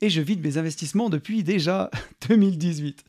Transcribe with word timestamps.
et 0.00 0.10
je 0.10 0.20
vide 0.20 0.44
mes 0.44 0.58
investissements 0.58 1.10
depuis 1.10 1.42
déjà 1.42 1.90
2018. 2.28 3.04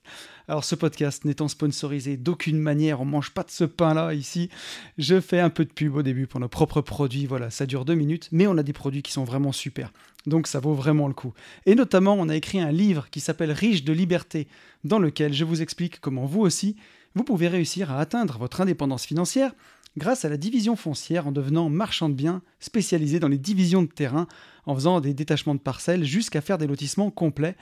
Alors 0.50 0.64
ce 0.64 0.76
podcast 0.76 1.26
n'étant 1.26 1.50
sponsorisé 1.50 2.16
d'aucune 2.16 2.60
manière, 2.60 3.02
on 3.02 3.06
mange 3.06 3.32
pas 3.32 3.44
de 3.44 3.52
ce 3.52 3.66
pain-là 3.66 4.14
ici. 4.14 4.50
Je 4.98 5.20
fais 5.20 5.42
un 5.42 5.50
peu 5.50 5.66
de 5.66 5.74
pub 5.74 5.96
au 5.96 6.04
début 6.04 6.26
pour 6.26 6.40
nos 6.40 6.48
propres 6.48 6.80
produits, 6.80 7.26
voilà, 7.26 7.50
ça 7.50 7.66
dure 7.66 7.84
deux 7.84 7.96
minutes, 7.96 8.30
mais 8.32 8.48
on 8.48 8.58
a 8.58 8.64
des 8.64 8.72
produits 8.72 9.02
qui 9.02 9.12
sont 9.12 9.26
vraiment 9.26 9.52
super. 9.52 9.92
Donc 10.26 10.48
ça 10.48 10.62
vaut 10.62 10.74
vraiment 10.74 11.10
le 11.10 11.14
coup. 11.14 11.34
Et 11.66 11.76
notamment, 11.76 12.16
on 12.18 12.30
a 12.30 12.36
écrit 12.36 12.62
un 12.62 12.72
livre 12.72 13.10
qui 13.10 13.20
s'appelle 13.20 13.52
Riche 13.52 13.84
de 13.84 13.92
liberté, 13.92 14.48
dans 14.86 15.00
lequel 15.00 15.34
je 15.34 15.44
vous 15.44 15.62
explique 15.62 16.00
comment 16.00 16.26
vous 16.26 16.42
aussi, 16.42 16.78
vous 17.14 17.24
pouvez 17.24 17.50
réussir 17.50 17.92
à 17.92 18.00
atteindre 18.00 18.38
votre 18.38 18.62
indépendance 18.62 19.06
financière 19.06 19.52
grâce 19.98 20.24
à 20.24 20.30
la 20.30 20.38
division 20.38 20.76
foncière 20.76 21.28
en 21.28 21.32
devenant 21.32 21.70
marchand 21.70 22.08
de 22.08 22.14
biens 22.14 22.42
spécialisé 22.60 23.20
dans 23.20 23.28
les 23.28 23.38
divisions 23.38 23.82
de 23.82 23.88
terrain, 23.88 24.28
en 24.68 24.76
faisant 24.76 25.02
des 25.02 25.16
détachements 25.16 25.56
de 25.56 25.60
parcelles 25.60 26.04
jusqu'à 26.04 26.42
faire 26.42 26.60
des 26.60 26.68
lotissements 26.68 27.10
complets. 27.10 27.56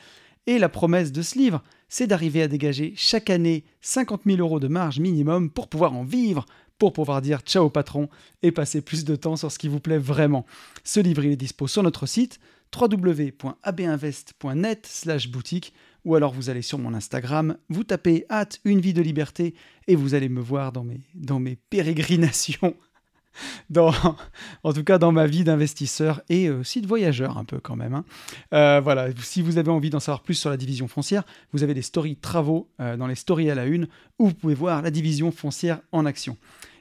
Et 0.48 0.60
la 0.60 0.70
promesse 0.70 1.12
de 1.12 1.22
ce 1.22 1.38
livre, 1.38 1.64
c'est 1.88 2.08
d'arriver 2.08 2.42
à 2.42 2.48
dégager 2.48 2.94
chaque 2.98 3.30
année 3.30 3.64
50 3.82 4.24
000 4.26 4.40
euros 4.40 4.60
de 4.60 4.68
marge 4.68 5.00
minimum 5.00 5.50
pour 5.50 5.70
pouvoir 5.70 5.94
en 5.94 6.04
vivre, 6.04 6.46
pour 6.78 6.94
pouvoir 6.94 7.22
dire 7.22 7.40
ciao 7.40 7.70
patron 7.70 8.10
et 8.44 8.52
passer 8.52 8.82
plus 8.82 9.06
de 9.06 9.16
temps 9.16 9.38
sur 9.38 9.52
ce 9.52 9.58
qui 9.58 9.70
vous 9.70 9.80
plaît 9.80 9.98
vraiment. 9.98 10.46
Ce 10.84 11.00
livre, 11.00 11.24
il 11.24 11.32
est 11.32 11.38
dispo 11.38 11.68
sur 11.68 11.84
notre 11.84 12.06
site 12.06 12.40
www.abinvest.net 12.76 14.86
slash 14.86 15.30
boutique 15.30 15.74
ou 16.04 16.16
alors 16.16 16.34
vous 16.34 16.50
allez 16.50 16.62
sur 16.62 16.78
mon 16.78 16.94
Instagram, 16.94 17.56
vous 17.70 17.86
tapez 17.86 18.26
hâte 18.30 18.60
une 18.66 18.82
vie 18.82 18.94
de 18.94 19.02
liberté 19.02 19.56
et 19.88 19.96
vous 19.96 20.14
allez 20.14 20.30
me 20.30 20.42
voir 20.42 20.72
dans 20.72 20.84
mes, 20.84 21.02
dans 21.16 21.40
mes 21.40 21.56
pérégrinations 21.56 22.76
dans, 23.70 23.94
en 24.64 24.74
tout 24.74 24.84
cas 24.84 24.98
dans 24.98 25.12
ma 25.12 25.28
vie 25.28 25.44
d'investisseur 25.44 26.22
et 26.30 26.50
aussi 26.50 26.82
de 26.82 26.88
voyageur 26.88 27.38
un 27.38 27.46
peu 27.46 27.60
quand 27.60 27.76
même. 27.76 27.94
Hein. 27.94 28.06
Euh, 28.54 28.82
voilà, 28.84 29.08
si 29.22 29.42
vous 29.42 29.58
avez 29.58 29.72
envie 29.72 29.90
d'en 29.90 30.00
savoir 30.00 30.22
plus 30.22 30.36
sur 30.36 30.50
la 30.50 30.58
division 30.58 30.88
foncière, 30.88 31.24
vous 31.54 31.64
avez 31.64 31.74
des 31.74 31.82
stories 31.82 32.16
travaux 32.16 32.70
euh, 32.80 32.98
dans 32.98 33.08
les 33.08 33.16
stories 33.16 33.50
à 33.50 33.56
la 33.56 33.66
une 33.66 33.88
où 34.20 34.28
vous 34.28 34.34
pouvez 34.34 34.56
voir 34.56 34.82
la 34.82 34.92
division 34.92 35.32
foncière 35.32 35.80
en 35.92 36.06
action. 36.06 36.38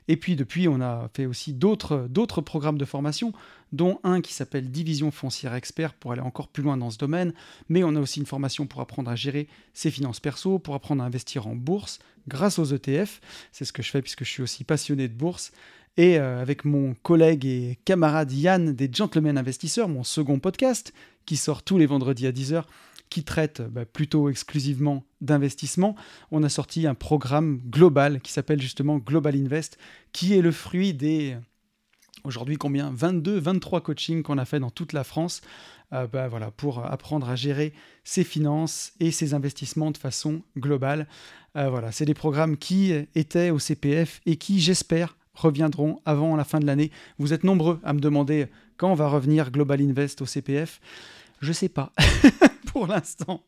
Et 0.06 0.16
puis 0.16 0.36
depuis, 0.36 0.68
on 0.68 0.80
a 0.80 1.08
fait 1.14 1.26
aussi 1.26 1.54
d'autres 1.54 2.40
programmes 2.42 2.76
de 2.76 2.84
formation, 2.84 3.32
dont 3.72 3.98
un 4.04 4.20
qui 4.20 4.34
s'appelle 4.34 4.70
Division 4.70 5.10
foncière 5.10 5.54
expert 5.54 5.94
pour 5.94 6.12
aller 6.12 6.20
encore 6.20 6.48
plus 6.48 6.62
loin 6.62 6.76
dans 6.76 6.90
ce 6.90 6.98
domaine. 6.98 7.32
Mais 7.68 7.84
on 7.84 7.96
a 7.96 8.00
aussi 8.00 8.20
une 8.20 8.26
formation 8.26 8.66
pour 8.66 8.80
apprendre 8.80 9.10
à 9.10 9.16
gérer 9.16 9.48
ses 9.72 9.90
finances 9.90 10.20
perso, 10.20 10.58
pour 10.58 10.74
apprendre 10.74 11.02
à 11.02 11.06
investir 11.06 11.46
en 11.46 11.56
bourse 11.56 11.98
grâce 12.28 12.58
aux 12.58 12.64
ETF. 12.64 13.20
C'est 13.52 13.64
ce 13.64 13.72
que 13.72 13.82
je 13.82 13.90
fais 13.90 14.02
puisque 14.02 14.24
je 14.24 14.30
suis 14.30 14.42
aussi 14.42 14.64
passionné 14.64 15.08
de 15.08 15.14
bourse 15.14 15.52
et 15.96 16.18
euh, 16.18 16.40
avec 16.40 16.64
mon 16.64 16.94
collègue 17.02 17.46
et 17.46 17.78
camarade 17.84 18.32
Yann 18.32 18.72
des 18.72 18.88
Gentlemen 18.92 19.38
Investisseurs, 19.38 19.88
mon 19.88 20.04
second 20.04 20.38
podcast, 20.38 20.92
qui 21.26 21.36
sort 21.36 21.62
tous 21.62 21.78
les 21.78 21.86
vendredis 21.86 22.26
à 22.26 22.32
10h, 22.32 22.64
qui 23.10 23.22
traite 23.22 23.62
bah, 23.62 23.84
plutôt 23.84 24.28
exclusivement 24.28 25.04
d'investissement, 25.20 25.94
on 26.30 26.42
a 26.42 26.48
sorti 26.48 26.86
un 26.86 26.94
programme 26.94 27.60
global 27.70 28.20
qui 28.20 28.32
s'appelle 28.32 28.60
justement 28.60 28.98
Global 28.98 29.36
Invest, 29.36 29.78
qui 30.12 30.34
est 30.34 30.42
le 30.42 30.52
fruit 30.52 30.94
des 30.94 31.36
aujourd'hui 32.24 32.56
combien? 32.56 32.90
22, 32.90 33.38
23 33.38 33.82
coachings 33.82 34.22
qu'on 34.22 34.38
a 34.38 34.44
fait 34.44 34.58
dans 34.58 34.70
toute 34.70 34.92
la 34.92 35.04
France 35.04 35.42
euh, 35.92 36.06
bah, 36.06 36.26
voilà, 36.26 36.50
pour 36.50 36.84
apprendre 36.84 37.28
à 37.28 37.36
gérer 37.36 37.72
ses 38.02 38.24
finances 38.24 38.92
et 38.98 39.10
ses 39.10 39.34
investissements 39.34 39.90
de 39.90 39.98
façon 39.98 40.42
globale. 40.58 41.06
Euh, 41.56 41.68
voilà, 41.68 41.92
c'est 41.92 42.06
des 42.06 42.14
programmes 42.14 42.56
qui 42.56 42.92
étaient 43.14 43.50
au 43.50 43.58
CPF 43.58 44.20
et 44.26 44.36
qui, 44.36 44.60
j'espère, 44.60 45.16
reviendront 45.34 46.00
avant 46.04 46.36
la 46.36 46.44
fin 46.44 46.60
de 46.60 46.66
l'année. 46.66 46.90
Vous 47.18 47.32
êtes 47.32 47.44
nombreux 47.44 47.80
à 47.84 47.92
me 47.92 48.00
demander 48.00 48.46
quand 48.76 48.94
va 48.94 49.08
revenir 49.08 49.50
Global 49.50 49.80
Invest 49.80 50.22
au 50.22 50.26
CPF. 50.26 50.80
Je 51.40 51.52
sais 51.52 51.68
pas 51.68 51.92
pour 52.66 52.86
l'instant. 52.86 53.42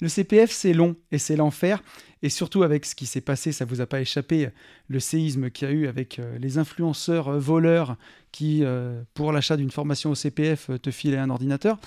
Le 0.00 0.08
CPF, 0.08 0.50
c'est 0.50 0.72
long 0.72 0.96
et 1.12 1.18
c'est 1.18 1.36
l'enfer. 1.36 1.82
Et 2.22 2.28
surtout 2.30 2.62
avec 2.62 2.84
ce 2.84 2.94
qui 2.94 3.06
s'est 3.06 3.20
passé, 3.20 3.52
ça 3.52 3.64
vous 3.64 3.80
a 3.80 3.86
pas 3.86 4.00
échappé, 4.00 4.50
le 4.88 5.00
séisme 5.00 5.50
qu'il 5.50 5.68
y 5.68 5.70
a 5.70 5.74
eu 5.74 5.86
avec 5.86 6.18
euh, 6.18 6.38
les 6.38 6.58
influenceurs 6.58 7.28
euh, 7.28 7.38
voleurs 7.38 7.96
qui, 8.32 8.64
euh, 8.64 9.02
pour 9.14 9.32
l'achat 9.32 9.56
d'une 9.56 9.70
formation 9.70 10.10
au 10.10 10.14
CPF, 10.14 10.70
te 10.82 10.90
filaient 10.90 11.18
un 11.18 11.30
ordinateur. 11.30 11.78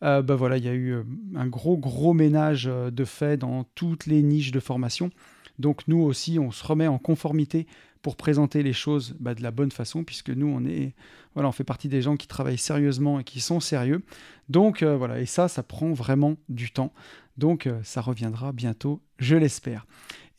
bah 0.00 0.22
voilà, 0.22 0.56
il 0.56 0.64
y 0.64 0.68
a 0.68 0.74
eu 0.74 0.96
un 1.34 1.46
gros, 1.46 1.78
gros 1.78 2.12
ménage 2.12 2.64
de 2.64 3.04
fait 3.04 3.36
dans 3.36 3.64
toutes 3.74 4.06
les 4.06 4.22
niches 4.22 4.50
de 4.50 4.60
formation. 4.60 5.10
Donc 5.58 5.86
nous 5.86 6.02
aussi, 6.02 6.38
on 6.38 6.50
se 6.50 6.64
remet 6.64 6.88
en 6.88 6.98
conformité 6.98 7.66
pour 8.04 8.16
présenter 8.16 8.62
les 8.62 8.74
choses 8.74 9.16
bah, 9.18 9.34
de 9.34 9.42
la 9.42 9.50
bonne 9.50 9.70
façon, 9.70 10.04
puisque 10.04 10.28
nous, 10.28 10.46
on 10.46 10.66
est, 10.66 10.92
voilà, 11.32 11.48
on 11.48 11.52
fait 11.52 11.64
partie 11.64 11.88
des 11.88 12.02
gens 12.02 12.18
qui 12.18 12.28
travaillent 12.28 12.58
sérieusement 12.58 13.18
et 13.18 13.24
qui 13.24 13.40
sont 13.40 13.60
sérieux. 13.60 14.02
Donc 14.50 14.82
euh, 14.82 14.94
voilà, 14.94 15.20
et 15.20 15.26
ça, 15.26 15.48
ça 15.48 15.62
prend 15.62 15.90
vraiment 15.94 16.36
du 16.50 16.70
temps. 16.70 16.92
Donc 17.38 17.66
euh, 17.66 17.80
ça 17.82 18.02
reviendra 18.02 18.52
bientôt, 18.52 19.00
je 19.18 19.36
l'espère. 19.36 19.86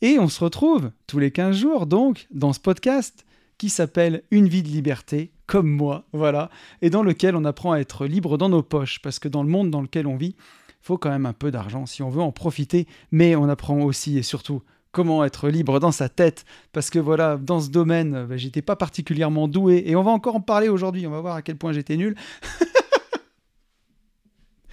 Et 0.00 0.20
on 0.20 0.28
se 0.28 0.44
retrouve 0.44 0.92
tous 1.08 1.18
les 1.18 1.32
15 1.32 1.56
jours, 1.56 1.86
donc, 1.86 2.28
dans 2.30 2.52
ce 2.52 2.60
podcast 2.60 3.26
qui 3.58 3.68
s'appelle 3.68 4.22
Une 4.30 4.46
vie 4.46 4.62
de 4.62 4.68
liberté, 4.68 5.32
comme 5.46 5.68
moi, 5.68 6.04
voilà, 6.12 6.50
et 6.82 6.90
dans 6.90 7.02
lequel 7.02 7.34
on 7.34 7.44
apprend 7.44 7.72
à 7.72 7.80
être 7.80 8.06
libre 8.06 8.38
dans 8.38 8.48
nos 8.48 8.62
poches, 8.62 9.00
parce 9.02 9.18
que 9.18 9.26
dans 9.26 9.42
le 9.42 9.48
monde 9.48 9.72
dans 9.72 9.82
lequel 9.82 10.06
on 10.06 10.16
vit, 10.16 10.36
faut 10.82 10.98
quand 10.98 11.10
même 11.10 11.26
un 11.26 11.32
peu 11.32 11.50
d'argent 11.50 11.84
si 11.84 12.04
on 12.04 12.10
veut 12.10 12.22
en 12.22 12.30
profiter, 12.30 12.86
mais 13.10 13.34
on 13.34 13.48
apprend 13.48 13.80
aussi 13.80 14.18
et 14.18 14.22
surtout 14.22 14.62
comment 14.96 15.22
être 15.24 15.50
libre 15.50 15.78
dans 15.78 15.92
sa 15.92 16.08
tête, 16.08 16.46
parce 16.72 16.88
que 16.88 16.98
voilà, 16.98 17.36
dans 17.36 17.60
ce 17.60 17.68
domaine, 17.68 18.24
bah, 18.26 18.38
j'étais 18.38 18.62
pas 18.62 18.76
particulièrement 18.76 19.46
doué, 19.46 19.82
et 19.84 19.94
on 19.94 20.02
va 20.02 20.10
encore 20.10 20.36
en 20.36 20.40
parler 20.40 20.70
aujourd'hui, 20.70 21.06
on 21.06 21.10
va 21.10 21.20
voir 21.20 21.36
à 21.36 21.42
quel 21.42 21.56
point 21.56 21.74
j'étais 21.74 21.98
nul. 21.98 22.16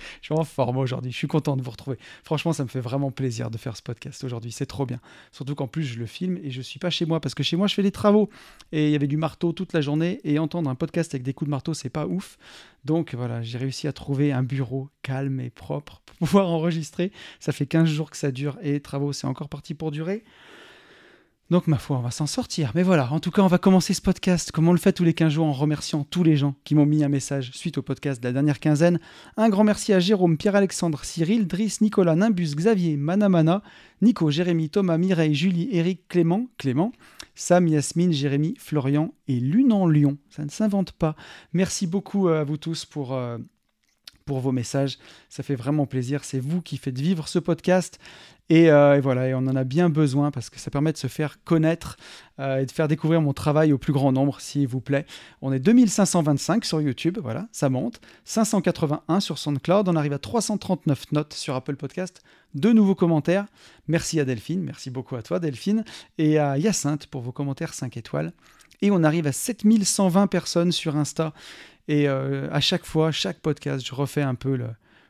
je 0.21 0.25
suis 0.27 0.33
en 0.33 0.43
forme 0.43 0.77
aujourd'hui. 0.77 1.11
Je 1.11 1.17
suis 1.17 1.27
content 1.27 1.57
de 1.57 1.61
vous 1.61 1.71
retrouver. 1.71 1.97
Franchement, 2.23 2.53
ça 2.53 2.63
me 2.63 2.69
fait 2.69 2.79
vraiment 2.79 3.11
plaisir 3.11 3.49
de 3.49 3.57
faire 3.57 3.75
ce 3.77 3.81
podcast 3.81 4.23
aujourd'hui. 4.23 4.51
C'est 4.51 4.65
trop 4.65 4.85
bien. 4.85 4.99
Surtout 5.31 5.55
qu'en 5.55 5.67
plus, 5.67 5.83
je 5.83 5.99
le 5.99 6.05
filme 6.05 6.37
et 6.43 6.51
je 6.51 6.61
suis 6.61 6.79
pas 6.79 6.89
chez 6.89 7.05
moi 7.05 7.19
parce 7.19 7.35
que 7.35 7.43
chez 7.43 7.55
moi, 7.55 7.67
je 7.67 7.75
fais 7.75 7.83
des 7.83 7.91
travaux. 7.91 8.29
Et 8.71 8.87
il 8.87 8.91
y 8.91 8.95
avait 8.95 9.07
du 9.07 9.17
marteau 9.17 9.51
toute 9.51 9.73
la 9.73 9.81
journée. 9.81 10.19
Et 10.23 10.39
entendre 10.39 10.69
un 10.69 10.75
podcast 10.75 11.13
avec 11.13 11.23
des 11.23 11.33
coups 11.33 11.47
de 11.47 11.51
marteau, 11.51 11.73
c'est 11.73 11.89
pas 11.89 12.07
ouf. 12.07 12.37
Donc 12.85 13.13
voilà, 13.15 13.41
j'ai 13.41 13.57
réussi 13.57 13.87
à 13.87 13.93
trouver 13.93 14.31
un 14.31 14.43
bureau 14.43 14.89
calme 15.01 15.39
et 15.39 15.49
propre 15.49 16.01
pour 16.05 16.15
pouvoir 16.19 16.49
enregistrer. 16.49 17.11
Ça 17.39 17.51
fait 17.51 17.65
15 17.65 17.87
jours 17.87 18.09
que 18.11 18.17
ça 18.17 18.31
dure 18.31 18.57
et 18.61 18.79
travaux, 18.79 19.13
c'est 19.13 19.27
encore 19.27 19.49
parti 19.49 19.73
pour 19.73 19.91
durer. 19.91 20.23
Donc, 21.49 21.67
ma 21.67 21.77
foi, 21.77 21.97
on 21.97 22.01
va 22.01 22.09
s'en 22.09 22.25
sortir. 22.25 22.71
Mais 22.73 22.83
voilà, 22.83 23.11
en 23.11 23.19
tout 23.19 23.29
cas, 23.29 23.41
on 23.41 23.47
va 23.47 23.57
commencer 23.57 23.93
ce 23.93 24.01
podcast 24.01 24.51
comme 24.51 24.67
on 24.67 24.71
le 24.71 24.79
fait 24.79 24.93
tous 24.93 25.03
les 25.03 25.13
15 25.13 25.33
jours 25.33 25.45
en 25.45 25.51
remerciant 25.51 26.03
tous 26.03 26.23
les 26.23 26.37
gens 26.37 26.55
qui 26.63 26.73
m'ont 26.73 26.85
mis 26.85 27.03
un 27.03 27.09
message 27.09 27.51
suite 27.53 27.77
au 27.77 27.81
podcast 27.81 28.21
de 28.21 28.27
la 28.27 28.33
dernière 28.33 28.59
quinzaine. 28.59 28.99
Un 29.35 29.49
grand 29.49 29.65
merci 29.65 29.93
à 29.93 29.99
Jérôme, 29.99 30.37
Pierre-Alexandre, 30.37 31.03
Cyril, 31.03 31.45
Driss, 31.45 31.81
Nicolas, 31.81 32.15
Nimbus, 32.15 32.55
Xavier, 32.55 32.95
Manamana, 32.95 33.61
Nico, 34.01 34.31
Jérémy, 34.31 34.69
Thomas, 34.69 34.97
Mireille, 34.97 35.35
Julie, 35.35 35.67
Eric, 35.71 36.07
Clément, 36.07 36.47
Clément, 36.57 36.93
Sam, 37.35 37.67
Yasmine, 37.67 38.13
Jérémy, 38.13 38.55
Florian 38.57 39.13
et 39.27 39.39
Lune 39.39 39.73
en 39.73 39.85
Lyon. 39.87 40.17
Ça 40.29 40.45
ne 40.45 40.49
s'invente 40.49 40.93
pas. 40.93 41.15
Merci 41.51 41.87
beaucoup 41.87 42.29
à 42.29 42.43
vous 42.43 42.57
tous 42.57 42.85
pour. 42.85 43.13
Euh, 43.13 43.37
pour 44.25 44.39
vos 44.39 44.51
messages. 44.51 44.97
Ça 45.29 45.43
fait 45.43 45.55
vraiment 45.55 45.85
plaisir. 45.85 46.23
C'est 46.23 46.39
vous 46.39 46.61
qui 46.61 46.77
faites 46.77 46.99
vivre 46.99 47.27
ce 47.27 47.39
podcast. 47.39 47.99
Euh, 48.51 48.95
et, 48.95 48.99
voilà, 48.99 49.29
et 49.29 49.33
on 49.33 49.39
en 49.39 49.55
a 49.55 49.63
bien 49.63 49.89
besoin 49.89 50.29
parce 50.29 50.49
que 50.49 50.59
ça 50.59 50.69
permet 50.69 50.91
de 50.91 50.97
se 50.97 51.07
faire 51.07 51.43
connaître 51.43 51.97
euh, 52.39 52.57
et 52.57 52.65
de 52.65 52.71
faire 52.71 52.87
découvrir 52.87 53.21
mon 53.21 53.33
travail 53.33 53.73
au 53.73 53.77
plus 53.77 53.93
grand 53.93 54.11
nombre, 54.11 54.39
s'il 54.41 54.67
vous 54.67 54.81
plaît. 54.81 55.05
On 55.41 55.51
est 55.51 55.59
2525 55.59 56.65
sur 56.65 56.81
YouTube, 56.81 57.19
voilà, 57.21 57.47
ça 57.51 57.69
monte. 57.69 58.01
581 58.25 59.19
sur 59.21 59.37
SoundCloud, 59.37 59.87
on 59.87 59.95
arrive 59.95 60.13
à 60.13 60.19
339 60.19 61.13
notes 61.13 61.33
sur 61.33 61.55
Apple 61.55 61.77
Podcast. 61.77 62.21
Deux 62.53 62.73
nouveaux 62.73 62.95
commentaires. 62.95 63.45
Merci 63.87 64.19
à 64.19 64.25
Delphine, 64.25 64.61
merci 64.61 64.91
beaucoup 64.91 65.15
à 65.15 65.23
toi 65.23 65.39
Delphine, 65.39 65.83
et 66.17 66.37
à 66.37 66.57
Hyacinthe 66.57 67.07
pour 67.07 67.21
vos 67.21 67.31
commentaires 67.31 67.73
5 67.73 67.97
étoiles. 67.97 68.33
Et 68.81 68.91
on 68.91 69.03
arrive 69.03 69.27
à 69.27 69.31
7120 69.31 70.27
personnes 70.27 70.73
sur 70.73 70.97
Insta. 70.97 71.33
Et 71.87 72.07
euh, 72.07 72.49
à 72.51 72.59
chaque 72.59 72.85
fois, 72.85 73.11
chaque 73.11 73.39
podcast, 73.39 73.85
je 73.85 73.93
refais 73.93 74.21
un 74.21 74.35
peu 74.35 74.57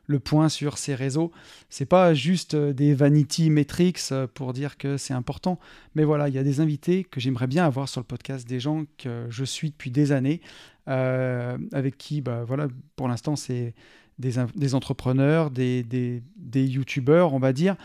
le, 0.06 0.18
point 0.18 0.48
sur 0.48 0.78
ces 0.78 0.94
réseaux. 0.94 1.32
C'est 1.70 1.86
pas 1.86 2.14
juste 2.14 2.54
euh, 2.54 2.72
des 2.72 2.94
vanity 2.94 3.50
metrics 3.50 4.00
euh, 4.12 4.26
pour 4.32 4.52
dire 4.52 4.76
que 4.76 4.96
c'est 4.96 5.14
important, 5.14 5.58
mais 5.94 6.04
voilà, 6.04 6.28
il 6.28 6.34
y 6.34 6.38
a 6.38 6.42
des 6.42 6.60
invités 6.60 7.04
que 7.04 7.20
j'aimerais 7.20 7.46
bien 7.46 7.64
avoir 7.64 7.88
sur 7.88 8.00
le 8.00 8.06
podcast, 8.06 8.46
des 8.46 8.60
gens 8.60 8.84
que 8.98 9.26
je 9.30 9.44
suis 9.44 9.70
depuis 9.70 9.90
des 9.90 10.12
années, 10.12 10.40
avec 10.86 11.96
qui, 11.96 12.20
bah, 12.20 12.44
voilà, 12.44 12.68
pour 12.96 13.08
l'instant, 13.08 13.36
c'est 13.36 13.74
des, 14.18 14.74
entrepreneurs, 14.74 15.50
des, 15.50 15.82
des, 15.82 16.66
youtubeurs, 16.66 17.32
on 17.32 17.38
va 17.38 17.54
dire, 17.54 17.76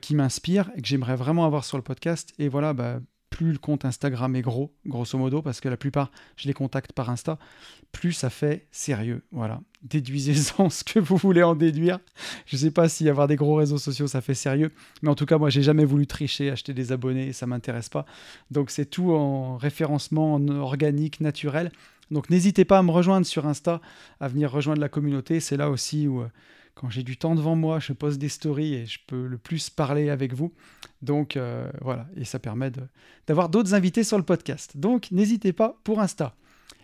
qui 0.00 0.14
m'inspirent 0.14 0.70
et 0.76 0.82
que 0.82 0.86
j'aimerais 0.86 1.16
vraiment 1.16 1.44
avoir 1.44 1.64
sur 1.64 1.76
le 1.76 1.82
podcast. 1.82 2.32
Et 2.38 2.48
voilà, 2.48 2.72
bah, 2.72 3.00
plus 3.36 3.52
le 3.52 3.58
compte 3.58 3.84
Instagram 3.84 4.34
est 4.34 4.40
gros, 4.40 4.72
grosso 4.86 5.18
modo, 5.18 5.42
parce 5.42 5.60
que 5.60 5.68
la 5.68 5.76
plupart, 5.76 6.10
je 6.38 6.48
les 6.48 6.54
contacte 6.54 6.92
par 6.92 7.10
Insta, 7.10 7.38
plus 7.92 8.14
ça 8.14 8.30
fait 8.30 8.66
sérieux. 8.70 9.24
Voilà. 9.30 9.60
Déduisez-en 9.82 10.70
ce 10.70 10.82
que 10.82 10.98
vous 10.98 11.18
voulez 11.18 11.42
en 11.42 11.54
déduire. 11.54 11.98
Je 12.46 12.56
ne 12.56 12.60
sais 12.60 12.70
pas 12.70 12.88
si 12.88 13.06
avoir 13.10 13.28
des 13.28 13.36
gros 13.36 13.56
réseaux 13.56 13.76
sociaux, 13.76 14.06
ça 14.06 14.22
fait 14.22 14.32
sérieux. 14.32 14.72
Mais 15.02 15.10
en 15.10 15.14
tout 15.14 15.26
cas, 15.26 15.36
moi, 15.36 15.50
j'ai 15.50 15.62
jamais 15.62 15.84
voulu 15.84 16.06
tricher, 16.06 16.50
acheter 16.50 16.72
des 16.72 16.92
abonnés, 16.92 17.34
ça 17.34 17.46
m'intéresse 17.46 17.90
pas. 17.90 18.06
Donc, 18.50 18.70
c'est 18.70 18.86
tout 18.86 19.12
en 19.12 19.58
référencement 19.58 20.32
en 20.32 20.48
organique, 20.48 21.20
naturel. 21.20 21.70
Donc, 22.10 22.30
n'hésitez 22.30 22.64
pas 22.64 22.78
à 22.78 22.82
me 22.82 22.90
rejoindre 22.90 23.26
sur 23.26 23.46
Insta, 23.46 23.82
à 24.18 24.28
venir 24.28 24.50
rejoindre 24.50 24.80
la 24.80 24.88
communauté. 24.88 25.40
C'est 25.40 25.58
là 25.58 25.68
aussi 25.68 26.08
où. 26.08 26.24
Quand 26.76 26.90
j'ai 26.90 27.02
du 27.02 27.16
temps 27.16 27.34
devant 27.34 27.56
moi, 27.56 27.80
je 27.80 27.94
pose 27.94 28.18
des 28.18 28.28
stories 28.28 28.74
et 28.74 28.86
je 28.86 28.98
peux 29.06 29.26
le 29.26 29.38
plus 29.38 29.70
parler 29.70 30.10
avec 30.10 30.34
vous. 30.34 30.52
Donc 31.00 31.36
euh, 31.36 31.70
voilà, 31.80 32.06
et 32.16 32.24
ça 32.24 32.38
permet 32.38 32.70
d'avoir 33.26 33.48
d'autres 33.48 33.74
invités 33.74 34.04
sur 34.04 34.18
le 34.18 34.24
podcast. 34.24 34.76
Donc 34.76 35.10
n'hésitez 35.10 35.52
pas 35.52 35.80
pour 35.84 36.00
Insta. 36.00 36.34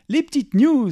Les 0.08 0.22
petites 0.22 0.54
news 0.54 0.90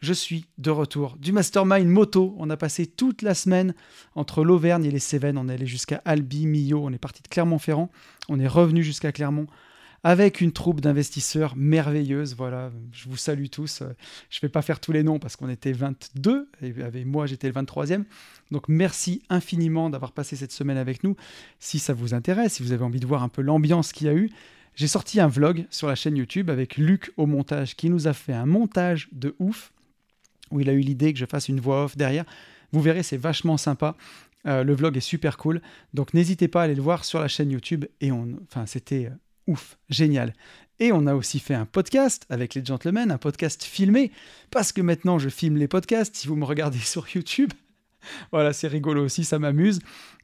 je 0.00 0.14
suis 0.14 0.46
de 0.56 0.70
retour 0.70 1.16
du 1.18 1.30
Mastermind 1.30 1.86
Moto. 1.86 2.34
On 2.38 2.48
a 2.48 2.56
passé 2.56 2.86
toute 2.86 3.20
la 3.20 3.34
semaine 3.34 3.74
entre 4.14 4.44
l'Auvergne 4.44 4.86
et 4.86 4.90
les 4.90 4.98
Cévennes. 4.98 5.36
On 5.36 5.48
est 5.48 5.52
allé 5.52 5.66
jusqu'à 5.66 6.00
Albi, 6.06 6.46
Millau. 6.46 6.80
On 6.82 6.90
est 6.90 6.98
parti 6.98 7.22
de 7.22 7.28
Clermont-Ferrand. 7.28 7.90
On 8.30 8.40
est 8.40 8.48
revenu 8.48 8.82
jusqu'à 8.82 9.12
Clermont 9.12 9.46
avec 10.02 10.40
une 10.40 10.52
troupe 10.52 10.80
d'investisseurs 10.80 11.54
merveilleuse. 11.56 12.34
Voilà, 12.34 12.70
je 12.92 13.08
vous 13.08 13.16
salue 13.16 13.46
tous. 13.50 13.82
Je 14.30 14.38
ne 14.38 14.40
vais 14.42 14.48
pas 14.48 14.62
faire 14.62 14.80
tous 14.80 14.92
les 14.92 15.02
noms 15.02 15.18
parce 15.18 15.36
qu'on 15.36 15.48
était 15.48 15.72
22 15.72 16.48
et 16.62 17.04
moi 17.04 17.26
j'étais 17.26 17.48
le 17.48 17.54
23e. 17.54 18.04
Donc 18.50 18.68
merci 18.68 19.22
infiniment 19.28 19.90
d'avoir 19.90 20.12
passé 20.12 20.36
cette 20.36 20.52
semaine 20.52 20.78
avec 20.78 21.04
nous. 21.04 21.16
Si 21.58 21.78
ça 21.78 21.92
vous 21.92 22.14
intéresse, 22.14 22.54
si 22.54 22.62
vous 22.62 22.72
avez 22.72 22.84
envie 22.84 23.00
de 23.00 23.06
voir 23.06 23.22
un 23.22 23.28
peu 23.28 23.42
l'ambiance 23.42 23.92
qu'il 23.92 24.06
y 24.06 24.10
a 24.10 24.14
eu, 24.14 24.30
j'ai 24.74 24.88
sorti 24.88 25.20
un 25.20 25.28
vlog 25.28 25.66
sur 25.70 25.88
la 25.88 25.94
chaîne 25.94 26.16
YouTube 26.16 26.48
avec 26.48 26.76
Luc 26.76 27.12
au 27.16 27.26
montage 27.26 27.76
qui 27.76 27.90
nous 27.90 28.06
a 28.06 28.12
fait 28.12 28.32
un 28.32 28.46
montage 28.46 29.08
de 29.12 29.34
ouf 29.38 29.72
où 30.50 30.60
il 30.60 30.68
a 30.68 30.72
eu 30.72 30.80
l'idée 30.80 31.12
que 31.12 31.18
je 31.18 31.26
fasse 31.26 31.48
une 31.48 31.60
voix 31.60 31.84
off 31.84 31.96
derrière. 31.96 32.24
Vous 32.72 32.80
verrez, 32.80 33.02
c'est 33.02 33.16
vachement 33.16 33.56
sympa. 33.56 33.96
Euh, 34.46 34.64
le 34.64 34.74
vlog 34.74 34.96
est 34.96 35.00
super 35.00 35.36
cool. 35.36 35.60
Donc 35.92 36.14
n'hésitez 36.14 36.48
pas 36.48 36.62
à 36.62 36.64
aller 36.64 36.74
le 36.74 36.82
voir 36.82 37.04
sur 37.04 37.20
la 37.20 37.28
chaîne 37.28 37.50
YouTube. 37.50 37.84
Et 38.00 38.10
enfin, 38.10 38.66
c'était 38.66 39.06
euh, 39.06 39.14
ouf, 39.50 39.76
génial. 39.88 40.32
Et 40.78 40.92
on 40.92 41.06
a 41.06 41.14
aussi 41.14 41.40
fait 41.40 41.54
un 41.54 41.66
podcast 41.66 42.24
avec 42.30 42.54
les 42.54 42.64
gentlemen, 42.64 43.10
un 43.10 43.18
podcast 43.18 43.64
filmé, 43.64 44.12
parce 44.50 44.72
que 44.72 44.80
maintenant 44.80 45.18
je 45.18 45.28
filme 45.28 45.56
les 45.56 45.68
podcasts, 45.68 46.14
si 46.14 46.28
vous 46.28 46.36
me 46.36 46.44
regardez 46.44 46.78
sur 46.94 47.06
YouTube. 47.14 47.52
voilà, 48.30 48.52
c'est 48.52 48.68
rigolo 48.68 49.04
aussi, 49.04 49.24
ça 49.24 49.38
m'amuse. 49.38 49.80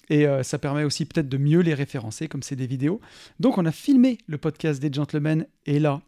Et 0.08 0.26
euh, 0.26 0.44
ça 0.44 0.58
permet 0.58 0.84
aussi 0.84 1.04
peut-être 1.04 1.28
de 1.28 1.36
mieux 1.36 1.60
les 1.60 1.74
référencer, 1.74 2.28
comme 2.28 2.44
c'est 2.44 2.54
des 2.54 2.68
vidéos. 2.68 3.00
Donc 3.40 3.58
on 3.58 3.66
a 3.66 3.72
filmé 3.72 4.18
le 4.28 4.38
podcast 4.38 4.80
des 4.80 4.92
gentlemen, 4.92 5.46
et 5.66 5.80
là, 5.80 6.00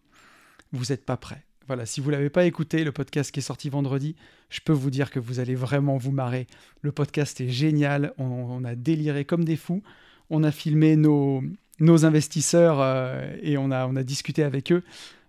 vous 0.73 0.87
n'êtes 0.91 1.05
pas 1.05 1.17
prêts. 1.17 1.45
Voilà, 1.67 1.85
si 1.85 2.01
vous 2.01 2.11
ne 2.11 2.17
l'avez 2.17 2.31
pas 2.31 2.47
écouté, 2.47 2.85
le 2.85 2.93
podcast 2.93 3.33
qui 3.33 3.41
est 3.41 3.43
sorti 3.43 3.69
vendredi, 3.69 4.15
je 4.49 4.61
peux 4.61 4.73
vous 4.73 4.91
dire 4.91 5.11
que 5.11 5.19
vous 5.19 5.41
allez 5.41 5.57
vraiment 5.57 5.99
vous 5.99 6.13
marrer. 6.13 6.47
Le 6.81 6.93
podcast 6.93 7.41
est 7.41 7.51
génial, 7.51 8.15
on 8.17 8.65
a 8.65 8.75
déliré 8.75 9.25
comme 9.27 9.45
des 9.45 9.57
fous. 9.57 9.83
On 10.31 10.45
a 10.45 10.51
filmé 10.51 10.97
nos, 10.97 11.43
nos 11.81 12.05
investisseurs 12.05 12.81
euh, 12.81 13.37
et 13.43 13.59
on 13.59 13.71
a, 13.71 13.87
on 13.87 13.97
a 13.97 14.03
discuté 14.03 14.43
avec 14.43 14.73
eux 14.73 14.83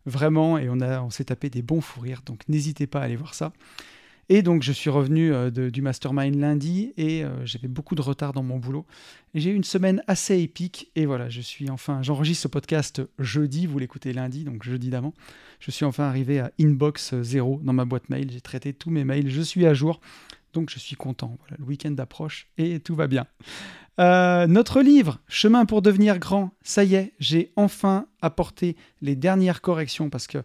vraiment 0.05 0.57
et 0.57 0.69
on, 0.69 0.81
a, 0.81 1.01
on 1.01 1.09
s'est 1.09 1.25
tapé 1.25 1.49
des 1.49 1.61
bons 1.61 1.81
fous 1.81 2.01
rires. 2.01 2.21
Donc 2.25 2.41
n'hésitez 2.47 2.87
pas 2.87 3.01
à 3.01 3.03
aller 3.03 3.15
voir 3.15 3.33
ça. 3.33 3.53
Et 4.31 4.43
donc 4.43 4.61
je 4.61 4.71
suis 4.71 4.91
revenu 4.91 5.33
euh, 5.33 5.49
du 5.49 5.81
mastermind 5.81 6.35
lundi 6.35 6.93
et 6.97 7.23
euh, 7.23 7.45
j'avais 7.45 7.67
beaucoup 7.67 7.95
de 7.95 8.01
retard 8.01 8.31
dans 8.31 8.43
mon 8.43 8.57
boulot. 8.57 8.85
J'ai 9.33 9.49
eu 9.49 9.55
une 9.55 9.63
semaine 9.63 10.03
assez 10.07 10.39
épique 10.39 10.91
et 10.95 11.07
voilà, 11.07 11.29
je 11.29 11.41
suis 11.41 11.69
enfin, 11.69 12.03
j'enregistre 12.03 12.43
ce 12.43 12.47
podcast 12.47 13.01
jeudi, 13.17 13.65
vous 13.65 13.79
l'écoutez 13.79 14.13
lundi, 14.13 14.43
donc 14.43 14.63
jeudi 14.63 14.89
d'avant. 14.89 15.13
Je 15.59 15.71
suis 15.71 15.83
enfin 15.83 16.03
arrivé 16.03 16.39
à 16.39 16.51
inbox 16.59 17.19
zéro 17.21 17.59
dans 17.63 17.73
ma 17.73 17.85
boîte 17.85 18.09
mail, 18.09 18.29
j'ai 18.31 18.41
traité 18.41 18.71
tous 18.71 18.91
mes 18.91 19.03
mails, 19.03 19.29
je 19.29 19.41
suis 19.41 19.65
à 19.65 19.73
jour. 19.73 19.99
Donc 20.53 20.69
je 20.69 20.79
suis 20.79 20.95
content. 20.95 21.37
Voilà, 21.41 21.57
le 21.59 21.65
week-end 21.65 21.95
approche 21.97 22.47
et 22.57 22.79
tout 22.79 22.95
va 22.95 23.07
bien. 23.07 23.25
Euh, 23.99 24.47
notre 24.47 24.81
livre, 24.81 25.19
Chemin 25.27 25.65
pour 25.65 25.81
devenir 25.81 26.19
grand, 26.19 26.51
ça 26.63 26.83
y 26.83 26.95
est, 26.95 27.13
j'ai 27.19 27.51
enfin 27.57 28.07
apporté 28.21 28.77
les 29.01 29.15
dernières 29.15 29.61
corrections 29.61 30.09
parce 30.09 30.25
que 30.25 30.37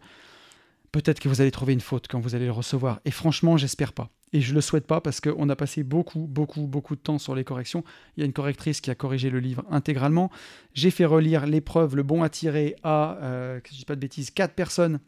peut-être 0.90 1.20
que 1.20 1.28
vous 1.28 1.40
allez 1.40 1.52
trouver 1.52 1.72
une 1.72 1.80
faute 1.80 2.06
quand 2.08 2.18
vous 2.18 2.34
allez 2.34 2.46
le 2.46 2.52
recevoir. 2.52 3.00
Et 3.04 3.12
franchement, 3.12 3.56
j'espère 3.56 3.92
pas. 3.92 4.10
Et 4.32 4.40
je 4.40 4.52
le 4.52 4.60
souhaite 4.60 4.88
pas 4.88 5.00
parce 5.00 5.20
qu'on 5.20 5.48
a 5.48 5.54
passé 5.54 5.84
beaucoup, 5.84 6.26
beaucoup, 6.28 6.66
beaucoup 6.66 6.96
de 6.96 7.00
temps 7.00 7.18
sur 7.18 7.36
les 7.36 7.44
corrections. 7.44 7.84
Il 8.16 8.20
y 8.20 8.22
a 8.24 8.26
une 8.26 8.32
correctrice 8.32 8.80
qui 8.80 8.90
a 8.90 8.96
corrigé 8.96 9.30
le 9.30 9.38
livre 9.38 9.62
intégralement. 9.70 10.30
J'ai 10.72 10.90
fait 10.90 11.04
relire 11.04 11.46
l'épreuve, 11.46 11.94
le 11.94 12.02
bon 12.02 12.24
à 12.24 12.28
tirer 12.28 12.74
à, 12.82 13.18
euh, 13.22 13.60
que 13.60 13.70
dis 13.70 13.84
pas 13.84 13.94
de 13.94 14.00
bêtises, 14.00 14.32
quatre 14.32 14.54
personnes 14.54 14.98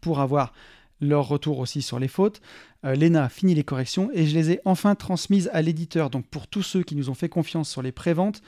pour 0.00 0.20
avoir 0.20 0.54
leur 1.00 1.28
retour 1.28 1.58
aussi 1.58 1.82
sur 1.82 1.98
les 1.98 2.08
fautes. 2.08 2.40
Euh, 2.84 2.94
Léna 2.94 3.24
a 3.24 3.28
fini 3.28 3.54
les 3.54 3.64
corrections 3.64 4.10
et 4.12 4.26
je 4.26 4.34
les 4.34 4.52
ai 4.52 4.60
enfin 4.64 4.94
transmises 4.94 5.50
à 5.52 5.62
l'éditeur. 5.62 6.10
Donc 6.10 6.26
pour 6.26 6.46
tous 6.46 6.62
ceux 6.62 6.82
qui 6.82 6.94
nous 6.94 7.10
ont 7.10 7.14
fait 7.14 7.28
confiance 7.28 7.68
sur 7.68 7.82
les 7.82 7.92
préventes, 7.92 8.40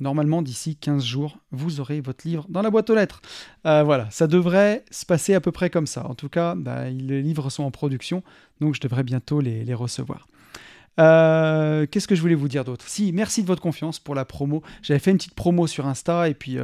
normalement 0.00 0.42
d'ici 0.42 0.76
15 0.76 1.04
jours, 1.04 1.38
vous 1.50 1.80
aurez 1.80 2.00
votre 2.00 2.26
livre 2.26 2.46
dans 2.48 2.62
la 2.62 2.70
boîte 2.70 2.88
aux 2.90 2.94
lettres. 2.94 3.20
Euh, 3.66 3.82
voilà, 3.82 4.08
ça 4.10 4.26
devrait 4.26 4.84
se 4.90 5.04
passer 5.04 5.34
à 5.34 5.40
peu 5.40 5.52
près 5.52 5.70
comme 5.70 5.86
ça. 5.86 6.06
En 6.06 6.14
tout 6.14 6.28
cas, 6.28 6.54
bah, 6.54 6.88
les 6.90 7.22
livres 7.22 7.50
sont 7.50 7.64
en 7.64 7.70
production, 7.70 8.22
donc 8.60 8.74
je 8.74 8.80
devrais 8.80 9.02
bientôt 9.02 9.40
les, 9.40 9.74
recevoir. 9.74 10.26
Euh, 11.00 11.86
qu'est-ce 11.90 12.06
que 12.06 12.14
je 12.14 12.20
voulais 12.20 12.36
vous 12.36 12.48
dire 12.48 12.64
d'autre? 12.64 12.86
Si, 12.88 13.12
merci 13.12 13.42
de 13.42 13.48
votre 13.48 13.60
confiance 13.60 13.98
pour 13.98 14.14
la 14.14 14.24
promo. 14.24 14.62
J'avais 14.82 15.00
fait 15.00 15.10
une 15.10 15.16
petite 15.16 15.34
promo 15.34 15.66
sur 15.66 15.86
Insta 15.86 16.28
et 16.28 16.34
puis 16.34 16.56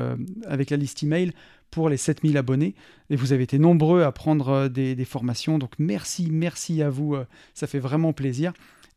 avec 0.47 0.71
la 0.71 0.77
liste 0.77 1.03
email 1.03 1.33
pour 1.71 1.89
les 1.89 1.97
7000 1.97 2.37
abonnés. 2.37 2.75
Et 3.09 3.17
vous 3.17 3.33
avez 3.33 3.45
été 3.45 3.59
nombreux 3.59 4.03
à 4.03 4.13
prendre 4.13 4.49
euh, 4.49 4.69
des, 4.69 5.05
formations. 5.05 5.59
Donc 5.59 5.73
merci, 5.79 6.29
merci 6.31 6.83
à 6.83 6.91
vous. 6.91 7.15
Euh, 7.15 7.27
ça 7.55 7.67
fait 7.67 7.79
vraiment 7.79 8.13
plaisir. 8.13 8.53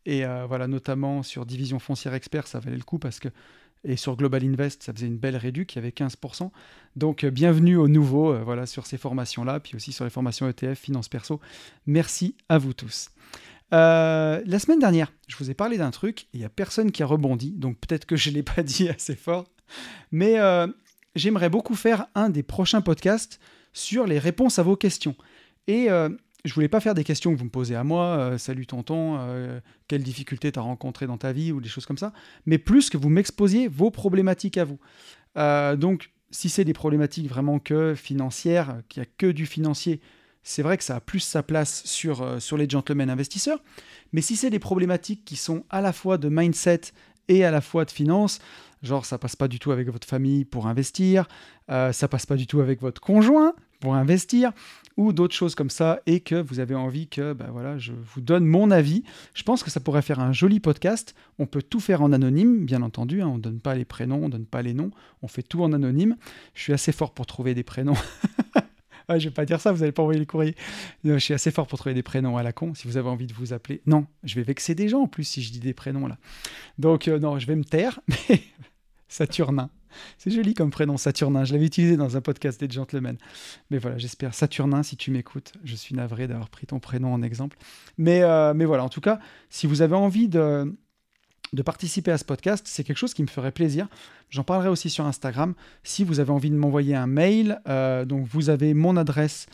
Et 0.06 0.24
euh, 0.24 0.44
voilà, 0.46 0.66
notamment 0.66 1.22
sur 1.22 1.46
Division 1.46 1.78
Foncière 1.78 2.14
Expert, 2.14 2.46
ça 2.46 2.60
valait 2.60 2.76
le 2.76 2.82
coup 2.82 2.98
parce 2.98 3.20
que. 3.20 3.28
Et 3.86 3.96
sur 3.96 4.16
Global 4.16 4.42
Invest, 4.42 4.82
ça 4.82 4.94
faisait 4.94 5.08
une 5.08 5.18
belle 5.18 5.36
réduction, 5.36 5.78
il 5.78 5.84
y 5.84 5.86
avait 5.86 5.92
15%. 5.94 6.50
Donc 6.96 7.26
bienvenue 7.26 7.76
au 7.76 7.86
nouveau 7.86 8.34
voilà, 8.42 8.64
sur 8.64 8.86
ces 8.86 8.96
formations-là, 8.96 9.60
puis 9.60 9.76
aussi 9.76 9.92
sur 9.92 10.04
les 10.04 10.10
formations 10.10 10.48
ETF, 10.48 10.78
Finance 10.78 11.10
Perso. 11.10 11.38
Merci 11.84 12.34
à 12.48 12.56
vous 12.56 12.72
tous. 12.72 13.10
la 13.70 14.58
semaine 14.58 14.78
dernière, 14.78 15.12
je 15.28 15.36
vous 15.36 15.50
ai 15.50 15.54
parlé 15.54 15.76
d'un 15.76 15.90
truc, 15.90 16.28
il 16.32 16.40
n'y 16.40 16.46
a 16.46 16.48
personne 16.48 16.92
qui 16.92 17.02
a 17.02 17.06
rebondi, 17.06 17.50
donc 17.50 17.76
peut-être 17.76 18.06
que 18.06 18.16
je 18.16 18.30
ne 18.30 18.36
l'ai 18.36 18.42
pas 18.42 18.62
dit 18.62 18.88
assez 18.88 19.16
fort. 19.16 19.44
Mais 20.12 20.38
j'aimerais 21.14 21.50
beaucoup 21.50 21.74
faire 21.74 22.06
un 22.14 22.28
des 22.28 22.42
prochains 22.42 22.80
podcasts 22.80 23.40
sur 23.72 24.06
les 24.06 24.18
réponses 24.18 24.58
à 24.58 24.62
vos 24.62 24.76
questions. 24.76 25.16
Et 25.66 25.90
euh, 25.90 26.08
je 26.44 26.54
voulais 26.54 26.68
pas 26.68 26.80
faire 26.80 26.94
des 26.94 27.04
questions 27.04 27.32
que 27.32 27.38
vous 27.38 27.44
me 27.44 27.50
posez 27.50 27.74
à 27.74 27.84
moi, 27.84 28.16
euh, 28.18 28.38
salut 28.38 28.66
tonton, 28.66 29.16
euh, 29.18 29.60
quelle 29.88 30.02
difficulté 30.02 30.52
tu 30.52 30.58
as 30.58 30.62
rencontré 30.62 31.06
dans 31.06 31.18
ta 31.18 31.32
vie 31.32 31.52
ou 31.52 31.60
des 31.60 31.68
choses 31.68 31.86
comme 31.86 31.98
ça, 31.98 32.12
mais 32.46 32.58
plus 32.58 32.90
que 32.90 32.96
vous 32.96 33.08
m'exposiez 33.08 33.68
vos 33.68 33.90
problématiques 33.90 34.58
à 34.58 34.64
vous. 34.64 34.78
donc, 35.76 36.10
si 36.30 36.48
c'est 36.48 36.64
des 36.64 36.72
problématiques 36.72 37.28
vraiment 37.28 37.60
que 37.60 37.94
financières, 37.94 38.80
qu'il 38.88 39.02
n'y 39.02 39.06
a 39.06 39.10
que 39.16 39.30
du 39.30 39.46
financier, 39.46 40.00
c'est 40.42 40.62
vrai 40.62 40.76
que 40.76 40.84
ça 40.84 40.96
a 40.96 41.00
plus 41.00 41.20
sa 41.20 41.44
place 41.44 41.84
sur, 41.84 42.42
sur 42.42 42.56
les 42.56 42.68
gentlemen 42.68 43.08
investisseurs. 43.08 43.62
Mais 44.12 44.20
si 44.20 44.34
c'est 44.34 44.50
des 44.50 44.58
problématiques 44.58 45.24
qui 45.24 45.36
sont 45.36 45.64
à 45.70 45.80
la 45.80 45.92
fois 45.92 46.18
de 46.18 46.28
mindset 46.28 46.80
et 47.28 47.44
à 47.44 47.52
la 47.52 47.60
fois 47.60 47.84
de 47.84 47.90
finance, 47.90 48.40
Genre, 48.84 49.04
ça 49.04 49.18
passe 49.18 49.34
pas 49.34 49.48
du 49.48 49.58
tout 49.58 49.72
avec 49.72 49.88
votre 49.88 50.06
famille 50.06 50.44
pour 50.44 50.66
investir, 50.66 51.26
euh, 51.70 51.90
ça 51.92 52.06
passe 52.06 52.26
pas 52.26 52.36
du 52.36 52.46
tout 52.46 52.60
avec 52.60 52.80
votre 52.80 53.00
conjoint 53.00 53.54
pour 53.80 53.94
investir, 53.94 54.52
ou 54.96 55.12
d'autres 55.12 55.34
choses 55.34 55.54
comme 55.54 55.70
ça, 55.70 56.00
et 56.06 56.20
que 56.20 56.36
vous 56.36 56.58
avez 56.58 56.74
envie 56.74 57.08
que 57.08 57.32
ben 57.32 57.48
voilà, 57.50 57.76
je 57.76 57.92
vous 57.92 58.20
donne 58.20 58.46
mon 58.46 58.70
avis. 58.70 59.02
Je 59.34 59.42
pense 59.42 59.62
que 59.62 59.70
ça 59.70 59.80
pourrait 59.80 60.02
faire 60.02 60.20
un 60.20 60.32
joli 60.32 60.60
podcast. 60.60 61.14
On 61.38 61.46
peut 61.46 61.62
tout 61.62 61.80
faire 61.80 62.00
en 62.02 62.12
anonyme, 62.12 62.64
bien 62.64 62.82
entendu. 62.82 63.20
Hein. 63.20 63.28
on 63.28 63.36
ne 63.36 63.42
donne 63.42 63.60
pas 63.60 63.74
les 63.74 63.84
prénoms, 63.84 64.20
on 64.22 64.26
ne 64.26 64.32
donne 64.32 64.46
pas 64.46 64.62
les 64.62 64.74
noms. 64.74 64.90
On 65.22 65.28
fait 65.28 65.42
tout 65.42 65.62
en 65.62 65.72
anonyme. 65.72 66.16
Je 66.54 66.62
suis 66.62 66.72
assez 66.72 66.92
fort 66.92 67.12
pour 67.12 67.26
trouver 67.26 67.54
des 67.54 67.64
prénoms. 67.64 67.96
Je 69.08 69.18
je 69.18 69.28
vais 69.28 69.34
pas 69.34 69.44
dire 69.44 69.60
ça, 69.60 69.72
vous 69.72 69.80
n'allez 69.80 69.92
pas 69.92 70.02
envoyer 70.02 70.20
les 70.20 70.26
courriers. 70.26 70.56
je 71.04 71.18
suis 71.18 71.34
assez 71.34 71.50
fort 71.50 71.66
pour 71.66 71.78
trouver 71.78 71.94
des 71.94 72.02
prénoms 72.02 72.36
à 72.36 72.42
la 72.42 72.52
con, 72.52 72.74
si 72.74 72.88
vous 72.88 72.96
avez 72.96 73.08
envie 73.08 73.26
de 73.26 73.34
vous 73.34 73.52
appeler. 73.52 73.82
Non, 73.86 74.06
je 74.22 74.34
vais 74.36 74.42
vexer 74.42 74.74
des 74.74 74.88
gens 74.88 75.02
en 75.02 75.06
plus 75.06 75.24
si 75.24 75.42
je 75.42 75.52
dis 75.52 75.60
des 75.60 75.74
prénoms 75.74 76.06
là. 76.06 76.16
Donc 76.78 77.08
euh, 77.08 77.18
non, 77.18 77.38
je 77.38 77.46
vais 77.46 77.56
me 77.56 77.64
taire, 77.64 78.00
mais 78.08 78.40
Saturnin. 79.14 79.70
C'est 80.18 80.32
joli 80.32 80.54
comme 80.54 80.70
prénom, 80.70 80.96
Saturnin. 80.96 81.44
Je 81.44 81.52
l'avais 81.52 81.66
utilisé 81.66 81.96
dans 81.96 82.16
un 82.16 82.20
podcast 82.20 82.58
des 82.58 82.68
gentlemen. 82.68 83.16
Mais 83.70 83.78
voilà, 83.78 83.96
j'espère. 83.96 84.34
Saturnin, 84.34 84.82
si 84.82 84.96
tu 84.96 85.12
m'écoutes, 85.12 85.52
je 85.62 85.76
suis 85.76 85.94
navré 85.94 86.26
d'avoir 86.26 86.48
pris 86.48 86.66
ton 86.66 86.80
prénom 86.80 87.12
en 87.12 87.22
exemple. 87.22 87.56
Mais, 87.96 88.24
euh, 88.24 88.54
mais 88.54 88.64
voilà, 88.64 88.82
en 88.82 88.88
tout 88.88 89.00
cas, 89.00 89.20
si 89.50 89.68
vous 89.68 89.82
avez 89.82 89.94
envie 89.94 90.28
de, 90.28 90.76
de 91.52 91.62
participer 91.62 92.10
à 92.10 92.18
ce 92.18 92.24
podcast, 92.24 92.66
c'est 92.68 92.82
quelque 92.82 92.98
chose 92.98 93.14
qui 93.14 93.22
me 93.22 93.28
ferait 93.28 93.52
plaisir. 93.52 93.86
J'en 94.30 94.42
parlerai 94.42 94.68
aussi 94.68 94.90
sur 94.90 95.06
Instagram. 95.06 95.54
Si 95.84 96.02
vous 96.02 96.18
avez 96.18 96.32
envie 96.32 96.50
de 96.50 96.56
m'envoyer 96.56 96.96
un 96.96 97.06
mail, 97.06 97.60
euh, 97.68 98.04
donc 98.04 98.26
vous 98.26 98.50
avez 98.50 98.74
mon 98.74 98.96
adresse 98.96 99.46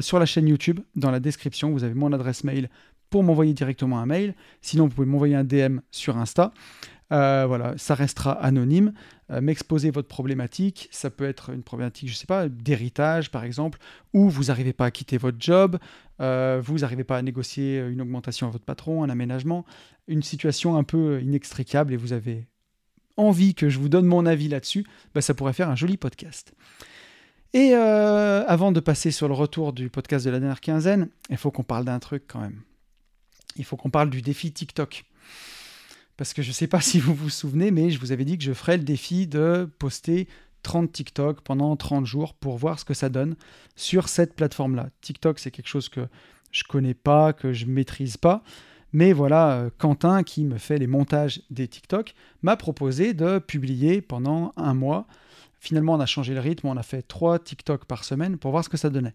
sur 0.00 0.18
la 0.18 0.24
chaîne 0.24 0.48
YouTube, 0.48 0.80
dans 0.94 1.10
la 1.10 1.20
description, 1.20 1.72
vous 1.72 1.84
avez 1.84 1.94
mon 1.94 2.12
adresse 2.12 2.44
mail 2.44 2.70
pour 3.10 3.22
m'envoyer 3.22 3.52
directement 3.52 3.98
un 3.98 4.06
mail. 4.06 4.34
Sinon, 4.62 4.84
vous 4.84 4.94
pouvez 4.94 5.06
m'envoyer 5.06 5.34
un 5.34 5.44
DM 5.44 5.80
sur 5.90 6.16
Insta. 6.16 6.52
Euh, 7.12 7.44
voilà, 7.46 7.74
ça 7.76 7.94
restera 7.94 8.32
anonyme. 8.32 8.94
Euh, 9.30 9.40
m'exposer 9.40 9.90
votre 9.90 10.08
problématique, 10.08 10.88
ça 10.90 11.10
peut 11.10 11.24
être 11.24 11.50
une 11.50 11.62
problématique, 11.62 12.08
je 12.08 12.14
ne 12.14 12.16
sais 12.16 12.26
pas, 12.26 12.48
d'héritage 12.48 13.30
par 13.30 13.44
exemple, 13.44 13.78
ou 14.14 14.28
vous 14.30 14.44
n'arrivez 14.44 14.72
pas 14.72 14.86
à 14.86 14.90
quitter 14.90 15.18
votre 15.18 15.36
job, 15.38 15.78
euh, 16.20 16.60
vous 16.64 16.78
n'arrivez 16.78 17.04
pas 17.04 17.18
à 17.18 17.22
négocier 17.22 17.78
une 17.78 18.00
augmentation 18.00 18.46
à 18.46 18.50
votre 18.50 18.64
patron, 18.64 19.04
un 19.04 19.10
aménagement, 19.10 19.64
une 20.08 20.22
situation 20.22 20.76
un 20.76 20.84
peu 20.84 21.20
inextricable 21.20 21.92
et 21.92 21.96
vous 21.96 22.12
avez 22.12 22.46
envie 23.18 23.54
que 23.54 23.68
je 23.68 23.78
vous 23.78 23.90
donne 23.90 24.06
mon 24.06 24.24
avis 24.24 24.48
là-dessus, 24.48 24.86
bah, 25.14 25.20
ça 25.20 25.34
pourrait 25.34 25.52
faire 25.52 25.68
un 25.68 25.76
joli 25.76 25.98
podcast. 25.98 26.54
Et 27.54 27.74
avant 27.74 28.72
de 28.72 28.80
passer 28.80 29.10
sur 29.10 29.28
le 29.28 29.34
retour 29.34 29.74
du 29.74 29.90
podcast 29.90 30.24
de 30.24 30.30
la 30.30 30.40
dernière 30.40 30.62
quinzaine, 30.62 31.10
il 31.28 31.36
faut 31.36 31.50
qu'on 31.50 31.62
parle 31.62 31.84
d'un 31.84 31.98
truc 31.98 32.24
quand 32.26 32.40
même. 32.40 32.62
Il 33.56 33.66
faut 33.66 33.76
qu'on 33.76 33.90
parle 33.90 34.08
du 34.08 34.22
défi 34.22 34.52
TikTok 34.52 35.04
parce 36.16 36.34
que 36.34 36.42
je 36.42 36.48
ne 36.48 36.54
sais 36.54 36.66
pas 36.66 36.80
si 36.82 37.00
vous 37.00 37.14
vous 37.14 37.30
souvenez, 37.30 37.70
mais 37.70 37.90
je 37.90 37.98
vous 37.98 38.12
avais 38.12 38.24
dit 38.24 38.38
que 38.38 38.44
je 38.44 38.52
ferais 38.52 38.76
le 38.76 38.84
défi 38.84 39.26
de 39.26 39.68
poster 39.78 40.28
30 40.62 40.92
TikTok 40.92 41.40
pendant 41.40 41.74
30 41.76 42.06
jours 42.06 42.34
pour 42.34 42.56
voir 42.56 42.78
ce 42.78 42.84
que 42.84 42.94
ça 42.94 43.08
donne 43.08 43.36
sur 43.76 44.08
cette 44.08 44.34
plateforme-là. 44.34 44.90
TikTok, 45.00 45.38
c'est 45.38 45.50
quelque 45.50 45.68
chose 45.68 45.88
que 45.88 46.06
je 46.52 46.64
connais 46.64 46.94
pas, 46.94 47.32
que 47.32 47.52
je 47.52 47.66
maîtrise 47.66 48.16
pas. 48.16 48.42
Mais 48.92 49.12
voilà, 49.12 49.52
euh, 49.52 49.70
Quentin, 49.78 50.22
qui 50.22 50.44
me 50.44 50.58
fait 50.58 50.78
les 50.78 50.86
montages 50.86 51.42
des 51.50 51.66
TikTok, 51.66 52.14
m'a 52.42 52.56
proposé 52.56 53.14
de 53.14 53.38
publier 53.38 54.02
pendant 54.02 54.52
un 54.56 54.74
mois. 54.74 55.06
Finalement, 55.60 55.94
on 55.94 56.00
a 56.00 56.06
changé 56.06 56.34
le 56.34 56.40
rythme, 56.40 56.66
on 56.66 56.76
a 56.76 56.82
fait 56.82 57.02
3 57.02 57.38
TikTok 57.38 57.86
par 57.86 58.04
semaine 58.04 58.36
pour 58.36 58.50
voir 58.50 58.64
ce 58.64 58.68
que 58.68 58.76
ça 58.76 58.90
donnait. 58.90 59.14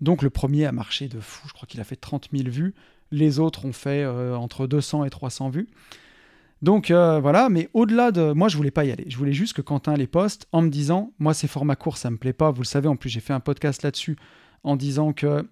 Donc 0.00 0.22
le 0.22 0.30
premier 0.30 0.66
a 0.66 0.72
marché 0.72 1.08
de 1.08 1.18
fou, 1.18 1.48
je 1.48 1.52
crois 1.52 1.66
qu'il 1.66 1.80
a 1.80 1.84
fait 1.84 1.96
30 1.96 2.28
000 2.32 2.48
vues. 2.48 2.74
Les 3.10 3.40
autres 3.40 3.64
ont 3.64 3.72
fait 3.72 4.04
euh, 4.04 4.36
entre 4.36 4.66
200 4.66 5.04
et 5.04 5.10
300 5.10 5.50
vues. 5.50 5.68
Donc 6.62 6.90
euh, 6.90 7.20
voilà, 7.20 7.48
mais 7.48 7.68
au-delà 7.72 8.10
de. 8.10 8.32
Moi, 8.32 8.48
je 8.48 8.56
voulais 8.56 8.70
pas 8.70 8.84
y 8.84 8.90
aller. 8.90 9.04
Je 9.08 9.16
voulais 9.16 9.32
juste 9.32 9.52
que 9.52 9.62
Quentin 9.62 9.94
les 9.94 10.06
poste 10.06 10.48
en 10.52 10.62
me 10.62 10.70
disant 10.70 11.12
Moi, 11.18 11.34
ces 11.34 11.46
formats 11.46 11.76
courts, 11.76 11.98
ça 11.98 12.10
me 12.10 12.16
plaît 12.16 12.32
pas. 12.32 12.50
Vous 12.50 12.62
le 12.62 12.66
savez, 12.66 12.88
en 12.88 12.96
plus, 12.96 13.08
j'ai 13.08 13.20
fait 13.20 13.32
un 13.32 13.40
podcast 13.40 13.82
là-dessus 13.82 14.16
en 14.64 14.76
disant 14.76 15.12
que 15.12 15.46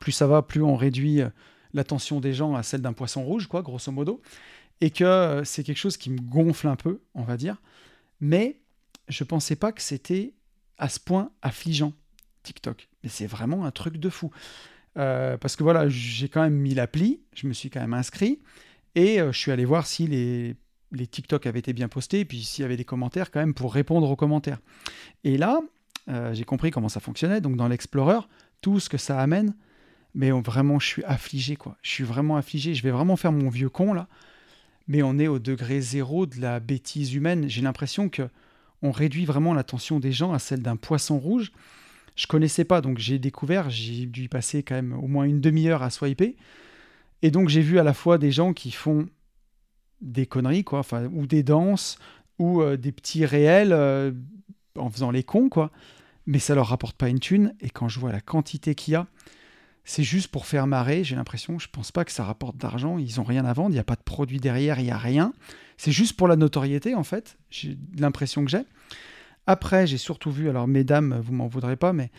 plus 0.00 0.12
ça 0.12 0.26
va, 0.26 0.42
plus 0.42 0.62
on 0.62 0.74
réduit 0.74 1.20
euh, 1.20 1.28
l'attention 1.72 2.20
des 2.20 2.32
gens 2.32 2.56
à 2.56 2.62
celle 2.64 2.82
d'un 2.82 2.92
poisson 2.92 3.22
rouge, 3.24 3.46
quoi, 3.46 3.62
grosso 3.62 3.92
modo. 3.92 4.20
Et 4.80 4.90
que 4.90 5.04
euh, 5.04 5.44
c'est 5.44 5.62
quelque 5.62 5.78
chose 5.78 5.96
qui 5.96 6.10
me 6.10 6.20
gonfle 6.20 6.66
un 6.66 6.76
peu, 6.76 7.00
on 7.14 7.22
va 7.22 7.36
dire. 7.36 7.62
Mais 8.20 8.58
je 9.08 9.22
pensais 9.22 9.56
pas 9.56 9.70
que 9.70 9.80
c'était 9.80 10.34
à 10.76 10.88
ce 10.88 10.98
point 10.98 11.30
affligeant, 11.40 11.92
TikTok. 12.42 12.88
Mais 13.04 13.10
c'est 13.10 13.26
vraiment 13.26 13.64
un 13.64 13.70
truc 13.70 13.98
de 13.98 14.10
fou. 14.10 14.30
parce 14.94 15.54
que 15.54 15.62
voilà, 15.62 15.88
j'ai 15.88 16.28
quand 16.28 16.42
même 16.42 16.56
mis 16.56 16.74
l'appli, 16.74 17.20
je 17.32 17.46
me 17.46 17.52
suis 17.52 17.70
quand 17.70 17.80
même 17.80 17.94
inscrit. 17.94 18.40
Et 18.96 19.20
euh, 19.20 19.30
je 19.30 19.38
suis 19.38 19.52
allé 19.52 19.64
voir 19.64 19.86
si 19.86 20.08
les, 20.08 20.56
TikTok 21.06 21.46
avaient 21.46 21.60
été 21.60 21.72
bien 21.74 21.86
postés, 21.86 22.24
puis 22.24 22.42
s'il 22.42 22.62
y 22.62 22.64
avait 22.64 22.78
des 22.78 22.84
commentaires 22.84 23.30
quand 23.30 23.40
même 23.40 23.54
pour 23.54 23.72
répondre 23.72 24.10
aux 24.10 24.16
commentaires. 24.16 24.58
Et 25.22 25.36
là, 25.36 25.60
euh, 26.08 26.32
j'ai 26.32 26.44
compris 26.44 26.70
comment 26.70 26.88
ça 26.88 26.98
fonctionnait. 26.98 27.42
Donc 27.42 27.56
dans 27.56 27.68
l'Explorer, 27.68 28.20
tout 28.62 28.80
ce 28.80 28.88
que 28.88 28.96
ça 28.96 29.20
amène, 29.20 29.54
mais 30.14 30.30
vraiment, 30.30 30.78
je 30.78 30.86
suis 30.86 31.04
affligé, 31.04 31.56
quoi. 31.56 31.76
Je 31.82 31.90
suis 31.90 32.04
vraiment 32.04 32.38
affligé. 32.38 32.74
Je 32.74 32.82
vais 32.82 32.90
vraiment 32.90 33.16
faire 33.16 33.32
mon 33.32 33.50
vieux 33.50 33.68
con, 33.68 33.92
là. 33.92 34.08
Mais 34.88 35.02
on 35.02 35.18
est 35.18 35.28
au 35.28 35.38
degré 35.38 35.80
zéro 35.80 36.24
de 36.24 36.40
la 36.40 36.58
bêtise 36.58 37.12
humaine. 37.12 37.48
J'ai 37.48 37.60
l'impression 37.60 38.08
que 38.08 38.28
on 38.82 38.92
réduit 38.92 39.26
vraiment 39.26 39.52
l'attention 39.52 40.00
des 40.00 40.12
gens 40.12 40.32
à 40.32 40.38
celle 40.38 40.62
d'un 40.62 40.76
poisson 40.76 41.18
rouge. 41.18 41.52
Je 42.14 42.26
connaissais 42.26 42.64
pas, 42.64 42.80
donc 42.80 42.98
j'ai 42.98 43.18
découvert, 43.18 43.68
j'ai 43.68 44.06
dû 44.06 44.24
y 44.24 44.28
passer 44.28 44.62
quand 44.62 44.74
même 44.74 44.94
au 44.94 45.06
moins 45.06 45.24
une 45.24 45.40
demi-heure 45.40 45.82
à 45.82 45.90
swiper. 45.90 46.36
Et 47.22 47.30
donc 47.30 47.48
j'ai 47.48 47.62
vu 47.62 47.78
à 47.78 47.82
la 47.82 47.94
fois 47.94 48.18
des 48.18 48.30
gens 48.30 48.52
qui 48.52 48.70
font 48.70 49.08
des 50.00 50.26
conneries, 50.26 50.64
quoi, 50.64 50.80
enfin, 50.80 51.06
ou 51.06 51.26
des 51.26 51.42
danses, 51.42 51.98
ou 52.38 52.60
euh, 52.60 52.76
des 52.76 52.92
petits 52.92 53.24
réels 53.24 53.72
euh, 53.72 54.12
en 54.76 54.90
faisant 54.90 55.10
les 55.10 55.22
cons, 55.22 55.48
quoi. 55.48 55.70
Mais 56.26 56.38
ça 56.38 56.54
leur 56.54 56.68
rapporte 56.68 56.96
pas 56.96 57.08
une 57.08 57.20
thune. 57.20 57.54
Et 57.60 57.70
quand 57.70 57.88
je 57.88 58.00
vois 58.00 58.12
la 58.12 58.20
quantité 58.20 58.74
qu'il 58.74 58.92
y 58.92 58.94
a, 58.96 59.06
c'est 59.84 60.02
juste 60.02 60.28
pour 60.28 60.46
faire 60.46 60.66
marrer, 60.66 61.04
j'ai 61.04 61.14
l'impression. 61.14 61.58
Je 61.58 61.68
pense 61.70 61.92
pas 61.92 62.04
que 62.04 62.10
ça 62.10 62.24
rapporte 62.24 62.56
d'argent. 62.56 62.98
Ils 62.98 63.20
ont 63.20 63.24
rien 63.24 63.44
à 63.44 63.52
vendre. 63.52 63.70
Il 63.70 63.74
n'y 63.74 63.80
a 63.80 63.84
pas 63.84 63.94
de 63.94 64.02
produit 64.02 64.40
derrière, 64.40 64.80
il 64.80 64.84
n'y 64.84 64.90
a 64.90 64.98
rien. 64.98 65.32
C'est 65.76 65.92
juste 65.92 66.16
pour 66.16 66.26
la 66.26 66.36
notoriété, 66.36 66.94
en 66.94 67.04
fait. 67.04 67.38
J'ai 67.50 67.78
l'impression 67.96 68.44
que 68.44 68.50
j'ai. 68.50 68.64
Après, 69.46 69.86
j'ai 69.86 69.98
surtout 69.98 70.32
vu, 70.32 70.48
alors 70.48 70.66
mesdames, 70.66 71.20
vous 71.24 71.32
m'en 71.32 71.46
voudrez 71.46 71.76
pas, 71.76 71.92
mais 71.92 72.10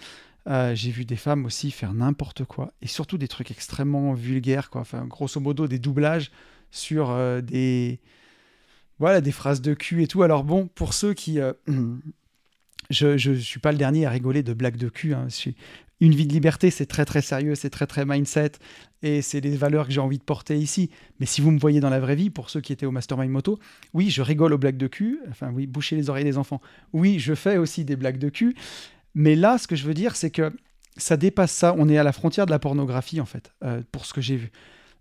euh, 0.48 0.74
j'ai 0.75 0.92
vu 0.92 1.04
des 1.04 1.18
femmes 1.18 1.46
aussi 1.46 1.72
faire 1.72 1.94
n'importe 1.94 2.46
quoi, 2.46 2.74
et 2.82 2.88
surtout 2.88 3.18
des 3.18 3.27
trucs 3.27 3.51
extrêmement 3.51 4.13
vulgaires, 4.13 4.70
quoi. 4.70 4.82
Enfin, 4.82 5.06
grosso 5.06 5.39
modo, 5.42 5.68
des 5.68 5.80
doublages 5.80 6.32
sur 6.72 7.10
euh, 7.10 7.42
des, 7.42 8.00
voilà, 9.00 9.20
des 9.20 9.32
phrases 9.32 9.62
de 9.62 9.74
cul 9.74 10.04
et 10.04 10.08
tout. 10.08 10.24
Alors 10.24 10.44
bon, 10.46 10.68
pour 10.68 10.94
ceux 10.94 11.13
qui, 11.13 11.39
euh, 11.39 11.54
je, 12.89 13.30
ne 13.30 13.36
suis 13.36 13.60
pas 13.60 13.74
le 13.74 13.77
dernier 13.77 14.06
à 14.06 14.10
rigoler 14.10 14.42
de 14.42 14.54
blagues 14.54 14.77
de 14.77 14.89
cul. 14.89 15.13
Hein. 15.13 15.27
Une 16.00 16.13
vie 16.13 16.27
de 16.27 16.34
liberté, 16.34 16.70
c'est 16.70 16.86
très 16.86 17.06
très 17.06 17.22
sérieux, 17.22 17.56
c'est 17.56 17.72
très 17.72 17.88
très 17.88 18.06
mindset, 18.06 18.51
et 19.01 19.22
c'est 19.22 19.42
des 19.42 19.58
valeurs 19.58 19.88
que 19.88 19.92
j'ai 19.92 20.00
envie 20.00 20.20
de 20.20 20.24
porter 20.24 20.56
ici. 20.56 20.92
Mais 21.20 21.25
si 21.25 21.42
vous 21.42 21.51
me 21.51 21.60
voyez 21.60 21.80
dans 21.80 21.89
la 21.89 22.00
vraie 22.00 22.16
vie, 22.16 22.30
pour 22.30 22.51
ceux 22.51 22.62
qui 22.62 22.72
étaient 22.72 22.86
au 22.86 22.92
Mastermind 22.92 23.32
Moto, 23.32 23.60
oui, 23.94 24.12
je 24.12 24.22
rigole 24.22 24.54
aux 24.54 24.58
blagues 24.60 24.77
de 24.77 24.88
cul. 24.88 25.20
Enfin, 25.30 25.51
oui, 25.54 25.68
boucher 25.68 25.96
les 25.96 26.10
oreilles 26.10 26.24
des 26.24 26.38
enfants. 26.38 26.62
Oui, 26.94 27.18
je 27.20 27.34
fais 27.34 27.58
aussi 27.58 27.84
des 27.84 27.96
blagues 27.96 28.20
de 28.20 28.30
cul. 28.30 28.56
Mais 29.17 29.36
là, 29.36 29.57
ce 29.57 29.65
que 29.65 29.75
je 29.75 29.83
veux 29.83 29.95
dire, 29.95 30.15
c'est 30.15 30.29
que 30.29 30.55
ça 30.95 31.17
dépasse 31.17 31.51
ça. 31.51 31.74
On 31.75 31.89
est 31.89 31.97
à 31.97 32.03
la 32.03 32.12
frontière 32.12 32.45
de 32.45 32.51
la 32.51 32.59
pornographie, 32.59 33.19
en 33.19 33.25
fait, 33.25 33.51
euh, 33.63 33.81
pour 33.91 34.05
ce 34.05 34.13
que 34.13 34.21
j'ai 34.21 34.36
vu. 34.36 34.51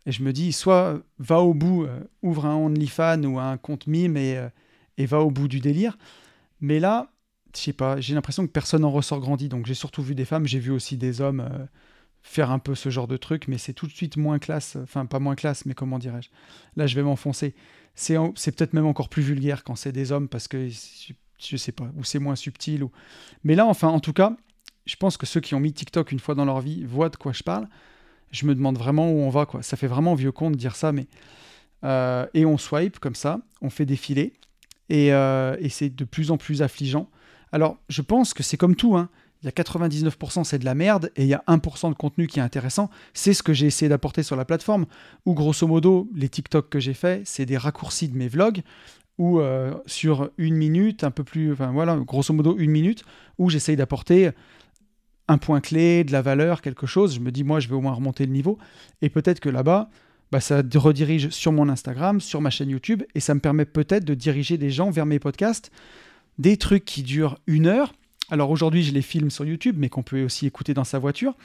Et 0.06 0.12
je 0.12 0.23
me 0.23 0.32
dis, 0.32 0.54
soit 0.54 1.02
va 1.18 1.40
au 1.40 1.52
bout, 1.52 1.85
euh, 1.85 2.00
ouvre 2.23 2.46
un 2.46 2.54
OnlyFans 2.54 3.23
ou 3.25 3.38
un 3.38 3.58
compte 3.58 3.87
mime 3.87 4.16
et, 4.16 4.38
euh, 4.38 4.49
et 4.96 5.04
va 5.04 5.20
au 5.20 5.30
bout 5.30 5.49
du 5.49 5.61
délire. 5.61 5.99
Mais 6.62 6.80
là, 6.80 7.12
je 7.54 7.61
sais 7.61 7.73
pas, 7.75 8.00
j'ai 8.00 8.14
l'impression 8.14 8.46
que 8.46 8.52
personne 8.52 8.87
en 8.87 8.90
ressort 8.90 9.20
grandi. 9.20 9.50
Donc 9.50 9.66
j'ai 9.66 9.75
surtout 9.75 10.02
vu 10.02 10.14
des 10.14 10.25
femmes, 10.25 10.46
j'ai 10.46 10.61
vu 10.61 10.70
aussi 10.70 10.96
des 10.96 11.20
hommes 11.20 11.68
faire 12.23 12.50
un 12.50 12.58
peu 12.58 12.75
ce 12.75 12.88
genre 12.88 13.08
de 13.08 13.18
truc, 13.18 13.49
mais 13.49 13.58
c'est 13.58 13.75
tout 13.75 13.87
de 13.87 13.92
suite 13.92 14.16
moins 14.16 14.38
classe. 14.38 14.76
Enfin, 14.82 15.04
pas 15.04 15.18
moins 15.18 15.35
classe, 15.35 15.66
mais 15.66 15.75
comment 15.75 15.99
dirais-je? 15.99 16.30
Là, 16.76 16.87
je 16.87 16.96
vais 16.96 17.02
m'enfoncer. 17.02 17.54
C'est 17.94 18.16
peut-être 18.16 18.73
même 18.73 18.87
encore 18.87 19.11
plus 19.11 19.23
vulgaire 19.23 19.62
quand 19.62 19.76
c'est 19.76 19.92
des 19.92 20.11
hommes 20.11 20.28
parce 20.28 20.49
que 20.49 20.70
je 21.38 21.57
sais 21.57 21.73
pas, 21.73 21.90
ou 21.97 22.05
c'est 22.05 22.19
moins 22.19 22.37
subtil. 22.37 22.83
Ou... 22.85 22.90
Mais 23.45 23.55
là, 23.55 23.66
enfin, 23.66 23.88
en 23.88 24.00
tout 24.00 24.12
cas, 24.12 24.37
je 24.87 24.97
pense 24.97 25.16
que 25.16 25.26
ceux 25.26 25.40
qui 25.40 25.55
ont 25.55 25.61
mis 25.61 25.73
TikTok 25.73 26.12
une 26.12 26.21
fois 26.21 26.35
dans 26.35 26.45
leur 26.45 26.61
vie 26.61 26.85
voient 26.85 27.09
de 27.09 27.16
quoi 27.16 27.33
je 27.33 27.43
parle. 27.43 27.69
Je 28.31 28.47
me 28.47 28.55
demande 28.55 28.78
vraiment 28.78 29.11
où 29.11 29.19
on 29.19 29.31
va, 29.31 29.47
quoi. 29.47 29.62
Ça 29.62 29.76
fait 29.76 29.87
vraiment 29.87 30.14
vieux 30.14 30.33
con 30.33 30.50
de 30.50 30.57
dire 30.57 30.76
ça, 30.76 30.93
mais. 30.93 31.07
Euh, 31.85 32.26
et 32.35 32.47
on 32.47 32.59
swipe 32.59 32.99
comme 32.99 33.14
ça, 33.14 33.40
on 33.61 33.71
fait 33.71 33.85
défiler, 33.85 34.33
et, 34.88 35.12
euh, 35.12 35.57
et 35.61 35.69
c'est 35.69 35.90
de 35.90 36.05
plus 36.05 36.31
en 36.31 36.38
plus 36.38 36.62
affligeant. 36.62 37.11
Alors, 37.52 37.76
je 37.88 38.02
pense 38.02 38.35
que 38.35 38.43
c'est 38.43 38.57
comme 38.57 38.76
tout, 38.76 38.97
hein. 38.97 39.09
Il 39.43 39.47
y 39.47 39.49
a 39.49 39.52
99% 39.52 40.45
c'est 40.45 40.59
de 40.59 40.64
la 40.64 40.75
merde 40.75 41.12
et 41.14 41.23
il 41.23 41.28
y 41.28 41.35
a 41.35 41.45
1% 41.47 41.90
de 41.90 41.95
contenu 41.95 42.26
qui 42.26 42.38
est 42.38 42.43
intéressant. 42.43 42.90
C'est 43.12 43.35
ce 43.35 43.43
que 43.43 43.52
j'ai 43.52 43.66
essayé 43.66 43.88
d'apporter 43.88 44.23
sur 44.23 44.35
la 44.35 44.45
plateforme. 44.45 44.87
Où 45.26 45.35
grosso 45.35 45.66
modo, 45.66 46.09
les 46.14 46.28
TikTok 46.28 46.69
que 46.71 46.81
j'ai 46.81 46.95
fait, 46.95 47.23
c'est 47.26 47.47
des 47.47 47.59
raccourcis 47.59 48.09
de 48.09 48.16
mes 48.16 48.28
vlogs 48.28 48.62
ou 49.18 49.40
euh, 49.40 49.75
sur 49.87 50.30
une 50.38 50.56
minute, 50.56 51.04
un 51.04 51.11
peu 51.11 51.25
plus, 51.25 51.52
enfin 51.52 51.73
voilà, 51.73 51.96
grosso 51.96 52.32
modo 52.35 52.56
une 52.58 52.70
minute, 52.70 53.04
où 53.38 53.50
j'essaye 53.50 53.76
d'apporter 53.76 54.30
un 55.28 55.38
point 55.38 55.61
clé, 55.61 56.04
de 56.04 56.12
la 56.12 56.23
valeur, 56.23 56.61
quelque 56.62 56.87
chose. 56.87 57.14
Je 57.14 57.20
me 57.20 57.32
dis, 57.32 57.44
moi, 57.44 57.61
je 57.61 57.68
vais 57.68 57.75
au 57.75 57.80
moins 57.80 57.92
remonter 57.92 58.26
le 58.26 58.32
niveau. 58.32 58.58
Et 59.02 59.08
peut-être 59.08 59.40
que 59.40 59.49
là-bas, 59.49 59.90
bah, 60.32 60.40
ça 60.40 60.62
redirige 60.75 61.30
sur 61.30 61.52
mon 61.52 61.68
Instagram, 61.68 62.20
sur 62.20 62.40
ma 62.40 62.50
chaîne 62.50 62.70
YouTube, 62.70 63.02
et 63.14 63.20
ça 63.20 63.35
me 63.35 63.40
permet 63.40 63.64
peut-être 63.64 64.04
de 64.04 64.14
diriger 64.14 64.58
des 64.58 64.70
gens 64.70 64.90
vers 64.90 65.06
mes 65.06 65.18
podcasts, 65.18 65.70
des 66.38 66.56
trucs 66.56 66.85
qui 66.85 67.02
durent 67.02 67.38
une 67.46 67.66
heure. 67.66 67.92
Alors 68.30 68.50
aujourd'hui, 68.50 68.82
je 68.82 68.92
les 68.92 69.02
filme 69.02 69.30
sur 69.30 69.44
YouTube, 69.44 69.76
mais 69.78 69.88
qu'on 69.88 70.02
peut 70.02 70.25
aussi 70.25 70.46
écouter 70.46 70.75
dans 70.75 70.85
sa 70.85 70.99
voiture, 70.99 71.37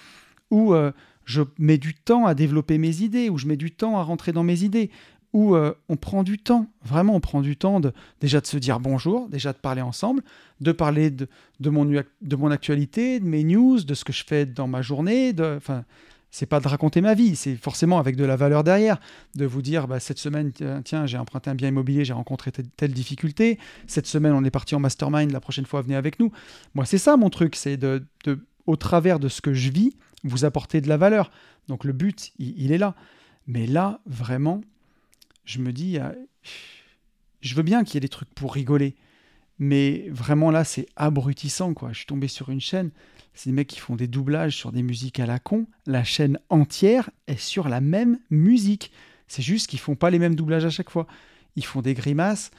où 0.49 0.73
euh, 0.73 0.91
je 1.25 1.43
mets 1.59 1.77
du 1.77 1.93
temps 1.93 2.25
à 2.25 2.33
développer 2.33 2.77
mes 2.77 3.01
idées, 3.01 3.29
où 3.29 3.37
je 3.37 3.47
mets 3.47 3.57
du 3.57 3.71
temps 3.71 3.97
à 3.97 4.03
rentrer 4.03 4.31
dans 4.31 4.43
mes 4.43 4.63
idées, 4.63 4.89
où 5.33 5.55
euh, 5.55 5.73
on 5.89 5.95
prend 5.95 6.23
du 6.23 6.37
temps, 6.37 6.67
vraiment 6.83 7.15
on 7.15 7.19
prend 7.19 7.41
du 7.41 7.55
temps 7.55 7.79
de, 7.79 7.93
déjà 8.19 8.41
de 8.41 8.45
se 8.45 8.57
dire 8.57 8.79
bonjour, 8.79 9.29
déjà 9.29 9.53
de 9.53 9.57
parler 9.57 9.81
ensemble, 9.81 10.23
de 10.59 10.71
parler 10.71 11.09
de, 11.09 11.27
mon, 11.69 12.51
actualité, 12.51 13.19
de 13.19 13.25
mes 13.25 13.43
news, 13.43 13.81
de 13.81 13.93
ce 13.93 14.03
que 14.03 14.13
je 14.13 14.25
fais 14.25 14.45
dans 14.45 14.67
ma 14.67 14.81
journée, 14.81 15.33
enfin, 15.55 15.85
c'est 16.31 16.45
pas 16.45 16.59
de 16.59 16.67
raconter 16.67 17.01
ma 17.01 17.13
vie, 17.13 17.35
c'est 17.35 17.55
forcément 17.55 17.99
avec 17.99 18.15
de 18.15 18.25
la 18.25 18.35
valeur 18.35 18.63
derrière, 18.63 18.99
de 19.35 19.45
vous 19.45 19.61
dire 19.61 19.87
bah, 19.87 19.99
cette 19.99 20.19
semaine, 20.19 20.51
tiens, 20.83 21.05
j'ai 21.05 21.17
emprunté 21.17 21.49
un 21.49 21.55
bien 21.55 21.69
immobilier, 21.69 22.03
j'ai 22.03 22.13
rencontré 22.13 22.51
telle, 22.51 22.93
difficulté, 22.93 23.57
cette 23.87 24.07
semaine 24.07 24.33
on 24.33 24.43
est 24.43 24.51
parti 24.51 24.75
en 24.75 24.79
mastermind, 24.79 25.31
la 25.31 25.41
prochaine 25.41 25.65
fois 25.65 25.81
venez 25.81 25.95
avec 25.95 26.19
nous. 26.19 26.31
Moi 26.73 26.85
c'est 26.85 26.97
ça 26.97 27.15
mon 27.15 27.29
truc, 27.29 27.55
c'est 27.55 27.77
de, 27.77 28.05
au 28.65 28.75
travers 28.75 29.19
de 29.19 29.29
ce 29.29 29.39
que 29.41 29.53
je 29.53 29.69
vis, 29.69 29.95
vous 30.23 30.45
apporter 30.45 30.81
de 30.81 30.89
la 30.89 30.97
valeur. 30.97 31.31
Donc 31.67 31.83
le 31.83 31.93
but, 31.93 32.31
il 32.37 32.71
est 32.71 32.77
là. 32.77 32.95
Mais 33.47 33.65
là, 33.65 33.99
vraiment, 34.05 34.61
je 35.51 35.59
me 35.59 35.73
dis, 35.73 35.99
euh, 35.99 36.11
je 37.41 37.55
veux 37.55 37.63
bien 37.63 37.83
qu'il 37.83 37.95
y 37.95 37.97
ait 37.97 38.01
des 38.01 38.09
trucs 38.09 38.33
pour 38.33 38.53
rigoler, 38.53 38.95
mais 39.59 40.07
vraiment 40.09 40.49
là, 40.51 40.63
c'est 40.63 40.87
abrutissant, 40.95 41.73
quoi. 41.73 41.89
Je 41.91 41.97
suis 41.97 42.05
tombé 42.05 42.27
sur 42.27 42.49
une 42.49 42.61
chaîne, 42.61 42.91
c'est 43.33 43.49
des 43.49 43.55
mecs 43.55 43.67
qui 43.67 43.79
font 43.79 43.95
des 43.95 44.07
doublages 44.07 44.55
sur 44.55 44.71
des 44.71 44.83
musiques 44.83 45.19
à 45.19 45.25
la 45.25 45.39
con. 45.39 45.67
La 45.85 46.03
chaîne 46.03 46.39
entière 46.49 47.09
est 47.27 47.39
sur 47.39 47.69
la 47.69 47.81
même 47.81 48.19
musique. 48.29 48.91
C'est 49.27 49.41
juste 49.41 49.67
qu'ils 49.67 49.79
font 49.79 49.95
pas 49.95 50.09
les 50.09 50.19
mêmes 50.19 50.35
doublages 50.35 50.65
à 50.65 50.69
chaque 50.69 50.89
fois. 50.89 51.07
Ils 51.55 51.65
font 51.65 51.81
des 51.81 51.93
grimaces. 51.93 52.51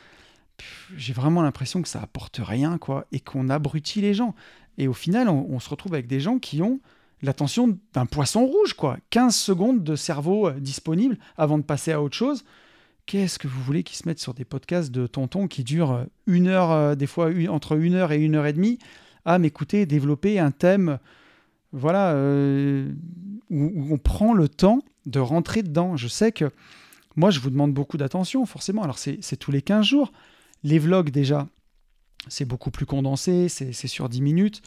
J'ai 0.97 1.13
vraiment 1.13 1.43
l'impression 1.43 1.83
que 1.83 1.89
ça 1.89 2.01
apporte 2.01 2.41
rien, 2.43 2.79
quoi, 2.79 3.07
et 3.13 3.21
qu'on 3.21 3.49
abrutit 3.49 4.01
les 4.01 4.15
gens. 4.15 4.35
Et 4.79 4.89
au 4.89 4.93
final, 4.93 5.29
on, 5.29 5.61
se 5.61 5.69
retrouve 5.69 5.95
avec 5.95 6.07
des 6.07 6.21
gens 6.21 6.39
qui 6.39 6.63
ont 6.63 6.81
l'attention 7.21 7.79
d'un 7.93 8.07
poisson 8.07 8.47
rouge, 8.47 8.75
quoi. 8.75 8.97
15 9.11 9.35
secondes 9.35 9.85
de 9.85 9.97
cerveau 9.97 10.49
euh, 10.49 10.59
disponible 10.59 11.19
avant 11.37 11.59
de 11.59 11.63
passer 11.63 11.93
à 11.93 12.03
autre 12.03 12.17
chose. 12.17 12.45
Qu'est-ce 13.07 13.39
que 13.39 13.49
vous 13.49 13.63
voulez 13.63 13.83
qu'ils 13.83 13.97
se 13.97 14.09
mettent 14.09 14.21
sur 14.21 14.35
des 14.35 14.45
podcasts 14.45 14.91
de 14.91 15.07
tonton 15.07 15.49
qui 15.49 15.65
durent 15.65 15.93
euh, 15.93 16.05
une 16.27 16.47
heure, 16.47 16.71
euh, 16.71 16.95
des 16.95 17.07
fois 17.07 17.31
entre 17.49 17.77
une 17.77 17.95
heure 17.95 18.13
et 18.13 18.19
une 18.19 18.37
heure 18.37 18.47
et 18.47 18.53
demie, 18.53 18.79
à 19.25 19.39
m'écouter 19.39 19.87
développer 19.87 20.39
un 20.39 20.51
thème, 20.51 20.99
voilà, 21.73 22.15
où, 23.51 23.87
on 23.91 23.99
prend 23.99 24.35
le 24.35 24.49
temps 24.49 24.81
de 25.07 25.21
rentrer 25.21 25.63
dedans. 25.63 25.97
Je 25.97 26.09
sais 26.09 26.33
que 26.33 26.51
moi, 27.17 27.31
je 27.31 27.41
vous 27.41 27.51
demande 27.51 27.73
beaucoup 27.73 27.97
d'attention, 27.97 28.45
forcément. 28.47 28.83
Alors, 28.83 28.99
c'est 28.99 29.37
tous 29.37 29.53
les 29.53 29.63
15 29.63 29.87
jours. 29.87 30.13
Les 30.65 30.79
vlogs, 30.79 31.11
déjà, 31.11 31.47
c'est 32.29 32.45
beaucoup 32.45 32.71
plus 32.71 32.87
condensé, 32.87 33.49
c'est 33.49 33.73
sur 33.73 34.09
10 34.09 34.21
minutes. 34.23 34.63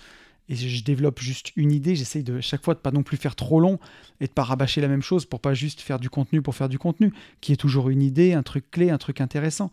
Et 0.47 0.55
je 0.55 0.83
développe 0.83 1.19
juste 1.19 1.51
une 1.55 1.71
idée. 1.71 1.95
J'essaye 1.95 2.23
de 2.23 2.39
chaque 2.39 2.63
fois 2.63 2.75
de 2.75 2.79
pas 2.79 2.91
non 2.91 3.03
plus 3.03 3.17
faire 3.17 3.35
trop 3.35 3.59
long 3.59 3.79
et 4.21 4.27
de 4.27 4.31
pas 4.31 4.43
rabâcher 4.43 4.81
la 4.81 4.87
même 4.87 5.01
chose 5.01 5.25
pour 5.25 5.39
pas 5.39 5.53
juste 5.53 5.81
faire 5.81 5.99
du 5.99 6.09
contenu 6.09 6.41
pour 6.41 6.55
faire 6.55 6.69
du 6.69 6.77
contenu, 6.77 7.11
qui 7.41 7.51
est 7.51 7.57
toujours 7.57 7.89
une 7.89 8.01
idée, 8.01 8.33
un 8.33 8.43
truc 8.43 8.69
clé, 8.69 8.89
un 8.89 8.97
truc 8.97 9.21
intéressant. 9.21 9.71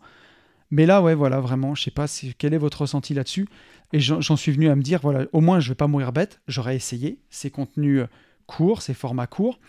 Mais 0.71 0.87
là, 0.87 1.03
ouais, 1.03 1.13
voilà, 1.13 1.39
vraiment, 1.39 1.75
je 1.75 1.83
sais 1.83 1.91
pas 1.91 2.07
quel 2.39 2.55
est 2.55 2.57
votre 2.57 2.81
ressenti 2.81 3.13
là-dessus. 3.13 3.47
Et 3.91 3.99
j'en 3.99 4.35
suis 4.35 4.51
venu 4.51 4.69
à 4.69 4.75
me 4.75 4.81
dire, 4.81 4.99
voilà, 5.03 5.27
au 5.31 5.39
moins 5.39 5.59
je 5.59 5.69
vais 5.69 5.75
pas 5.75 5.85
mourir 5.85 6.11
bête. 6.11 6.41
J'aurais 6.47 6.75
essayé 6.75 7.19
ces 7.29 7.51
contenus 7.51 8.01
euh, 8.01 8.07
courts, 8.47 8.81
ces 8.81 8.95
formats 8.95 9.27
courts. 9.27 9.59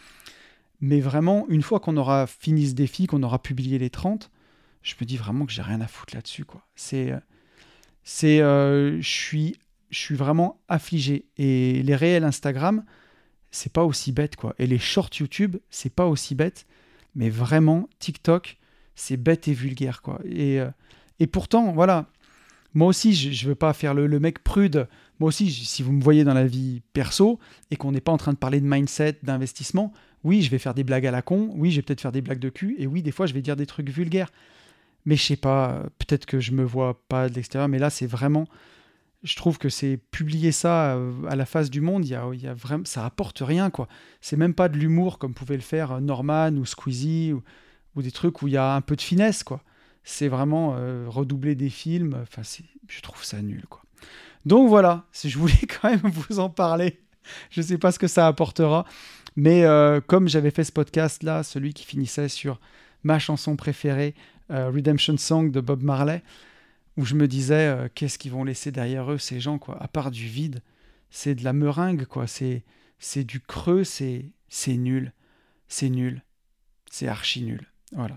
Mais 0.80 1.00
vraiment, 1.00 1.44
une 1.50 1.60
fois 1.60 1.78
qu'on 1.78 1.98
aura 1.98 2.26
fini 2.26 2.68
ce 2.68 2.72
défi, 2.72 3.06
qu'on 3.06 3.22
aura 3.22 3.38
publié 3.38 3.78
les 3.78 3.90
30, 3.90 4.30
je 4.82 4.94
me 4.98 5.04
dis 5.04 5.18
vraiment 5.18 5.44
que 5.44 5.52
j'ai 5.52 5.60
rien 5.60 5.82
à 5.82 5.86
foutre 5.86 6.14
là-dessus. 6.14 6.46
quoi. 6.46 6.66
C'est, 6.74 7.12
euh, 7.12 7.20
c'est, 8.02 8.40
euh, 8.40 9.00
je 9.00 9.08
suis, 9.08 9.58
je 9.94 10.00
suis 10.00 10.16
vraiment 10.16 10.60
affligé. 10.68 11.26
Et 11.38 11.82
les 11.82 11.94
réels 11.94 12.24
Instagram, 12.24 12.84
c'est 13.50 13.72
pas 13.72 13.84
aussi 13.84 14.12
bête 14.12 14.36
quoi. 14.36 14.54
Et 14.58 14.66
les 14.66 14.78
shorts 14.78 15.10
YouTube, 15.20 15.56
c'est 15.70 15.94
pas 15.94 16.06
aussi 16.06 16.34
bête. 16.34 16.66
Mais 17.14 17.30
vraiment, 17.30 17.88
TikTok, 18.00 18.58
c'est 18.96 19.16
bête 19.16 19.46
et 19.46 19.54
vulgaire 19.54 20.02
quoi. 20.02 20.20
Et, 20.24 20.60
euh, 20.60 20.68
et 21.20 21.26
pourtant, 21.26 21.72
voilà. 21.72 22.10
Moi 22.74 22.88
aussi, 22.88 23.14
je, 23.14 23.44
ne 23.44 23.48
veux 23.50 23.54
pas 23.54 23.72
faire 23.72 23.94
le, 23.94 24.08
le, 24.08 24.18
mec 24.18 24.42
prude. 24.42 24.88
Moi 25.20 25.28
aussi, 25.28 25.48
si 25.52 25.84
vous 25.84 25.92
me 25.92 26.02
voyez 26.02 26.24
dans 26.24 26.34
la 26.34 26.44
vie 26.44 26.82
perso 26.92 27.38
et 27.70 27.76
qu'on 27.76 27.92
n'est 27.92 28.00
pas 28.00 28.10
en 28.10 28.16
train 28.16 28.32
de 28.32 28.38
parler 28.38 28.60
de 28.60 28.66
mindset, 28.66 29.20
d'investissement, 29.22 29.92
oui, 30.24 30.42
je 30.42 30.50
vais 30.50 30.58
faire 30.58 30.74
des 30.74 30.82
blagues 30.82 31.06
à 31.06 31.12
la 31.12 31.22
con. 31.22 31.52
Oui, 31.54 31.70
je 31.70 31.76
vais 31.76 31.82
peut-être 31.82 32.00
faire 32.00 32.10
des 32.10 32.20
blagues 32.20 32.40
de 32.40 32.48
cul. 32.48 32.74
Et 32.78 32.88
oui, 32.88 33.00
des 33.00 33.12
fois, 33.12 33.26
je 33.26 33.34
vais 33.34 33.42
dire 33.42 33.54
des 33.54 33.66
trucs 33.66 33.90
vulgaires. 33.90 34.32
Mais 35.06 35.14
je 35.14 35.22
sais 35.22 35.36
pas, 35.36 35.84
peut-être 35.98 36.26
que 36.26 36.40
je 36.40 36.50
me 36.50 36.64
vois 36.64 37.00
pas 37.08 37.28
de 37.28 37.34
l'extérieur, 37.34 37.68
mais 37.68 37.78
là, 37.78 37.90
c'est 37.90 38.06
vraiment. 38.06 38.48
Je 39.24 39.36
trouve 39.36 39.56
que 39.56 39.70
c'est 39.70 39.96
publier 40.10 40.52
ça 40.52 40.96
euh, 40.96 41.10
à 41.28 41.34
la 41.34 41.46
face 41.46 41.70
du 41.70 41.80
monde, 41.80 42.04
y 42.04 42.10
y 42.10 42.14
a 42.46 42.54
vraiment, 42.54 42.84
ça 42.84 43.06
apporte 43.06 43.40
rien, 43.40 43.70
quoi. 43.70 43.88
C'est 44.20 44.36
même 44.36 44.52
pas 44.52 44.68
de 44.68 44.76
l'humour 44.76 45.18
comme 45.18 45.32
pouvait 45.32 45.56
le 45.56 45.62
faire 45.62 45.92
euh, 45.92 46.00
Norman 46.00 46.50
ou 46.52 46.66
Squeezie 46.66 47.32
ou, 47.32 47.42
des 48.02 48.10
trucs 48.10 48.42
où 48.42 48.48
il 48.48 48.54
y 48.54 48.58
a 48.58 48.74
un 48.74 48.82
peu 48.82 48.96
de 48.96 49.00
finesse, 49.00 49.42
quoi. 49.42 49.62
C'est 50.02 50.28
vraiment 50.28 50.74
euh, 50.76 51.06
redoubler 51.08 51.54
des 51.54 51.70
films. 51.70 52.18
Enfin, 52.22 52.42
je 52.86 53.00
trouve 53.00 53.24
ça 53.24 53.40
nul, 53.40 53.64
quoi. 53.70 53.82
Donc 54.44 54.68
voilà, 54.68 55.04
je 55.24 55.38
voulais 55.38 55.54
quand 55.80 55.88
même 55.88 56.02
vous 56.04 56.38
en 56.38 56.50
parler. 56.50 57.00
Je 57.48 57.62
sais 57.62 57.78
pas 57.78 57.92
ce 57.92 57.98
que 57.98 58.08
ça 58.08 58.26
apportera, 58.26 58.84
mais 59.34 59.64
comme 60.06 60.28
j'avais 60.28 60.50
fait 60.50 60.64
ce 60.64 60.72
podcast 60.72 61.22
là, 61.22 61.42
celui 61.42 61.72
qui 61.72 61.86
finissait 61.86 62.28
sur 62.28 62.60
ma 63.02 63.18
chanson 63.18 63.56
préférée, 63.56 64.14
Redemption 64.50 65.16
Song 65.16 65.50
de 65.50 65.62
Bob 65.62 65.82
Marley, 65.82 66.22
où 66.96 67.04
je 67.04 67.14
me 67.14 67.26
disais 67.28 67.68
euh, 67.68 67.88
qu'est-ce 67.94 68.18
qu'ils 68.18 68.32
vont 68.32 68.44
laisser 68.44 68.70
derrière 68.70 69.10
eux 69.10 69.18
ces 69.18 69.40
gens 69.40 69.58
quoi, 69.58 69.82
à 69.82 69.88
part 69.88 70.10
du 70.10 70.26
vide, 70.26 70.60
c'est 71.10 71.34
de 71.34 71.44
la 71.44 71.52
meringue 71.52 72.04
quoi, 72.06 72.26
c'est 72.26 73.24
du 73.24 73.40
creux, 73.40 73.84
c'est 73.84 74.32
nul, 74.66 75.12
c'est 75.68 75.88
nul, 75.88 76.22
c'est 76.90 77.08
archi 77.08 77.42
nul, 77.42 77.70
voilà. 77.92 78.16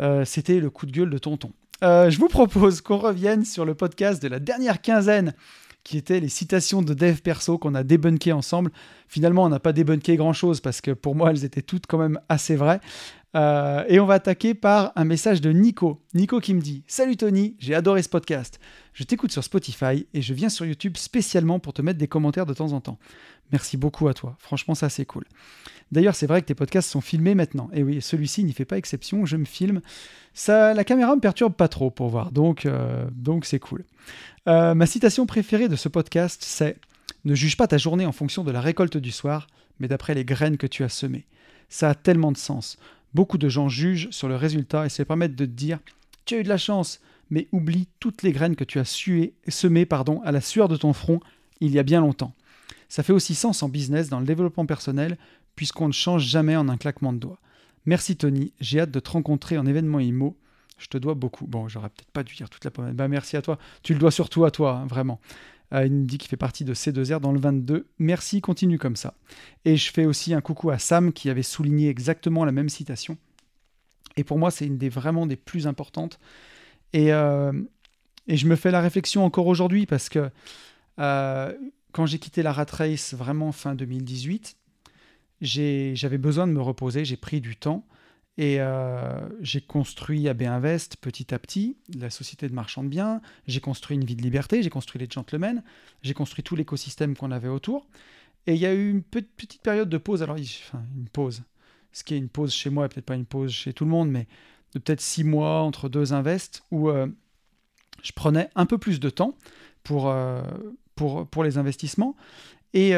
Euh, 0.00 0.24
c'était 0.24 0.60
le 0.60 0.70
coup 0.70 0.86
de 0.86 0.92
gueule 0.92 1.10
de 1.10 1.18
Tonton. 1.18 1.52
je 1.82 2.16
vous 2.18 2.28
propose 2.28 2.80
qu'on 2.80 2.98
revienne 2.98 3.44
sur 3.44 3.64
le 3.64 3.74
podcast 3.74 4.22
de 4.22 4.28
la 4.28 4.38
dernière 4.38 4.80
quinzaine 4.80 5.34
qui 5.88 5.96
étaient 5.96 6.20
les 6.20 6.28
citations 6.28 6.82
de 6.82 6.92
dev 6.92 7.16
perso 7.22 7.56
qu'on 7.56 7.74
a 7.74 7.82
débunké 7.82 8.32
ensemble. 8.32 8.70
Finalement, 9.08 9.44
on 9.44 9.48
n'a 9.48 9.58
pas 9.58 9.72
débunké 9.72 10.16
grand-chose 10.16 10.60
parce 10.60 10.82
que 10.82 10.90
pour 10.90 11.14
moi, 11.14 11.30
elles 11.30 11.44
étaient 11.44 11.62
toutes 11.62 11.86
quand 11.86 11.96
même 11.96 12.20
assez 12.28 12.56
vraies. 12.56 12.80
Euh, 13.36 13.84
et 13.88 14.00
on 14.00 14.06
va 14.06 14.14
attaquer 14.14 14.54
par 14.54 14.92
un 14.96 15.04
message 15.04 15.40
de 15.40 15.50
Nico. 15.50 16.00
Nico 16.14 16.40
qui 16.40 16.54
me 16.54 16.60
dit 16.60 16.82
Salut 16.86 17.16
Tony, 17.16 17.56
j'ai 17.58 17.74
adoré 17.74 18.02
ce 18.02 18.08
podcast. 18.08 18.58
Je 18.94 19.04
t'écoute 19.04 19.32
sur 19.32 19.44
Spotify 19.44 20.06
et 20.14 20.22
je 20.22 20.34
viens 20.34 20.48
sur 20.48 20.64
YouTube 20.64 20.96
spécialement 20.96 21.58
pour 21.58 21.72
te 21.72 21.82
mettre 21.82 21.98
des 21.98 22.08
commentaires 22.08 22.46
de 22.46 22.54
temps 22.54 22.72
en 22.72 22.80
temps. 22.80 22.98
Merci 23.52 23.76
beaucoup 23.76 24.08
à 24.08 24.14
toi. 24.14 24.36
Franchement, 24.38 24.74
ça 24.74 24.88
c'est 24.88 25.04
cool. 25.04 25.24
D'ailleurs, 25.92 26.14
c'est 26.14 26.26
vrai 26.26 26.42
que 26.42 26.46
tes 26.46 26.54
podcasts 26.54 26.90
sont 26.90 27.00
filmés 27.00 27.34
maintenant. 27.34 27.70
Et 27.72 27.82
oui, 27.82 28.02
celui-ci 28.02 28.44
n'y 28.44 28.52
fait 28.52 28.64
pas 28.64 28.76
exception. 28.76 29.24
Je 29.24 29.36
me 29.36 29.44
filme. 29.44 29.80
Ça, 30.34 30.74
la 30.74 30.84
caméra 30.84 31.14
me 31.14 31.20
perturbe 31.20 31.54
pas 31.54 31.68
trop 31.68 31.90
pour 31.90 32.08
voir. 32.08 32.30
Donc, 32.30 32.66
euh, 32.66 33.06
c'est 33.42 33.58
cool. 33.58 33.84
Euh, 34.48 34.74
ma 34.74 34.86
citation 34.86 35.26
préférée 35.26 35.68
de 35.68 35.76
ce 35.76 35.88
podcast, 35.88 36.42
c'est 36.44 36.76
Ne 37.24 37.34
juge 37.34 37.56
pas 37.56 37.66
ta 37.66 37.78
journée 37.78 38.06
en 38.06 38.12
fonction 38.12 38.44
de 38.44 38.50
la 38.50 38.60
récolte 38.60 38.96
du 38.96 39.10
soir, 39.10 39.46
mais 39.80 39.88
d'après 39.88 40.14
les 40.14 40.24
graines 40.24 40.58
que 40.58 40.66
tu 40.66 40.84
as 40.84 40.88
semées. 40.88 41.26
Ça 41.70 41.90
a 41.90 41.94
tellement 41.94 42.32
de 42.32 42.36
sens. 42.36 42.78
Beaucoup 43.14 43.38
de 43.38 43.48
gens 43.48 43.68
jugent 43.68 44.10
sur 44.10 44.28
le 44.28 44.36
résultat 44.36 44.86
et 44.86 44.88
se 44.88 45.02
permettent 45.02 45.36
de 45.36 45.46
te 45.46 45.50
dire 45.50 45.78
Tu 46.24 46.34
as 46.34 46.38
eu 46.38 46.42
de 46.42 46.48
la 46.48 46.58
chance, 46.58 47.00
mais 47.30 47.48
oublie 47.52 47.88
toutes 48.00 48.22
les 48.22 48.32
graines 48.32 48.56
que 48.56 48.64
tu 48.64 48.78
as 48.78 48.84
sué, 48.84 49.34
semées 49.48 49.86
pardon, 49.86 50.20
à 50.24 50.32
la 50.32 50.40
sueur 50.40 50.68
de 50.68 50.76
ton 50.76 50.92
front 50.92 51.20
il 51.60 51.72
y 51.72 51.78
a 51.78 51.82
bien 51.82 52.00
longtemps. 52.00 52.34
Ça 52.88 53.02
fait 53.02 53.12
aussi 53.12 53.34
sens 53.34 53.62
en 53.62 53.68
business, 53.68 54.08
dans 54.08 54.20
le 54.20 54.26
développement 54.26 54.66
personnel, 54.66 55.18
puisqu'on 55.56 55.88
ne 55.88 55.92
change 55.92 56.24
jamais 56.24 56.56
en 56.56 56.68
un 56.68 56.76
claquement 56.76 57.12
de 57.12 57.18
doigts. 57.18 57.40
Merci 57.84 58.16
Tony, 58.16 58.52
j'ai 58.60 58.80
hâte 58.80 58.90
de 58.90 59.00
te 59.00 59.10
rencontrer 59.10 59.58
en 59.58 59.66
événement 59.66 60.00
IMO. 60.00 60.36
Je 60.78 60.86
te 60.86 60.96
dois 60.96 61.14
beaucoup. 61.14 61.46
Bon, 61.46 61.66
j'aurais 61.66 61.88
peut-être 61.88 62.12
pas 62.12 62.22
dû 62.22 62.36
dire 62.36 62.48
toute 62.48 62.64
la 62.64 62.70
pommade. 62.70 62.94
Bah, 62.94 63.08
merci 63.08 63.36
à 63.36 63.42
toi. 63.42 63.58
Tu 63.82 63.94
le 63.94 63.98
dois 63.98 64.12
surtout 64.12 64.44
à 64.44 64.52
toi, 64.52 64.76
hein, 64.76 64.86
vraiment 64.86 65.20
il 65.72 65.92
me 65.92 66.04
dit 66.06 66.18
qu'il 66.18 66.28
fait 66.28 66.36
partie 66.36 66.64
de 66.64 66.74
C2R 66.74 67.20
dans 67.20 67.32
le 67.32 67.40
22. 67.40 67.86
Merci, 67.98 68.40
continue 68.40 68.78
comme 68.78 68.96
ça. 68.96 69.14
Et 69.64 69.76
je 69.76 69.92
fais 69.92 70.06
aussi 70.06 70.32
un 70.32 70.40
coucou 70.40 70.70
à 70.70 70.78
Sam 70.78 71.12
qui 71.12 71.28
avait 71.28 71.42
souligné 71.42 71.88
exactement 71.88 72.44
la 72.44 72.52
même 72.52 72.68
citation. 72.68 73.18
Et 74.16 74.24
pour 74.24 74.38
moi, 74.38 74.50
c'est 74.50 74.66
une 74.66 74.78
des 74.78 74.88
vraiment 74.88 75.26
des 75.26 75.36
plus 75.36 75.66
importantes. 75.66 76.18
Et, 76.92 77.12
euh, 77.12 77.52
et 78.26 78.36
je 78.36 78.46
me 78.46 78.56
fais 78.56 78.70
la 78.70 78.80
réflexion 78.80 79.24
encore 79.24 79.46
aujourd'hui 79.46 79.86
parce 79.86 80.08
que 80.08 80.30
euh, 80.98 81.52
quand 81.92 82.06
j'ai 82.06 82.18
quitté 82.18 82.42
la 82.42 82.52
Rat 82.52 82.66
Race 82.70 83.14
vraiment 83.14 83.52
fin 83.52 83.74
2018, 83.74 84.56
j'avais 85.40 86.18
besoin 86.18 86.46
de 86.46 86.52
me 86.52 86.60
reposer, 86.60 87.04
j'ai 87.04 87.16
pris 87.16 87.40
du 87.40 87.56
temps. 87.56 87.86
Et 88.38 88.60
euh, 88.60 89.28
j'ai 89.40 89.60
construit 89.60 90.28
AB 90.28 90.42
Invest 90.42 90.96
petit 90.98 91.34
à 91.34 91.40
petit, 91.40 91.76
la 91.98 92.08
société 92.08 92.48
de 92.48 92.54
marchand 92.54 92.84
de 92.84 92.88
biens. 92.88 93.20
J'ai 93.48 93.60
construit 93.60 93.96
une 93.96 94.04
vie 94.04 94.14
de 94.14 94.22
liberté, 94.22 94.62
j'ai 94.62 94.70
construit 94.70 95.00
les 95.00 95.10
gentlemen, 95.10 95.64
j'ai 96.02 96.14
construit 96.14 96.44
tout 96.44 96.54
l'écosystème 96.54 97.16
qu'on 97.16 97.32
avait 97.32 97.48
autour. 97.48 97.88
Et 98.46 98.54
il 98.54 98.60
y 98.60 98.66
a 98.66 98.72
eu 98.72 98.90
une 98.90 99.02
petite 99.02 99.60
période 99.60 99.88
de 99.88 99.98
pause. 99.98 100.22
Alors, 100.22 100.36
une 100.36 101.08
pause. 101.12 101.42
Ce 101.90 102.04
qui 102.04 102.14
est 102.14 102.18
une 102.18 102.28
pause 102.28 102.54
chez 102.54 102.70
moi, 102.70 102.88
peut-être 102.88 103.04
pas 103.04 103.16
une 103.16 103.26
pause 103.26 103.50
chez 103.50 103.72
tout 103.72 103.84
le 103.84 103.90
monde, 103.90 104.08
mais 104.08 104.28
de 104.72 104.78
peut-être 104.78 105.00
six 105.00 105.24
mois 105.24 105.62
entre 105.62 105.88
deux 105.88 106.12
invests 106.12 106.62
où 106.70 106.90
euh, 106.90 107.08
je 108.04 108.12
prenais 108.12 108.50
un 108.54 108.66
peu 108.66 108.78
plus 108.78 109.00
de 109.00 109.10
temps 109.10 109.36
pour, 109.82 110.08
euh, 110.08 110.42
pour, 110.94 111.26
pour 111.26 111.42
les 111.42 111.58
investissements. 111.58 112.14
Et 112.72 112.92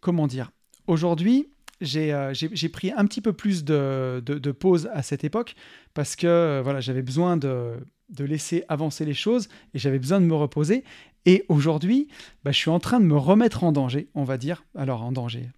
comment 0.00 0.28
dire? 0.28 0.52
Aujourd'hui, 0.86 1.48
j'ai 1.80 2.68
pris 2.68 2.92
un 2.92 3.04
petit 3.06 3.20
peu 3.20 3.32
plus 3.32 3.64
de, 3.64 4.22
de, 4.24 4.52
pause 4.52 4.88
à 4.92 5.02
cette 5.02 5.24
époque 5.24 5.54
parce 5.94 6.16
que 6.16 6.26
euh, 6.26 6.60
voilà, 6.62 6.80
j'avais 6.80 7.02
besoin 7.02 7.36
de, 7.36 7.74
de, 8.10 8.24
laisser 8.24 8.64
avancer 8.68 9.04
les 9.04 9.14
choses 9.14 9.48
et 9.74 9.78
j'avais 9.78 9.98
besoin 9.98 10.20
de 10.20 10.26
me 10.26 10.34
reposer. 10.34 10.84
Et 11.26 11.44
aujourd'hui, 11.48 12.08
bah, 12.44 12.52
je 12.52 12.56
suis 12.56 12.70
en 12.70 12.80
train 12.80 13.00
de 13.00 13.04
me 13.04 13.16
remettre 13.16 13.64
en 13.64 13.72
danger, 13.72 14.08
on 14.14 14.24
va 14.24 14.38
dire. 14.38 14.64
Alors, 14.74 15.02
en 15.02 15.12
danger. 15.12 15.48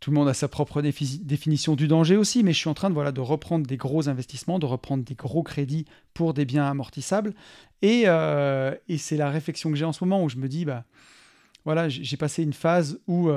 Tout 0.00 0.10
le 0.10 0.16
monde 0.16 0.28
a 0.28 0.34
sa 0.34 0.48
propre 0.48 0.82
définition 0.82 1.76
du 1.76 1.86
danger 1.86 2.16
aussi, 2.16 2.42
mais 2.42 2.52
je 2.52 2.58
suis 2.58 2.68
en 2.68 2.74
train 2.74 2.88
de, 2.88 2.94
voilà, 2.94 3.12
de 3.12 3.20
reprendre 3.20 3.66
des 3.66 3.76
gros 3.76 4.08
investissements, 4.08 4.58
de 4.58 4.66
reprendre 4.66 5.04
des 5.04 5.14
gros 5.14 5.44
crédits 5.44 5.84
pour 6.12 6.34
des 6.34 6.44
biens 6.44 6.64
amortissables. 6.64 7.34
Et, 7.82 8.04
euh, 8.06 8.74
et 8.88 8.98
c'est 8.98 9.16
la 9.16 9.30
réflexion 9.30 9.70
que 9.70 9.76
j'ai 9.76 9.84
en 9.84 9.92
ce 9.92 10.02
moment 10.02 10.24
où 10.24 10.28
je 10.28 10.38
me 10.38 10.48
dis, 10.48 10.64
bah, 10.64 10.84
voilà, 11.64 11.88
j'ai 11.88 12.16
passé 12.16 12.42
une 12.42 12.52
phase 12.52 12.98
où 13.06 13.30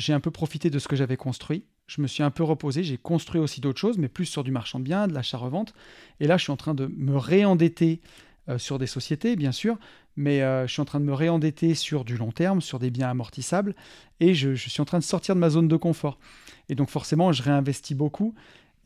j'ai 0.00 0.12
un 0.12 0.20
peu 0.20 0.30
profité 0.30 0.70
de 0.70 0.78
ce 0.78 0.88
que 0.88 0.96
j'avais 0.96 1.16
construit. 1.16 1.64
Je 1.86 2.00
me 2.00 2.06
suis 2.06 2.22
un 2.22 2.30
peu 2.30 2.42
reposé, 2.42 2.82
j'ai 2.82 2.96
construit 2.96 3.40
aussi 3.40 3.60
d'autres 3.60 3.78
choses, 3.78 3.98
mais 3.98 4.08
plus 4.08 4.26
sur 4.26 4.44
du 4.44 4.50
marchand 4.50 4.78
de 4.78 4.84
biens, 4.84 5.06
de 5.06 5.12
l'achat-revente. 5.12 5.74
Et 6.20 6.26
là, 6.26 6.36
je 6.36 6.44
suis 6.44 6.52
en 6.52 6.56
train 6.56 6.74
de 6.74 6.86
me 6.86 7.16
réendetter 7.16 8.00
euh, 8.48 8.58
sur 8.58 8.78
des 8.78 8.86
sociétés, 8.86 9.36
bien 9.36 9.52
sûr, 9.52 9.76
mais 10.16 10.42
euh, 10.42 10.66
je 10.66 10.72
suis 10.72 10.80
en 10.80 10.84
train 10.84 11.00
de 11.00 11.04
me 11.04 11.12
réendetter 11.12 11.74
sur 11.74 12.04
du 12.04 12.16
long 12.16 12.32
terme, 12.32 12.60
sur 12.60 12.78
des 12.78 12.90
biens 12.90 13.10
amortissables, 13.10 13.74
et 14.20 14.34
je, 14.34 14.54
suis 14.54 14.80
en 14.80 14.84
train 14.84 14.98
de 14.98 15.04
sortir 15.04 15.34
de 15.34 15.40
ma 15.40 15.50
zone 15.50 15.68
de 15.68 15.76
confort. 15.76 16.18
Et 16.68 16.74
donc 16.74 16.88
forcément, 16.88 17.32
je 17.32 17.42
réinvestis 17.42 17.94
beaucoup. 17.94 18.34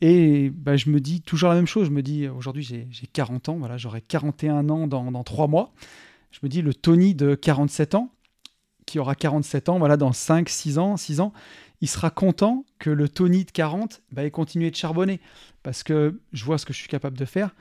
Et 0.01 0.49
bah, 0.49 0.75
je 0.75 0.89
me 0.89 0.99
dis 0.99 1.21
toujours 1.21 1.49
la 1.49 1.55
même 1.55 1.67
chose. 1.67 1.85
Je 1.87 1.91
me 1.91 2.01
dis, 2.01 2.27
aujourd'hui, 2.27 2.63
j'ai 2.63 3.07
40 3.07 3.49
ans, 3.49 3.57
voilà, 3.57 3.77
j'aurai 3.77 4.01
41 4.01 4.67
ans 4.69 4.87
dans, 4.87 5.11
dans 5.11 5.23
3 5.23 5.47
mois. 5.47 5.73
Je 6.31 6.39
me 6.43 6.49
dis, 6.49 6.61
le 6.61 6.73
Tony 6.73 7.15
de 7.15 7.35
47 7.35 7.95
ans, 7.95 8.11
qui 8.85 8.99
aura 8.99 9.15
47 9.15 9.69
ans, 9.69 9.79
voilà, 9.79 9.97
dans 9.97 10.13
5, 10.13 10.49
6 10.49 10.77
ans, 10.77 10.97
6 10.97 11.19
ans, 11.19 11.33
il 11.81 11.87
sera 11.87 12.09
content 12.09 12.65
que 12.79 12.89
le 12.89 13.09
Tony 13.09 13.45
de 13.45 13.51
40 13.51 14.01
bah, 14.11 14.23
ait 14.23 14.31
continué 14.31 14.71
de 14.71 14.75
charbonner. 14.75 15.19
Parce 15.63 15.83
que 15.83 16.19
je 16.31 16.45
vois 16.45 16.57
ce 16.57 16.65
que 16.65 16.73
je 16.73 16.79
suis 16.79 16.87
capable 16.87 17.17
de 17.17 17.25
faire. 17.25 17.55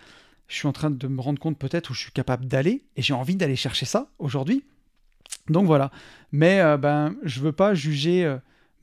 Je 0.46 0.56
suis 0.56 0.68
en 0.68 0.72
train 0.72 0.90
de 0.90 1.08
me 1.08 1.20
rendre 1.20 1.38
compte 1.38 1.58
peut-être 1.58 1.90
où 1.90 1.94
je 1.94 2.00
suis 2.00 2.12
capable 2.12 2.46
d'aller. 2.46 2.84
Et 2.96 3.02
j'ai 3.02 3.14
envie 3.14 3.36
d'aller 3.36 3.56
chercher 3.56 3.86
ça 3.86 4.08
aujourd'hui. 4.18 4.64
Donc 5.48 5.66
voilà. 5.66 5.90
Mais 6.32 6.60
euh, 6.60 6.76
ben, 6.76 7.16
je 7.22 7.40
ne 7.40 7.44
veux 7.46 7.52
pas 7.52 7.74
juger 7.74 8.24
euh, 8.24 8.36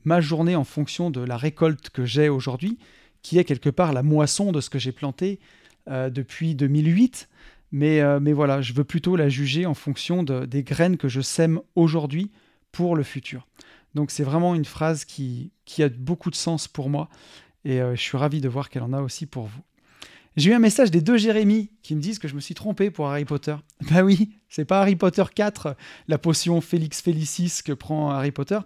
ma 0.04 0.20
journée 0.20 0.56
en 0.56 0.64
fonction 0.64 1.10
de 1.10 1.20
la 1.20 1.36
récolte 1.36 1.90
que 1.90 2.04
j'ai 2.04 2.28
aujourd'hui, 2.28 2.78
qui 3.22 3.38
est 3.38 3.44
quelque 3.44 3.70
part 3.70 3.92
la 3.92 4.02
moisson 4.02 4.52
de 4.52 4.60
ce 4.60 4.70
que 4.70 4.78
j'ai 4.78 4.92
planté 4.92 5.40
euh, 5.88 6.10
depuis 6.10 6.54
2008. 6.54 7.28
Mais, 7.72 8.02
mais 8.20 8.32
voilà, 8.32 8.60
je 8.60 8.74
veux 8.74 8.84
plutôt 8.84 9.16
la 9.16 9.28
juger 9.28 9.64
en 9.64 9.74
fonction 9.74 10.22
de, 10.22 10.44
des 10.44 10.62
graines 10.62 10.98
que 10.98 11.08
je 11.08 11.22
sème 11.22 11.60
aujourd'hui 11.74 12.30
pour 12.70 12.96
le 12.96 13.02
futur. 13.02 13.46
Donc 13.94 14.10
c'est 14.10 14.24
vraiment 14.24 14.54
une 14.54 14.66
phrase 14.66 15.04
qui, 15.04 15.52
qui, 15.64 15.82
a 15.82 15.88
beaucoup 15.88 16.30
de 16.30 16.34
sens 16.34 16.68
pour 16.68 16.90
moi 16.90 17.08
et 17.64 17.78
je 17.78 18.00
suis 18.00 18.18
ravi 18.18 18.42
de 18.42 18.48
voir 18.48 18.68
qu'elle 18.68 18.82
en 18.82 18.92
a 18.92 19.00
aussi 19.00 19.24
pour 19.24 19.46
vous. 19.46 19.62
J'ai 20.36 20.50
eu 20.50 20.54
un 20.54 20.58
message 20.58 20.90
des 20.90 21.02
deux 21.02 21.18
Jérémy 21.18 21.70
qui 21.82 21.94
me 21.94 22.00
disent 22.00 22.18
que 22.18 22.26
je 22.26 22.34
me 22.34 22.40
suis 22.40 22.54
trompé 22.54 22.90
pour 22.90 23.08
Harry 23.08 23.24
Potter. 23.24 23.56
Bah 23.90 24.02
oui, 24.02 24.30
c'est 24.48 24.64
pas 24.64 24.80
Harry 24.80 24.96
Potter 24.96 25.24
4, 25.34 25.76
la 26.08 26.18
potion 26.18 26.60
Félix 26.60 27.02
Félicis 27.02 27.62
que 27.64 27.72
prend 27.72 28.10
Harry 28.10 28.32
Potter. 28.32 28.58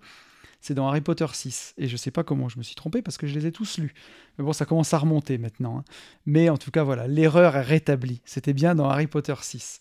C'est 0.66 0.74
dans 0.74 0.88
Harry 0.88 1.00
Potter 1.00 1.26
6. 1.32 1.74
Et 1.78 1.86
je 1.86 1.96
sais 1.96 2.10
pas 2.10 2.24
comment 2.24 2.48
je 2.48 2.58
me 2.58 2.64
suis 2.64 2.74
trompé 2.74 3.00
parce 3.00 3.18
que 3.18 3.28
je 3.28 3.38
les 3.38 3.46
ai 3.46 3.52
tous 3.52 3.78
lus. 3.78 3.94
Mais 4.36 4.44
bon, 4.44 4.52
ça 4.52 4.64
commence 4.64 4.92
à 4.94 4.98
remonter 4.98 5.38
maintenant. 5.38 5.78
Hein. 5.78 5.84
Mais 6.26 6.48
en 6.48 6.56
tout 6.56 6.72
cas, 6.72 6.82
voilà, 6.82 7.06
l'erreur 7.06 7.54
est 7.54 7.62
rétablie. 7.62 8.20
C'était 8.24 8.52
bien 8.52 8.74
dans 8.74 8.88
Harry 8.88 9.06
Potter 9.06 9.34
6. 9.40 9.78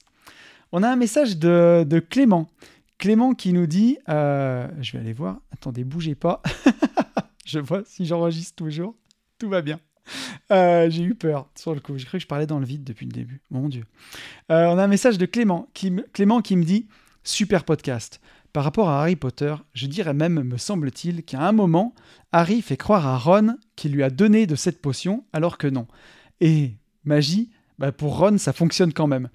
On 0.71 0.83
a 0.83 0.87
un 0.87 0.95
message 0.95 1.37
de, 1.39 2.05
Clément. 2.07 2.51
Clément 2.99 3.33
qui 3.33 3.51
nous 3.51 3.65
dit 3.65 3.97
euh, 4.09 4.67
Je 4.79 4.91
vais 4.91 4.99
aller 4.99 5.13
voir. 5.13 5.39
Attendez, 5.51 5.83
bougez 5.83 6.13
pas. 6.13 6.43
je 7.47 7.57
vois 7.57 7.81
si 7.87 8.05
j'enregistre 8.05 8.55
toujours. 8.55 8.95
Tout 9.39 9.49
va 9.49 9.63
bien. 9.63 9.79
Euh, 10.51 10.87
j'ai 10.91 11.01
eu 11.01 11.15
peur 11.15 11.49
sur 11.55 11.73
le 11.73 11.79
coup. 11.79 11.97
J'ai 11.97 12.05
cru 12.05 12.19
que 12.19 12.21
je 12.21 12.27
parlais 12.27 12.45
dans 12.45 12.59
le 12.59 12.65
vide 12.67 12.83
depuis 12.83 13.07
le 13.07 13.11
début. 13.11 13.41
Mon 13.49 13.69
Dieu. 13.69 13.85
Euh, 14.51 14.67
on 14.67 14.77
a 14.77 14.83
un 14.83 14.87
message 14.87 15.17
de 15.17 15.25
Clément 15.25 15.67
qui, 15.73 15.91
Clément 16.13 16.43
qui 16.43 16.55
me 16.55 16.63
dit 16.63 16.87
Super 17.23 17.63
podcast. 17.63 18.21
Par 18.55 18.63
rapport 18.63 18.87
à 18.87 19.01
Harry 19.01 19.17
Potter, 19.17 19.53
je 19.73 19.85
dirais 19.85 20.13
même, 20.13 20.41
me 20.41 20.55
semble-t-il, 20.55 21.23
qu'à 21.23 21.41
un 21.41 21.51
moment, 21.51 21.93
Harry 22.31 22.61
fait 22.61 22.77
croire 22.77 23.05
à 23.05 23.17
Ron 23.17 23.57
qu'il 23.75 23.91
lui 23.91 24.01
a 24.01 24.09
donné 24.09 24.47
de 24.47 24.55
cette 24.55 24.81
potion, 24.81 25.25
alors 25.33 25.57
que 25.57 25.67
non. 25.67 25.87
Et 26.39 26.71
magie, 27.03 27.51
bah 27.79 27.91
pour 27.91 28.17
Ron, 28.17 28.37
ça 28.37 28.53
fonctionne 28.53 28.93
quand 28.93 29.07
même. 29.07 29.27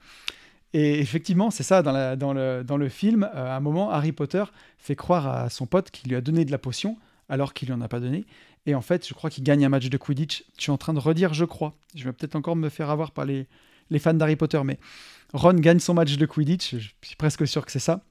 Et 0.72 1.00
effectivement, 1.00 1.50
c'est 1.50 1.64
ça, 1.64 1.82
dans, 1.82 2.32
le 2.32 2.88
film, 2.88 3.24
euh, 3.34 3.52
à 3.52 3.56
un 3.56 3.60
moment, 3.60 3.90
Harry 3.90 4.12
Potter 4.12 4.44
fait 4.78 4.96
croire 4.96 5.28
à 5.28 5.50
son 5.50 5.66
pote 5.66 5.90
qu'il 5.90 6.08
lui 6.08 6.16
a 6.16 6.22
donné 6.22 6.46
de 6.46 6.50
la 6.50 6.56
potion, 6.56 6.96
alors 7.28 7.52
qu'il 7.52 7.68
lui 7.68 7.74
en 7.74 7.82
a 7.82 7.88
pas 7.88 8.00
donné. 8.00 8.24
Et 8.64 8.74
en 8.74 8.80
fait, 8.80 9.06
je 9.06 9.12
crois 9.12 9.28
qu'il 9.28 9.44
gagne 9.44 9.66
un 9.66 9.68
match 9.68 9.90
de 9.90 9.98
Quidditch. 9.98 10.44
Je 10.56 10.62
suis 10.62 10.72
en 10.72 10.78
train 10.78 10.94
de 10.94 10.98
redire, 10.98 11.34
je 11.34 11.44
crois. 11.44 11.76
Je 11.94 12.04
vais 12.04 12.14
peut-être 12.14 12.36
encore 12.36 12.56
me 12.56 12.70
faire 12.70 12.88
avoir 12.88 13.10
par 13.10 13.26
les, 13.26 13.48
les 13.90 13.98
fans 13.98 14.14
d'Harry 14.14 14.36
Potter, 14.36 14.62
mais 14.64 14.78
Ron 15.34 15.52
gagne 15.52 15.78
son 15.78 15.92
match 15.92 16.16
de 16.16 16.24
Quidditch. 16.24 16.76
Je 16.76 16.88
suis 17.02 17.16
presque 17.16 17.46
sûr 17.46 17.66
que 17.66 17.70
c'est 17.70 17.80
ça. 17.80 18.02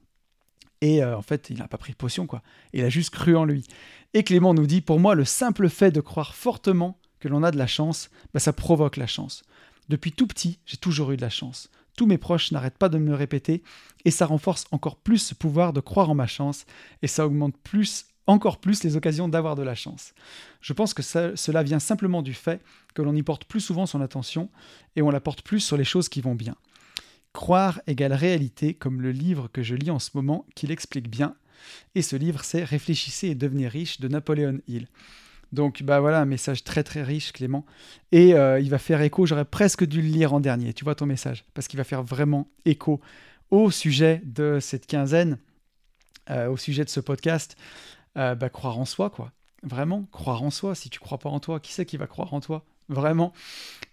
Et 0.80 1.02
euh, 1.02 1.16
en 1.16 1.22
fait, 1.22 1.50
il 1.50 1.58
n'a 1.58 1.68
pas 1.68 1.78
pris 1.78 1.92
de 1.92 1.96
potion, 1.96 2.26
quoi. 2.26 2.42
Il 2.72 2.84
a 2.84 2.88
juste 2.88 3.10
cru 3.10 3.36
en 3.36 3.44
lui. 3.44 3.66
Et 4.14 4.24
Clément 4.24 4.54
nous 4.54 4.66
dit, 4.66 4.80
pour 4.80 4.98
moi, 4.98 5.14
le 5.14 5.24
simple 5.24 5.68
fait 5.68 5.90
de 5.90 6.00
croire 6.00 6.34
fortement 6.34 6.98
que 7.18 7.28
l'on 7.28 7.42
a 7.42 7.50
de 7.50 7.58
la 7.58 7.66
chance, 7.66 8.10
bah, 8.32 8.40
ça 8.40 8.52
provoque 8.52 8.96
la 8.96 9.06
chance. 9.06 9.42
Depuis 9.88 10.12
tout 10.12 10.26
petit, 10.26 10.58
j'ai 10.66 10.78
toujours 10.78 11.12
eu 11.12 11.16
de 11.16 11.22
la 11.22 11.30
chance. 11.30 11.70
Tous 11.96 12.06
mes 12.06 12.18
proches 12.18 12.52
n'arrêtent 12.52 12.78
pas 12.78 12.88
de 12.88 12.98
me 12.98 13.10
le 13.10 13.14
répéter, 13.14 13.62
et 14.04 14.10
ça 14.10 14.26
renforce 14.26 14.64
encore 14.70 14.96
plus 14.96 15.18
ce 15.18 15.34
pouvoir 15.34 15.72
de 15.72 15.80
croire 15.80 16.08
en 16.08 16.14
ma 16.14 16.26
chance, 16.26 16.64
et 17.02 17.06
ça 17.08 17.26
augmente 17.26 17.56
plus 17.58 18.06
encore 18.26 18.58
plus 18.58 18.84
les 18.84 18.96
occasions 18.96 19.28
d'avoir 19.28 19.56
de 19.56 19.62
la 19.62 19.74
chance. 19.74 20.14
Je 20.60 20.72
pense 20.72 20.94
que 20.94 21.02
cela 21.02 21.62
vient 21.62 21.80
simplement 21.80 22.22
du 22.22 22.34
fait 22.34 22.62
que 22.94 23.02
l'on 23.02 23.14
y 23.14 23.22
porte 23.22 23.44
plus 23.44 23.60
souvent 23.60 23.86
son 23.86 24.00
attention 24.00 24.50
et 24.96 25.02
on 25.02 25.10
la 25.10 25.20
porte 25.20 25.42
plus 25.42 25.60
sur 25.60 25.76
les 25.76 25.84
choses 25.84 26.08
qui 26.08 26.20
vont 26.20 26.34
bien. 26.34 26.54
Croire 27.32 27.80
égale 27.86 28.12
réalité, 28.12 28.74
comme 28.74 29.00
le 29.00 29.12
livre 29.12 29.48
que 29.52 29.62
je 29.62 29.74
lis 29.74 29.90
en 29.90 29.98
ce 29.98 30.10
moment 30.14 30.46
qui 30.54 30.66
l'explique 30.66 31.08
bien. 31.08 31.36
Et 31.94 32.02
ce 32.02 32.16
livre, 32.16 32.44
c'est 32.44 32.64
Réfléchissez 32.64 33.28
et 33.28 33.34
devenez 33.34 33.68
riche 33.68 34.00
de 34.00 34.08
Napoléon 34.08 34.60
Hill. 34.66 34.88
Donc 35.52 35.82
bah 35.82 35.98
voilà 35.98 36.20
un 36.20 36.26
message 36.26 36.62
très 36.62 36.84
très 36.84 37.02
riche 37.02 37.32
Clément 37.32 37.66
et 38.12 38.34
euh, 38.34 38.60
il 38.60 38.70
va 38.70 38.78
faire 38.78 39.02
écho, 39.02 39.26
j'aurais 39.26 39.44
presque 39.44 39.84
dû 39.84 40.00
le 40.00 40.06
lire 40.06 40.32
en 40.32 40.38
dernier, 40.38 40.72
tu 40.72 40.84
vois 40.84 40.94
ton 40.94 41.06
message, 41.06 41.44
parce 41.54 41.66
qu'il 41.66 41.76
va 41.76 41.82
faire 41.82 42.04
vraiment 42.04 42.48
écho 42.66 43.00
au 43.50 43.70
sujet 43.72 44.22
de 44.24 44.58
cette 44.60 44.86
quinzaine, 44.86 45.38
euh, 46.30 46.48
au 46.48 46.56
sujet 46.56 46.84
de 46.84 46.90
ce 46.90 47.00
podcast. 47.00 47.56
Euh, 48.16 48.34
bah, 48.34 48.48
croire 48.48 48.78
en 48.78 48.84
soi, 48.84 49.10
quoi. 49.10 49.32
Vraiment, 49.62 50.06
croire 50.12 50.42
en 50.42 50.50
soi. 50.50 50.74
Si 50.74 50.90
tu 50.90 50.98
crois 51.00 51.18
pas 51.18 51.28
en 51.28 51.40
toi, 51.40 51.60
qui 51.60 51.72
c'est 51.72 51.86
qui 51.86 51.96
va 51.96 52.06
croire 52.06 52.32
en 52.34 52.40
toi? 52.40 52.64
Vraiment. 52.90 53.32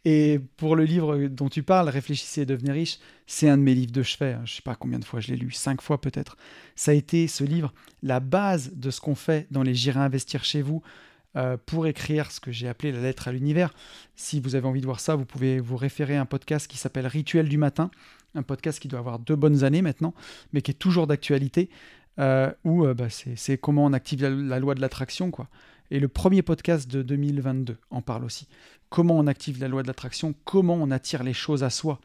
Et 0.05 0.39
pour 0.57 0.75
le 0.75 0.83
livre 0.83 1.27
dont 1.27 1.49
tu 1.49 1.61
parles, 1.61 1.87
Réfléchissez 1.89 2.41
et 2.41 2.45
devenez 2.45 2.71
riche, 2.71 2.97
c'est 3.27 3.47
un 3.47 3.57
de 3.57 3.61
mes 3.61 3.75
livres 3.75 3.91
de 3.91 4.01
chevet. 4.01 4.33
Hein. 4.33 4.41
Je 4.43 4.55
sais 4.55 4.61
pas 4.63 4.75
combien 4.75 4.97
de 4.97 5.05
fois 5.05 5.19
je 5.19 5.27
l'ai 5.27 5.37
lu, 5.37 5.51
cinq 5.51 5.81
fois 5.81 6.01
peut-être. 6.01 6.35
Ça 6.75 6.91
a 6.91 6.93
été 6.95 7.27
ce 7.27 7.43
livre, 7.43 7.73
la 8.01 8.19
base 8.19 8.71
de 8.73 8.89
ce 8.89 8.99
qu'on 8.99 9.15
fait 9.15 9.45
dans 9.51 9.61
les 9.61 9.75
J'irai 9.75 9.99
investir 9.99 10.43
chez 10.43 10.63
vous 10.63 10.81
euh, 11.35 11.57
pour 11.67 11.85
écrire 11.85 12.31
ce 12.31 12.39
que 12.39 12.51
j'ai 12.51 12.67
appelé 12.67 12.91
la 12.91 13.01
lettre 13.01 13.27
à 13.27 13.31
l'univers. 13.31 13.71
Si 14.15 14.39
vous 14.39 14.55
avez 14.55 14.67
envie 14.67 14.81
de 14.81 14.87
voir 14.87 14.99
ça, 14.99 15.15
vous 15.15 15.25
pouvez 15.25 15.59
vous 15.59 15.77
référer 15.77 16.17
à 16.17 16.21
un 16.21 16.25
podcast 16.25 16.67
qui 16.67 16.77
s'appelle 16.77 17.05
Rituel 17.05 17.47
du 17.47 17.59
matin, 17.59 17.91
un 18.33 18.41
podcast 18.41 18.79
qui 18.79 18.87
doit 18.87 18.99
avoir 18.99 19.19
deux 19.19 19.35
bonnes 19.35 19.63
années 19.63 19.83
maintenant, 19.83 20.15
mais 20.53 20.63
qui 20.63 20.71
est 20.71 20.75
toujours 20.75 21.05
d'actualité. 21.05 21.69
Euh, 22.19 22.51
où 22.63 22.83
euh, 22.83 22.95
bah, 22.95 23.09
c'est 23.09 23.59
comment 23.59 23.85
on 23.85 23.93
active 23.93 24.23
la, 24.25 24.59
loi 24.59 24.73
de 24.73 24.81
l'attraction, 24.81 25.29
quoi. 25.29 25.49
Et 25.91 25.99
le 25.99 26.07
premier 26.07 26.41
podcast 26.41 26.89
de 26.89 27.01
2022 27.01 27.77
en 27.89 28.01
parle 28.01 28.25
aussi. 28.25 28.47
Comment 28.89 29.17
on 29.17 29.27
active 29.27 29.59
la 29.59 29.67
loi 29.67 29.83
de 29.83 29.87
l'attraction, 29.87 30.33
comment 30.43 30.75
on 30.75 30.91
attire 30.91 31.23
les 31.23 31.33
choses 31.33 31.63
à 31.63 31.69
soi. 31.69 31.99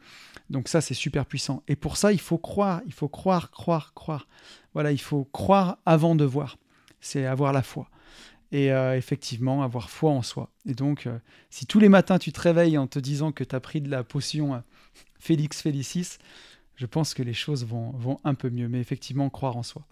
Donc 0.49 0.67
ça, 0.67 0.81
c'est 0.81 0.93
super 0.93 1.25
puissant. 1.25 1.63
Et 1.67 1.75
pour 1.75 1.97
ça, 1.97 2.11
il 2.11 2.19
faut 2.19 2.37
croire, 2.37 2.81
il 2.85 2.93
faut 2.93 3.07
croire, 3.07 3.51
croire, 3.51 3.93
croire. 3.93 4.27
Voilà, 4.73 4.91
il 4.91 4.99
faut 4.99 5.25
croire 5.25 5.77
avant 5.85 6.15
de 6.15 6.25
voir. 6.25 6.57
C'est 6.99 7.25
avoir 7.25 7.53
la 7.53 7.61
foi. 7.61 7.89
Et 8.51 8.71
euh, 8.71 8.95
effectivement, 8.95 9.63
avoir 9.63 9.89
foi 9.89 10.11
en 10.11 10.21
soi. 10.21 10.51
Et 10.65 10.73
donc, 10.73 11.07
si 11.49 11.65
tous 11.65 11.79
les 11.79 11.89
matins 11.89 12.19
tu 12.19 12.31
te 12.31 12.39
réveilles 12.39 12.77
en 12.77 12.87
te 12.87 12.99
disant 12.99 13.31
que 13.31 13.43
tu 13.43 13.55
as 13.55 13.59
pris 13.59 13.81
de 13.81 13.89
la 13.89 14.03
potion 14.03 14.63
Félix 15.19 15.61
Félicis, 15.61 16.17
je 16.75 16.85
pense 16.85 17.13
que 17.13 17.23
les 17.23 17.33
choses 17.33 17.65
vont, 17.65 17.91
vont 17.91 18.19
un 18.23 18.35
peu 18.35 18.49
mieux. 18.49 18.67
Mais 18.67 18.79
effectivement, 18.79 19.29
croire 19.29 19.57
en 19.57 19.63
soi. 19.63 19.85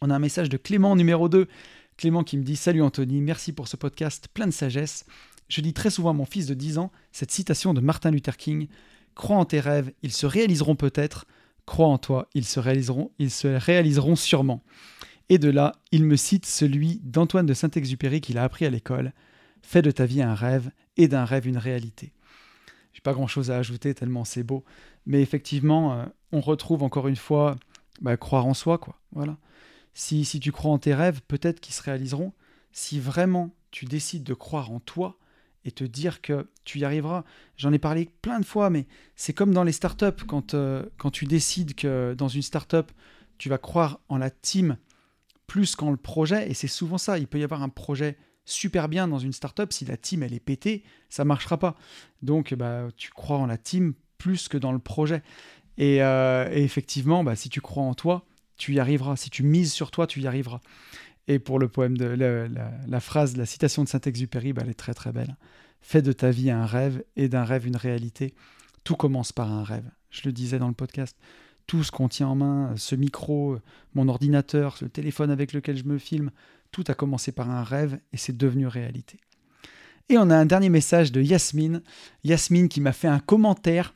On 0.00 0.10
a 0.10 0.14
un 0.14 0.18
message 0.18 0.48
de 0.48 0.56
Clément 0.56 0.96
numéro 0.96 1.28
2. 1.28 1.48
Clément 1.96 2.24
qui 2.24 2.36
me 2.36 2.42
dit 2.42 2.56
Salut 2.56 2.82
Anthony, 2.82 3.20
merci 3.20 3.52
pour 3.52 3.68
ce 3.68 3.76
podcast 3.76 4.28
plein 4.32 4.46
de 4.46 4.52
sagesse. 4.52 5.04
Je 5.48 5.60
dis 5.60 5.72
très 5.72 5.90
souvent 5.90 6.10
à 6.10 6.14
mon 6.14 6.24
fils 6.24 6.46
de 6.46 6.54
10 6.54 6.78
ans 6.78 6.90
cette 7.12 7.30
citation 7.30 7.74
de 7.74 7.80
Martin 7.80 8.10
Luther 8.10 8.36
King 8.36 8.68
Crois 9.14 9.36
en 9.36 9.44
tes 9.44 9.60
rêves, 9.60 9.92
ils 10.02 10.12
se 10.12 10.26
réaliseront 10.26 10.74
peut-être. 10.74 11.26
Crois 11.66 11.86
en 11.86 11.98
toi, 11.98 12.28
ils 12.34 12.44
se 12.44 12.60
réaliseront, 12.60 13.12
ils 13.18 13.30
se 13.30 13.48
réaliseront 13.48 14.16
sûrement. 14.16 14.62
Et 15.28 15.38
de 15.38 15.48
là, 15.48 15.72
il 15.92 16.04
me 16.04 16.16
cite 16.16 16.46
celui 16.46 17.00
d'Antoine 17.02 17.46
de 17.46 17.54
Saint-Exupéry 17.54 18.20
qu'il 18.20 18.38
a 18.38 18.42
appris 18.42 18.66
à 18.66 18.70
l'école 18.70 19.12
Fais 19.62 19.80
de 19.80 19.90
ta 19.90 20.04
vie 20.04 20.20
un 20.20 20.34
rêve 20.34 20.70
et 20.96 21.08
d'un 21.08 21.24
rêve 21.24 21.46
une 21.46 21.56
réalité. 21.56 22.12
J'ai 22.92 23.00
pas 23.00 23.14
grand 23.14 23.26
chose 23.26 23.50
à 23.50 23.56
ajouter 23.56 23.94
tellement 23.94 24.24
c'est 24.24 24.42
beau, 24.42 24.64
mais 25.06 25.22
effectivement, 25.22 25.94
euh, 25.94 26.04
on 26.32 26.40
retrouve 26.40 26.82
encore 26.82 27.08
une 27.08 27.16
fois 27.16 27.56
bah, 28.02 28.16
croire 28.16 28.46
en 28.46 28.54
soi, 28.54 28.76
quoi. 28.78 28.98
Voilà. 29.12 29.38
Si, 29.94 30.24
tu 30.40 30.52
crois 30.52 30.72
en 30.72 30.78
tes 30.78 30.94
rêves, 30.94 31.22
peut-être 31.26 31.60
qu'ils 31.60 31.74
se 31.74 31.82
réaliseront. 31.82 32.32
Si 32.72 32.98
vraiment 32.98 33.54
tu 33.70 33.84
décides 33.84 34.24
de 34.24 34.34
croire 34.34 34.70
en 34.72 34.80
toi 34.80 35.18
et 35.64 35.70
te 35.70 35.84
dire 35.84 36.20
que 36.20 36.48
tu 36.64 36.80
y 36.80 36.84
arriveras, 36.84 37.24
j'en 37.56 37.72
ai 37.72 37.78
parlé 37.78 38.10
plein 38.20 38.40
de 38.40 38.44
fois, 38.44 38.70
mais 38.70 38.86
c'est 39.16 39.32
comme 39.32 39.54
dans 39.54 39.64
les 39.64 39.72
startups, 39.72 40.24
quand, 40.26 40.54
euh, 40.54 40.84
quand 40.98 41.10
tu 41.10 41.24
décides 41.24 41.74
que 41.74 42.14
dans 42.14 42.28
une 42.28 42.42
startup, 42.42 42.90
tu 43.38 43.48
vas 43.48 43.58
croire 43.58 44.00
en 44.08 44.18
la 44.18 44.30
team 44.30 44.76
plus 45.46 45.76
qu'en 45.76 45.90
le 45.90 45.96
projet, 45.96 46.50
et 46.50 46.54
c'est 46.54 46.68
souvent 46.68 46.98
ça, 46.98 47.18
il 47.18 47.26
peut 47.26 47.38
y 47.38 47.44
avoir 47.44 47.62
un 47.62 47.68
projet 47.68 48.18
super 48.44 48.88
bien 48.88 49.08
dans 49.08 49.18
une 49.18 49.32
startup, 49.32 49.72
si 49.72 49.84
la 49.84 49.96
team 49.96 50.22
elle 50.22 50.34
est 50.34 50.40
pétée, 50.40 50.84
ça 51.08 51.24
marchera 51.24 51.58
pas. 51.58 51.76
Donc 52.22 52.52
bah, 52.54 52.88
tu 52.96 53.10
crois 53.10 53.38
en 53.38 53.46
la 53.46 53.56
team 53.56 53.94
plus 54.18 54.48
que 54.48 54.58
dans 54.58 54.72
le 54.72 54.78
projet. 54.78 55.22
Et, 55.76 56.02
euh, 56.02 56.48
effectivement, 56.52 57.24
bah, 57.24 57.36
si 57.36 57.48
tu 57.48 57.60
crois 57.60 57.82
en 57.82 57.94
toi, 57.94 58.24
tu 58.56 58.74
y 58.74 58.80
arriveras. 58.80 59.16
Si 59.16 59.30
tu 59.30 59.42
mises 59.42 59.72
sur 59.72 59.90
toi, 59.90 60.06
tu 60.06 60.20
y 60.20 60.26
arriveras. 60.26 60.60
Et 61.26 61.38
pour 61.38 61.58
le 61.58 61.68
poème 61.68 61.96
de 61.96 62.04
la, 62.04 63.00
phrase, 63.00 63.36
la 63.36 63.46
citation 63.46 63.82
de 63.82 63.88
Saint-Exupéry, 63.88 64.52
bah, 64.52 64.62
elle 64.64 64.70
est 64.70 64.74
très 64.74 64.94
très 64.94 65.12
belle. 65.12 65.36
Fais 65.80 66.02
de 66.02 66.12
ta 66.12 66.30
vie 66.30 66.50
un 66.50 66.66
rêve 66.66 67.02
et 67.16 67.28
d'un 67.28 67.44
rêve 67.44 67.66
une 67.66 67.76
réalité. 67.76 68.34
Tout 68.84 68.96
commence 68.96 69.32
par 69.32 69.50
un 69.50 69.64
rêve. 69.64 69.90
je 70.10 70.22
le 70.24 70.32
disais 70.32 70.58
dans 70.58 70.68
le 70.68 70.74
podcast. 70.74 71.16
Tout 71.66 71.82
ce 71.82 71.90
qu'on 71.90 72.08
tient 72.08 72.28
en 72.28 72.34
main, 72.34 72.74
ce 72.76 72.94
micro, 72.94 73.58
mon 73.94 74.08
ordinateur, 74.08 74.76
ce 74.76 74.84
téléphone 74.84 75.30
avec 75.30 75.54
lequel 75.54 75.78
je 75.78 75.84
me 75.84 75.96
filme, 75.96 76.30
tout 76.72 76.84
a 76.88 76.94
commencé 76.94 77.32
par 77.32 77.50
un 77.50 77.64
rêve 77.64 77.98
et 78.12 78.18
c'est 78.18 78.36
devenu 78.36 78.66
réalité. 78.66 79.18
Et 80.10 80.18
on 80.18 80.28
a 80.28 80.36
un 80.36 80.44
dernier 80.44 80.68
message 80.68 81.12
de 81.12 81.22
Yasmine. 81.22 81.82
Yasmine 82.22 82.68
qui 82.68 82.82
m'a 82.82 82.92
fait 82.92 83.08
un 83.08 83.20
commentaire. 83.20 83.94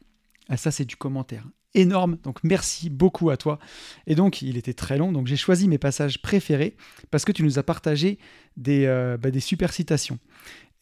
Ah, 0.48 0.56
ça, 0.56 0.70
c'est 0.70 0.86
du 0.86 0.96
commentaire 0.96 1.44
énorme. 1.74 2.18
Donc 2.22 2.38
merci 2.42 2.90
beaucoup 2.90 3.30
à 3.30 3.36
toi. 3.36 3.58
Et 4.06 4.14
donc 4.14 4.42
il 4.42 4.56
était 4.56 4.74
très 4.74 4.98
long, 4.98 5.12
donc 5.12 5.26
j'ai 5.26 5.36
choisi 5.36 5.68
mes 5.68 5.78
passages 5.78 6.20
préférés 6.22 6.76
parce 7.10 7.24
que 7.24 7.32
tu 7.32 7.42
nous 7.42 7.58
as 7.58 7.62
partagé 7.62 8.18
des, 8.56 8.86
euh, 8.86 9.16
bah, 9.16 9.30
des 9.30 9.40
super 9.40 9.72
citations. 9.72 10.18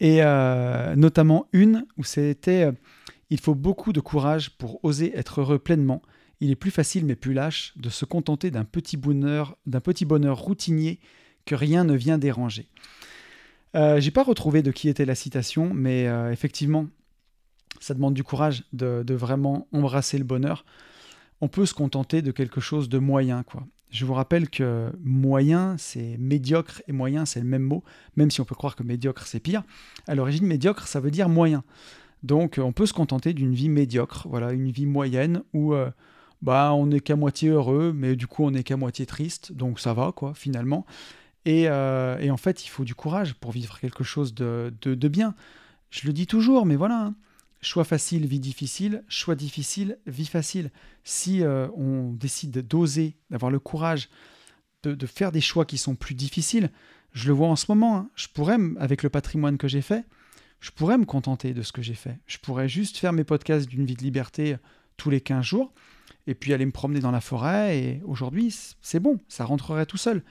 Et 0.01 0.18
euh, 0.22 0.94
notamment 0.94 1.46
une 1.53 1.87
où 1.96 2.05
c'était 2.05 2.64
euh, 2.64 2.72
Il 3.31 3.40
faut 3.40 3.55
beaucoup 3.55 3.92
de 3.92 4.01
courage 4.01 4.51
pour 4.59 4.85
oser 4.85 5.16
être 5.16 5.40
heureux 5.40 5.59
pleinement. 5.59 6.03
Il 6.40 6.51
est 6.51 6.57
plus 6.57 6.70
facile 6.70 7.07
mais 7.07 7.16
plus 7.16 7.33
lâche 7.33 7.72
de 7.77 7.88
se 7.88 8.05
contenter 8.05 8.51
d'un 8.51 8.64
petit 8.64 8.96
bonheur, 8.96 9.57
d'un 9.66 9.81
petit 9.81 10.05
bonheur 10.05 10.38
routinier 10.38 11.01
que 11.46 11.55
rien 11.55 11.85
ne 11.85 11.94
vient 11.94 12.18
déranger. 12.18 12.68
J'ai 13.99 14.11
pas 14.11 14.22
retrouvé 14.22 14.62
de 14.62 14.70
qui 14.70 14.88
était 14.88 15.05
la 15.05 15.14
citation, 15.14 15.75
mais 15.75 16.07
effectivement, 16.33 16.87
ça 17.87 17.94
demande 17.94 18.14
du 18.14 18.25
courage 18.25 18.64
de, 18.72 19.14
vraiment 19.14 19.68
embrasser 19.72 20.18
le 20.18 20.25
bonheur. 20.25 20.64
On 21.40 21.49
peut 21.49 21.66
se 21.66 21.75
contenter 21.75 22.20
de 22.20 22.33
quelque 22.33 22.61
chose 22.61 22.88
de 22.88 22.99
moyen, 22.99 23.44
quoi. 23.44 23.64
Je 23.90 24.05
vous 24.05 24.14
rappelle 24.14 24.51
que 24.51 24.90
moyen, 25.05 25.77
c'est 25.79 26.16
médiocre 26.18 26.83
et 26.88 26.92
moyen, 26.92 27.25
c'est 27.25 27.38
le 27.38 27.46
même 27.46 27.62
mot, 27.62 27.85
même 28.16 28.33
si 28.33 28.40
on 28.40 28.44
peut 28.44 28.57
croire 28.57 28.75
que 28.75 28.83
médiocre, 28.83 29.25
c'est 29.27 29.38
pire. 29.38 29.62
À 30.09 30.16
l'origine, 30.16 30.44
médiocre, 30.44 30.88
ça 30.88 30.99
veut 30.99 31.12
dire 31.12 31.29
moyen. 31.29 31.62
Donc, 32.25 32.59
on 32.61 32.72
peut 32.72 32.87
se 32.87 32.92
contenter 32.92 33.33
d'une 33.33 33.55
vie 33.55 33.68
médiocre, 33.68 34.27
voilà, 34.29 34.53
une 34.53 34.72
vie 34.72 34.87
moyenne 34.87 35.42
où 35.55 35.72
euh, 35.72 35.88
bah, 36.42 36.72
on 36.75 36.87
n'est 36.87 37.01
qu'à 37.01 37.14
moitié 37.14 37.51
heureux, 37.51 37.92
mais 37.94 38.16
du 38.16 38.27
coup, 38.27 38.42
on 38.42 38.51
n'est 38.51 38.64
qu'à 38.64 38.77
moitié 38.77 39.07
triste, 39.07 39.53
donc 39.53 39.79
ça 39.79 39.94
va, 39.94 40.11
quoi, 40.11 40.35
finalement. 40.35 40.85
Euh, 41.46 42.18
et, 42.18 42.31
en 42.33 42.37
fait, 42.37 42.64
il 42.64 42.68
faut 42.68 42.85
du 42.85 42.96
courage 42.96 43.35
pour 43.35 43.53
vivre 43.53 43.79
quelque 43.79 44.03
chose 44.03 44.35
de, 44.35 44.72
bien. 45.09 45.37
Je 45.90 46.09
le 46.09 46.12
dis 46.12 46.27
toujours, 46.27 46.66
mais 46.66 46.75
voilà. 46.75 47.05
Hein. 47.05 47.14
Choix 47.62 47.85
facile, 47.85 48.27
vie 48.27 48.40
difficile. 48.40 49.05
Choix 49.09 49.35
difficile, 49.35 49.99
vie 50.07 50.27
facile. 50.27 50.71
Si 51.05 51.42
euh, 51.42 51.69
on 51.77 52.12
décide 52.12 52.66
d'oser, 52.66 53.16
d'avoir 53.31 53.51
le 53.51 53.59
courage 53.59 54.09
de, 54.83 55.07
faire 55.07 55.33
des 55.33 55.40
choix 55.40 55.64
qui 55.64 55.79
sont 55.79 55.97
plus 55.97 56.14
difficiles, 56.14 56.71
je 57.12 57.27
le 57.27 57.35
vois 57.35 57.49
en 57.49 57.57
ce 57.57 57.66
moment. 57.69 57.97
Hein. 57.97 58.11
Je 58.14 58.29
pourrais, 58.29 58.59
avec 58.79 59.03
le 59.03 59.09
patrimoine 59.09 59.59
que 59.59 59.69
j'ai 59.69 59.83
fait, 59.83 60.05
je 60.61 60.71
pourrais 60.71 60.99
me 60.99 61.05
contenter 61.05 61.55
de 61.55 61.62
ce 61.62 61.73
que 61.73 61.83
j'ai 61.83 61.95
fait. 61.95 62.19
Je 62.27 62.38
pourrais 62.38 62.69
juste 62.69 62.99
faire 62.99 63.12
mes 63.12 63.25
podcasts 63.25 63.69
d'une 63.69 63.85
vie 63.85 63.97
de 63.97 64.03
liberté 64.03 64.55
euh, 64.55 64.59
tous 64.97 65.11
les 65.11 65.21
15 65.21 65.45
jours 65.45 65.73
et 66.27 66.35
puis 66.35 66.53
aller 66.53 66.66
me 66.66 66.73
promener 66.73 67.01
dans 67.01 67.11
la 67.11 67.21
forêt. 67.21 67.79
Et 67.79 68.03
aujourd'hui, 68.05 68.55
c'est 68.83 69.01
bon, 69.01 69.19
ça 69.29 69.45
rentrerait 69.45 69.87
tout 69.87 69.97
seul. 69.97 70.23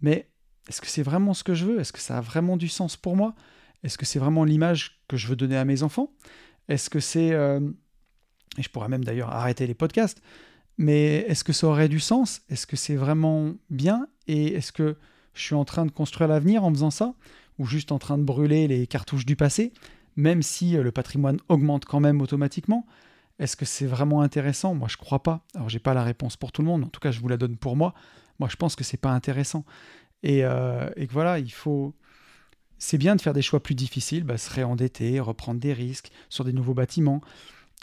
Mais 0.00 0.28
est-ce 0.68 0.80
que 0.80 0.86
c'est 0.86 1.02
vraiment 1.02 1.34
ce 1.34 1.44
que 1.44 1.54
je 1.54 1.64
veux? 1.64 1.80
Est-ce 1.80 1.92
que 1.92 2.00
ça 2.00 2.18
a 2.18 2.20
vraiment 2.20 2.56
du 2.56 2.68
sens 2.68 2.96
pour 2.96 3.16
moi? 3.16 3.34
Est-ce 3.84 3.98
que 3.98 4.06
c'est 4.06 4.18
vraiment 4.18 4.44
l'image 4.44 5.02
que 5.08 5.16
je 5.16 5.26
veux 5.28 5.36
donner 5.36 5.56
à 5.56 5.64
mes 5.64 5.82
enfants? 5.82 6.12
Est-ce 6.68 6.90
que 6.90 7.00
c'est... 7.00 7.32
Euh, 7.32 7.60
et 8.56 8.62
je 8.62 8.68
pourrais 8.70 8.88
même 8.88 9.04
d'ailleurs 9.04 9.30
arrêter 9.30 9.66
les 9.66 9.74
podcasts, 9.74 10.20
mais 10.78 11.16
est-ce 11.28 11.44
que 11.44 11.52
ça 11.52 11.66
aurait 11.66 11.88
du 11.88 12.00
sens? 12.00 12.42
Est-ce 12.48 12.66
que 12.66 12.76
c'est 12.76 12.96
vraiment 12.96 13.54
bien? 13.70 14.08
Et 14.26 14.54
est-ce 14.54 14.72
que 14.72 14.96
je 15.34 15.42
suis 15.42 15.54
en 15.54 15.64
train 15.64 15.86
de 15.86 15.90
construire 15.90 16.28
l'avenir 16.28 16.64
en 16.64 16.72
faisant 16.72 16.90
ça? 16.90 17.14
Ou 17.58 17.66
juste 17.66 17.90
en 17.90 17.98
train 17.98 18.18
de 18.18 18.22
brûler 18.22 18.68
les 18.68 18.86
cartouches 18.86 19.26
du 19.26 19.34
passé, 19.34 19.72
même 20.16 20.42
si 20.42 20.76
euh, 20.76 20.82
le 20.82 20.92
patrimoine 20.92 21.38
augmente 21.48 21.84
quand 21.84 22.00
même 22.00 22.20
automatiquement? 22.20 22.86
Est-ce 23.38 23.56
que 23.56 23.64
c'est 23.64 23.86
vraiment 23.86 24.22
intéressant? 24.22 24.74
Moi, 24.74 24.88
je 24.88 24.96
crois 24.96 25.22
pas. 25.22 25.44
Alors, 25.54 25.68
j'ai 25.68 25.78
pas 25.78 25.94
la 25.94 26.02
réponse 26.02 26.36
pour 26.36 26.52
tout 26.52 26.62
le 26.62 26.68
monde. 26.68 26.84
En 26.84 26.88
tout 26.88 27.00
cas, 27.00 27.10
je 27.10 27.20
vous 27.20 27.28
la 27.28 27.36
donne 27.36 27.56
pour 27.56 27.76
moi. 27.76 27.94
Moi, 28.38 28.48
je 28.48 28.56
pense 28.56 28.74
que 28.76 28.84
c'est 28.84 28.96
pas 28.96 29.10
intéressant. 29.10 29.64
Et, 30.22 30.44
euh, 30.44 30.90
et, 30.96 31.06
que 31.06 31.12
voilà, 31.12 31.38
il 31.38 31.52
faut. 31.52 31.94
C'est 32.78 32.98
bien 32.98 33.16
de 33.16 33.20
faire 33.20 33.32
des 33.32 33.42
choix 33.42 33.62
plus 33.62 33.74
difficiles, 33.74 34.24
bah, 34.24 34.38
se 34.38 34.50
réendetter, 34.50 35.20
reprendre 35.20 35.60
des 35.60 35.72
risques 35.72 36.10
sur 36.28 36.44
des 36.44 36.52
nouveaux 36.52 36.74
bâtiments, 36.74 37.20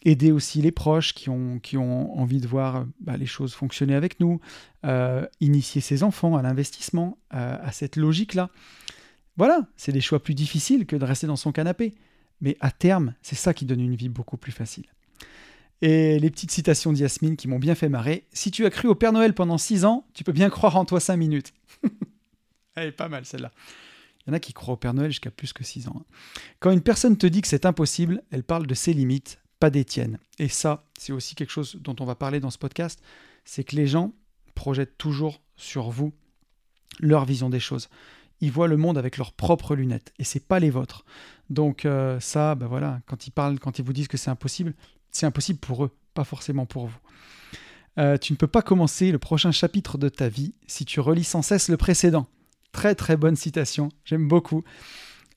aider 0.03 0.31
aussi 0.31 0.61
les 0.61 0.71
proches 0.71 1.13
qui 1.13 1.29
ont, 1.29 1.59
qui 1.59 1.77
ont 1.77 2.17
envie 2.17 2.39
de 2.39 2.47
voir 2.47 2.85
bah, 2.99 3.17
les 3.17 3.25
choses 3.25 3.53
fonctionner 3.53 3.95
avec 3.95 4.19
nous, 4.19 4.39
euh, 4.85 5.25
initier 5.41 5.81
ses 5.81 6.03
enfants 6.03 6.35
à 6.35 6.41
l'investissement, 6.41 7.17
euh, 7.33 7.57
à 7.61 7.71
cette 7.71 7.95
logique-là. 7.95 8.49
Voilà, 9.37 9.67
c'est 9.75 9.91
des 9.91 10.01
choix 10.01 10.21
plus 10.21 10.33
difficiles 10.33 10.85
que 10.85 10.95
de 10.95 11.03
rester 11.03 11.27
dans 11.27 11.35
son 11.35 11.51
canapé. 11.51 11.93
Mais 12.41 12.57
à 12.59 12.71
terme, 12.71 13.13
c'est 13.21 13.35
ça 13.35 13.53
qui 13.53 13.65
donne 13.65 13.81
une 13.81 13.95
vie 13.95 14.09
beaucoup 14.09 14.37
plus 14.37 14.51
facile. 14.51 14.85
Et 15.81 16.19
les 16.19 16.29
petites 16.29 16.51
citations 16.51 16.93
d'Yasmine 16.93 17.35
qui 17.35 17.47
m'ont 17.47 17.59
bien 17.59 17.75
fait 17.75 17.89
marrer. 17.89 18.25
Si 18.31 18.51
tu 18.51 18.65
as 18.65 18.69
cru 18.69 18.87
au 18.87 18.95
Père 18.95 19.11
Noël 19.11 19.33
pendant 19.33 19.57
6 19.57 19.85
ans, 19.85 20.05
tu 20.13 20.23
peux 20.23 20.31
bien 20.31 20.49
croire 20.49 20.77
en 20.77 20.85
toi 20.85 20.99
5 20.99 21.17
minutes. 21.17 21.53
Elle 22.75 22.89
est 22.89 22.91
pas 22.91 23.09
mal 23.09 23.25
celle-là. 23.25 23.51
Il 24.25 24.29
y 24.29 24.31
en 24.31 24.33
a 24.33 24.39
qui 24.39 24.53
croient 24.53 24.73
au 24.73 24.77
Père 24.77 24.93
Noël 24.93 25.11
jusqu'à 25.11 25.31
plus 25.31 25.53
que 25.53 25.63
6 25.63 25.87
ans. 25.87 25.97
Hein. 25.99 26.05
Quand 26.59 26.71
une 26.71 26.81
personne 26.81 27.17
te 27.17 27.27
dit 27.27 27.41
que 27.41 27.47
c'est 27.47 27.65
impossible, 27.65 28.23
elle 28.31 28.43
parle 28.43 28.65
de 28.65 28.73
ses 28.73 28.93
limites, 28.93 29.39
pas 29.59 29.69
des 29.69 29.85
tiennes. 29.85 30.17
Et 30.39 30.47
ça, 30.47 30.83
c'est 30.97 31.13
aussi 31.13 31.35
quelque 31.35 31.51
chose 31.51 31.77
dont 31.81 31.95
on 31.99 32.05
va 32.05 32.15
parler 32.15 32.39
dans 32.39 32.49
ce 32.49 32.57
podcast, 32.57 33.01
c'est 33.43 33.63
que 33.63 33.75
les 33.75 33.87
gens 33.87 34.13
projettent 34.55 34.97
toujours 34.97 35.41
sur 35.55 35.89
vous 35.89 36.13
leur 36.99 37.25
vision 37.25 37.49
des 37.49 37.59
choses. 37.59 37.89
Ils 38.41 38.51
voient 38.51 38.67
le 38.67 38.77
monde 38.77 38.97
avec 38.97 39.17
leurs 39.17 39.31
propres 39.31 39.75
lunettes 39.75 40.13
et 40.19 40.23
c'est 40.23 40.45
pas 40.45 40.59
les 40.59 40.69
vôtres. 40.69 41.05
Donc 41.49 41.85
euh, 41.85 42.19
ça, 42.19 42.55
ben 42.55 42.67
voilà, 42.67 42.99
quand 43.05 43.27
ils 43.27 43.31
parlent, 43.31 43.59
quand 43.59 43.79
ils 43.79 43.85
vous 43.85 43.93
disent 43.93 44.07
que 44.07 44.17
c'est 44.17 44.29
impossible, 44.29 44.73
c'est 45.11 45.25
impossible 45.25 45.59
pour 45.59 45.85
eux, 45.85 45.91
pas 46.13 46.23
forcément 46.23 46.65
pour 46.65 46.87
vous. 46.87 46.97
Euh, 47.97 48.17
tu 48.17 48.33
ne 48.33 48.37
peux 48.37 48.47
pas 48.47 48.61
commencer 48.61 49.11
le 49.11 49.19
prochain 49.19 49.51
chapitre 49.51 49.97
de 49.97 50.09
ta 50.09 50.27
vie 50.27 50.53
si 50.67 50.83
tu 50.83 50.99
relis 50.99 51.23
sans 51.23 51.41
cesse 51.41 51.69
le 51.69 51.77
précédent. 51.77 52.27
Très 52.75 52.93
très 52.93 53.15
bonne 53.15 53.37
citation, 53.37 53.87
j'aime 54.03 54.27
beaucoup. 54.27 54.61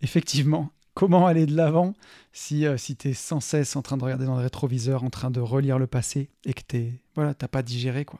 Effectivement, 0.03 0.73
comment 0.95 1.29
aller 1.29 1.47
de 1.47 1.55
l'avant 1.55 1.95
si, 2.33 2.67
euh, 2.67 2.77
si 2.77 2.97
tu 2.97 3.11
es 3.11 3.15
sans 3.15 3.39
cesse 3.39 3.77
en 3.77 3.83
train 3.83 3.97
de 3.97 4.03
regarder 4.03 4.27
dans 4.27 4.35
le 4.35 4.43
rétroviseur, 4.43 5.05
en 5.05 5.09
train 5.09 5.31
de 5.31 5.39
relire 5.39 5.79
le 5.79 5.87
passé 5.87 6.31
et 6.45 6.53
que 6.53 6.63
tu 6.67 7.01
voilà, 7.15 7.35
pas 7.35 7.63
digéré 7.63 8.05
quoi. 8.05 8.19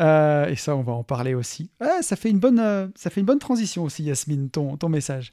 Euh, 0.00 0.48
et 0.48 0.56
ça, 0.56 0.74
on 0.74 0.82
va 0.82 0.92
en 0.92 1.04
parler 1.04 1.34
aussi. 1.34 1.70
ça, 2.00 2.16
fait 2.16 2.30
une 2.30 2.40
bonne, 2.40 2.90
ça 2.96 3.10
fait 3.10 3.20
une 3.20 3.26
bonne 3.26 3.38
transition 3.38 3.84
aussi, 3.84 4.02
Yasmine, 4.02 4.50
ton, 4.50 4.76
ton 4.76 4.88
message. 4.88 5.32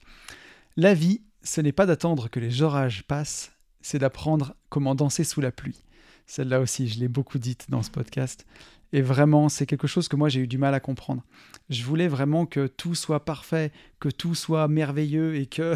La 0.75 0.93
vie, 0.93 1.23
ce 1.41 1.61
n'est 1.61 1.71
pas 1.71 1.87
d'attendre 1.87 2.29
que 2.29 2.39
les 2.39 2.61
orages 2.61 3.05
passent, 3.07 3.53
c'est 3.81 3.97
d'apprendre 3.97 4.53
comment 4.69 4.93
danser 4.93 5.23
sous 5.23 5.41
la 5.41 5.51
pluie. 5.51 5.83
Celle-là 6.27 6.59
aussi, 6.59 6.87
je 6.87 6.99
l'ai 6.99 7.07
beaucoup 7.07 7.39
dite 7.39 7.71
dans 7.71 7.81
ce 7.81 7.89
podcast. 7.89 8.45
Et 8.93 9.01
vraiment, 9.01 9.49
c'est 9.49 9.65
quelque 9.65 9.87
chose 9.87 10.07
que 10.07 10.15
moi 10.15 10.29
j'ai 10.29 10.41
eu 10.41 10.47
du 10.47 10.57
mal 10.57 10.73
à 10.73 10.79
comprendre. 10.79 11.23
Je 11.69 11.83
voulais 11.83 12.07
vraiment 12.07 12.45
que 12.45 12.67
tout 12.67 12.95
soit 12.95 13.25
parfait, 13.25 13.71
que 13.99 14.09
tout 14.09 14.35
soit 14.35 14.67
merveilleux 14.67 15.35
et 15.35 15.45
que 15.45 15.75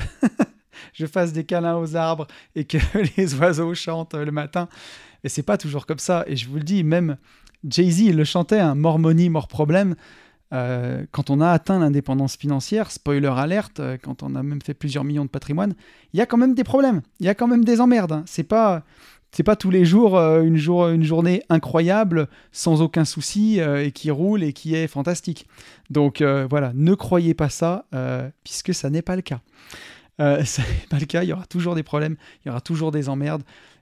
je 0.93 1.05
fasse 1.05 1.33
des 1.33 1.43
câlins 1.43 1.77
aux 1.77 1.95
arbres 1.95 2.27
et 2.55 2.65
que 2.65 2.77
les 3.17 3.35
oiseaux 3.35 3.75
chantent 3.75 4.15
le 4.15 4.31
matin. 4.31 4.69
Et 5.23 5.29
c'est 5.29 5.43
pas 5.43 5.57
toujours 5.57 5.85
comme 5.85 5.99
ça. 5.99 6.23
Et 6.27 6.35
je 6.35 6.47
vous 6.47 6.55
le 6.55 6.63
dis, 6.63 6.83
même 6.83 7.17
Jay-Z, 7.67 8.13
le 8.13 8.23
chantait, 8.23 8.59
un 8.59 8.71
hein, 8.71 8.75
mort 8.75 8.99
money, 8.99 9.29
mort 9.29 9.47
problème. 9.47 9.95
Euh, 10.53 11.05
quand 11.11 11.29
on 11.29 11.39
a 11.39 11.49
atteint 11.49 11.79
l'indépendance 11.79 12.35
financière, 12.35 12.91
spoiler 12.91 13.27
alerte, 13.27 13.79
euh, 13.79 13.97
quand 14.01 14.21
on 14.21 14.35
a 14.35 14.43
même 14.43 14.61
fait 14.61 14.73
plusieurs 14.73 15.03
millions 15.03 15.23
de 15.23 15.29
patrimoine, 15.29 15.75
il 16.13 16.17
y 16.17 16.21
a 16.21 16.25
quand 16.25 16.37
même 16.37 16.55
des 16.55 16.65
problèmes, 16.65 17.01
il 17.21 17.25
y 17.25 17.29
a 17.29 17.35
quand 17.35 17.47
même 17.47 17.63
des 17.63 17.79
emmerdes. 17.79 18.11
Hein. 18.11 18.23
C'est 18.25 18.43
pas 18.43 18.83
c'est 19.31 19.43
pas 19.43 19.55
tous 19.55 19.71
les 19.71 19.85
jours 19.85 20.17
euh, 20.17 20.41
une, 20.41 20.57
jour, 20.57 20.87
une 20.89 21.03
journée 21.03 21.43
incroyable 21.49 22.27
sans 22.51 22.81
aucun 22.81 23.05
souci 23.05 23.59
et 23.59 23.91
qui 23.91 24.11
roule 24.11 24.43
et 24.43 24.53
qui 24.53 24.75
est 24.75 24.87
fantastique. 24.87 25.47
Donc 25.89 26.21
voilà, 26.21 26.71
ne 26.75 26.93
croyez 26.93 27.33
pas 27.33 27.49
ça 27.49 27.85
puisque 28.43 28.73
ça 28.73 28.89
n'est 28.89 29.01
pas 29.01 29.15
le 29.15 29.21
cas. 29.21 29.41
ça 30.19 30.61
n'est 30.61 30.87
pas 30.87 30.99
le 30.99 31.05
cas, 31.05 31.23
il 31.23 31.29
y 31.29 31.33
aura 31.33 31.47
toujours 31.47 31.73
des 31.73 31.81
problèmes, 31.81 32.15
il 32.43 32.49
y 32.49 32.51
aura 32.51 32.61
toujours 32.61 32.91
des 32.91 33.09
emmerdes. 33.09 33.41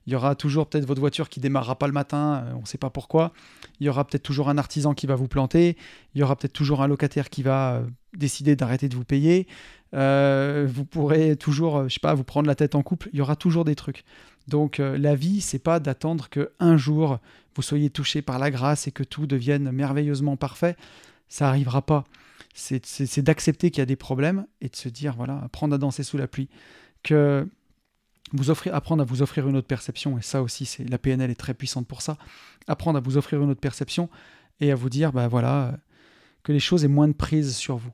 Il 0.09 0.13
y 0.13 0.15
aura 0.15 0.33
toujours 0.33 0.67
peut-être 0.67 0.88
votre 0.88 0.99
voiture 0.99 1.29
qui 1.29 1.39
démarrera 1.39 1.77
pas 1.77 1.85
le 1.85 1.93
matin, 1.93 2.43
euh, 2.43 2.53
on 2.55 2.62
ne 2.62 2.65
sait 2.65 2.79
pas 2.79 2.89
pourquoi. 2.89 3.31
Il 3.79 3.85
y 3.85 3.89
aura 3.89 4.05
peut-être 4.07 4.23
toujours 4.23 4.49
un 4.49 4.57
artisan 4.57 4.95
qui 4.95 5.05
va 5.05 5.13
vous 5.13 5.27
planter. 5.27 5.77
Il 6.15 6.19
y 6.19 6.23
aura 6.23 6.35
peut-être 6.35 6.53
toujours 6.53 6.81
un 6.81 6.88
locataire 6.88 7.29
qui 7.29 7.43
va 7.43 7.75
euh, 7.75 7.83
décider 8.17 8.55
d'arrêter 8.55 8.89
de 8.89 8.95
vous 8.95 9.03
payer. 9.03 9.47
Euh, 9.93 10.67
vous 10.67 10.83
pourrez 10.83 11.35
toujours, 11.35 11.83
je 11.88 11.93
sais 11.93 11.99
pas, 11.99 12.15
vous 12.15 12.23
prendre 12.23 12.47
la 12.47 12.55
tête 12.55 12.73
en 12.73 12.81
couple. 12.81 13.09
Il 13.13 13.19
y 13.19 13.21
aura 13.21 13.35
toujours 13.35 13.65
des 13.65 13.75
trucs. 13.75 14.03
Donc 14.49 14.79
la 14.79 15.15
vie, 15.15 15.41
c'est 15.41 15.59
pas 15.59 15.79
d'attendre 15.79 16.29
que 16.29 16.51
un 16.59 16.75
jour 16.75 17.19
vous 17.55 17.62
soyez 17.62 17.89
touché 17.89 18.21
par 18.21 18.39
la 18.39 18.51
grâce 18.51 18.88
et 18.88 18.91
que 18.91 19.03
tout 19.03 19.27
devienne 19.27 19.71
merveilleusement 19.71 20.38
parfait. 20.38 20.75
Ça 21.27 21.45
n'arrivera 21.45 21.81
pas. 21.81 22.03
C'est 22.53 23.21
d'accepter 23.21 23.71
qu'il 23.71 23.79
y 23.79 23.81
a 23.81 23.85
des 23.85 23.95
problèmes 23.95 24.45
et 24.62 24.69
de 24.69 24.75
se 24.75 24.89
dire 24.89 25.15
voilà, 25.15 25.39
apprendre 25.43 25.75
à 25.75 25.77
danser 25.77 26.03
sous 26.03 26.17
la 26.17 26.27
pluie. 26.27 26.49
Que 27.03 27.47
vous 28.33 28.51
apprendre 28.51 29.01
à 29.01 29.05
vous 29.05 29.21
offrir 29.21 29.47
une 29.47 29.55
autre 29.55 29.67
perception, 29.67 30.17
et 30.17 30.21
ça 30.21 30.43
aussi, 30.43 30.65
c'est 30.65 30.88
la 30.88 30.97
PNL 30.97 31.31
est 31.31 31.35
très 31.35 31.53
puissante 31.53 31.88
pour 31.88 32.01
ça, 32.01 32.17
apprendre 32.67 32.97
à 32.97 33.01
vous 33.01 33.17
offrir 33.17 33.41
une 33.41 33.49
autre 33.49 33.59
perception 33.59 34.09
et 34.59 34.71
à 34.71 34.75
vous 34.75 34.89
dire, 34.89 35.12
bah 35.12 35.27
voilà, 35.27 35.77
que 36.43 36.51
les 36.51 36.59
choses 36.59 36.85
aient 36.85 36.89
moins 36.89 37.07
de 37.07 37.13
prise 37.13 37.55
sur 37.55 37.77
vous, 37.77 37.91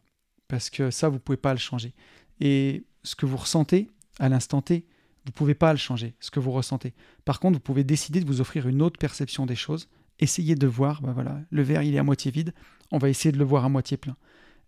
parce 0.47 0.69
que 0.69 0.91
ça, 0.91 1.07
vous 1.09 1.19
pouvez 1.19 1.37
pas 1.37 1.53
le 1.53 1.59
changer. 1.59 1.93
Et 2.41 2.83
ce 3.03 3.15
que 3.15 3.25
vous 3.25 3.37
ressentez 3.37 3.89
à 4.19 4.27
l'instant 4.27 4.61
T, 4.61 4.85
Vous 5.25 5.31
ne 5.31 5.33
pouvez 5.33 5.55
pas 5.55 5.73
le 5.73 5.79
changer, 5.79 6.15
ce 6.19 6.29
que 6.29 6.39
vous 6.39 6.51
ressentez. 6.51 6.93
Par 7.25 7.39
contre, 7.39 7.55
vous 7.55 7.63
pouvez 7.63 7.83
décider 7.83 8.19
de 8.19 8.27
vous 8.27 8.41
offrir 8.41 8.67
une 8.67 8.81
autre 8.81 8.99
perception 8.99 9.45
des 9.45 9.55
choses. 9.55 9.89
Essayez 10.19 10.55
de 10.55 10.67
voir, 10.67 11.01
ben 11.01 11.13
voilà, 11.13 11.41
le 11.49 11.61
verre 11.63 11.81
il 11.81 11.95
est 11.95 11.97
à 11.97 12.03
moitié 12.03 12.31
vide, 12.31 12.53
on 12.91 12.99
va 12.99 13.09
essayer 13.09 13.31
de 13.31 13.37
le 13.37 13.43
voir 13.43 13.65
à 13.65 13.69
moitié 13.69 13.97
plein. 13.97 14.15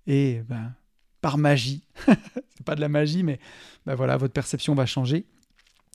Et 0.07 0.41
ben, 0.49 0.73
par 1.21 1.37
magie, 1.37 1.83
c'est 2.07 2.65
pas 2.65 2.75
de 2.75 2.81
la 2.81 2.89
magie, 2.89 3.23
mais 3.23 3.39
ben 3.85 3.95
voilà, 3.95 4.17
votre 4.17 4.33
perception 4.33 4.73
va 4.73 4.85
changer 4.85 5.25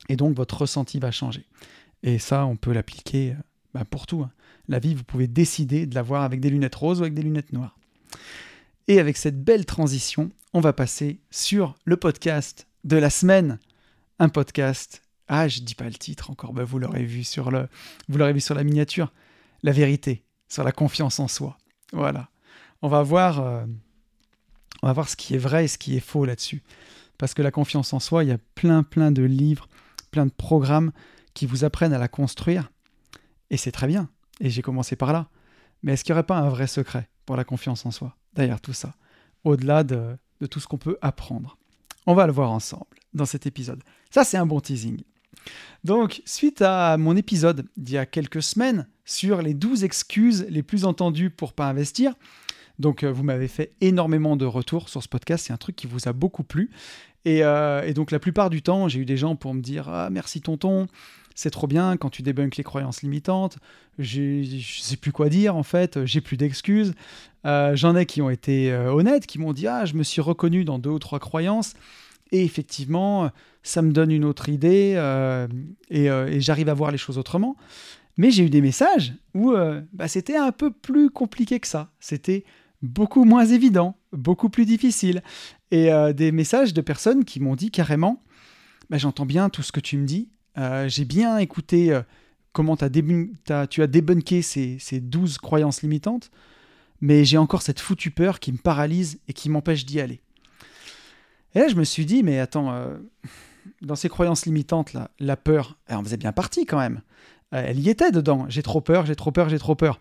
et 0.09 0.17
donc 0.17 0.37
votre 0.37 0.59
ressenti 0.59 0.99
va 0.99 1.11
changer. 1.11 1.45
Et 2.03 2.19
ça, 2.19 2.47
on 2.47 2.57
peut 2.57 2.73
l'appliquer 2.73 3.35
ben, 3.75 3.85
pour 3.85 4.07
tout. 4.07 4.23
Hein. 4.23 4.31
La 4.69 4.79
vie, 4.79 4.95
vous 4.95 5.05
pouvez 5.05 5.27
décider 5.27 5.87
de 5.87 5.95
la 5.95 6.03
voir 6.03 6.23
avec 6.23 6.41
des 6.41 6.51
lunettes 6.51 6.75
roses 6.75 7.01
ou 7.01 7.03
avec 7.03 7.15
des 7.15 7.23
lunettes 7.23 7.53
noires. 7.53 7.77
Et 8.89 9.01
avec 9.01 9.17
cette 9.17 9.43
belle 9.43 9.67
transition, 9.67 10.31
on 10.53 10.61
va 10.61 10.73
passer 10.73 11.21
sur 11.31 11.75
le 11.85 11.97
podcast 11.97 12.67
de 12.85 12.97
la 12.97 13.11
semaine. 13.11 13.59
Un 14.19 14.29
podcast. 14.29 15.03
Ah, 15.29 15.49
je 15.49 15.61
dis 15.61 15.75
pas 15.75 15.85
le 15.85 15.95
titre 15.95 16.31
encore, 16.31 16.53
bah, 16.53 16.65
vous 16.65 16.79
l'aurez 16.79 17.05
vu 17.05 17.25
sur 17.25 17.51
le, 17.51 17.69
vous 18.09 18.19
l'aurez 18.19 18.33
vu 18.33 18.41
sur 18.41 18.55
la 18.55 18.65
miniature. 18.65 19.13
La 19.63 19.73
vérité, 19.73 20.25
sur 20.49 20.65
la 20.65 20.73
confiance 20.73 21.21
en 21.21 21.29
soi. 21.29 21.57
Voilà. 21.93 22.29
On 22.83 22.89
va 22.89 23.03
voir, 23.03 23.41
euh, 23.41 23.65
on 24.83 24.89
va 24.89 24.93
voir 24.93 25.09
ce 25.09 25.17
qui 25.17 25.35
est 25.35 25.39
vrai 25.39 25.65
et 25.65 25.69
ce 25.69 25.79
qui 25.79 25.97
est 25.97 26.01
faux 26.01 26.25
là-dessus. 26.25 26.63
Parce 27.17 27.35
que 27.35 27.43
la 27.43 27.51
confiance 27.51 27.93
en 27.93 28.01
soi, 28.01 28.25
il 28.25 28.29
y 28.29 28.33
a 28.33 28.39
plein, 28.55 28.83
plein 28.83 29.13
de 29.13 29.23
livres, 29.23 29.69
plein 30.11 30.27
de 30.27 30.33
programmes 30.33 30.93
qui 31.35 31.47
vous 31.47 31.65
apprennent 31.65 31.93
à 31.93 31.99
la 31.99 32.09
construire. 32.09 32.71
Et 33.51 33.57
c'est 33.57 33.73
très 33.73 33.87
bien. 33.87 34.09
Et 34.41 34.51
j'ai 34.51 34.63
commencé 34.63 34.97
par 34.97 35.13
là. 35.13 35.29
Mais 35.83 35.93
est-ce 35.93 36.05
qu'il 36.05 36.13
n'y 36.13 36.19
aurait 36.19 36.27
pas 36.27 36.39
un 36.39 36.49
vrai 36.49 36.67
secret 36.67 37.09
pour 37.25 37.37
la 37.37 37.45
confiance 37.45 37.87
en 37.87 37.91
soi 37.93 38.17
derrière 38.35 38.61
tout 38.61 38.73
ça? 38.73 38.95
Au-delà 39.45 39.85
de, 39.85 40.17
de 40.41 40.47
tout 40.47 40.59
ce 40.61 40.67
qu'on 40.67 40.79
peut 40.79 40.99
apprendre. 41.01 41.57
On 42.07 42.15
va 42.15 42.27
le 42.27 42.33
voir 42.33 42.51
ensemble 42.51 42.97
dans 43.15 43.27
cet 43.27 43.47
épisode. 43.47 43.83
Ça, 44.11 44.25
c'est 44.25 44.37
un 44.37 44.47
bon 44.47 44.61
teasing. 44.61 45.03
Donc, 45.85 46.23
suite 46.25 46.63
à 46.63 46.97
mon 46.97 47.17
épisode 47.17 47.67
d'il 47.77 47.95
y 47.95 47.99
a 47.99 48.07
quelques 48.07 48.43
semaines 48.43 48.87
sur 49.05 49.43
les 49.43 49.55
12 49.55 49.85
excuses 49.85 50.47
les 50.49 50.63
plus 50.63 50.85
entendues 50.85 51.31
pour 51.31 51.53
pas 51.53 51.67
investir, 51.67 52.15
donc 52.79 53.03
euh, 53.03 53.13
vous 53.13 53.23
m'avez 53.23 53.49
fait 53.49 53.73
énormément 53.81 54.37
de 54.37 54.45
retours 54.45 54.89
sur 54.89 55.03
ce 55.03 55.09
podcast, 55.09 55.47
c'est 55.47 55.53
un 55.53 55.59
truc 55.59 55.77
qui 55.77 55.87
vous 55.87 56.09
a 56.09 56.13
beaucoup 56.13 56.45
plu. 56.45 56.71
Et, 57.25 57.45
euh, 57.45 57.83
et 57.83 57.95
donc 57.95 58.11
la 58.11 58.19
plupart 58.19 58.51
du 58.51 58.63
temps, 58.63 58.89
j'ai 58.89 59.01
eu 59.01 59.05
des 59.05 59.17
gens 59.17 59.37
pour 59.37 59.55
me 59.55 59.61
dire 59.61 59.89
ah, 59.89 60.11
merci 60.11 60.41
tonton, 60.41 60.89
c'est 61.35 61.51
trop 61.51 61.67
bien 61.67 61.97
quand 61.97 62.11
tu 62.11 62.23
débunkes 62.23 62.57
les 62.57 62.65
croyances 62.65 63.03
limitantes. 63.03 63.59
Je 63.99 64.61
sais 64.81 64.97
plus 64.97 65.13
quoi 65.13 65.29
dire 65.29 65.57
en 65.57 65.63
fait, 65.63 66.05
j'ai 66.05 66.21
plus 66.21 66.37
d'excuses. 66.37 66.95
Euh, 67.45 67.77
j'en 67.77 67.97
ai 67.97 68.07
qui 68.07 68.23
ont 68.23 68.31
été 68.31 68.73
honnêtes, 68.73 69.27
qui 69.27 69.39
m'ont 69.39 69.53
dit 69.53 69.67
ah 69.67 69.85
je 69.85 69.95
me 69.95 70.03
suis 70.03 70.21
reconnu 70.21 70.65
dans 70.65 70.79
deux 70.79 70.91
ou 70.91 70.99
trois 70.99 71.21
croyances 71.21 71.75
et 72.33 72.45
effectivement 72.45 73.31
ça 73.63 73.83
me 73.83 73.93
donne 73.93 74.11
une 74.11 74.25
autre 74.25 74.49
idée 74.49 74.95
euh, 74.97 75.47
et, 75.91 76.09
j'arrive 76.41 76.69
à 76.69 76.75
voir 76.75 76.91
les 76.91 76.99
choses 76.99 77.19
autrement. 77.19 77.57
Mais 78.19 78.31
j'ai 78.31 78.45
eu 78.45 78.51
des 78.51 78.61
messages 78.61 79.15
où 79.35 79.55
bah, 79.93 80.09
c'était 80.09 80.37
un 80.37 80.53
peu 80.53 80.71
plus 80.71 81.09
compliqué 81.09 81.61
que 81.61 81.67
ça. 81.67 81.93
C'était 82.01 82.45
beaucoup 82.83 83.25
moins 83.25 83.47
évident, 83.47 83.97
beaucoup 84.13 84.51
plus 84.51 84.67
difficile. 84.67 85.23
Et 85.71 85.89
des 86.15 86.33
messages 86.33 86.75
de 86.75 86.81
personnes 86.83 87.25
qui 87.25 87.41
m'ont 87.41 87.55
dit 87.55 87.71
carrément, 87.71 88.23
bah, 88.91 88.99
j'entends 88.99 89.25
bien 89.25 89.49
tout 89.49 89.63
ce 89.63 89.73
que 89.73 89.81
tu 89.81 89.97
me 89.97 90.05
dis, 90.05 90.29
euh, 90.59 90.89
j'ai 90.89 91.05
bien 91.05 91.39
écouté 91.39 91.93
euh, 91.93 92.03
comment 92.53 92.77
tu 92.77 92.85
as 92.85 93.87
débunké 93.87 94.43
ces, 94.43 94.77
ces 94.79 95.01
12 95.01 95.39
croyances 95.39 95.83
limitantes, 95.83 96.31
mais 97.01 97.25
j'ai 97.25 97.39
encore 97.39 97.63
cette 97.63 97.81
foutue 97.81 98.11
peur 98.11 98.39
qui 98.39 98.53
me 98.53 98.59
paralyse 98.59 99.19
et 99.29 99.33
qui 99.33 99.49
m'empêche 99.49 99.87
d'y 99.87 100.01
aller. 100.01 100.21
Et 101.55 101.59
là, 101.59 101.69
je 101.69 101.75
me 101.75 101.85
suis 101.85 102.07
dit, 102.07 102.23
mais 102.23 102.39
attends, 102.39 102.73
euh, 102.73 102.97
dans 103.83 103.97
ces 103.97 104.09
croyances 104.09 104.47
limitantes, 104.47 104.93
là, 104.93 105.11
la 105.19 105.37
peur, 105.37 105.79
elle 105.87 105.97
en 105.97 106.05
faisait 106.05 106.17
bien 106.17 106.33
partie 106.33 106.67
quand 106.67 106.79
même. 106.79 107.01
elle 107.51 107.79
y 107.79 107.91
était 107.91 108.11
dedans. 108.11 108.47
J'ai 108.49 108.63
trop 108.63 108.81
peur, 108.81 109.07
j'ai 109.07 109.17
trop 109.17 109.31
peur, 109.33 109.49
j'ai 109.49 109.59
trop 109.59 109.75
peur. 109.75 110.01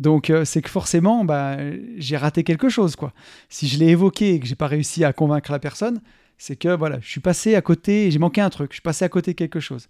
Donc 0.00 0.32
c'est 0.44 0.62
que 0.62 0.70
forcément, 0.70 1.24
bah, 1.24 1.58
j'ai 1.98 2.16
raté 2.16 2.42
quelque 2.42 2.68
chose. 2.70 2.96
quoi. 2.96 3.12
Si 3.50 3.68
je 3.68 3.78
l'ai 3.78 3.88
évoqué 3.88 4.34
et 4.34 4.40
que 4.40 4.46
j'ai 4.46 4.54
pas 4.54 4.66
réussi 4.66 5.04
à 5.04 5.12
convaincre 5.12 5.52
la 5.52 5.58
personne, 5.58 6.00
c'est 6.38 6.56
que 6.56 6.74
voilà, 6.74 6.98
je 7.00 7.08
suis 7.08 7.20
passé 7.20 7.54
à 7.54 7.60
côté, 7.60 8.10
j'ai 8.10 8.18
manqué 8.18 8.40
un 8.40 8.48
truc, 8.48 8.72
je 8.72 8.76
suis 8.76 8.82
passé 8.82 9.04
à 9.04 9.10
côté 9.10 9.32
de 9.32 9.36
quelque 9.36 9.60
chose. 9.60 9.88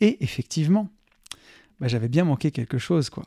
Et 0.00 0.22
effectivement, 0.22 0.88
bah, 1.80 1.88
j'avais 1.88 2.08
bien 2.08 2.24
manqué 2.24 2.52
quelque 2.52 2.78
chose, 2.78 3.10
quoi. 3.10 3.24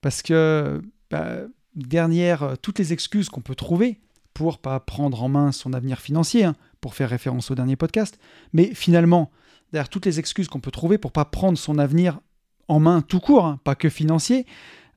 Parce 0.00 0.20
que, 0.20 0.82
bah, 1.10 1.36
dernière, 1.76 2.42
euh, 2.42 2.54
toutes 2.60 2.80
les 2.80 2.92
excuses 2.92 3.28
qu'on 3.28 3.40
peut 3.40 3.54
trouver 3.54 4.00
pour 4.34 4.58
pas 4.58 4.80
prendre 4.80 5.22
en 5.22 5.28
main 5.28 5.52
son 5.52 5.72
avenir 5.72 6.00
financier, 6.00 6.44
hein, 6.44 6.56
pour 6.80 6.94
faire 6.94 7.10
référence 7.10 7.50
au 7.50 7.54
dernier 7.54 7.76
podcast, 7.76 8.18
mais 8.52 8.74
finalement, 8.74 9.30
derrière 9.72 9.88
toutes 9.88 10.06
les 10.06 10.18
excuses 10.18 10.48
qu'on 10.48 10.60
peut 10.60 10.70
trouver 10.70 10.98
pour 10.98 11.12
pas 11.12 11.24
prendre 11.24 11.58
son 11.58 11.78
avenir 11.78 12.20
en 12.68 12.80
main 12.80 13.02
tout 13.02 13.20
court, 13.20 13.46
hein, 13.46 13.60
pas 13.64 13.74
que 13.74 13.88
financier, 13.88 14.46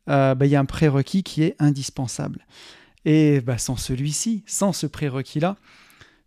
euh, 0.09 0.35
bah, 0.35 0.45
il 0.45 0.51
y 0.51 0.55
a 0.55 0.59
un 0.59 0.65
prérequis 0.65 1.23
qui 1.23 1.43
est 1.43 1.55
indispensable. 1.59 2.45
Et 3.05 3.41
sans 3.57 3.75
celui-ci, 3.75 4.43
sans 4.47 4.73
ce 4.73 4.87
prérequis-là, 4.87 5.57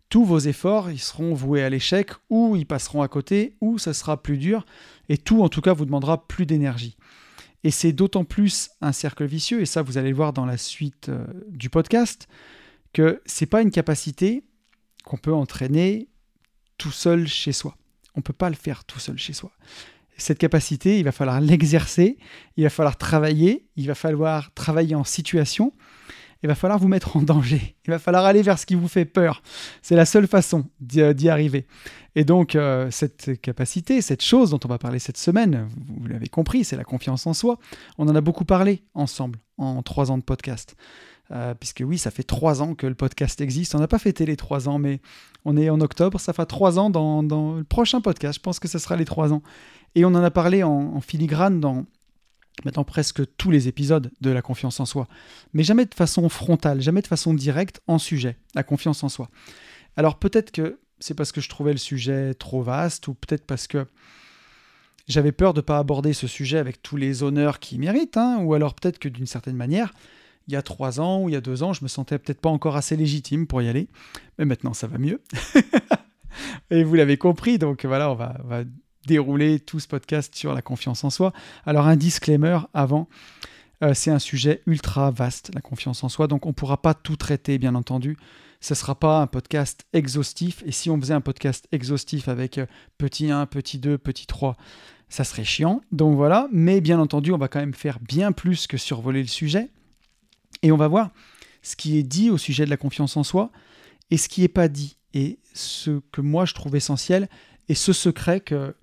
tous 0.09 0.25
vos 0.25 0.39
efforts, 0.39 0.89
ils 0.89 0.99
seront 0.99 1.33
voués 1.33 1.63
à 1.63 1.69
l'échec, 1.69 2.11
ou 2.29 2.55
ils 2.55 2.65
passeront 2.65 3.01
à 3.01 3.07
côté, 3.07 3.55
ou 3.61 3.77
ça 3.77 3.93
sera 3.93 4.21
plus 4.21 4.37
dur, 4.37 4.65
et 5.07 5.17
tout 5.17 5.43
en 5.43 5.49
tout 5.49 5.61
cas 5.61 5.73
vous 5.73 5.85
demandera 5.85 6.27
plus 6.27 6.45
d'énergie. 6.45 6.97
Et 7.63 7.71
c'est 7.71 7.91
d'autant 7.91 8.23
plus 8.23 8.71
un 8.81 8.91
cercle 8.91 9.25
vicieux, 9.25 9.61
et 9.61 9.65
ça 9.65 9.81
vous 9.81 9.97
allez 9.97 10.09
le 10.09 10.15
voir 10.15 10.33
dans 10.33 10.45
la 10.45 10.57
suite 10.57 11.09
euh, 11.09 11.25
du 11.49 11.69
podcast, 11.69 12.27
que 12.93 13.21
c'est 13.25 13.45
pas 13.45 13.61
une 13.61 13.71
capacité 13.71 14.43
qu'on 15.03 15.17
peut 15.17 15.33
entraîner 15.33 16.09
tout 16.77 16.91
seul 16.91 17.27
chez 17.27 17.51
soi. 17.51 17.75
On 18.15 18.21
peut 18.21 18.33
pas 18.33 18.49
le 18.49 18.55
faire 18.55 18.85
tout 18.85 18.99
seul 18.99 19.17
chez 19.17 19.33
soi. 19.33 19.51
Cette 20.17 20.37
capacité, 20.37 20.99
il 20.99 21.05
va 21.05 21.11
falloir 21.11 21.39
l'exercer, 21.39 22.17
il 22.57 22.63
va 22.63 22.69
falloir 22.69 22.97
travailler, 22.97 23.67
il 23.77 23.87
va 23.87 23.95
falloir 23.95 24.53
travailler 24.53 24.95
en 24.95 25.05
situation, 25.05 25.73
il 26.43 26.47
va 26.47 26.55
falloir 26.55 26.79
vous 26.79 26.87
mettre 26.87 27.17
en 27.17 27.21
danger. 27.21 27.75
Il 27.85 27.91
va 27.91 27.99
falloir 27.99 28.25
aller 28.25 28.41
vers 28.41 28.57
ce 28.59 28.65
qui 28.65 28.75
vous 28.75 28.87
fait 28.87 29.05
peur. 29.05 29.41
C'est 29.81 29.95
la 29.95 30.05
seule 30.05 30.27
façon 30.27 30.65
d'y 30.79 31.01
euh, 31.01 31.31
arriver. 31.31 31.67
Et 32.15 32.23
donc, 32.23 32.55
euh, 32.55 32.89
cette 32.91 33.39
capacité, 33.41 34.01
cette 34.01 34.23
chose 34.23 34.49
dont 34.51 34.59
on 34.63 34.67
va 34.67 34.77
parler 34.77 34.99
cette 34.99 35.17
semaine, 35.17 35.67
vous 35.87 36.07
l'avez 36.07 36.27
compris, 36.27 36.63
c'est 36.63 36.77
la 36.77 36.83
confiance 36.83 37.27
en 37.27 37.33
soi. 37.33 37.57
On 37.97 38.07
en 38.07 38.15
a 38.15 38.21
beaucoup 38.21 38.45
parlé 38.45 38.83
ensemble 38.93 39.39
en 39.57 39.81
trois 39.83 40.11
ans 40.11 40.17
de 40.17 40.23
podcast. 40.23 40.75
Euh, 41.31 41.53
puisque 41.53 41.83
oui, 41.85 41.99
ça 41.99 42.09
fait 42.09 42.23
trois 42.23 42.61
ans 42.61 42.73
que 42.73 42.87
le 42.87 42.95
podcast 42.95 43.39
existe. 43.39 43.75
On 43.75 43.79
n'a 43.79 43.87
pas 43.87 43.99
fêté 43.99 44.25
les 44.25 44.35
trois 44.35 44.67
ans, 44.67 44.79
mais 44.79 44.99
on 45.45 45.57
est 45.57 45.69
en 45.69 45.79
octobre, 45.79 46.19
ça 46.19 46.33
fait 46.33 46.45
trois 46.45 46.79
ans 46.79 46.89
dans, 46.89 47.21
le 47.21 47.63
prochain 47.63 48.01
podcast. 48.01 48.39
Je 48.39 48.41
pense 48.41 48.59
que 48.59 48.67
ce 48.67 48.79
sera 48.79 48.95
les 48.95 49.05
trois 49.05 49.31
ans. 49.31 49.43
Et 49.95 50.05
on 50.05 50.09
en 50.09 50.23
a 50.23 50.31
parlé 50.31 50.63
en 50.63 50.99
filigrane 51.01 51.59
dans 51.59 51.85
maintenant 52.65 52.83
presque 52.83 53.21
tous 53.37 53.51
les 53.51 53.67
épisodes 53.67 54.11
de 54.21 54.29
la 54.29 54.41
confiance 54.41 54.79
en 54.79 54.85
soi, 54.85 55.07
mais 55.53 55.63
jamais 55.63 55.85
de 55.85 55.93
façon 55.93 56.27
frontale, 56.29 56.81
jamais 56.81 57.01
de 57.01 57.07
façon 57.07 57.33
directe 57.33 57.81
en 57.87 57.97
sujet, 57.97 58.37
la 58.55 58.63
confiance 58.63 59.03
en 59.03 59.09
soi. 59.09 59.29
Alors 59.95 60.19
peut-être 60.19 60.51
que 60.51 60.79
c'est 60.99 61.13
parce 61.13 61.31
que 61.31 61.41
je 61.41 61.49
trouvais 61.49 61.71
le 61.71 61.77
sujet 61.77 62.33
trop 62.33 62.61
vaste, 62.61 63.07
ou 63.07 63.13
peut-être 63.13 63.45
parce 63.45 63.67
que 63.67 63.85
j'avais 65.07 65.31
peur 65.31 65.53
de 65.53 65.59
ne 65.59 65.63
pas 65.63 65.79
aborder 65.79 66.13
ce 66.13 66.27
sujet 66.27 66.57
avec 66.57 66.81
tous 66.81 66.97
les 66.97 67.23
honneurs 67.23 67.59
qu'il 67.59 67.79
mérite, 67.79 68.17
hein, 68.17 68.39
ou 68.41 68.53
alors 68.53 68.75
peut-être 68.75 68.99
que 68.99 69.09
d'une 69.09 69.25
certaine 69.25 69.55
manière, 69.55 69.93
il 70.49 70.53
y 70.53 70.55
a 70.55 70.63
trois 70.63 70.99
ans 70.99 71.21
ou 71.21 71.29
il 71.29 71.33
y 71.33 71.35
a 71.35 71.41
deux 71.41 71.61
ans, 71.61 71.73
je 71.73 71.83
me 71.83 71.87
sentais 71.87 72.17
peut-être 72.17 72.41
pas 72.41 72.49
encore 72.49 72.75
assez 72.75 72.97
légitime 72.97 73.45
pour 73.45 73.61
y 73.61 73.69
aller, 73.69 73.87
mais 74.39 74.45
maintenant 74.45 74.73
ça 74.73 74.87
va 74.87 74.97
mieux. 74.97 75.21
Et 76.71 76.83
vous 76.83 76.95
l'avez 76.95 77.17
compris, 77.17 77.59
donc 77.59 77.85
voilà, 77.85 78.11
on 78.11 78.15
va, 78.15 78.63
dérouler 79.05 79.59
tout 79.59 79.79
ce 79.79 79.87
podcast 79.87 80.35
sur 80.35 80.53
la 80.53 80.61
confiance 80.61 81.03
en 81.03 81.09
soi. 81.09 81.33
Alors 81.65 81.87
un 81.87 81.95
disclaimer 81.95 82.59
avant, 82.73 83.07
euh, 83.83 83.93
c'est 83.93 84.11
un 84.11 84.19
sujet 84.19 84.61
ultra 84.65 85.09
vaste, 85.09 85.51
la 85.53 85.61
confiance 85.61 86.03
en 86.03 86.09
soi, 86.09 86.27
donc 86.27 86.45
on 86.45 86.49
ne 86.49 86.53
pourra 86.53 86.81
pas 86.81 86.93
tout 86.93 87.15
traiter, 87.15 87.57
bien 87.59 87.75
entendu. 87.75 88.17
Ce 88.59 88.73
ne 88.73 88.75
sera 88.75 88.95
pas 88.95 89.21
un 89.21 89.27
podcast 89.27 89.85
exhaustif, 89.93 90.63
et 90.65 90.71
si 90.71 90.89
on 90.89 90.99
faisait 90.99 91.13
un 91.13 91.21
podcast 91.21 91.67
exhaustif 91.71 92.27
avec 92.27 92.57
euh, 92.57 92.65
petit 92.97 93.31
1, 93.31 93.45
petit 93.45 93.77
2, 93.77 93.97
petit 93.97 94.25
3, 94.25 94.57
ça 95.09 95.23
serait 95.23 95.45
chiant. 95.45 95.81
Donc 95.91 96.15
voilà, 96.15 96.47
mais 96.51 96.81
bien 96.81 96.99
entendu, 96.99 97.31
on 97.31 97.37
va 97.37 97.47
quand 97.47 97.59
même 97.59 97.73
faire 97.75 97.99
bien 97.99 98.31
plus 98.31 98.67
que 98.67 98.77
survoler 98.77 99.21
le 99.21 99.27
sujet, 99.27 99.69
et 100.61 100.71
on 100.71 100.77
va 100.77 100.87
voir 100.87 101.11
ce 101.61 101.75
qui 101.75 101.97
est 101.97 102.03
dit 102.03 102.29
au 102.29 102.37
sujet 102.37 102.65
de 102.65 102.69
la 102.69 102.77
confiance 102.77 103.17
en 103.17 103.23
soi, 103.23 103.51
et 104.11 104.17
ce 104.17 104.29
qui 104.29 104.41
n'est 104.41 104.47
pas 104.47 104.67
dit, 104.67 104.97
et 105.13 105.39
ce 105.53 106.01
que 106.11 106.21
moi 106.21 106.45
je 106.45 106.53
trouve 106.53 106.75
essentiel, 106.75 107.29
et 107.67 107.75
ce 107.75 107.93
secret 107.93 108.39
que 108.39 108.75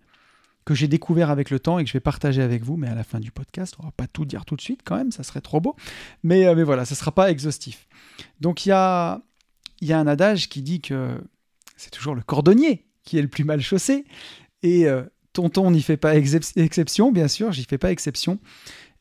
que 0.67 0.75
j'ai 0.75 0.89
découvert 0.89 1.31
avec 1.31 1.51
le 1.51 1.61
temps 1.61 1.79
et 1.79 1.85
que 1.85 1.89
je 1.89 1.93
vais 1.93 2.01
partager 2.01 2.43
avec 2.43 2.65
vous, 2.65 2.77
mais 2.77 2.89
à 2.89 2.95
la 2.97 3.05
fin 3.05 3.21
du 3.21 3.31
podcast, 3.31 3.77
on 3.79 3.85
va 3.85 3.93
pas 3.93 4.09
tout 4.09 4.25
dire 4.25 4.45
tout 4.45 4.57
de 4.57 4.61
suite 4.61 4.81
quand 4.85 4.97
même, 4.97 5.12
ça 5.12 5.23
serait 5.23 5.41
trop 5.41 5.61
beau. 5.61 5.77
Mais, 6.25 6.45
euh, 6.45 6.57
mais 6.57 6.65
voilà, 6.65 6.85
ça 6.85 6.96
ne 6.96 6.98
sera 6.98 7.13
pas 7.13 7.31
exhaustif. 7.31 7.87
Donc 8.40 8.67
il 8.67 8.71
y 8.71 8.73
a, 8.73 9.23
y 9.81 9.92
a 9.92 9.98
un 9.98 10.09
adage 10.09 10.48
qui 10.48 10.63
dit 10.63 10.81
que 10.81 11.21
c'est 11.77 11.90
toujours 11.90 12.17
le 12.17 12.23
cordonnier 12.23 12.85
qui 13.05 13.17
est 13.17 13.23
le 13.23 13.29
plus 13.29 13.44
mal 13.44 13.63
chaussé. 13.63 14.05
Et 14.65 14.87
euh, 14.87 15.05
tonton 15.33 15.71
n'y 15.71 15.83
fait 15.83 15.96
pas 15.96 16.17
exception, 16.17 17.13
bien 17.13 17.29
sûr, 17.29 17.53
j'y 17.53 17.65
fais 17.65 17.79
pas 17.79 17.92
exception. 17.92 18.38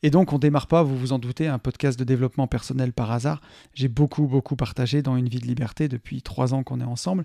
Et 0.02 0.10
donc, 0.10 0.32
on 0.32 0.38
démarre 0.38 0.66
pas, 0.66 0.82
vous 0.82 0.96
vous 0.96 1.12
en 1.12 1.18
doutez, 1.18 1.46
un 1.46 1.58
podcast 1.58 1.98
de 1.98 2.04
développement 2.04 2.46
personnel 2.46 2.92
par 2.92 3.10
hasard. 3.10 3.40
J'ai 3.74 3.88
beaucoup, 3.88 4.26
beaucoup 4.26 4.56
partagé 4.56 5.02
dans 5.02 5.16
Une 5.16 5.28
vie 5.28 5.40
de 5.40 5.46
liberté 5.46 5.88
depuis 5.88 6.22
trois 6.22 6.54
ans 6.54 6.62
qu'on 6.62 6.80
est 6.80 6.84
ensemble. 6.84 7.24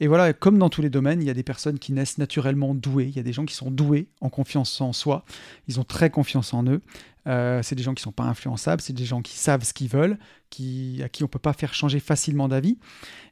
Et 0.00 0.08
voilà, 0.08 0.32
comme 0.32 0.58
dans 0.58 0.68
tous 0.68 0.82
les 0.82 0.90
domaines, 0.90 1.22
il 1.22 1.26
y 1.26 1.30
a 1.30 1.34
des 1.34 1.44
personnes 1.44 1.78
qui 1.78 1.92
naissent 1.92 2.18
naturellement 2.18 2.74
douées, 2.74 3.06
il 3.06 3.14
y 3.14 3.20
a 3.20 3.22
des 3.22 3.32
gens 3.32 3.44
qui 3.44 3.54
sont 3.54 3.70
doués 3.70 4.08
en 4.20 4.30
confiance 4.30 4.80
en 4.80 4.92
soi, 4.92 5.24
ils 5.68 5.78
ont 5.78 5.84
très 5.84 6.10
confiance 6.10 6.52
en 6.54 6.64
eux. 6.64 6.80
Euh, 7.28 7.60
c'est 7.62 7.76
des 7.76 7.84
gens 7.84 7.94
qui 7.94 8.02
sont 8.02 8.10
pas 8.10 8.24
influençables, 8.24 8.82
c'est 8.82 8.92
des 8.92 9.04
gens 9.04 9.22
qui 9.22 9.38
savent 9.38 9.62
ce 9.62 9.72
qu'ils 9.72 9.88
veulent, 9.88 10.18
qui, 10.50 11.00
à 11.04 11.08
qui 11.08 11.22
on 11.22 11.26
ne 11.26 11.30
peut 11.30 11.38
pas 11.38 11.52
faire 11.52 11.72
changer 11.72 12.00
facilement 12.00 12.48
d'avis. 12.48 12.78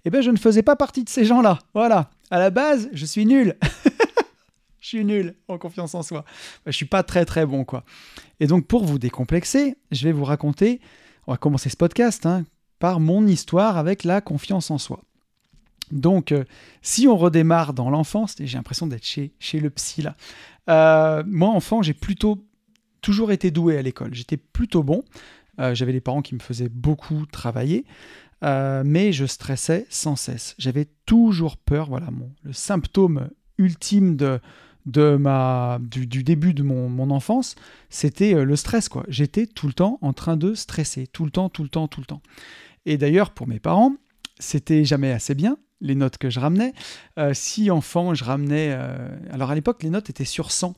Eh 0.04 0.10
bien, 0.10 0.20
je 0.20 0.30
ne 0.30 0.36
faisais 0.36 0.62
pas 0.62 0.76
partie 0.76 1.02
de 1.02 1.08
ces 1.08 1.24
gens-là. 1.24 1.58
Voilà, 1.74 2.10
à 2.30 2.38
la 2.38 2.50
base, 2.50 2.88
je 2.92 3.04
suis 3.04 3.26
nul. 3.26 3.56
je 4.80 4.88
suis 4.88 5.04
nul 5.04 5.36
en 5.48 5.58
confiance 5.58 5.94
en 5.94 6.02
soi. 6.02 6.24
Je 6.66 6.72
suis 6.72 6.86
pas 6.86 7.02
très 7.02 7.24
très 7.24 7.46
bon, 7.46 7.64
quoi. 7.64 7.84
Et 8.40 8.46
donc, 8.46 8.66
pour 8.66 8.84
vous 8.84 8.98
décomplexer, 8.98 9.76
je 9.90 10.04
vais 10.04 10.12
vous 10.12 10.24
raconter, 10.24 10.80
on 11.26 11.32
va 11.32 11.38
commencer 11.38 11.68
ce 11.68 11.76
podcast, 11.76 12.26
hein, 12.26 12.44
par 12.78 12.98
mon 12.98 13.26
histoire 13.26 13.76
avec 13.76 14.04
la 14.04 14.20
confiance 14.20 14.70
en 14.70 14.78
soi. 14.78 15.04
Donc, 15.92 16.32
euh, 16.32 16.44
si 16.82 17.06
on 17.08 17.16
redémarre 17.16 17.74
dans 17.74 17.90
l'enfance, 17.90 18.36
j'ai 18.38 18.56
l'impression 18.56 18.86
d'être 18.86 19.04
chez, 19.04 19.32
chez 19.38 19.60
le 19.60 19.70
psy 19.70 20.02
là. 20.02 20.16
Euh, 20.68 21.22
moi, 21.26 21.50
enfant, 21.50 21.82
j'ai 21.82 21.94
plutôt 21.94 22.46
toujours 23.00 23.32
été 23.32 23.50
doué 23.50 23.76
à 23.76 23.82
l'école. 23.82 24.14
J'étais 24.14 24.36
plutôt 24.36 24.82
bon. 24.82 25.04
Euh, 25.58 25.74
j'avais 25.74 25.92
des 25.92 26.00
parents 26.00 26.22
qui 26.22 26.34
me 26.34 26.40
faisaient 26.40 26.68
beaucoup 26.68 27.26
travailler, 27.26 27.84
mais 28.42 29.12
je 29.12 29.26
stressais 29.26 29.86
sans 29.90 30.16
cesse. 30.16 30.54
J'avais 30.58 30.86
toujours 31.04 31.56
peur. 31.56 31.88
Voilà, 31.90 32.10
mon, 32.10 32.30
le 32.42 32.52
symptôme 32.52 33.28
ultime 33.58 34.16
de, 34.16 34.40
de 34.86 35.16
ma, 35.16 35.78
du, 35.80 36.06
début 36.06 36.54
de 36.54 36.62
mon, 36.62 36.88
mon 36.88 37.10
enfance, 37.10 37.54
c'était 37.88 38.44
le 38.44 38.56
stress. 38.56 38.88
quoi. 38.88 39.04
J'étais 39.08 39.46
tout 39.46 39.66
le 39.66 39.72
temps 39.72 39.98
en 40.02 40.12
train 40.12 40.36
de 40.36 40.54
stresser, 40.54 41.06
tout 41.06 41.24
le 41.24 41.30
temps, 41.30 41.48
tout 41.48 41.62
le 41.62 41.68
temps, 41.68 41.88
tout 41.88 42.00
le 42.00 42.06
temps. 42.06 42.22
Et 42.86 42.96
d'ailleurs, 42.96 43.30
pour 43.30 43.46
mes 43.46 43.60
parents, 43.60 43.94
c'était 44.38 44.84
jamais 44.84 45.12
assez 45.12 45.34
bien 45.34 45.58
les 45.80 45.94
notes 45.94 46.18
que 46.18 46.30
je 46.30 46.40
ramenais. 46.40 46.74
Euh, 47.18 47.32
si 47.34 47.70
enfant, 47.70 48.14
je 48.14 48.24
ramenais... 48.24 48.70
Euh, 48.72 49.08
alors 49.30 49.50
à 49.50 49.54
l'époque, 49.54 49.82
les 49.82 49.90
notes 49.90 50.10
étaient 50.10 50.24
sur 50.24 50.50
100. 50.50 50.74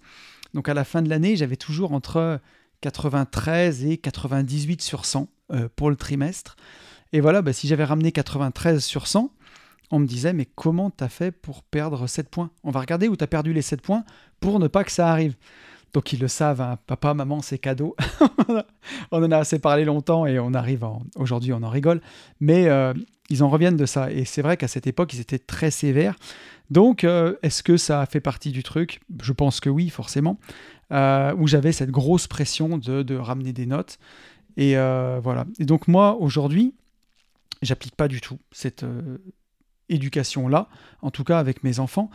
Donc 0.55 0.69
à 0.69 0.75
la 0.75 0.85
fin 0.85 1.03
de 1.03 1.09
l'année, 1.09 1.37
j'avais 1.37 1.57
toujours 1.57 1.93
entre 1.93 2.41
93 2.83 3.85
et 3.85 3.97
98 3.99 4.83
sur 4.83 5.05
100 5.05 5.29
euh, 5.53 5.69
pour 5.75 5.91
le 5.91 5.97
trimestre. 5.97 6.57
Et 7.13 7.21
voilà, 7.21 7.43
bah, 7.43 7.53
si 7.53 7.69
j'avais 7.69 7.85
ramené 7.85 8.13
93 8.13 8.83
sur 8.85 9.07
100, 9.07 9.33
on 9.93 10.01
me 10.01 10.07
disait, 10.07 10.33
mais 10.33 10.47
comment 10.47 10.91
t'as 10.91 11.09
fait 11.09 11.31
pour 11.31 11.63
perdre 11.63 12.09
7 12.09 12.29
points? 12.29 12.51
On 12.65 12.73
va 12.73 12.81
regarder 12.81 13.07
où 13.09 13.15
t'as 13.15 13.29
perdu 13.29 13.53
les 13.53 13.63
7 13.63 13.81
points 13.81 14.05
pour 14.41 14.59
ne 14.59 14.67
pas 14.67 14.83
que 14.83 14.91
ça 14.91 15.09
arrive. 15.09 15.37
Donc 15.93 16.13
ils 16.13 16.19
le 16.19 16.29
savent, 16.29 16.61
hein. 16.61 16.79
papa, 16.87 17.15
maman, 17.15 17.43
c'est 17.43 17.59
cadeau. 17.59 17.95
on 19.13 19.23
en 19.23 19.31
a 19.31 19.37
assez 19.37 19.59
parlé 19.59 19.85
longtemps 19.85 20.27
et 20.27 20.39
on 20.41 20.55
arrive 20.55 20.85
aujourd'hui, 21.17 21.53
on 21.53 21.63
en 21.63 21.69
rigole. 21.69 22.01
Mais 22.41 22.67
ils 23.33 23.43
en 23.43 23.49
reviennent 23.49 23.77
de 23.77 23.87
ça. 23.87 24.13
Et 24.13 24.25
c'est 24.25 24.43
vrai 24.43 24.57
qu'à 24.57 24.69
cette 24.69 24.87
époque, 24.87 25.15
ils 25.15 25.21
étaient 25.21 25.39
très 25.39 25.71
sévères. 25.71 26.17
Donc, 26.71 27.05
euh, 27.05 27.35
est-ce 27.43 27.63
que 27.63 27.77
ça 27.77 28.05
fait 28.07 28.21
partie 28.21 28.51
du 28.51 28.63
truc? 28.63 29.01
Je 29.23 29.33
pense 29.33 29.61
que 29.61 29.71
oui, 29.71 29.89
forcément. 29.89 30.39
Euh, 30.93 31.35
où 31.37 31.47
j'avais 31.47 31.73
cette 31.73 31.91
grosse 31.91 32.27
pression 32.27 32.79
de, 32.79 33.17
ramener 33.17 33.53
des 33.53 33.67
notes. 33.67 33.99
Et 34.57 34.77
euh, 34.77 35.19
voilà. 35.23 35.47
Et 35.59 35.65
donc, 35.65 35.89
moi, 35.89 36.17
aujourd'hui, 36.17 36.75
j'applique 37.63 37.97
pas 37.97 38.09
du 38.09 38.21
tout 38.21 38.39
cette 38.53 38.85
éducation-là, 39.93 40.69
en 41.01 41.11
tout 41.11 41.25
cas 41.25 41.39
avec 41.39 41.63
mes 41.65 41.79
enfants. 41.79 42.11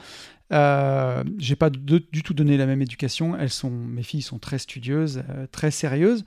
Euh, 0.54 1.24
j'ai 1.38 1.56
pas 1.56 1.70
du 1.70 2.24
tout 2.24 2.34
donné 2.34 2.58
la 2.58 2.66
même 2.66 2.82
éducation. 2.82 3.38
Elles 3.38 3.50
sont, 3.50 3.70
mes 3.70 4.04
filles 4.04 4.22
sont 4.22 4.40
très 4.40 4.60
studieuses, 4.60 5.24
très 5.52 5.72
sérieuses. 5.72 6.26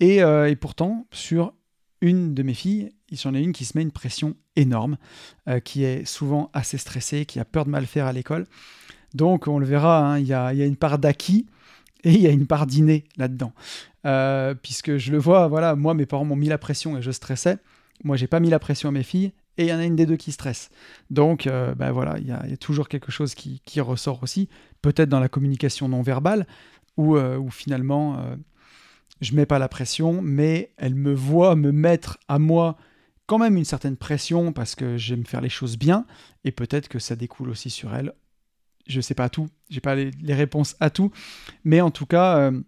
Et, 0.00 0.18
et, 0.18 0.56
pourtant, 0.56 1.06
sur 1.10 1.52
une 2.00 2.34
de 2.34 2.42
mes 2.42 2.54
filles, 2.54 2.90
il 3.10 3.20
y 3.20 3.26
en 3.26 3.34
a 3.34 3.38
une 3.38 3.52
qui 3.52 3.64
se 3.64 3.76
met 3.76 3.82
une 3.82 3.92
pression 3.92 4.36
énorme, 4.56 4.96
euh, 5.48 5.60
qui 5.60 5.84
est 5.84 6.04
souvent 6.04 6.50
assez 6.52 6.78
stressée, 6.78 7.26
qui 7.26 7.40
a 7.40 7.44
peur 7.44 7.64
de 7.64 7.70
mal 7.70 7.86
faire 7.86 8.06
à 8.06 8.12
l'école. 8.12 8.46
Donc 9.14 9.48
on 9.48 9.58
le 9.58 9.66
verra, 9.66 10.06
hein, 10.06 10.18
il, 10.18 10.26
y 10.26 10.32
a, 10.32 10.52
une 10.52 10.76
part 10.76 10.98
d'acquis 10.98 11.46
et 12.04 12.12
il 12.12 12.20
y 12.20 12.26
a 12.26 12.30
une 12.30 12.46
part 12.46 12.66
d'inné 12.66 13.04
là-dedans. 13.16 13.52
Euh, 14.06 14.54
puisque 14.54 14.96
je 14.96 15.12
le 15.12 15.18
vois, 15.18 15.48
voilà, 15.48 15.74
moi 15.74 15.94
mes 15.94 16.06
parents 16.06 16.24
m'ont 16.24 16.36
mis 16.36 16.48
la 16.48 16.58
pression 16.58 16.96
et 16.96 17.02
je 17.02 17.10
stressais. 17.10 17.58
Moi 18.04 18.16
j'ai 18.16 18.28
pas 18.28 18.40
mis 18.40 18.50
la 18.50 18.58
pression 18.58 18.88
à 18.88 18.92
mes 18.92 19.02
filles 19.02 19.32
et 19.60 19.64
il 19.64 19.68
y 19.68 19.72
en 19.72 19.78
a 19.78 19.84
une 19.84 19.96
des 19.96 20.06
deux 20.06 20.16
qui 20.16 20.32
stresse. 20.32 20.70
Donc 21.10 21.46
euh, 21.46 21.74
ben 21.74 21.92
voilà, 21.92 22.18
il 22.18 22.26
y, 22.26 22.32
a, 22.32 22.56
toujours 22.56 22.88
quelque 22.88 23.12
chose 23.12 23.34
qui, 23.34 23.80
ressort 23.80 24.22
aussi, 24.22 24.48
peut-être 24.82 25.08
dans 25.08 25.20
la 25.20 25.28
communication 25.28 25.88
non 25.88 26.02
verbale, 26.02 26.46
où, 26.96 27.16
où 27.16 27.50
finalement 27.50 28.36
je 29.20 29.34
mets 29.34 29.46
pas 29.46 29.58
la 29.58 29.68
pression, 29.68 30.22
mais 30.22 30.72
elle 30.76 30.94
me 30.94 31.14
voit 31.14 31.56
me 31.56 31.72
mettre 31.72 32.18
à 32.28 32.38
moi 32.38 32.76
quand 33.26 33.38
même 33.38 33.56
une 33.56 33.64
certaine 33.64 33.96
pression 33.96 34.52
parce 34.52 34.74
que 34.74 34.96
j'aime 34.96 35.24
faire 35.24 35.40
les 35.40 35.48
choses 35.48 35.78
bien 35.78 36.06
et 36.44 36.50
peut-être 36.50 36.88
que 36.88 36.98
ça 36.98 37.14
découle 37.14 37.50
aussi 37.50 37.70
sur 37.70 37.94
elle. 37.94 38.12
Je 38.86 39.00
sais 39.00 39.14
pas 39.14 39.28
tout, 39.28 39.48
j'ai 39.68 39.80
pas 39.80 39.94
les, 39.94 40.34
réponses 40.34 40.74
à 40.80 40.90
tout, 40.90 41.12
mais 41.62 41.80
en 41.80 41.90
tout 41.92 42.06
cas, 42.06 42.38
euh, 42.38 42.60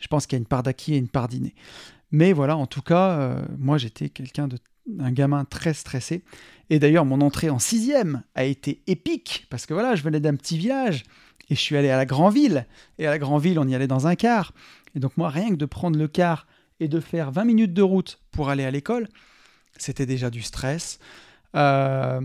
je 0.00 0.08
pense 0.08 0.26
qu'il 0.26 0.36
y 0.36 0.40
a 0.40 0.42
une 0.42 0.46
part 0.46 0.64
d'acquis 0.64 0.94
et 0.94 0.96
une 0.96 1.08
part 1.08 1.28
d'inné. 1.28 1.54
Mais 2.10 2.32
voilà, 2.32 2.56
en 2.56 2.66
tout 2.66 2.82
cas, 2.82 3.18
euh, 3.18 3.44
moi 3.58 3.78
j'étais 3.78 4.08
quelqu'un 4.08 4.48
de 4.48 4.58
un 4.98 5.12
gamin 5.12 5.44
très 5.44 5.74
stressé. 5.74 6.22
Et 6.70 6.78
d'ailleurs, 6.78 7.04
mon 7.04 7.20
entrée 7.20 7.50
en 7.50 7.58
sixième 7.58 8.22
a 8.34 8.44
été 8.44 8.82
épique 8.86 9.46
parce 9.50 9.66
que 9.66 9.74
voilà, 9.74 9.94
je 9.94 10.02
venais 10.02 10.20
d'un 10.20 10.34
petit 10.34 10.58
village 10.58 11.04
et 11.50 11.54
je 11.54 11.60
suis 11.60 11.76
allé 11.76 11.90
à 11.90 11.96
la 11.96 12.06
grande 12.06 12.34
ville. 12.34 12.66
Et 12.98 13.06
à 13.06 13.10
la 13.10 13.18
grande 13.18 13.42
ville, 13.42 13.58
on 13.58 13.68
y 13.68 13.74
allait 13.74 13.86
dans 13.86 14.06
un 14.06 14.14
car. 14.14 14.52
Et 14.94 15.00
donc 15.00 15.16
moi, 15.16 15.28
rien 15.28 15.50
que 15.50 15.56
de 15.56 15.66
prendre 15.66 15.98
le 15.98 16.08
car 16.08 16.46
et 16.80 16.88
de 16.88 17.00
faire 17.00 17.30
20 17.30 17.44
minutes 17.44 17.74
de 17.74 17.82
route 17.82 18.18
pour 18.30 18.48
aller 18.48 18.64
à 18.64 18.70
l'école, 18.70 19.08
c'était 19.76 20.06
déjà 20.06 20.30
du 20.30 20.42
stress. 20.42 20.98
Euh, 21.54 22.20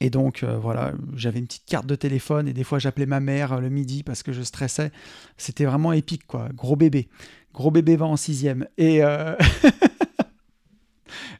et 0.00 0.10
donc 0.10 0.42
euh, 0.42 0.56
voilà, 0.56 0.92
j'avais 1.14 1.40
une 1.40 1.46
petite 1.46 1.66
carte 1.66 1.86
de 1.86 1.94
téléphone 1.94 2.48
et 2.48 2.54
des 2.54 2.64
fois 2.64 2.78
j'appelais 2.78 3.04
ma 3.04 3.20
mère 3.20 3.52
euh, 3.52 3.60
le 3.60 3.68
midi 3.68 4.02
parce 4.02 4.22
que 4.22 4.32
je 4.32 4.42
stressais. 4.42 4.92
C'était 5.36 5.66
vraiment 5.66 5.92
épique 5.92 6.26
quoi, 6.26 6.48
gros 6.54 6.76
bébé. 6.76 7.08
Gros 7.52 7.70
bébé 7.70 7.96
va 7.96 8.06
en 8.06 8.16
sixième. 8.16 8.66
Et 8.78 9.00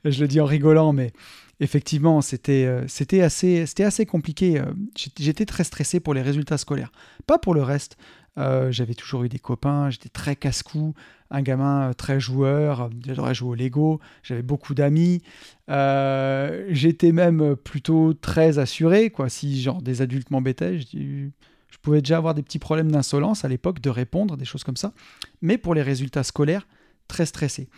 je 0.04 0.20
le 0.20 0.28
dis 0.28 0.40
en 0.40 0.44
rigolant, 0.44 0.92
mais 0.92 1.12
effectivement, 1.60 2.20
c'était 2.20 2.68
c'était 2.88 3.22
assez, 3.22 4.06
compliqué. 4.06 4.62
J'étais 5.18 5.46
très 5.46 5.64
stressé 5.64 6.00
pour 6.00 6.14
les 6.14 6.22
résultats 6.22 6.58
scolaires. 6.58 6.92
Pas 7.26 7.38
pour 7.38 7.54
le 7.54 7.62
reste. 7.62 7.96
Euh, 8.38 8.70
j'avais 8.70 8.94
toujours 8.94 9.24
eu 9.24 9.28
des 9.28 9.38
copains, 9.38 9.90
j'étais 9.90 10.08
très 10.08 10.36
casse-cou, 10.36 10.94
un 11.30 11.42
gamin 11.42 11.90
euh, 11.90 11.92
très 11.92 12.20
joueur, 12.20 12.88
j'adorais 13.04 13.34
jouer 13.34 13.50
au 13.50 13.54
Lego, 13.54 14.00
j'avais 14.22 14.42
beaucoup 14.42 14.74
d'amis. 14.74 15.22
Euh, 15.68 16.66
j'étais 16.70 17.12
même 17.12 17.56
plutôt 17.56 18.14
très 18.14 18.58
assuré, 18.58 19.10
quoi. 19.10 19.28
Si 19.28 19.60
genre 19.60 19.82
des 19.82 20.00
adultes 20.00 20.30
m'embêtaient, 20.30 20.78
je, 20.78 21.28
pouvais 21.82 22.00
déjà 22.00 22.18
avoir 22.18 22.34
des 22.34 22.42
petits 22.42 22.58
problèmes 22.58 22.92
d'insolence 22.92 23.44
à 23.44 23.48
l'époque, 23.48 23.80
de 23.80 23.90
répondre, 23.90 24.36
des 24.36 24.44
choses 24.44 24.64
comme 24.64 24.76
ça. 24.76 24.92
Mais 25.42 25.58
pour 25.58 25.74
les 25.74 25.82
résultats 25.82 26.24
scolaires, 26.24 26.66
très 27.08 27.26
stressé. 27.26 27.68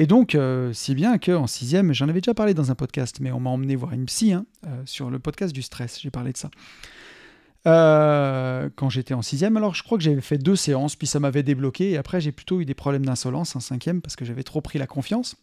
Et 0.00 0.06
donc, 0.06 0.36
si 0.72 0.94
bien 0.94 1.18
qu'en 1.18 1.46
sixième, 1.46 1.92
j'en 1.92 2.08
avais 2.08 2.22
déjà 2.22 2.32
parlé 2.32 2.54
dans 2.54 2.70
un 2.70 2.74
podcast, 2.74 3.18
mais 3.20 3.30
on 3.30 3.38
m'a 3.38 3.50
emmené 3.50 3.76
voir 3.76 3.92
une 3.92 4.06
psy 4.06 4.32
hein, 4.32 4.46
sur 4.86 5.10
le 5.10 5.18
podcast 5.18 5.54
du 5.54 5.60
stress, 5.60 6.00
j'ai 6.00 6.10
parlé 6.10 6.32
de 6.32 6.38
ça. 6.38 6.50
Euh, 7.66 8.70
quand 8.74 8.88
j'étais 8.88 9.12
en 9.12 9.20
sixième. 9.20 9.56
Alors 9.58 9.74
je 9.74 9.82
crois 9.82 9.98
que 9.98 10.04
j'avais 10.04 10.22
fait 10.22 10.38
deux 10.38 10.56
séances, 10.56 10.96
puis 10.96 11.06
ça 11.06 11.20
m'avait 11.20 11.42
débloqué, 11.42 11.90
et 11.90 11.98
après 11.98 12.20
j'ai 12.20 12.32
plutôt 12.32 12.60
eu 12.60 12.64
des 12.64 12.74
problèmes 12.74 13.04
d'insolence 13.04 13.54
en 13.54 13.60
cinquième 13.60 14.00
parce 14.00 14.16
que 14.16 14.24
j'avais 14.24 14.44
trop 14.44 14.62
pris 14.62 14.78
la 14.78 14.86
confiance 14.86 15.36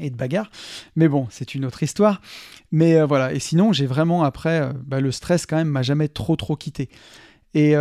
et 0.00 0.10
de 0.10 0.16
bagarre. 0.16 0.50
Mais 0.96 1.06
bon, 1.06 1.28
c'est 1.30 1.54
une 1.54 1.64
autre 1.64 1.84
histoire. 1.84 2.20
Mais 2.72 2.96
euh, 2.96 3.06
voilà, 3.06 3.32
et 3.32 3.38
sinon 3.38 3.72
j'ai 3.72 3.86
vraiment 3.86 4.24
après, 4.24 4.60
euh, 4.60 4.72
bah, 4.84 5.00
le 5.00 5.12
stress 5.12 5.46
quand 5.46 5.56
même 5.56 5.68
m'a 5.68 5.82
jamais 5.82 6.08
trop 6.08 6.34
trop 6.34 6.56
quitté. 6.56 6.88
Et 7.54 7.74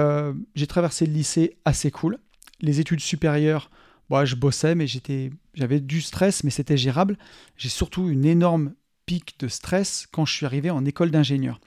j'ai 0.55 0.67
traversé 0.67 1.05
le 1.05 1.11
lycée 1.11 1.57
assez 1.65 1.91
cool. 1.91 2.17
Les 2.61 2.79
études 2.79 3.01
supérieures, 3.01 3.69
je 4.09 4.35
bossais, 4.35 4.75
mais 4.75 4.87
j'étais, 4.87 5.31
j'avais 5.53 5.79
du 5.79 6.01
stress, 6.01 6.43
mais 6.43 6.49
c'était 6.49 6.77
gérable. 6.77 7.17
J'ai 7.57 7.69
surtout 7.69 8.09
une 8.09 8.25
énorme 8.25 8.73
pic 9.05 9.39
de 9.39 9.47
stress 9.47 10.07
quand 10.11 10.25
je 10.25 10.33
suis 10.33 10.45
arrivé 10.45 10.69
en 10.69 10.85
école 10.85 11.11
d'ingénieur. 11.11 11.59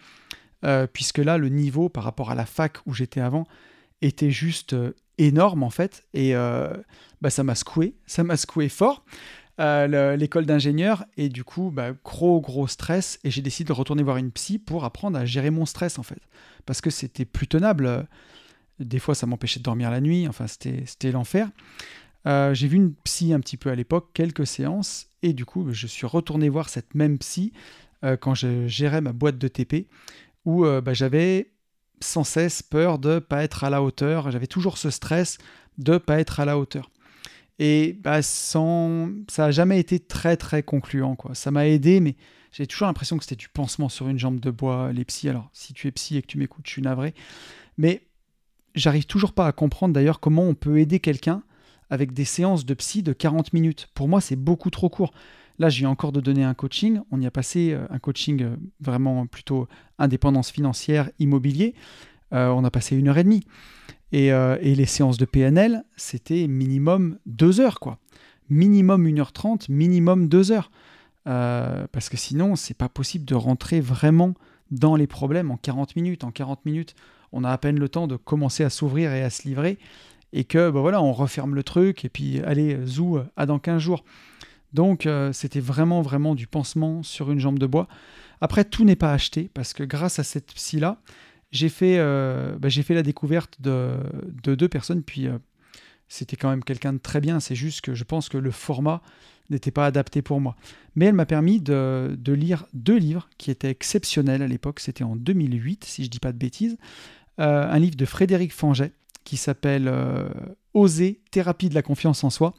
Euh, 0.65 0.87
puisque 0.93 1.19
là, 1.19 1.39
le 1.39 1.49
niveau 1.49 1.89
par 1.89 2.05
rapport 2.05 2.31
à 2.31 2.35
la 2.35 2.47
fac 2.47 2.79
où 2.87 2.93
j'étais 2.93 3.21
avant 3.21 3.47
était 4.03 4.31
juste 4.31 4.73
euh, 4.73 4.93
énorme 5.17 5.63
en 5.63 5.71
fait, 5.71 6.05
et 6.15 6.35
euh, 6.35 6.77
bah, 7.21 7.31
ça 7.31 7.45
m'a 7.45 7.55
secoué, 7.55 7.95
ça 8.07 8.25
m'a 8.25 8.37
secoué 8.37 8.69
fort. 8.69 9.05
l'école 9.59 10.47
d'ingénieur 10.47 11.05
et 11.17 11.29
du 11.29 11.45
coup 11.45 11.71
bah, 11.73 11.93
gros 12.05 12.41
gros 12.41 12.67
stress 12.67 13.19
et 13.25 13.31
j'ai 13.31 13.43
décidé 13.43 13.69
de 13.69 13.73
retourner 13.73 14.03
voir 14.03 14.17
une 14.17 14.31
psy 14.31 14.59
pour 14.59 14.85
apprendre 14.85 15.19
à 15.19 15.25
gérer 15.25 15.51
mon 15.51 15.67
stress 15.67 15.99
en 15.99 16.05
fait 16.05 16.21
parce 16.65 16.81
que 16.81 16.91
c'était 16.91 17.25
plus 17.25 17.49
tenable 17.49 18.07
des 18.79 19.01
fois 19.01 19.17
ça 19.17 19.27
m'empêchait 19.27 19.59
de 19.59 19.65
dormir 19.65 19.91
la 19.91 20.01
nuit 20.01 20.29
enfin 20.29 20.47
c'était 20.47 21.11
l'enfer 21.11 21.51
j'ai 22.27 22.69
vu 22.69 22.77
une 22.77 22.95
psy 23.05 23.33
un 23.33 23.41
petit 23.41 23.57
peu 23.57 23.71
à 23.71 23.75
l'époque 23.75 24.11
quelques 24.13 24.47
séances 24.47 25.09
et 25.23 25.33
du 25.33 25.45
coup 25.45 25.73
je 25.73 25.87
suis 25.87 26.07
retourné 26.07 26.49
voir 26.49 26.69
cette 26.69 26.95
même 26.95 27.19
psy 27.19 27.53
quand 28.21 28.35
je 28.35 28.67
gérais 28.67 29.01
ma 29.01 29.13
boîte 29.13 29.39
de 29.39 29.49
TP 29.49 29.87
où 30.49 30.65
euh, 30.65 30.81
bah, 30.81 30.95
j'avais 30.95 31.53
sans 32.01 32.25
cesse 32.25 32.63
peur 32.63 32.99
de 32.99 33.19
pas 33.19 33.45
être 33.45 33.65
à 33.65 33.71
la 33.71 33.83
hauteur, 33.83 34.31
j'avais 34.31 34.47
toujours 34.47 34.79
ce 34.79 34.89
stress 34.89 35.37
de 35.77 35.99
pas 35.99 36.21
être 36.21 36.41
à 36.41 36.47
la 36.47 36.59
hauteur. 36.59 36.91
Et 37.59 37.99
bah, 38.03 38.23
sans... 38.23 39.11
ça 39.29 39.47
n'a 39.47 39.51
jamais 39.51 39.79
été 39.79 40.01
très 40.01 40.39
très 40.39 40.63
concluant. 40.63 41.17
Quoi. 41.17 41.35
Ça 41.35 41.51
m'a 41.51 41.67
aidé, 41.67 42.01
mais 42.01 42.17
j'ai 42.51 42.67
toujours 42.67 42.87
l'impression 42.87 43.19
que 43.19 43.25
c'était 43.25 43.37
du 43.37 43.49
pansement 43.49 43.91
sur 43.91 44.09
une 44.09 44.19
jambe 44.19 44.41
de 44.41 44.51
bois, 44.51 44.91
les 44.93 45.05
psys. 45.05 45.29
Alors, 45.29 45.51
si 45.53 45.75
tu 45.75 45.87
es 45.87 45.91
psy 45.91 46.17
et 46.17 46.23
que 46.23 46.29
tu 46.29 46.39
m'écoutes, 46.39 46.67
je 46.67 46.73
suis 46.73 46.83
navré. 46.83 47.15
Mais 47.77 48.01
j'arrive 48.75 49.07
toujours 49.07 49.35
pas 49.35 49.47
à 49.47 49.53
comprendre 49.53 49.93
d'ailleurs 49.93 50.21
comment 50.21 50.45
on 50.45 50.55
peut 50.55 50.79
aider 50.79 50.99
quelqu'un 50.99 51.43
avec 51.91 52.13
des 52.13 52.25
séances 52.25 52.65
de 52.65 52.75
psy 52.75 53.03
de 53.03 53.13
40 53.13 53.53
minutes. 53.53 53.89
Pour 53.95 54.09
moi, 54.09 54.21
c'est 54.21 54.37
beaucoup 54.37 54.71
trop 54.71 54.89
court. 54.89 55.13
Là, 55.59 55.69
j'ai 55.69 55.87
encore 55.87 56.13
de 56.13 56.21
donner 56.21 56.45
un 56.45 56.55
coaching. 56.55 57.01
On 57.11 57.21
y 57.21 57.27
a 57.27 57.31
passé 57.31 57.73
euh, 57.73 57.85
un 57.91 57.99
coaching 57.99 58.43
euh, 58.43 58.57
vraiment 58.81 59.27
plutôt 59.27 59.67
indépendance 59.99 60.51
financière, 60.51 61.11
immobilier. 61.19 61.75
Euh, 62.33 62.49
on 62.49 62.65
a 62.65 62.71
passé 62.71 62.97
une 62.97 63.09
heure 63.09 63.19
et 63.19 63.25
demie. 63.25 63.45
Et, 64.13 64.31
les 64.63 64.87
séances 64.87 65.19
de 65.19 65.27
PNL, 65.27 65.85
c'était 65.97 66.47
minimum 66.47 67.19
deux 67.27 67.61
heures, 67.61 67.79
quoi. 67.79 67.99
Minimum 68.49 69.07
1h30, 69.07 69.71
minimum 69.71 70.29
deux 70.29 70.51
heures. 70.51 70.71
parce 71.25 72.09
que 72.09 72.17
sinon, 72.17 72.57
c'est 72.57 72.73
pas 72.73 72.89
possible 72.89 73.27
de 73.27 73.35
rentrer 73.35 73.83
vraiment 73.83 74.33
dans 74.71 74.97
les 74.97 75.07
problèmes 75.07 75.51
en 75.51 75.59
40 75.59 75.95
minutes. 75.95 76.25
En 76.25 76.31
40 76.31 76.65
minutes, 76.65 76.95
on 77.33 77.45
a 77.45 77.51
à 77.51 77.59
peine 77.59 77.79
le 77.79 77.91
temps 77.91 78.07
de 78.07 78.17
commencer 78.17 78.65
à 78.65 78.71
s'ouvrir 78.71 79.13
et 79.13 79.23
à 79.23 79.29
se 79.29 79.47
livrer. 79.47 79.77
Et 80.33 80.45
que, 80.45 80.71
bah 80.71 80.81
voilà, 80.81 81.03
on 81.03 81.13
referme 81.13 81.55
le 81.55 81.63
truc 81.63 82.05
et 82.05 82.09
puis 82.09 82.41
allez, 82.41 82.79
zou, 82.85 83.19
à 83.37 83.47
dans 83.47 83.59
15 83.59 83.81
jours. 83.81 84.05
Donc 84.73 85.07
euh, 85.07 85.33
c'était 85.33 85.61
vraiment 85.61 86.03
vraiment 86.03 86.35
du 86.35 86.47
pansement 86.47 87.03
sur 87.03 87.31
une 87.31 87.41
jambe 87.41 87.59
de 87.59 87.67
bois. 87.67 87.89
Après 88.41 88.65
tout 88.65 88.85
n'est 88.85 88.97
pas 88.97 89.13
acheté 89.13 89.51
parce 89.55 89.73
que 89.73 89.83
grâce 89.83 90.19
à 90.19 90.25
cette 90.25 90.53
psy 90.55 90.79
là, 90.79 91.01
j'ai 91.51 91.71
fait, 91.71 91.97
euh, 91.99 92.59
bah, 92.59 92.69
fait 92.69 92.95
la 92.95 93.03
découverte 93.03 93.61
de, 93.61 93.97
deux 94.43 94.69
personnes 94.69 95.03
puis 95.03 95.27
euh, 95.27 95.39
c'était 96.09 96.37
quand 96.37 96.51
même 96.51 96.65
quelqu'un 96.65 96.93
de 96.93 96.99
très 96.99 97.21
bien. 97.21 97.41
C'est 97.41 97.55
juste 97.55 97.81
que 97.81 97.95
je 97.95 98.05
pense 98.05 98.29
que 98.29 98.39
le 98.39 98.51
format 98.51 99.03
n'était 99.51 99.71
pas 99.71 99.87
adapté 99.87 100.21
pour 100.21 100.41
moi. 100.41 100.57
Mais 100.95 101.07
elle 101.07 101.15
m'a 101.15 101.27
permis 101.27 101.61
de, 101.61 102.15
de, 102.19 102.33
lire 102.35 102.67
deux 102.75 102.97
livres 102.97 103.31
qui 103.39 103.51
étaient 103.51 103.71
exceptionnels 103.71 104.43
à 104.43 104.47
l'époque. 104.47 104.81
C'était 104.81 105.05
en 105.05 105.17
2008 105.17 105.85
si 105.85 106.05
je 106.05 106.11
dis 106.11 106.19
pas 106.19 106.33
de 106.33 106.39
bêtises. 106.39 106.77
un 107.39 107.79
livre 107.79 107.97
de 107.97 108.05
Frédéric 108.05 108.53
Fanget 108.53 108.93
qui 109.25 109.37
s'appelle 109.37 109.93
Oser, 110.75 111.21
thérapie 111.31 111.69
de 111.69 111.75
la 111.75 111.83
confiance 111.83 112.25
en 112.25 112.31
soi 112.31 112.55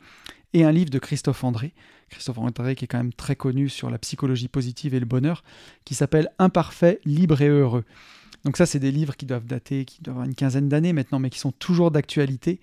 et 0.54 0.64
un 0.64 0.72
livre 0.72 0.90
de 0.90 1.00
Christophe 1.00 1.44
André 1.44 1.74
Christophe 2.10 2.40
André, 2.40 2.76
qui 2.76 2.86
est 2.86 2.88
quand 2.88 2.98
même 2.98 3.14
très 3.14 3.36
connu 3.36 3.70
sur 3.70 3.90
la 3.90 3.98
psychologie 3.98 4.48
positive 4.48 4.94
et 4.94 5.00
le 5.00 5.06
bonheur, 5.06 5.44
qui 5.86 5.96
s'appelle 5.96 6.30
Imparfait, 6.40 7.00
libre 7.06 7.42
et 7.42 7.48
heureux. 7.48 7.86
Donc 8.44 8.58
ça, 8.58 8.66
c'est 8.66 8.80
des 8.80 8.92
livres 8.92 9.16
qui 9.16 9.26
doivent 9.26 9.46
dater, 9.46 9.86
qui 9.86 10.02
doivent 10.02 10.18
avoir 10.18 10.28
une 10.28 10.36
quinzaine 10.36 10.70
d'années 10.70 10.94
maintenant, 10.94 11.20
mais 11.20 11.30
qui 11.30 11.40
sont 11.40 11.52
toujours 11.52 11.92
d'actualité. 11.92 12.60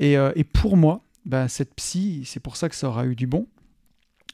Et, 0.00 0.16
euh, 0.16 0.32
pour 0.52 0.76
moi, 0.76 1.02
bah, 1.24 1.48
cette 1.48 1.74
psy, 1.74 2.22
c'est 2.24 2.40
pour 2.40 2.56
ça 2.56 2.68
que 2.68 2.74
ça 2.74 2.88
aura 2.88 3.06
eu 3.06 3.14
du 3.14 3.26
bon. 3.26 3.46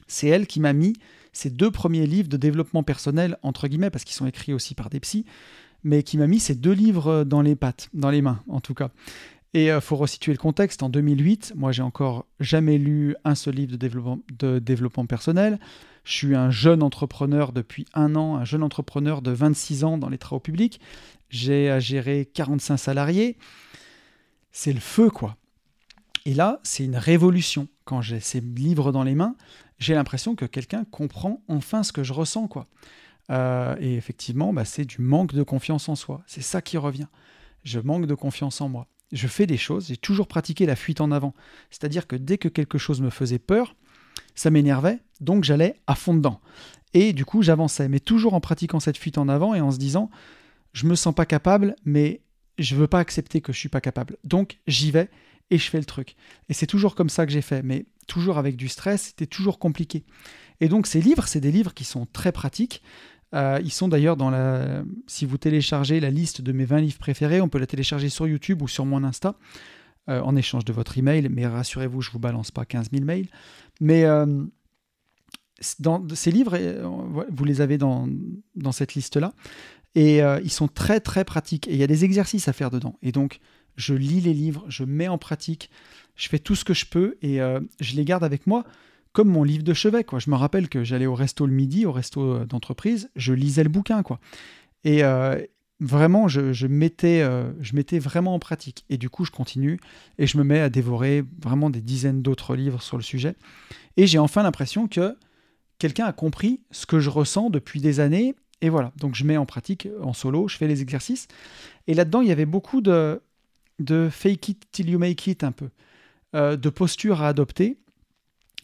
C'est 0.07 0.27
elle 0.27 0.47
qui 0.47 0.59
m'a 0.59 0.73
mis 0.73 0.93
ces 1.33 1.49
deux 1.49 1.71
premiers 1.71 2.05
livres 2.05 2.29
de 2.29 2.37
développement 2.37 2.83
personnel, 2.83 3.37
entre 3.41 3.67
guillemets, 3.67 3.89
parce 3.89 4.03
qu'ils 4.03 4.15
sont 4.15 4.27
écrits 4.27 4.53
aussi 4.53 4.75
par 4.75 4.89
des 4.89 4.99
psys, 4.99 5.25
mais 5.85 6.03
qui 6.03 6.17
m'a 6.17 6.27
mis 6.27 6.39
ces 6.39 6.55
deux 6.55 6.73
livres 6.73 7.23
dans 7.23 7.41
les 7.41 7.55
pattes, 7.55 7.89
dans 7.93 8.09
les 8.09 8.21
mains 8.21 8.43
en 8.49 8.59
tout 8.59 8.73
cas. 8.73 8.89
Et 9.53 9.67
il 9.67 9.69
euh, 9.69 9.79
faut 9.79 9.95
resituer 9.95 10.33
le 10.33 10.37
contexte. 10.37 10.83
En 10.83 10.89
2008, 10.89 11.53
moi, 11.55 11.71
j'ai 11.71 11.81
encore 11.81 12.25
jamais 12.41 12.77
lu 12.77 13.15
un 13.23 13.35
seul 13.35 13.55
livre 13.55 13.71
de 13.71 13.77
développement, 13.77 14.19
de 14.37 14.59
développement 14.59 15.05
personnel. 15.05 15.59
Je 16.03 16.11
suis 16.11 16.35
un 16.35 16.49
jeune 16.49 16.83
entrepreneur 16.83 17.53
depuis 17.53 17.85
un 17.93 18.15
an, 18.15 18.35
un 18.35 18.43
jeune 18.43 18.63
entrepreneur 18.63 19.21
de 19.21 19.31
26 19.31 19.85
ans 19.85 19.97
dans 19.97 20.09
les 20.09 20.17
travaux 20.17 20.41
publics. 20.41 20.81
J'ai 21.29 21.69
à 21.69 21.79
gérer 21.79 22.29
45 22.33 22.75
salariés. 22.75 23.37
C'est 24.51 24.73
le 24.73 24.81
feu, 24.81 25.09
quoi. 25.09 25.37
Et 26.25 26.33
là, 26.33 26.59
c'est 26.63 26.83
une 26.83 26.97
révolution. 26.97 27.69
Quand 27.85 28.01
j'ai 28.01 28.19
ces 28.19 28.41
livres 28.41 28.91
dans 28.91 29.03
les 29.03 29.15
mains, 29.15 29.35
j'ai 29.79 29.93
l'impression 29.93 30.35
que 30.35 30.45
quelqu'un 30.45 30.83
comprend 30.83 31.41
enfin 31.47 31.83
ce 31.83 31.93
que 31.93 32.03
je 32.03 32.11
ressens, 32.11 32.47
quoi. 32.47 32.67
Euh, 33.31 33.75
et 33.79 33.95
effectivement, 33.95 34.53
bah, 34.53 34.65
c'est 34.65 34.85
du 34.85 35.01
manque 35.01 35.33
de 35.33 35.43
confiance 35.43 35.89
en 35.89 35.95
soi. 35.95 36.23
C'est 36.27 36.41
ça 36.41 36.61
qui 36.61 36.77
revient. 36.77 37.07
Je 37.63 37.79
manque 37.79 38.05
de 38.05 38.13
confiance 38.13 38.61
en 38.61 38.69
moi 38.69 38.87
je 39.11 39.27
fais 39.27 39.47
des 39.47 39.57
choses, 39.57 39.87
j'ai 39.87 39.97
toujours 39.97 40.27
pratiqué 40.27 40.65
la 40.65 40.75
fuite 40.75 41.01
en 41.01 41.11
avant. 41.11 41.33
C'est-à-dire 41.69 42.07
que 42.07 42.15
dès 42.15 42.37
que 42.37 42.47
quelque 42.47 42.77
chose 42.77 43.01
me 43.01 43.09
faisait 43.09 43.39
peur, 43.39 43.75
ça 44.35 44.49
m'énervait, 44.49 44.99
donc 45.21 45.43
j'allais 45.43 45.75
à 45.87 45.95
fond 45.95 46.13
dedans. 46.13 46.41
Et 46.93 47.13
du 47.13 47.25
coup, 47.25 47.41
j'avançais, 47.41 47.89
mais 47.89 47.99
toujours 47.99 48.33
en 48.33 48.41
pratiquant 48.41 48.79
cette 48.79 48.97
fuite 48.97 49.17
en 49.17 49.27
avant 49.27 49.53
et 49.53 49.61
en 49.61 49.71
se 49.71 49.77
disant, 49.77 50.09
je 50.73 50.85
me 50.85 50.95
sens 50.95 51.13
pas 51.13 51.25
capable, 51.25 51.75
mais 51.85 52.21
je 52.57 52.75
veux 52.75 52.87
pas 52.87 52.99
accepter 52.99 53.41
que 53.41 53.53
je 53.53 53.59
suis 53.59 53.69
pas 53.69 53.81
capable. 53.81 54.17
Donc 54.23 54.57
j'y 54.67 54.91
vais 54.91 55.09
et 55.51 55.57
je 55.57 55.69
fais 55.69 55.79
le 55.79 55.85
truc. 55.85 56.15
Et 56.49 56.53
c'est 56.53 56.67
toujours 56.67 56.95
comme 56.95 57.09
ça 57.09 57.25
que 57.25 57.31
j'ai 57.31 57.41
fait, 57.41 57.63
mais 57.63 57.85
toujours 58.07 58.37
avec 58.37 58.55
du 58.55 58.67
stress, 58.67 59.03
c'était 59.03 59.27
toujours 59.27 59.59
compliqué. 59.59 60.03
Et 60.61 60.69
donc 60.69 60.87
ces 60.87 61.01
livres, 61.01 61.27
c'est 61.27 61.41
des 61.41 61.51
livres 61.51 61.73
qui 61.73 61.83
sont 61.83 62.05
très 62.05 62.31
pratiques. 62.31 62.81
Euh, 63.35 63.59
ils 63.63 63.71
sont 63.71 63.87
d'ailleurs 63.87 64.15
dans 64.15 64.29
la. 64.29 64.83
Si 65.07 65.25
vous 65.25 65.37
téléchargez 65.37 65.99
la 65.99 66.09
liste 66.09 66.41
de 66.41 66.51
mes 66.51 66.65
20 66.65 66.81
livres 66.81 66.97
préférés, 66.97 67.41
on 67.41 67.49
peut 67.49 67.59
la 67.59 67.67
télécharger 67.67 68.09
sur 68.09 68.27
YouTube 68.27 68.61
ou 68.61 68.67
sur 68.67 68.85
mon 68.85 69.03
Insta 69.03 69.35
euh, 70.09 70.21
en 70.21 70.35
échange 70.35 70.63
de 70.63 70.71
votre 70.71 70.97
email. 70.97 71.27
Mais 71.29 71.45
rassurez-vous, 71.45 72.01
je 72.01 72.09
ne 72.09 72.13
vous 72.13 72.19
balance 72.19 72.51
pas 72.51 72.65
15 72.65 72.91
000 72.91 73.03
mails. 73.03 73.27
Mais 73.81 74.05
euh, 74.05 74.25
dans 75.79 76.05
ces 76.13 76.31
livres, 76.31 76.57
vous 77.29 77.45
les 77.45 77.61
avez 77.61 77.77
dans, 77.77 78.07
dans 78.55 78.71
cette 78.71 78.93
liste-là. 78.93 79.33
Et 79.95 80.19
ils 80.19 80.51
sont 80.51 80.67
très 80.67 80.99
très 80.99 81.23
pratiques. 81.23 81.69
Et 81.69 81.71
il 81.71 81.77
y 81.77 81.83
a 81.83 81.87
des 81.87 82.03
exercices 82.03 82.49
à 82.49 82.53
faire 82.53 82.69
dedans. 82.69 82.97
Et 83.01 83.13
donc, 83.13 83.39
je 83.77 83.93
lis 83.93 84.19
les 84.19 84.33
livres, 84.33 84.65
je 84.67 84.83
mets 84.83 85.07
en 85.07 85.17
pratique, 85.17 85.69
je 86.15 86.27
fais 86.27 86.39
tout 86.39 86.55
ce 86.55 86.65
que 86.65 86.73
je 86.73 86.85
peux 86.85 87.15
et 87.21 87.39
je 87.79 87.95
les 87.95 88.03
garde 88.03 88.25
avec 88.25 88.45
moi 88.45 88.65
comme 89.15 89.29
mon 89.29 89.43
livre 89.43 89.63
de 89.63 89.73
chevet. 89.73 90.03
Quoi. 90.03 90.19
Je 90.19 90.29
me 90.29 90.35
rappelle 90.35 90.67
que 90.67 90.83
j'allais 90.83 91.05
au 91.05 91.15
resto 91.15 91.45
le 91.45 91.53
midi, 91.53 91.85
au 91.85 91.93
resto 91.93 92.21
euh, 92.21 92.45
d'entreprise, 92.45 93.09
je 93.15 93.31
lisais 93.33 93.63
le 93.63 93.69
bouquin. 93.69 94.03
quoi. 94.03 94.19
Et 94.83 95.05
euh, 95.05 95.41
vraiment, 95.79 96.27
je, 96.27 96.67
mettais, 96.67 97.21
euh, 97.21 97.49
je 97.61 97.77
mettais 97.77 97.97
vraiment 97.97 98.35
en 98.35 98.39
pratique. 98.39 98.83
Et 98.89 98.97
du 98.97 99.09
coup, 99.09 99.23
je 99.23 99.31
continue 99.31 99.79
et 100.17 100.27
je 100.27 100.37
me 100.37 100.43
mets 100.43 100.59
à 100.59 100.69
dévorer 100.69 101.23
vraiment 101.41 101.69
des 101.69 101.79
dizaines 101.79 102.21
d'autres 102.21 102.57
livres 102.57 102.81
sur 102.83 102.97
le 102.97 103.03
sujet. 103.03 103.35
Et 103.95 104.05
j'ai 104.05 104.19
enfin 104.19 104.43
l'impression 104.43 104.89
que 104.89 105.15
quelqu'un 105.79 106.05
a 106.05 106.13
compris 106.13 106.59
ce 106.71 106.85
que 106.85 106.99
je 106.99 107.09
ressens 107.09 107.49
depuis 107.49 107.79
des 107.79 108.01
années. 108.01 108.35
Et 108.59 108.67
voilà, 108.67 108.91
donc 108.97 109.15
je 109.15 109.23
mets 109.23 109.37
en 109.37 109.45
pratique 109.45 109.87
en 110.01 110.11
solo, 110.11 110.49
je 110.49 110.57
fais 110.57 110.67
les 110.67 110.81
exercices. 110.81 111.29
Et 111.87 111.93
là-dedans, 111.93 112.19
il 112.19 112.27
y 112.27 112.33
avait 112.33 112.45
beaucoup 112.45 112.81
de, 112.81 113.21
de 113.79 114.09
fake 114.11 114.49
it 114.49 114.67
till 114.73 114.89
you 114.89 114.99
make 114.99 115.25
it 115.27 115.45
un 115.45 115.53
peu, 115.53 115.69
de 116.33 116.69
postures 116.69 117.21
à 117.21 117.29
adopter 117.29 117.77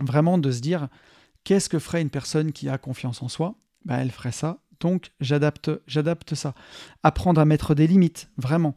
vraiment 0.02 0.38
de 0.38 0.52
se 0.52 0.62
dire 0.62 0.90
qu'est-ce 1.44 1.70
que 1.70 1.80
ferait 1.80 2.02
une 2.02 2.10
personne 2.10 2.52
qui 2.52 2.70
a 2.70 2.78
confiance 2.78 3.22
en 3.22 3.28
soi? 3.28 3.56
Ben, 3.86 4.00
Elle 4.00 4.12
ferait 4.12 4.32
ça. 4.32 4.60
Donc 4.80 5.12
j'adapte, 5.20 5.72
j'adapte 5.88 6.36
ça. 6.36 6.54
Apprendre 7.04 7.40
à 7.40 7.46
mettre 7.46 7.76
des 7.76 7.88
limites, 7.88 8.30
vraiment. 8.38 8.76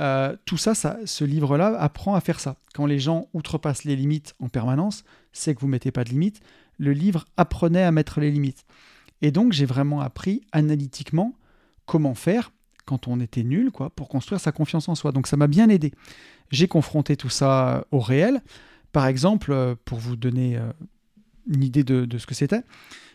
Euh, 0.00 0.36
tout 0.44 0.56
ça, 0.56 0.74
ça, 0.74 0.98
ce 1.04 1.24
livre-là 1.24 1.78
apprend 1.78 2.14
à 2.14 2.20
faire 2.20 2.40
ça. 2.40 2.56
Quand 2.74 2.86
les 2.86 2.98
gens 2.98 3.28
outrepassent 3.32 3.84
les 3.84 3.94
limites 3.94 4.34
en 4.40 4.48
permanence, 4.48 5.04
c'est 5.32 5.54
que 5.54 5.60
vous 5.60 5.68
mettez 5.68 5.92
pas 5.92 6.02
de 6.02 6.10
limites. 6.10 6.40
Le 6.78 6.92
livre 6.92 7.24
apprenait 7.36 7.84
à 7.84 7.92
mettre 7.92 8.20
les 8.20 8.32
limites. 8.32 8.64
Et 9.22 9.30
donc 9.30 9.52
j'ai 9.52 9.66
vraiment 9.66 10.00
appris 10.00 10.42
analytiquement 10.50 11.32
comment 11.86 12.14
faire 12.14 12.50
quand 12.84 13.08
on 13.08 13.20
était 13.20 13.44
nul, 13.44 13.70
quoi, 13.70 13.90
pour 13.90 14.08
construire 14.08 14.40
sa 14.40 14.52
confiance 14.52 14.88
en 14.88 14.94
soi. 14.94 15.12
Donc 15.12 15.26
ça 15.26 15.36
m'a 15.36 15.46
bien 15.46 15.68
aidé. 15.68 15.92
J'ai 16.50 16.68
confronté 16.68 17.16
tout 17.16 17.30
ça 17.30 17.86
au 17.92 18.00
réel. 18.00 18.42
Par 18.94 19.08
exemple, 19.08 19.50
euh, 19.50 19.74
pour 19.84 19.98
vous 19.98 20.14
donner 20.14 20.56
euh, 20.56 20.70
une 21.48 21.64
idée 21.64 21.82
de, 21.82 22.16
ce 22.16 22.26
que 22.28 22.34
c'était, 22.34 22.60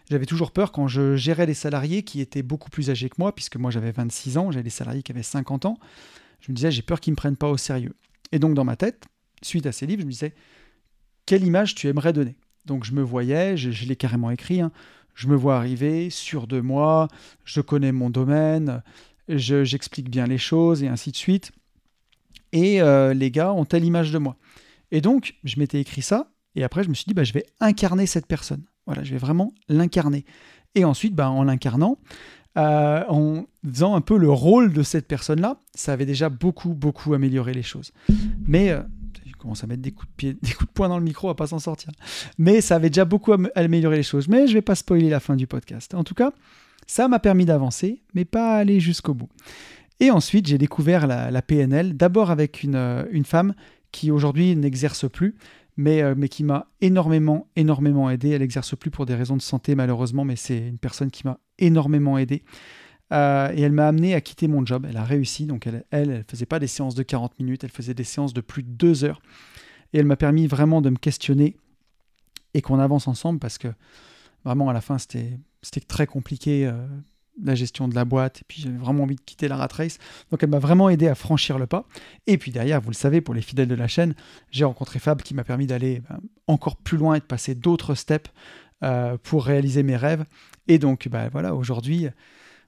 j'avais 0.10 0.26
toujours 0.26 0.52
peur 0.52 0.74
quand 0.74 0.90
je 0.90 1.16
gérais 1.16 1.46
les 1.46 1.54
salariés 1.54 2.04
qui 2.04 2.20
étaient 2.20 2.44
beaucoup 2.44 2.70
plus 2.70 2.90
âgés 2.90 3.08
que 3.08 3.16
moi, 3.18 3.34
puisque 3.34 3.56
moi 3.56 3.72
j'avais 3.72 3.94
26 3.94 4.38
ans, 4.38 4.52
j'avais 4.52 4.64
des 4.64 4.70
salariés 4.70 5.04
qui 5.04 5.14
avaient 5.14 5.24
50 5.24 5.64
ans. 5.64 5.80
Je 6.42 6.52
me 6.52 6.56
disais, 6.56 6.70
j'ai 6.70 6.82
peur 6.82 7.00
qu'ils 7.00 7.12
ne 7.12 7.14
me 7.14 7.18
prennent 7.18 7.38
pas 7.38 7.48
au 7.48 7.56
sérieux. 7.56 7.96
Et 8.34 8.40
donc 8.40 8.56
dans 8.56 8.66
ma 8.66 8.76
tête, 8.76 9.06
suite 9.42 9.66
à 9.68 9.72
ces 9.72 9.88
livres, 9.88 10.02
je 10.02 10.06
me 10.06 10.12
disais, 10.12 10.34
quelle 11.26 11.46
image 11.46 11.76
tu 11.76 11.88
aimerais 11.88 12.12
donner? 12.12 12.36
Donc 12.66 12.84
je 12.84 12.92
me 12.92 13.02
voyais, 13.02 13.56
je, 13.56 13.86
l'ai 13.86 13.96
carrément 13.96 14.32
écrit, 14.32 14.60
hein. 14.60 14.74
je 15.16 15.30
me 15.30 15.36
vois 15.38 15.56
arriver, 15.56 16.10
sûr 16.10 16.46
de 16.46 16.60
moi, 16.60 17.08
je 17.46 17.62
connais 17.62 17.94
mon 17.94 18.10
domaine, 18.10 18.84
j'explique 19.30 20.10
bien 20.10 20.28
les 20.28 20.38
choses 20.38 20.84
et 20.84 20.90
ainsi 20.90 21.12
de 21.12 21.16
suite. 21.16 21.54
Et 22.52 22.82
euh, 22.82 23.14
les 23.14 23.32
gars 23.32 23.54
ont 23.54 23.64
telle 23.64 23.86
image 23.86 24.12
de 24.12 24.18
moi. 24.18 24.36
Et 24.92 25.02
donc, 25.02 25.36
je 25.44 25.60
m'étais 25.60 25.80
écrit 25.80 26.02
ça, 26.02 26.32
et 26.56 26.64
après, 26.64 26.84
je 26.84 26.90
me 26.90 26.94
suis 26.94 27.06
dit, 27.06 27.14
bah, 27.14 27.24
je 27.24 27.34
vais 27.34 27.46
incarner 27.60 28.06
cette 28.06 28.26
personne. 28.26 28.64
Voilà, 28.86 29.04
je 29.04 29.12
vais 29.12 29.18
vraiment 29.18 29.54
l'incarner. 29.68 30.26
Et 30.76 30.84
ensuite, 30.84 31.16
bah, 31.16 31.30
en 31.30 31.44
l'incarnant, 31.44 32.00
euh, 32.58 33.04
en 33.08 33.46
faisant 33.64 33.96
un 33.96 34.02
peu 34.02 34.18
le 34.18 34.32
rôle 34.32 34.74
de 34.74 34.84
cette 34.84 35.08
personne-là, 35.08 35.58
ça 35.76 35.94
avait 35.94 36.06
déjà 36.06 36.30
beaucoup, 36.30 36.74
beaucoup 36.74 37.14
amélioré 37.14 37.54
les 37.54 37.64
choses. 37.64 37.92
Mais, 38.48 38.72
euh, 38.72 38.82
je 39.26 39.34
commence 39.34 39.64
à 39.64 39.68
mettre 39.68 39.82
des 39.82 39.92
coups 39.92 40.10
de 40.12 40.16
pied, 40.16 40.34
des 40.42 40.52
coups 40.52 40.68
de 40.68 40.74
poing 40.74 40.90
dans 40.90 40.98
le 40.98 41.04
micro, 41.04 41.30
à 41.30 41.36
pas 41.36 41.48
s'en 41.48 41.60
sortir. 41.60 41.92
Mais 42.38 42.62
ça 42.62 42.76
avait 42.76 42.90
déjà 42.90 43.06
beaucoup 43.06 43.34
amélioré 43.56 43.98
les 43.98 44.04
choses. 44.04 44.28
Mais 44.28 44.48
je 44.48 44.54
vais 44.54 44.62
pas 44.62 44.76
spoiler 44.76 45.10
la 45.10 45.20
fin 45.20 45.36
du 45.36 45.48
podcast. 45.48 45.94
En 45.94 46.04
tout 46.04 46.16
cas, 46.16 46.34
ça 46.88 47.08
m'a 47.08 47.20
permis 47.20 47.46
d'avancer, 47.46 48.02
mais 48.16 48.26
pas 48.26 48.58
aller 48.58 48.80
jusqu'au 48.80 49.14
bout. 49.14 49.30
Et 50.00 50.12
ensuite, 50.12 50.48
j'ai 50.48 50.58
découvert 50.58 51.08
la, 51.08 51.42
PNL, 51.42 51.96
d'abord 51.96 52.32
avec 52.32 52.64
une, 52.64 52.76
euh, 52.76 53.04
une 53.12 53.26
femme 53.26 53.54
qui 53.92 54.12
aujourd'hui 54.12 54.56
n'exerce 54.56 55.10
plus, 55.10 55.36
mais, 55.78 56.02
euh, 56.02 56.14
mais 56.18 56.30
qui 56.30 56.44
m'a 56.44 56.68
énormément, 56.82 57.48
énormément 57.56 58.10
aidé. 58.10 58.30
Elle 58.30 58.42
n'exerce 58.42 58.76
plus 58.76 58.92
pour 58.92 59.06
des 59.06 59.16
raisons 59.16 59.38
de 59.38 59.42
santé, 59.42 59.76
malheureusement, 59.76 60.26
mais 60.26 60.36
c'est 60.36 60.68
une 60.68 60.78
personne 60.78 61.12
qui 61.12 61.26
m'a 61.26 61.40
énormément 61.58 62.18
aidé. 62.18 62.44
Euh, 63.12 63.52
et 63.56 63.62
elle 63.62 63.72
m'a 63.72 63.88
amené 63.88 64.14
à 64.14 64.22
quitter 64.22 64.48
mon 64.48 64.66
job. 64.66 64.86
Elle 64.88 64.98
a 64.98 65.04
réussi. 65.04 65.46
Donc, 65.46 65.66
elle, 65.68 65.86
elle, 65.92 66.12
elle 66.12 66.26
faisait 66.28 66.46
pas 66.46 66.60
des 66.60 66.68
séances 66.68 66.96
de 66.96 67.04
40 67.04 67.40
minutes, 67.40 67.64
elle 67.64 67.72
faisait 67.72 67.94
des 67.94 68.04
séances 68.04 68.34
de 68.34 68.42
plus 68.42 68.64
de 68.64 68.70
2 68.70 69.04
heures. 69.04 69.22
Et 69.94 70.00
elle 70.00 70.06
m'a 70.06 70.18
permis 70.18 70.48
vraiment 70.48 70.82
de 70.82 70.90
me 70.90 70.98
questionner 70.98 71.56
et 72.54 72.62
qu'on 72.62 72.80
avance 72.80 73.08
ensemble 73.08 73.40
parce 73.40 73.58
que 73.58 73.70
vraiment, 74.46 74.70
à 74.70 74.74
la 74.74 74.82
fin, 74.82 74.98
c'était 74.98 75.40
très 75.88 76.06
compliqué. 76.06 76.68
Euh, 76.68 76.88
la 77.44 77.56
gestion 77.56 77.88
de 77.88 77.96
la 77.96 78.06
boîte, 78.06 78.42
et 78.42 78.46
puis 78.48 78.62
j'avais 78.62 78.78
vraiment 78.78 79.04
envie 79.04 79.16
de 79.16 79.22
quitter 79.22 79.48
la 79.48 79.58
rat 79.58 79.70
race. 79.72 79.98
Donc 80.32 80.44
elle 80.44 80.50
m'a 80.50 80.60
vraiment 80.60 80.90
aidé 80.90 81.08
à 81.08 81.16
franchir 81.16 81.58
le 81.58 81.68
pas. 81.68 81.86
Et 82.28 82.38
puis 82.38 82.52
derrière, 82.52 82.82
vous 82.82 82.90
le 82.90 82.96
savez, 82.96 83.22
pour 83.22 83.34
les 83.34 83.42
fidèles 83.42 83.68
de 83.68 83.76
la 83.76 83.88
chaîne, 83.88 84.16
j'ai 84.52 84.66
rencontré 84.66 85.00
Fab 85.00 85.22
qui 85.22 85.34
m'a 85.34 85.44
permis 85.44 85.68
d'aller 85.68 86.02
ben, 86.10 86.20
encore 86.48 86.76
plus 86.76 86.98
loin 86.98 87.16
et 87.16 87.20
de 87.20 87.26
passer 87.26 87.56
d'autres 87.56 87.96
steps 87.96 88.32
euh, 88.84 89.18
pour 89.24 89.46
réaliser 89.46 89.84
mes 89.84 89.96
rêves. 89.96 90.26
Et 90.68 90.80
donc 90.80 91.08
ben, 91.08 91.30
voilà, 91.32 91.56
aujourd'hui, 91.56 92.08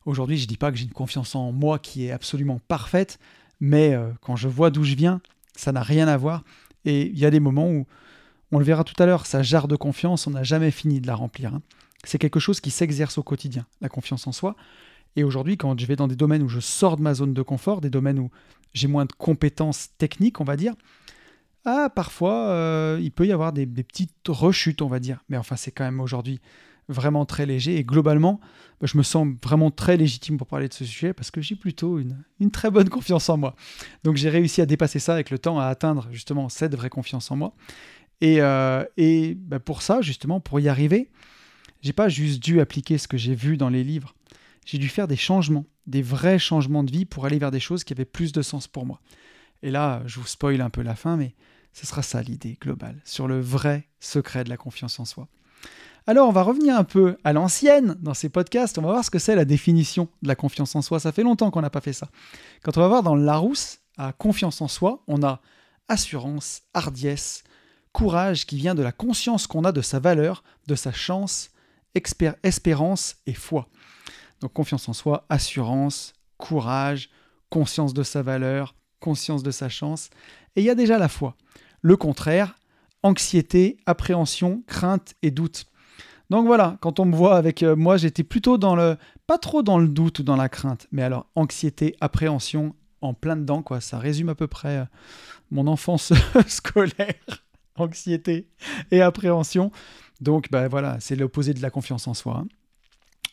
aujourd'hui, 0.06 0.38
je 0.38 0.48
dis 0.48 0.58
pas 0.58 0.72
que 0.72 0.78
j'ai 0.78 0.86
une 0.86 0.92
confiance 0.92 1.36
en 1.36 1.52
moi 1.52 1.80
qui 1.80 2.06
est 2.06 2.12
absolument 2.12 2.60
parfaite, 2.68 3.20
mais 3.60 3.94
euh, 3.94 4.10
quand 4.22 4.36
je 4.36 4.48
vois 4.48 4.70
d'où 4.72 4.84
je 4.84 4.96
viens, 4.96 5.22
ça 5.56 5.72
n'a 5.72 5.84
rien 5.84 6.08
à 6.08 6.18
voir. 6.18 6.44
Et 6.86 7.08
il 7.08 7.20
y 7.20 7.26
a 7.26 7.32
des 7.32 7.40
moments 7.40 7.70
où, 7.70 7.86
on 8.54 8.60
le 8.60 8.66
verra 8.66 8.84
tout 8.84 9.02
à 9.02 9.06
l'heure, 9.06 9.26
sa 9.26 9.44
jarre 9.44 9.70
de 9.70 9.78
confiance, 9.78 10.28
on 10.28 10.32
n'a 10.32 10.44
jamais 10.44 10.72
fini 10.72 11.00
de 11.00 11.08
la 11.08 11.16
remplir. 11.16 11.54
Hein 11.54 11.62
c'est 12.04 12.18
quelque 12.18 12.40
chose 12.40 12.60
qui 12.60 12.72
s'exerce 12.72 13.18
au 13.18 13.24
quotidien, 13.24 13.66
la 13.82 13.90
confiance 13.90 14.28
en 14.28 14.32
soi. 14.32 14.56
Et 15.16 15.24
aujourd'hui, 15.24 15.58
quand 15.58 15.80
je 15.80 15.86
vais 15.86 15.96
dans 15.96 16.08
des 16.08 16.16
domaines 16.16 16.42
où 16.42 16.50
je 16.50 16.60
sors 16.60 16.98
de 16.98 17.02
ma 17.02 17.14
zone 17.14 17.34
de 17.34 17.42
confort, 17.42 17.82
des 17.82 17.90
domaines 17.90 18.20
où 18.20 18.30
j'ai 18.74 18.88
moins 18.88 19.06
de 19.06 19.12
compétences 19.12 19.90
techniques, 19.98 20.40
on 20.40 20.46
va 20.46 20.56
dire, 20.56 20.74
ah, 21.66 21.92
parfois, 21.94 22.48
euh, 22.50 23.00
il 23.02 23.12
peut 23.12 23.28
y 23.28 23.32
avoir 23.32 23.54
des, 23.54 23.66
petites 23.68 24.28
rechutes, 24.28 24.82
on 24.82 24.88
va 24.88 25.00
dire. 25.00 25.24
Mais 25.30 25.38
enfin, 25.38 25.56
c'est 25.56 25.72
quand 25.72 25.84
même 25.84 26.00
aujourd'hui 26.00 26.40
vraiment 26.88 27.26
très 27.26 27.46
léger. 27.46 27.78
Et 27.78 27.84
globalement, 27.84 28.40
bah, 28.80 28.88
je 28.92 28.98
me 28.98 29.04
sens 29.04 29.28
vraiment 29.44 29.70
très 29.70 29.98
légitime 29.98 30.38
pour 30.38 30.48
parler 30.48 30.68
de 30.68 30.74
ce 30.74 30.86
sujet 30.86 31.14
parce 31.14 31.30
que 31.30 31.42
j'ai 31.42 31.56
plutôt 31.56 32.00
une, 32.00 32.52
très 32.52 32.72
bonne 32.72 32.90
confiance 32.90 33.30
en 33.30 33.38
moi. 33.38 33.56
Donc 34.04 34.16
j'ai 34.16 34.30
réussi 34.30 34.62
à 34.62 34.66
dépasser 34.66 35.00
ça 35.00 35.14
avec 35.14 35.30
le 35.30 35.38
temps, 35.38 35.60
à 35.60 35.66
atteindre 35.66 36.08
justement 36.12 36.50
cette 36.50 36.76
vraie 36.76 36.90
confiance 36.90 37.30
en 37.30 37.36
moi. 37.36 37.54
Et, 38.22 38.42
euh, 38.42 38.84
bah, 39.36 39.60
pour 39.60 39.82
ça, 39.82 40.02
justement, 40.02 40.40
pour 40.40 40.60
y 40.60 40.68
arriver, 40.68 41.12
j'ai 41.82 41.94
pas 41.94 42.10
juste 42.10 42.42
dû 42.42 42.60
appliquer 42.60 42.98
ce 42.98 43.08
que 43.08 43.18
j'ai 43.18 43.36
vu 43.36 43.58
dans 43.58 43.70
les 43.70 43.84
livres. 43.84 44.16
J'ai 44.66 44.78
dû 44.78 44.90
faire 44.90 45.08
des 45.08 45.16
changements, 45.16 45.66
des 45.88 46.02
vrais 46.02 46.40
changements 46.40 46.84
de 46.84 46.92
vie 46.92 47.06
pour 47.06 47.26
aller 47.26 47.40
vers 47.40 47.52
des 47.52 47.60
choses 47.60 47.84
qui 47.84 47.94
avaient 47.94 48.06
plus 48.06 48.32
de 48.32 48.42
sens 48.42 48.68
pour 48.68 48.86
moi. 48.86 49.02
Et 49.64 49.72
là, 49.72 50.02
je 50.06 50.20
vous 50.20 50.28
spoil 50.28 50.62
un 50.62 50.70
peu 50.70 50.82
la 50.82 50.96
fin, 50.96 51.18
mais 51.18 51.36
ce 51.74 51.86
sera 51.86 52.02
ça 52.02 52.22
l'idée 52.22 52.58
globale, 52.62 53.02
sur 53.06 53.28
le 53.28 53.40
vrai 53.40 53.88
secret 54.00 54.44
de 54.44 54.50
la 54.50 54.58
confiance 54.58 55.00
en 55.00 55.06
soi. 55.06 55.28
Alors, 56.08 56.28
on 56.28 56.32
va 56.32 56.42
revenir 56.42 56.76
un 56.76 56.84
peu 56.84 57.18
à 57.24 57.32
l'ancienne 57.32 57.96
dans 58.02 58.16
ces 58.16 58.30
podcasts. 58.30 58.78
On 58.80 58.82
va 58.82 58.92
voir 58.92 59.06
ce 59.06 59.12
que 59.12 59.20
c'est 59.20 59.36
la 59.36 59.46
définition 59.46 60.10
de 60.24 60.28
la 60.28 60.36
confiance 60.36 60.76
en 60.76 60.82
soi. 60.82 61.00
Ça 61.00 61.12
fait 61.12 61.22
longtemps 61.22 61.52
qu'on 61.52 61.62
n'a 61.62 61.70
pas 61.70 61.82
fait 61.82 61.94
ça. 61.94 62.10
Quand 62.64 62.76
on 62.78 62.82
va 62.82 62.88
voir 62.88 63.04
dans 63.04 63.16
Larousse, 63.16 63.80
à 63.98 64.12
confiance 64.12 64.62
en 64.62 64.68
soi, 64.68 65.04
on 65.08 65.22
a 65.22 65.42
assurance, 65.88 66.64
hardiesse, 66.74 67.44
courage 67.92 68.46
qui 68.48 68.56
vient 68.56 68.74
de 68.74 68.82
la 68.82 68.92
conscience 68.92 69.46
qu'on 69.46 69.64
a 69.64 69.72
de 69.72 69.82
sa 69.82 70.00
valeur, 70.00 70.44
de 70.66 70.76
sa 70.76 70.92
chance, 70.92 71.50
espérance 71.96 73.16
et 73.26 73.34
foi. 73.34 73.68
Donc 74.42 74.54
confiance 74.54 74.90
en 74.90 74.94
soi, 74.94 75.26
assurance, 75.30 76.14
courage, 76.38 77.10
conscience 77.50 77.94
de 77.94 78.04
sa 78.04 78.22
valeur, 78.22 78.76
conscience 79.00 79.44
de 79.44 79.52
sa 79.52 79.70
chance. 79.70 80.10
Et 80.56 80.62
il 80.62 80.66
y 80.66 80.70
a 80.70 80.76
déjà 80.76 80.98
la 80.98 81.08
foi. 81.08 81.36
Le 81.82 81.96
contraire, 81.98 82.56
anxiété, 83.04 83.78
appréhension, 83.86 84.64
crainte 84.68 85.16
et 85.22 85.32
doute. 85.32 85.66
Donc 86.30 86.46
voilà, 86.46 86.78
quand 86.82 87.00
on 87.00 87.06
me 87.06 87.16
voit 87.16 87.36
avec 87.36 87.62
euh, 87.62 87.76
moi, 87.76 87.98
j'étais 87.98 88.24
plutôt 88.24 88.58
dans 88.58 88.76
le, 88.76 88.96
pas 89.28 89.38
trop 89.38 89.64
dans 89.64 89.78
le 89.78 89.88
doute 89.88 90.20
ou 90.20 90.24
dans 90.24 90.38
la 90.38 90.48
crainte, 90.48 90.88
mais 90.92 91.04
alors 91.04 91.28
anxiété, 91.36 91.96
appréhension, 92.00 92.74
en 93.02 93.14
plein 93.14 93.36
dedans, 93.36 93.62
quoi. 93.64 93.82
Ça 93.82 94.00
résume 94.00 94.30
à 94.30 94.36
peu 94.36 94.48
près 94.48 94.78
euh, 94.78 94.86
mon 95.50 95.68
enfance 95.68 96.14
scolaire, 96.48 97.46
anxiété 97.76 98.48
et 98.92 99.02
appréhension. 99.02 99.72
Donc 100.22 100.50
bah, 100.52 100.68
voilà, 100.68 101.00
c'est 101.00 101.16
l'opposé 101.16 101.54
de 101.54 101.62
la 101.62 101.70
confiance 101.70 102.08
en 102.08 102.14
soi. 102.14 102.46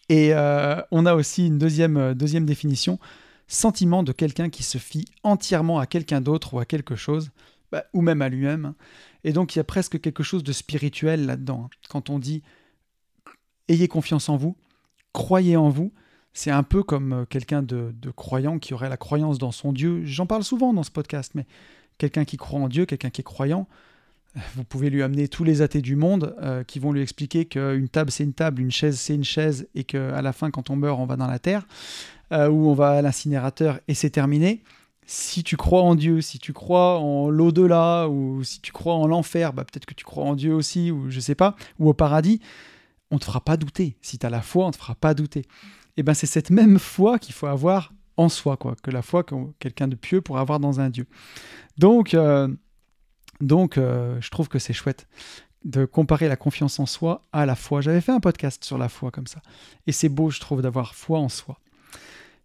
Et 0.08 0.32
euh, 0.32 0.80
on 0.90 1.06
a 1.06 1.14
aussi 1.14 1.46
une 1.46 1.58
deuxième, 1.58 1.98
euh, 1.98 2.14
deuxième 2.14 2.46
définition, 2.46 2.98
sentiment 3.46 4.02
de 4.02 4.12
quelqu'un 4.12 4.48
qui 4.48 4.62
se 4.62 4.78
fie 4.78 5.04
entièrement 5.22 5.78
à 5.78 5.86
quelqu'un 5.86 6.22
d'autre 6.22 6.54
ou 6.54 6.58
à 6.58 6.64
quelque 6.64 6.96
chose, 6.96 7.30
bah, 7.70 7.84
ou 7.92 8.00
même 8.00 8.22
à 8.22 8.30
lui-même. 8.30 8.74
Et 9.24 9.32
donc 9.32 9.54
il 9.54 9.58
y 9.58 9.60
a 9.60 9.64
presque 9.64 10.00
quelque 10.00 10.22
chose 10.22 10.42
de 10.42 10.52
spirituel 10.52 11.26
là-dedans. 11.26 11.66
Hein. 11.66 11.76
Quand 11.90 12.08
on 12.08 12.18
dit 12.18 12.42
ayez 13.68 13.86
confiance 13.86 14.30
en 14.30 14.36
vous, 14.38 14.56
croyez 15.12 15.58
en 15.58 15.68
vous, 15.68 15.92
c'est 16.32 16.50
un 16.50 16.62
peu 16.62 16.82
comme 16.82 17.12
euh, 17.12 17.24
quelqu'un 17.26 17.62
de, 17.62 17.94
de, 17.94 18.10
croyant 18.10 18.58
qui 18.58 18.72
aurait 18.72 18.88
la 18.88 18.96
croyance 18.96 19.38
dans 19.38 19.52
son 19.52 19.72
Dieu. 19.72 20.04
J'en 20.04 20.24
parle 20.24 20.44
souvent 20.44 20.72
dans 20.72 20.84
ce 20.84 20.90
podcast, 20.90 21.32
mais 21.34 21.46
quelqu'un 21.98 22.24
qui 22.24 22.38
croit 22.38 22.60
en 22.60 22.68
Dieu, 22.68 22.86
quelqu'un 22.86 23.10
qui 23.10 23.20
est 23.20 23.24
croyant, 23.24 23.66
vous 24.54 24.64
pouvez 24.64 24.90
lui 24.90 25.02
amener 25.02 25.28
tous 25.28 25.44
les 25.44 25.62
athées 25.62 25.80
du 25.80 25.96
monde 25.96 26.36
euh, 26.42 26.62
qui 26.64 26.78
vont 26.78 26.92
lui 26.92 27.02
expliquer 27.02 27.46
qu'une 27.46 27.88
table 27.88 28.10
c'est 28.10 28.24
une 28.24 28.34
table, 28.34 28.60
une 28.60 28.70
chaise 28.70 28.98
c'est 28.98 29.14
une 29.14 29.24
chaise, 29.24 29.68
et 29.74 29.84
qu'à 29.84 30.22
la 30.22 30.32
fin, 30.32 30.50
quand 30.50 30.70
on 30.70 30.76
meurt, 30.76 30.98
on 31.00 31.06
va 31.06 31.16
dans 31.16 31.26
la 31.26 31.38
terre, 31.38 31.66
euh, 32.32 32.48
ou 32.48 32.68
on 32.68 32.74
va 32.74 32.90
à 32.90 33.02
l'incinérateur 33.02 33.80
et 33.88 33.94
c'est 33.94 34.10
terminé. 34.10 34.62
Si 35.06 35.42
tu 35.42 35.56
crois 35.56 35.82
en 35.82 35.94
Dieu, 35.94 36.20
si 36.20 36.38
tu 36.38 36.52
crois 36.52 36.98
en 36.98 37.30
l'au-delà, 37.30 38.08
ou 38.08 38.44
si 38.44 38.60
tu 38.60 38.72
crois 38.72 38.94
en 38.94 39.06
l'enfer, 39.06 39.54
bah, 39.54 39.64
peut-être 39.64 39.86
que 39.86 39.94
tu 39.94 40.04
crois 40.04 40.24
en 40.24 40.34
Dieu 40.34 40.52
aussi, 40.52 40.90
ou 40.90 41.10
je 41.10 41.18
sais 41.18 41.34
pas, 41.34 41.56
ou 41.78 41.88
au 41.88 41.94
paradis, 41.94 42.40
on 43.10 43.14
ne 43.14 43.20
te 43.20 43.24
fera 43.24 43.40
pas 43.40 43.56
douter. 43.56 43.96
Si 44.02 44.18
tu 44.18 44.26
as 44.26 44.30
la 44.30 44.42
foi, 44.42 44.64
on 44.64 44.68
ne 44.68 44.72
te 44.72 44.76
fera 44.76 44.94
pas 44.94 45.14
douter. 45.14 45.46
Et 45.96 46.02
ben 46.02 46.12
c'est 46.12 46.26
cette 46.26 46.50
même 46.50 46.78
foi 46.78 47.18
qu'il 47.18 47.34
faut 47.34 47.46
avoir 47.46 47.92
en 48.18 48.28
soi, 48.28 48.56
quoi, 48.56 48.76
que 48.82 48.90
la 48.90 49.00
foi 49.00 49.22
que 49.22 49.34
quelqu'un 49.58 49.88
de 49.88 49.94
pieux 49.94 50.20
pourra 50.20 50.40
avoir 50.40 50.60
dans 50.60 50.80
un 50.80 50.90
Dieu. 50.90 51.06
Donc, 51.78 52.14
euh, 52.14 52.48
donc, 53.40 53.78
euh, 53.78 54.20
je 54.20 54.30
trouve 54.30 54.48
que 54.48 54.58
c'est 54.58 54.72
chouette 54.72 55.06
de 55.64 55.84
comparer 55.84 56.28
la 56.28 56.36
confiance 56.36 56.78
en 56.78 56.86
soi 56.86 57.26
à 57.32 57.44
la 57.46 57.56
foi. 57.56 57.80
J'avais 57.80 58.00
fait 58.00 58.12
un 58.12 58.20
podcast 58.20 58.64
sur 58.64 58.78
la 58.78 58.88
foi 58.88 59.10
comme 59.10 59.26
ça. 59.26 59.40
Et 59.86 59.92
c'est 59.92 60.08
beau, 60.08 60.30
je 60.30 60.40
trouve, 60.40 60.62
d'avoir 60.62 60.94
foi 60.94 61.18
en 61.18 61.28
soi. 61.28 61.58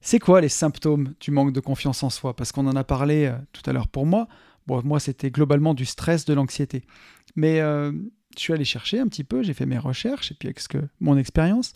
C'est 0.02 0.20
quoi 0.20 0.42
les 0.42 0.50
symptômes 0.50 1.14
du 1.20 1.32
manque 1.32 1.54
de 1.54 1.60
confiance 1.60 2.04
en 2.04 2.10
soi? 2.10 2.36
Parce 2.36 2.52
qu'on 2.52 2.68
en 2.68 2.76
a 2.76 2.84
parlé 2.84 3.26
euh, 3.26 3.38
tout 3.54 3.62
à 3.70 3.74
l'heure 3.74 3.88
pour 3.88 4.06
moi. 4.06 4.28
Moi, 4.68 5.00
c'était 5.00 5.30
globalement 5.30 5.74
du 5.74 5.86
stress, 5.86 6.26
de 6.26 6.34
l'anxiété. 6.34 6.84
Mais 7.36 7.60
euh, 7.60 7.92
je 8.36 8.40
suis 8.42 8.54
allé 8.54 8.66
chercher 8.66 9.00
un 9.00 9.08
petit 9.08 9.24
peu, 9.24 9.44
j'ai 9.44 9.54
fait 9.54 9.66
mes 9.66 9.78
recherches, 9.78 10.32
et 10.32 10.36
puis 10.36 10.48
avec 10.48 10.66
que, 10.68 10.78
mon 11.00 11.18
expérience, 11.18 11.74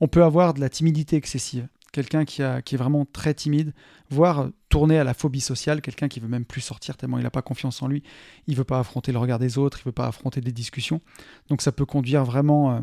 on 0.00 0.08
peut 0.08 0.24
avoir 0.24 0.54
de 0.54 0.60
la 0.60 0.68
timidité 0.68 1.16
excessive 1.16 1.68
quelqu'un 1.94 2.24
qui, 2.24 2.42
est 2.42 2.76
vraiment 2.76 3.06
très 3.06 3.34
timide, 3.34 3.72
voire 4.10 4.48
tourner 4.68 4.98
à 4.98 5.04
la 5.04 5.14
phobie 5.14 5.40
sociale, 5.40 5.80
quelqu'un 5.80 6.08
qui 6.08 6.18
veut 6.18 6.26
même 6.26 6.44
plus 6.44 6.60
sortir 6.60 6.96
tellement 6.96 7.18
il 7.18 7.22
n'a 7.22 7.30
pas 7.30 7.40
confiance 7.40 7.82
en 7.82 7.86
lui, 7.86 8.02
il 8.48 8.56
veut 8.56 8.64
pas 8.64 8.80
affronter 8.80 9.12
le 9.12 9.18
regard 9.18 9.38
des 9.38 9.58
autres, 9.58 9.78
il 9.80 9.84
veut 9.84 9.92
pas 9.92 10.08
affronter 10.08 10.40
des 10.40 10.50
discussions. 10.50 11.00
Donc 11.48 11.62
ça 11.62 11.70
peut 11.70 11.86
conduire 11.86 12.24
vraiment 12.24 12.72
euh, 12.72 12.80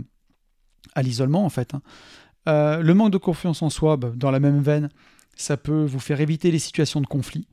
à 0.95 1.01
l'isolement 1.01 1.43
en 1.43 1.49
fait. 1.49 1.73
Hein. 1.73 1.81
Euh, 2.47 2.81
le 2.81 2.93
manque 2.93 3.11
de 3.11 3.17
confiance 3.17 3.61
en 3.61 3.69
soi, 3.69 3.97
bah, 3.97 4.13
dans 4.15 4.31
la 4.31 4.39
même 4.39 4.61
veine, 4.61 4.89
ça 5.35 5.57
peut 5.57 5.83
vous 5.83 5.99
faire 5.99 6.21
éviter 6.21 6.49
les 6.49 6.59
situations 6.59 7.01
de 7.01 7.07
conflit. 7.07 7.49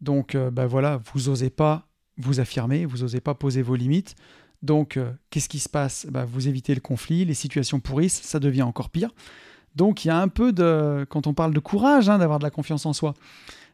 Donc 0.00 0.36
euh, 0.36 0.52
bah, 0.52 0.68
voilà, 0.68 1.00
vous 1.12 1.28
n'osez 1.28 1.50
pas 1.50 1.88
vous 2.18 2.38
affirmer, 2.38 2.86
vous 2.86 2.98
n'osez 2.98 3.20
pas 3.20 3.34
poser 3.34 3.62
vos 3.62 3.74
limites. 3.74 4.14
Donc 4.62 4.98
qu'est-ce 5.30 5.48
qui 5.48 5.58
se 5.58 5.70
passe? 5.70 6.06
Bah, 6.08 6.24
Vous 6.24 6.46
évitez 6.46 6.74
le 6.74 6.82
conflit, 6.82 7.24
les 7.24 7.34
situations 7.34 7.80
pourrissent, 7.80 8.20
ça 8.22 8.38
devient 8.38 8.62
encore 8.62 8.90
pire. 8.90 9.10
Donc 9.76 10.04
il 10.04 10.08
y 10.08 10.10
a 10.10 10.18
un 10.18 10.28
peu 10.28 10.52
de, 10.52 11.06
quand 11.08 11.26
on 11.26 11.34
parle 11.34 11.54
de 11.54 11.60
courage, 11.60 12.08
hein, 12.08 12.18
d'avoir 12.18 12.38
de 12.38 12.44
la 12.44 12.50
confiance 12.50 12.86
en 12.86 12.92
soi, 12.92 13.14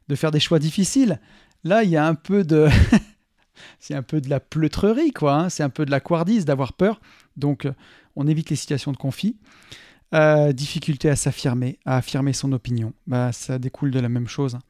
de 0.09 0.15
faire 0.15 0.31
des 0.31 0.41
choix 0.41 0.59
difficiles, 0.59 1.21
là 1.65 1.83
il 1.83 1.91
y 1.91 1.97
a 1.97 2.07
un 2.07 2.15
peu 2.15 2.45
de... 2.45 2.69
c'est 3.81 3.95
un 3.95 4.03
peu 4.03 4.21
de 4.21 4.29
la 4.29 4.41
pleutrerie, 4.41 5.13
quoi. 5.13 5.35
Hein. 5.35 5.49
c'est 5.49 5.63
un 5.63 5.71
peu 5.71 5.87
de 5.87 5.91
la 5.91 6.01
couardise 6.01 6.45
d'avoir 6.45 6.75
peur. 6.75 7.01
Donc 7.37 7.65
euh, 7.65 7.73
on 8.15 8.27
évite 8.27 8.51
les 8.51 8.57
situations 8.57 8.93
de 8.93 8.97
conflit. 8.97 9.37
Euh, 10.15 10.53
difficulté 10.53 11.11
à 11.11 11.17
s'affirmer, 11.17 11.81
à 11.85 11.97
affirmer 11.97 12.33
son 12.33 12.53
opinion. 12.53 12.93
Bah, 13.07 13.33
ça 13.33 13.59
découle 13.59 13.91
de 13.91 13.99
la 13.99 14.09
même 14.09 14.29
chose. 14.29 14.55
Hein. 14.55 14.61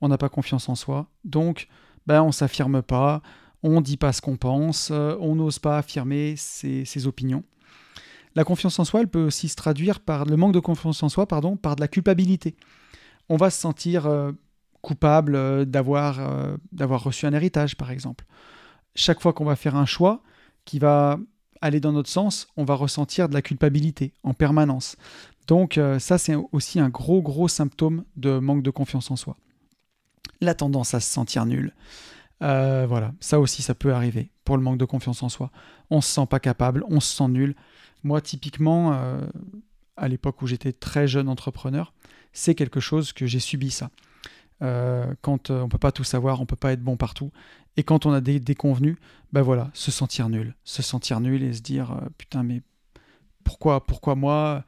On 0.00 0.08
n'a 0.08 0.16
pas 0.16 0.30
confiance 0.30 0.68
en 0.68 0.74
soi, 0.74 1.08
donc 1.24 1.68
bah, 2.06 2.22
on 2.22 2.32
s'affirme 2.32 2.82
pas, 2.82 3.20
on 3.62 3.80
dit 3.80 3.96
pas 3.96 4.12
ce 4.12 4.22
qu'on 4.22 4.36
pense, 4.36 4.90
euh, 4.90 5.16
on 5.20 5.34
n'ose 5.34 5.58
pas 5.58 5.76
affirmer 5.76 6.36
ses 6.36 7.06
opinions. 7.06 7.44
La 8.34 8.44
confiance 8.44 8.78
en 8.78 8.84
soi, 8.84 9.00
elle 9.00 9.08
peut 9.08 9.24
aussi 9.24 9.48
se 9.48 9.56
traduire 9.56 10.00
par 10.00 10.24
le 10.24 10.36
manque 10.36 10.52
de 10.52 10.60
confiance 10.60 11.02
en 11.02 11.08
soi, 11.08 11.26
pardon, 11.26 11.56
par 11.56 11.76
de 11.76 11.80
la 11.80 11.88
culpabilité. 11.88 12.56
On 13.28 13.36
va 13.36 13.50
se 13.50 13.60
sentir 13.60 14.06
euh, 14.06 14.32
coupable 14.80 15.34
euh, 15.34 15.64
d'avoir 15.64 16.20
euh, 16.20 16.56
d'avoir 16.72 17.02
reçu 17.02 17.26
un 17.26 17.32
héritage, 17.32 17.76
par 17.76 17.90
exemple. 17.90 18.24
Chaque 18.94 19.20
fois 19.20 19.32
qu'on 19.32 19.44
va 19.44 19.56
faire 19.56 19.76
un 19.76 19.86
choix 19.86 20.22
qui 20.64 20.78
va 20.78 21.18
aller 21.60 21.80
dans 21.80 21.92
notre 21.92 22.08
sens, 22.08 22.48
on 22.56 22.64
va 22.64 22.74
ressentir 22.74 23.28
de 23.28 23.34
la 23.34 23.42
culpabilité 23.42 24.12
en 24.22 24.34
permanence. 24.34 24.96
Donc 25.46 25.80
ça, 25.98 26.18
c'est 26.18 26.34
aussi 26.52 26.78
un 26.78 26.90
gros, 26.90 27.22
gros 27.22 27.48
symptôme 27.48 28.04
de 28.16 28.38
manque 28.38 28.62
de 28.62 28.70
confiance 28.70 29.10
en 29.10 29.16
soi. 29.16 29.36
La 30.42 30.54
tendance 30.54 30.92
à 30.92 31.00
se 31.00 31.10
sentir 31.10 31.46
nul. 31.46 31.74
Voilà, 32.40 33.12
ça 33.20 33.40
aussi, 33.40 33.62
ça 33.62 33.74
peut 33.74 33.94
arriver 33.94 34.30
pour 34.44 34.56
le 34.56 34.62
manque 34.62 34.78
de 34.78 34.84
confiance 34.84 35.22
en 35.22 35.28
soi. 35.28 35.50
On 35.90 36.00
se 36.00 36.12
sent 36.12 36.26
pas 36.26 36.38
capable, 36.38 36.84
on 36.88 37.00
se 37.00 37.16
sent 37.16 37.28
nul. 37.28 37.56
Moi, 38.04 38.20
typiquement, 38.20 38.92
euh, 38.92 39.26
à 39.96 40.08
l'époque 40.08 40.42
où 40.42 40.46
j'étais 40.46 40.72
très 40.72 41.08
jeune 41.08 41.28
entrepreneur, 41.28 41.92
c'est 42.32 42.54
quelque 42.54 42.80
chose 42.80 43.12
que 43.12 43.26
j'ai 43.26 43.40
subi 43.40 43.70
ça. 43.70 43.90
Euh, 44.62 45.14
quand 45.22 45.50
on 45.50 45.68
peut 45.68 45.78
pas 45.78 45.92
tout 45.92 46.04
savoir, 46.04 46.40
on 46.40 46.46
peut 46.46 46.56
pas 46.56 46.72
être 46.72 46.82
bon 46.82 46.96
partout. 46.96 47.30
Et 47.76 47.82
quand 47.82 48.06
on 48.06 48.12
a 48.12 48.20
des 48.20 48.40
déconvenus, 48.40 48.96
ben 49.32 49.42
voilà, 49.42 49.70
se 49.72 49.90
sentir 49.90 50.28
nul. 50.28 50.54
Se 50.64 50.82
sentir 50.82 51.20
nul 51.20 51.42
et 51.42 51.52
se 51.52 51.60
dire 51.60 52.00
putain, 52.18 52.42
mais 52.42 52.62
pourquoi, 53.44 53.86
pourquoi 53.86 54.14
moi? 54.14 54.64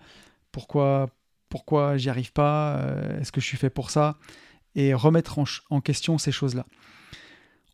Pourquoi, 0.52 1.10
pourquoi 1.48 1.96
j'y 1.96 2.08
arrive 2.08 2.32
pas? 2.32 2.80
Est-ce 3.20 3.32
que 3.32 3.40
je 3.40 3.46
suis 3.46 3.56
fait 3.56 3.70
pour 3.70 3.90
ça? 3.90 4.16
Et 4.76 4.94
remettre 4.94 5.38
en 5.70 5.80
question 5.80 6.18
ces 6.18 6.30
choses-là. 6.32 6.66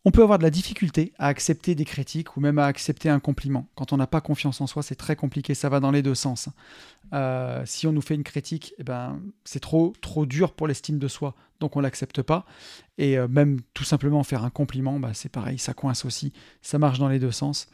On 0.07 0.11
peut 0.11 0.23
avoir 0.23 0.37
de 0.37 0.43
la 0.43 0.49
difficulté 0.49 1.11
à 1.19 1.27
accepter 1.27 1.75
des 1.75 1.83
critiques 1.83 2.37
ou 2.37 2.39
même 2.39 2.59
à 2.59 2.65
accepter 2.65 3.09
un 3.09 3.19
compliment. 3.19 3.67
Quand 3.75 3.91
on 3.91 3.97
n'a 3.97 4.07
pas 4.07 4.21
confiance 4.21 4.61
en 4.61 4.65
soi, 4.65 4.81
c'est 4.81 4.95
très 4.95 5.17
compliqué, 5.17 5.53
ça 5.53 5.67
va 5.67 5.81
dans 5.81 5.91
les 5.91 6.01
deux 6.01 6.15
sens. 6.15 6.47
Euh, 7.11 7.61
si 7.65 7.87
on 7.87 7.91
nous 7.91 7.99
fait 7.99 8.15
une 8.15 8.23
critique, 8.23 8.73
eh 8.77 8.85
ben, 8.85 9.19
c'est 9.43 9.59
trop, 9.59 9.91
trop 9.99 10.25
dur 10.25 10.53
pour 10.53 10.65
l'estime 10.65 10.97
de 10.97 11.09
soi, 11.09 11.35
donc 11.59 11.75
on 11.75 11.81
l'accepte 11.81 12.21
pas. 12.21 12.45
Et 12.97 13.17
euh, 13.17 13.27
même 13.27 13.59
tout 13.73 13.83
simplement 13.83 14.23
faire 14.23 14.45
un 14.45 14.49
compliment, 14.49 14.97
bah, 14.97 15.11
c'est 15.13 15.27
pareil, 15.27 15.57
ça 15.57 15.73
coince 15.73 16.05
aussi, 16.05 16.31
ça 16.61 16.79
marche 16.79 16.99
dans 16.99 17.09
les 17.09 17.19
deux 17.19 17.33
sens. 17.33 17.67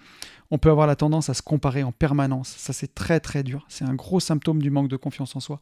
On 0.50 0.58
peut 0.58 0.72
avoir 0.72 0.88
la 0.88 0.96
tendance 0.96 1.30
à 1.30 1.36
se 1.36 1.44
comparer 1.44 1.84
en 1.84 1.92
permanence, 1.92 2.50
ça 2.50 2.74
c'est 2.74 2.96
très 2.96 3.20
très 3.20 3.44
dur, 3.44 3.64
c'est 3.70 3.86
un 3.86 3.94
gros 3.94 4.20
symptôme 4.20 4.60
du 4.60 4.72
manque 4.72 4.90
de 4.90 4.98
confiance 4.98 5.36
en 5.36 5.40
soi, 5.40 5.60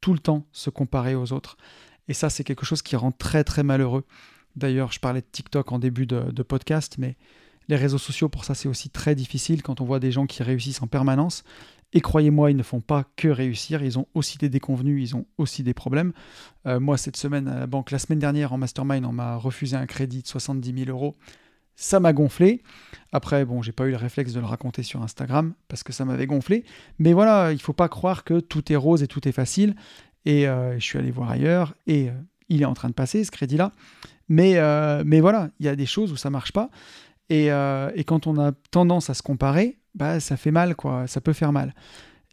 tout 0.00 0.14
le 0.14 0.18
temps 0.18 0.46
se 0.50 0.68
comparer 0.68 1.14
aux 1.14 1.32
autres. 1.32 1.58
Et 2.08 2.12
ça 2.12 2.28
c'est 2.28 2.42
quelque 2.42 2.66
chose 2.66 2.82
qui 2.82 2.96
rend 2.96 3.12
très 3.12 3.44
très 3.44 3.62
malheureux. 3.62 4.04
D'ailleurs, 4.56 4.92
je 4.92 5.00
parlais 5.00 5.20
de 5.20 5.26
TikTok 5.30 5.72
en 5.72 5.78
début 5.78 6.06
de, 6.06 6.42
podcast, 6.42 6.96
mais 6.98 7.16
les 7.68 7.76
réseaux 7.76 7.98
sociaux, 7.98 8.28
pour 8.28 8.44
ça, 8.44 8.54
c'est 8.54 8.68
aussi 8.68 8.90
très 8.90 9.14
difficile 9.14 9.62
quand 9.62 9.80
on 9.80 9.84
voit 9.84 10.00
des 10.00 10.10
gens 10.10 10.26
qui 10.26 10.42
réussissent 10.42 10.82
en 10.82 10.86
permanence. 10.86 11.44
Et 11.92 12.00
croyez-moi, 12.00 12.50
ils 12.50 12.56
ne 12.56 12.62
font 12.62 12.80
pas 12.80 13.04
que 13.16 13.28
réussir, 13.28 13.82
ils 13.82 13.98
ont 13.98 14.06
aussi 14.14 14.36
des 14.36 14.48
déconvenus, 14.48 15.10
ils 15.10 15.16
ont 15.16 15.26
aussi 15.38 15.62
des 15.62 15.72
problèmes. 15.72 16.12
Euh, 16.66 16.80
moi, 16.80 16.98
cette 16.98 17.16
semaine 17.16 17.48
à 17.48 17.60
la 17.60 17.66
banque, 17.66 17.90
la 17.90 17.98
semaine 17.98 18.18
dernière 18.18 18.52
en 18.52 18.58
mastermind, 18.58 19.06
on 19.06 19.12
m'a 19.12 19.36
refusé 19.36 19.76
un 19.76 19.86
crédit 19.86 20.22
de 20.22 20.26
70 20.26 20.84
000 20.84 20.90
euros. 20.90 21.16
Ça 21.76 22.00
m'a 22.00 22.12
gonflé. 22.12 22.62
Après, 23.12 23.44
bon, 23.44 23.62
j'ai 23.62 23.72
pas 23.72 23.86
eu 23.86 23.90
le 23.90 23.96
réflexe 23.96 24.32
de 24.32 24.40
le 24.40 24.46
raconter 24.46 24.82
sur 24.82 25.00
Instagram 25.00 25.54
parce 25.68 25.82
que 25.82 25.92
ça 25.92 26.04
m'avait 26.04 26.26
gonflé. 26.26 26.64
Mais 26.98 27.12
voilà, 27.12 27.52
il 27.52 27.60
faut 27.60 27.72
pas 27.72 27.88
croire 27.88 28.24
que 28.24 28.40
tout 28.40 28.72
est 28.72 28.76
rose 28.76 29.02
et 29.02 29.06
tout 29.06 29.26
est 29.28 29.32
facile. 29.32 29.76
Et 30.24 30.48
euh, 30.48 30.74
je 30.78 30.84
suis 30.84 30.98
allé 30.98 31.10
voir 31.10 31.30
ailleurs 31.30 31.74
et 31.86 32.10
euh, 32.10 32.12
il 32.48 32.62
est 32.62 32.66
en 32.66 32.74
train 32.74 32.88
de 32.88 32.94
passer 32.94 33.22
ce 33.24 33.30
crédit-là. 33.30 33.72
Mais, 34.28 34.56
euh, 34.56 35.02
mais 35.06 35.20
voilà, 35.20 35.50
il 35.58 35.66
y 35.66 35.68
a 35.68 35.76
des 35.76 35.86
choses 35.86 36.12
où 36.12 36.16
ça 36.16 36.30
marche 36.30 36.52
pas. 36.52 36.70
Et, 37.30 37.50
euh, 37.50 37.90
et, 37.94 38.04
quand 38.04 38.26
on 38.26 38.38
a 38.38 38.52
tendance 38.70 39.10
à 39.10 39.14
se 39.14 39.22
comparer, 39.22 39.78
bah, 39.94 40.20
ça 40.20 40.36
fait 40.36 40.50
mal, 40.50 40.76
quoi. 40.76 41.06
Ça 41.06 41.20
peut 41.20 41.32
faire 41.32 41.52
mal. 41.52 41.74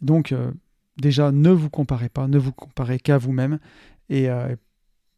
Donc, 0.00 0.32
euh, 0.32 0.50
déjà, 0.98 1.32
ne 1.32 1.50
vous 1.50 1.70
comparez 1.70 2.08
pas, 2.08 2.28
ne 2.28 2.38
vous 2.38 2.52
comparez 2.52 2.98
qu'à 2.98 3.18
vous-même. 3.18 3.58
Et, 4.08 4.28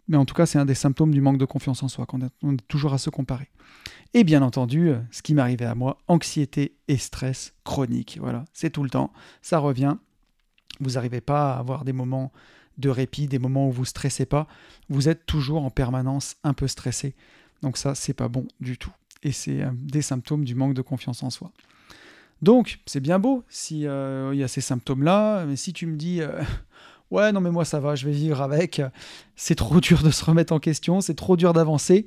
mais 0.08 0.16
en 0.16 0.24
tout 0.24 0.34
cas, 0.34 0.46
c'est 0.46 0.58
un 0.58 0.64
des 0.64 0.74
symptômes 0.74 1.12
du 1.12 1.20
manque 1.20 1.36
de 1.36 1.44
confiance 1.44 1.82
en 1.82 1.88
soi, 1.88 2.06
qu'on 2.06 2.22
est 2.22 2.66
toujours 2.68 2.94
à 2.94 2.98
se 2.98 3.10
comparer. 3.10 3.50
Et 4.14 4.24
bien 4.24 4.40
entendu, 4.40 4.92
ce 5.10 5.20
qui 5.20 5.34
m'arrivait 5.34 5.66
à 5.66 5.74
moi, 5.74 5.98
anxiété 6.08 6.78
et 6.88 6.96
stress 6.96 7.52
chronique. 7.64 8.18
Voilà, 8.18 8.46
c'est 8.54 8.70
tout 8.70 8.82
le 8.82 8.88
temps, 8.88 9.12
ça 9.42 9.58
revient. 9.58 9.96
Vous 10.80 10.92
n'arrivez 10.92 11.20
pas 11.20 11.52
à 11.52 11.58
avoir 11.58 11.84
des 11.84 11.92
moments 11.92 12.32
de 12.78 12.88
répit, 12.88 13.26
des 13.26 13.38
moments 13.38 13.68
où 13.68 13.72
vous 13.72 13.84
stressez 13.84 14.26
pas, 14.26 14.46
vous 14.88 15.08
êtes 15.08 15.26
toujours 15.26 15.64
en 15.64 15.70
permanence 15.70 16.36
un 16.44 16.54
peu 16.54 16.66
stressé. 16.66 17.14
Donc 17.62 17.76
ça, 17.76 17.94
c'est 17.94 18.14
pas 18.14 18.28
bon 18.28 18.46
du 18.60 18.78
tout. 18.78 18.92
Et 19.22 19.32
c'est 19.32 19.64
des 19.74 20.02
symptômes 20.02 20.44
du 20.44 20.54
manque 20.54 20.74
de 20.74 20.82
confiance 20.82 21.22
en 21.22 21.30
soi. 21.30 21.50
Donc, 22.40 22.78
c'est 22.86 23.00
bien 23.00 23.18
beau 23.18 23.44
si 23.48 23.86
euh, 23.86 24.30
il 24.32 24.38
y 24.38 24.44
a 24.44 24.48
ces 24.48 24.60
symptômes-là, 24.60 25.44
mais 25.44 25.56
si 25.56 25.72
tu 25.72 25.86
me 25.86 25.96
dis 25.96 26.20
euh, 26.20 26.40
ouais, 27.10 27.32
non 27.32 27.40
mais 27.40 27.50
moi 27.50 27.64
ça 27.64 27.80
va, 27.80 27.96
je 27.96 28.06
vais 28.06 28.12
vivre 28.12 28.40
avec, 28.40 28.80
c'est 29.34 29.56
trop 29.56 29.80
dur 29.80 30.02
de 30.02 30.10
se 30.10 30.24
remettre 30.24 30.52
en 30.52 30.60
question, 30.60 31.00
c'est 31.00 31.14
trop 31.14 31.36
dur 31.36 31.52
d'avancer. 31.52 32.06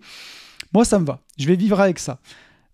Moi 0.74 0.86
ça 0.86 1.00
me 1.00 1.06
va, 1.06 1.20
je 1.38 1.48
vais 1.48 1.58
vivre 1.58 1.82
avec 1.82 2.00
ça. 2.00 2.20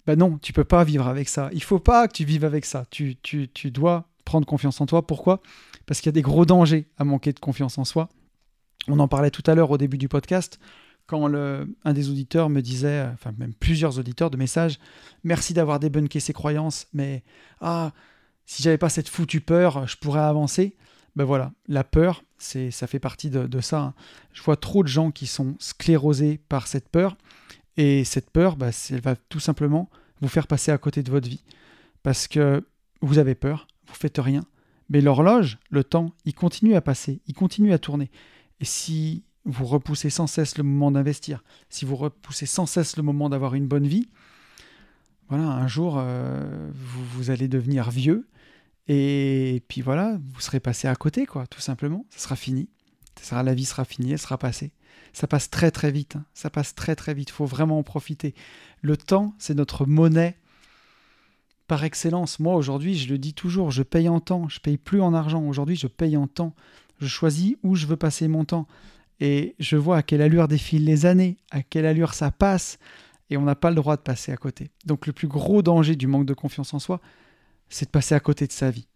Ben 0.05 0.17
non, 0.17 0.37
tu 0.41 0.53
peux 0.53 0.63
pas 0.63 0.83
vivre 0.85 1.07
avec 1.07 1.27
ça. 1.27 1.49
Il 1.51 1.63
faut 1.63 1.79
pas 1.79 2.07
que 2.07 2.13
tu 2.13 2.23
vives 2.23 2.45
avec 2.45 2.63
ça. 2.63 2.85
Tu, 2.89 3.17
tu, 3.17 3.49
tu 3.49 3.71
dois 3.71 4.05
prendre 4.28 4.45
confiance 4.45 4.80
en 4.82 4.86
toi. 4.86 5.07
Pourquoi? 5.07 5.41
Parce 5.86 6.01
qu'il 6.01 6.09
y 6.09 6.13
a 6.13 6.19
des 6.19 6.21
gros 6.21 6.45
dangers 6.45 6.88
à 6.97 7.05
manquer 7.05 7.34
de 7.34 7.39
confiance 7.39 7.78
en 7.78 7.86
soi. 7.86 8.09
On 8.88 8.99
en 8.99 9.07
parlait 9.07 9.32
tout 9.32 9.43
à 9.47 9.55
l'heure 9.55 9.71
au 9.71 9.78
début 9.78 9.97
du 9.97 10.07
podcast, 10.07 10.59
quand 11.07 11.34
un 11.34 11.93
des 11.93 12.09
auditeurs 12.09 12.49
me 12.49 12.61
disait, 12.61 13.07
enfin 13.13 13.34
même 13.38 13.53
plusieurs 13.53 13.97
auditeurs 13.97 14.30
de 14.30 14.38
messages, 14.38 14.78
merci 15.23 15.53
d'avoir 15.53 15.80
débunké 15.80 16.19
ces 16.19 16.34
croyances, 16.34 16.88
mais 16.93 17.23
ah, 17.61 17.93
si 18.45 18.61
j'avais 18.61 18.78
pas 18.78 18.89
cette 18.89 19.07
foutue 19.07 19.41
peur, 19.41 19.88
je 19.88 19.95
pourrais 19.97 20.21
avancer? 20.21 20.75
Ben 21.15 21.23
voilà, 21.23 21.53
la 21.67 21.84
peur, 21.84 22.23
c'est, 22.38 22.69
ça 22.71 22.86
fait 22.88 22.99
partie 22.99 23.30
de, 23.30 23.59
ça. 23.61 23.80
Hein. 23.80 23.93
Je 24.34 24.43
vois 24.43 24.57
trop 24.57 24.84
de 24.84 24.88
gens 24.89 25.11
qui 25.11 25.25
sont 25.25 25.55
sclérosés 25.59 26.39
par 26.49 26.67
cette 26.67 26.89
peur, 26.89 27.17
et 27.78 28.03
cette 28.03 28.30
peur, 28.30 28.57
ben, 28.57 28.71
elle 28.89 29.01
va 29.01 29.15
tout 29.15 29.39
simplement 29.39 29.89
vous 30.21 30.28
faire 30.28 30.47
passer 30.47 30.71
à 30.71 30.78
côté 30.78 31.03
de 31.03 31.11
votre 31.11 31.30
vie. 31.30 31.43
Parce 32.03 32.28
que 32.28 32.65
vous 33.01 33.17
avez 33.17 33.36
peur, 33.36 33.67
vous 33.88 33.95
faites 33.95 34.17
rien, 34.17 34.43
mais 34.89 35.01
l'horloge, 35.01 35.57
le 35.69 35.83
temps, 35.83 36.13
il 36.25 36.33
continue 36.33 36.75
à 36.75 36.81
passer, 36.81 37.21
il 37.27 37.33
continue 37.33 37.73
à 37.73 37.79
tourner. 37.79 38.09
Et 38.59 38.65
si 38.65 39.23
vous 39.45 39.65
repoussez 39.65 40.09
sans 40.09 40.27
cesse 40.27 40.57
le 40.57 40.63
moment 40.63 40.91
d'investir, 40.91 41.43
si 41.69 41.85
vous 41.85 41.95
repoussez 41.95 42.45
sans 42.45 42.65
cesse 42.65 42.97
le 42.97 43.03
moment 43.03 43.29
d'avoir 43.29 43.55
une 43.55 43.67
bonne 43.67 43.88
vie, 43.88 44.09
voilà, 45.29 45.43
un 45.43 45.67
jour, 45.67 45.95
euh, 45.97 46.69
vous, 46.73 47.31
allez 47.31 47.47
devenir 47.47 47.89
vieux. 47.91 48.27
Et 48.88 49.61
puis 49.67 49.81
voilà, 49.81 50.17
vous 50.33 50.39
serez 50.39 50.61
passé 50.61 50.88
à 50.88 50.95
côté, 50.95 51.25
quoi, 51.25 51.45
tout 51.47 51.59
simplement. 51.59 52.05
Ça 52.09 52.19
sera 52.19 52.35
fini. 52.38 52.69
La 53.31 53.53
vie 53.53 53.65
sera 53.65 53.83
finie, 53.83 54.13
elle 54.13 54.19
sera 54.19 54.38
passée. 54.38 54.71
Ça 55.11 55.27
passe 55.27 55.49
très 55.49 55.71
très 55.71 55.91
vite. 55.91 56.15
Hein. 56.15 56.25
Ça 56.33 56.49
passe 56.49 56.75
très 56.75 56.95
très 56.95 57.13
vite. 57.13 57.29
Il 57.29 57.33
faut 57.33 57.45
vraiment 57.45 57.79
en 57.79 57.83
profiter. 57.83 58.35
Le 58.81 58.95
temps, 58.95 59.33
c'est 59.38 59.55
notre 59.55 59.85
monnaie 59.85 60.38
par 61.68 61.84
excellence. 61.84 62.39
Moi, 62.39 62.55
aujourd'hui, 62.55 62.97
je 62.97 63.09
le 63.09 63.18
dis 63.18 63.34
toujours, 63.34 63.72
je 63.72 63.84
paye 63.84 64.09
en 64.09 64.20
temps, 64.20 64.47
je 64.49 64.59
paye 64.59 64.78
plus 64.78 65.01
en 65.01 65.13
argent. 65.13 65.43
Aujourd'hui, 65.43 65.76
je 65.76 65.88
paye 65.88 66.18
en 66.18 66.28
temps. 66.28 66.53
Je 66.99 67.07
choisis 67.07 67.55
où 67.63 67.76
je 67.76 67.86
veux 67.86 67.97
passer 67.97 68.28
mon 68.28 68.45
temps. 68.45 68.68
Et 69.20 69.55
je 69.59 69.78
vois 69.78 69.97
à 69.97 70.03
quelle 70.03 70.22
allure 70.22 70.47
défilent 70.47 70.86
les 70.86 71.05
années, 71.05 71.38
à 71.51 71.63
quelle 71.63 71.86
allure 71.86 72.13
ça 72.13 72.32
passe, 72.32 72.78
et 73.30 73.38
on 73.38 73.41
n'a 73.41 73.55
pas 73.55 73.70
le 73.70 73.76
droit 73.76 73.97
de 73.97 74.01
passer 74.01 74.32
à 74.32 74.38
côté. 74.38 74.70
Donc 74.86 75.07
le 75.07 75.13
plus 75.13 75.28
gros 75.28 75.61
danger 75.61 75.95
du 75.95 76.07
manque 76.07 76.26
de 76.26 76.34
confiance 76.34 76.74
en 76.74 76.80
soi, 76.80 77.01
c'est 77.68 77.86
de 77.86 77.91
passer 77.91 78.15
à 78.15 78.20
côté 78.20 78.47
de 78.47 78.51
sa 78.51 78.70
vie. 78.70 78.88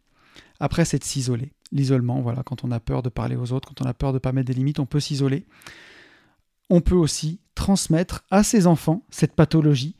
Après, 0.59 0.85
c'est 0.85 0.99
de 0.99 1.03
s'isoler. 1.03 1.51
L'isolement, 1.71 2.21
voilà, 2.21 2.43
quand 2.43 2.63
on 2.63 2.71
a 2.71 2.79
peur 2.79 3.01
de 3.01 3.09
parler 3.09 3.35
aux 3.35 3.51
autres, 3.51 3.67
quand 3.67 3.83
on 3.83 3.89
a 3.89 3.93
peur 3.93 4.11
de 4.11 4.17
ne 4.17 4.19
pas 4.19 4.31
mettre 4.31 4.47
des 4.47 4.53
limites, 4.53 4.79
on 4.79 4.85
peut 4.85 4.99
s'isoler. 4.99 5.45
On 6.69 6.81
peut 6.81 6.95
aussi 6.95 7.39
transmettre 7.55 8.23
à 8.29 8.43
ses 8.43 8.67
enfants 8.67 9.03
cette 9.09 9.33
pathologie 9.33 9.95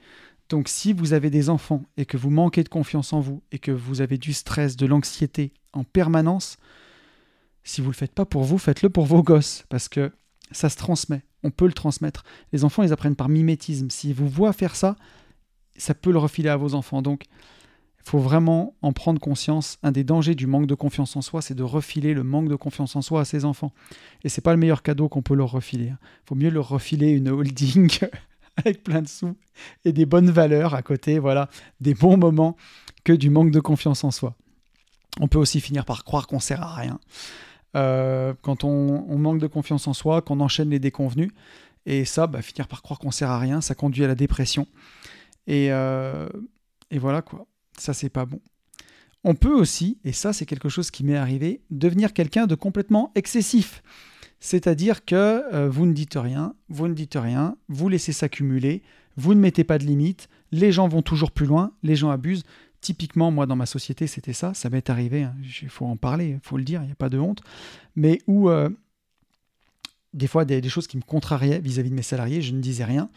donc 0.52 0.68
si 0.68 0.92
vous 0.92 1.14
avez 1.14 1.30
des 1.30 1.50
enfants 1.50 1.82
et 1.96 2.06
que 2.06 2.18
vous 2.18 2.30
manquez 2.30 2.64
de 2.64 2.70
confiance 2.70 3.14
en 3.14 3.22
vous 3.22 3.42
et 3.54 3.58
que 3.58 3.72
vous 3.72 4.02
avez 4.02 4.18
du 4.18 4.34
stress, 4.34 4.76
de 4.76 4.86
l'anxiété 4.86 5.54
en 5.72 5.86
permanence, 5.86 6.58
si 7.64 7.80
vous 7.80 7.88
ne 7.88 7.94
le 7.94 7.98
faites 7.98 8.14
pas 8.14 8.26
pour 8.26 8.44
vous, 8.44 8.58
faites-le 8.58 8.90
pour 8.90 9.06
vos 9.06 9.24
gosses 9.24 9.64
parce 9.70 9.88
que 9.88 10.12
ça 10.52 10.68
se 10.68 10.76
transmet, 10.76 11.22
on 11.44 11.52
peut 11.52 11.68
le 11.68 11.72
transmettre. 11.72 12.26
Les 12.52 12.66
enfants, 12.66 12.84
ils 12.84 12.92
apprennent 12.92 13.16
par 13.16 13.30
mimétisme. 13.30 13.90
S'ils 13.90 14.14
vous 14.14 14.28
voient 14.28 14.52
faire 14.52 14.76
ça, 14.76 14.98
ça 15.78 15.94
peut 15.94 16.12
le 16.12 16.18
refiler 16.18 16.50
à 16.50 16.58
vos 16.58 16.76
enfants. 16.76 17.02
Donc 17.02 17.24
il 18.04 18.10
faut 18.10 18.20
vraiment 18.20 18.76
en 18.82 18.92
prendre 18.92 19.22
conscience. 19.22 19.78
Un 19.84 19.94
des 19.94 20.04
dangers 20.04 20.36
du 20.36 20.48
manque 20.48 20.68
de 20.68 20.76
confiance 20.76 21.16
en 21.16 21.22
soi, 21.22 21.42
c'est 21.42 21.56
de 21.56 21.64
refiler 21.64 22.14
le 22.14 22.24
manque 22.24 22.50
de 22.50 22.58
confiance 22.58 22.98
en 22.98 23.02
soi 23.02 23.22
à 23.22 23.26
ses 23.26 23.46
enfants. 23.46 23.72
Et 24.26 24.30
c'est 24.30 24.42
pas 24.42 24.52
le 24.52 24.60
meilleur 24.60 24.84
cadeau 24.84 25.08
qu'on 25.08 25.22
peut 25.22 25.34
leur 25.36 25.52
refiler. 25.52 25.86
Il 25.86 26.26
faut 26.26 26.36
mieux 26.36 26.50
leur 26.50 26.68
refiler 26.68 27.12
une 27.12 27.30
holding 27.30 27.90
avec 28.58 28.84
plein 28.84 29.02
de 29.02 29.08
sous 29.08 29.36
et 29.86 29.94
des 29.94 30.06
bonnes 30.06 30.30
valeurs 30.30 30.74
à 30.74 30.82
côté, 30.82 31.20
voilà, 31.20 31.50
des 31.80 31.94
bons 31.94 32.18
moments 32.18 32.56
que 33.04 33.14
du 33.14 33.30
manque 33.30 33.52
de 33.52 33.60
confiance 33.60 34.04
en 34.04 34.12
soi. 34.12 34.36
On 35.20 35.28
peut 35.28 35.38
aussi 35.38 35.60
finir 35.60 35.86
par 35.86 36.04
croire 36.04 36.28
qu'on 36.28 36.40
sert 36.40 36.62
à 36.62 36.76
rien. 36.76 37.00
Euh, 37.76 38.34
quand 38.42 38.64
on, 38.64 39.18
manque 39.18 39.40
de 39.40 39.48
confiance 39.48 39.88
en 39.88 39.94
soi, 39.94 40.22
qu'on 40.22 40.40
enchaîne 40.40 40.70
les 40.70 40.80
déconvenus, 40.80 41.32
et 41.86 42.06
ça, 42.06 42.28
bah, 42.28 42.42
finir 42.42 42.68
par 42.68 42.82
croire 42.82 43.00
qu'on 43.00 43.12
sert 43.12 43.30
à 43.30 43.40
rien, 43.40 43.62
ça 43.62 43.76
conduit 43.76 44.04
à 44.04 44.08
la 44.08 44.16
dépression. 44.16 44.68
Et, 45.48 45.72
euh, 45.72 46.30
et 46.92 47.00
voilà 47.00 47.22
quoi, 47.22 47.48
ça 47.78 47.94
c'est 47.94 48.10
pas 48.10 48.26
bon. 48.26 48.40
On 49.24 49.36
peut 49.36 49.54
aussi, 49.54 50.00
et 50.04 50.14
ça 50.14 50.34
c'est 50.34 50.46
quelque 50.46 50.70
chose 50.70 50.92
qui 50.92 51.04
m'est 51.04 51.16
arrivé, 51.16 51.62
devenir 51.70 52.14
quelqu'un 52.14 52.48
de 52.48 52.56
complètement 52.56 53.12
excessif. 53.16 53.84
C'est-à-dire 54.42 55.06
que 55.06 55.44
euh, 55.54 55.70
vous 55.70 55.86
ne 55.86 55.94
dites 55.94 56.16
rien, 56.16 56.56
vous 56.68 56.88
ne 56.88 56.96
dites 56.96 57.16
rien, 57.16 57.56
vous 57.70 57.88
laissez 57.88 58.12
s'accumuler, 58.12 58.82
vous 59.16 59.36
ne 59.36 59.40
mettez 59.40 59.64
pas 59.64 59.78
de 59.78 59.86
limite, 59.86 60.28
les 60.52 60.72
gens 60.72 60.88
vont 60.88 61.04
toujours 61.04 61.32
plus 61.32 61.46
loin, 61.46 61.72
les 61.84 61.96
gens 61.96 62.10
abusent. 62.10 62.44
Typiquement, 62.82 63.30
moi, 63.30 63.46
dans 63.46 63.56
ma 63.56 63.68
société, 63.68 64.08
c'était 64.08 64.34
ça, 64.34 64.56
ça 64.56 64.72
m'est 64.72 64.90
arrivé, 64.90 65.24
hein. 65.24 65.36
il 65.62 65.70
faut 65.70 65.86
en 65.86 65.96
parler, 65.96 66.30
il 66.30 66.40
faut 66.42 66.58
le 66.58 66.64
dire, 66.64 66.82
il 66.82 66.88
n'y 66.88 66.92
a 66.92 66.96
pas 66.96 67.10
de 67.10 67.20
honte, 67.20 67.44
mais 67.96 68.20
où 68.26 68.50
euh, 68.50 68.70
des 70.16 70.26
fois, 70.26 70.44
des, 70.44 70.68
choses 70.68 70.88
qui 70.88 70.98
me 70.98 71.04
contrariaient 71.04 71.60
vis-à-vis 71.60 71.92
de 71.92 71.96
mes 71.96 72.02
salariés, 72.02 72.42
je 72.42 72.54
ne 72.54 72.60
disais 72.60 72.84
rien, 72.84 73.12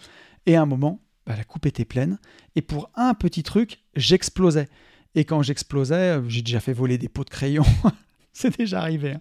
et 0.45 0.57
à 0.57 0.61
un 0.61 0.66
moment, 0.66 1.01
bah, 1.27 1.37
la 1.37 1.45
coupe 1.45 1.64
était 1.64 1.87
pleine. 1.87 2.18
Et 2.55 2.61
pour 2.61 2.91
un 2.95 3.14
petit 3.14 3.43
truc, 3.43 3.83
j'explosais. 3.97 4.68
Et 5.14 5.25
quand 5.25 5.41
j'explosais, 5.41 6.20
j'ai 6.29 6.43
déjà 6.43 6.61
fait 6.61 6.75
voler 6.75 6.99
des 6.99 7.09
pots 7.09 7.25
de 7.25 7.31
crayon. 7.31 7.64
C'est 8.37 8.57
déjà 8.59 8.80
arrivé. 8.80 9.12
Hein. 9.12 9.20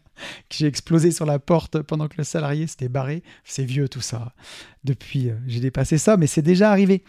J'ai 0.49 0.66
explosé 0.66 1.11
sur 1.11 1.28
la 1.28 1.38
porte 1.38 1.82
pendant 1.84 2.07
que 2.07 2.16
le 2.18 2.24
salarié 2.24 2.66
s'était 2.66 2.89
barré. 2.89 3.22
C'est 3.43 3.64
vieux 3.64 3.88
tout 3.88 4.01
ça. 4.01 4.34
Depuis, 4.84 5.30
euh, 5.30 5.36
j'ai 5.45 5.59
dépassé 5.59 5.99
ça, 5.99 6.18
mais 6.18 6.26
c'est 6.26 6.41
déjà 6.41 6.72
arrivé. 6.72 7.03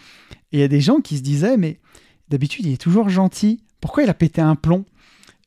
Et 0.53 0.59
il 0.59 0.61
y 0.61 0.63
a 0.63 0.69
des 0.69 0.83
gens 0.83 1.01
qui 1.01 1.17
se 1.17 1.23
disaient, 1.23 1.57
mais 1.57 1.81
d'habitude, 2.29 2.67
il 2.67 2.73
est 2.75 2.81
toujours 2.81 3.09
gentil. 3.09 3.65
Pourquoi 3.81 4.03
il 4.03 4.11
a 4.11 4.15
pété 4.15 4.43
un 4.43 4.55
plomb? 4.55 4.85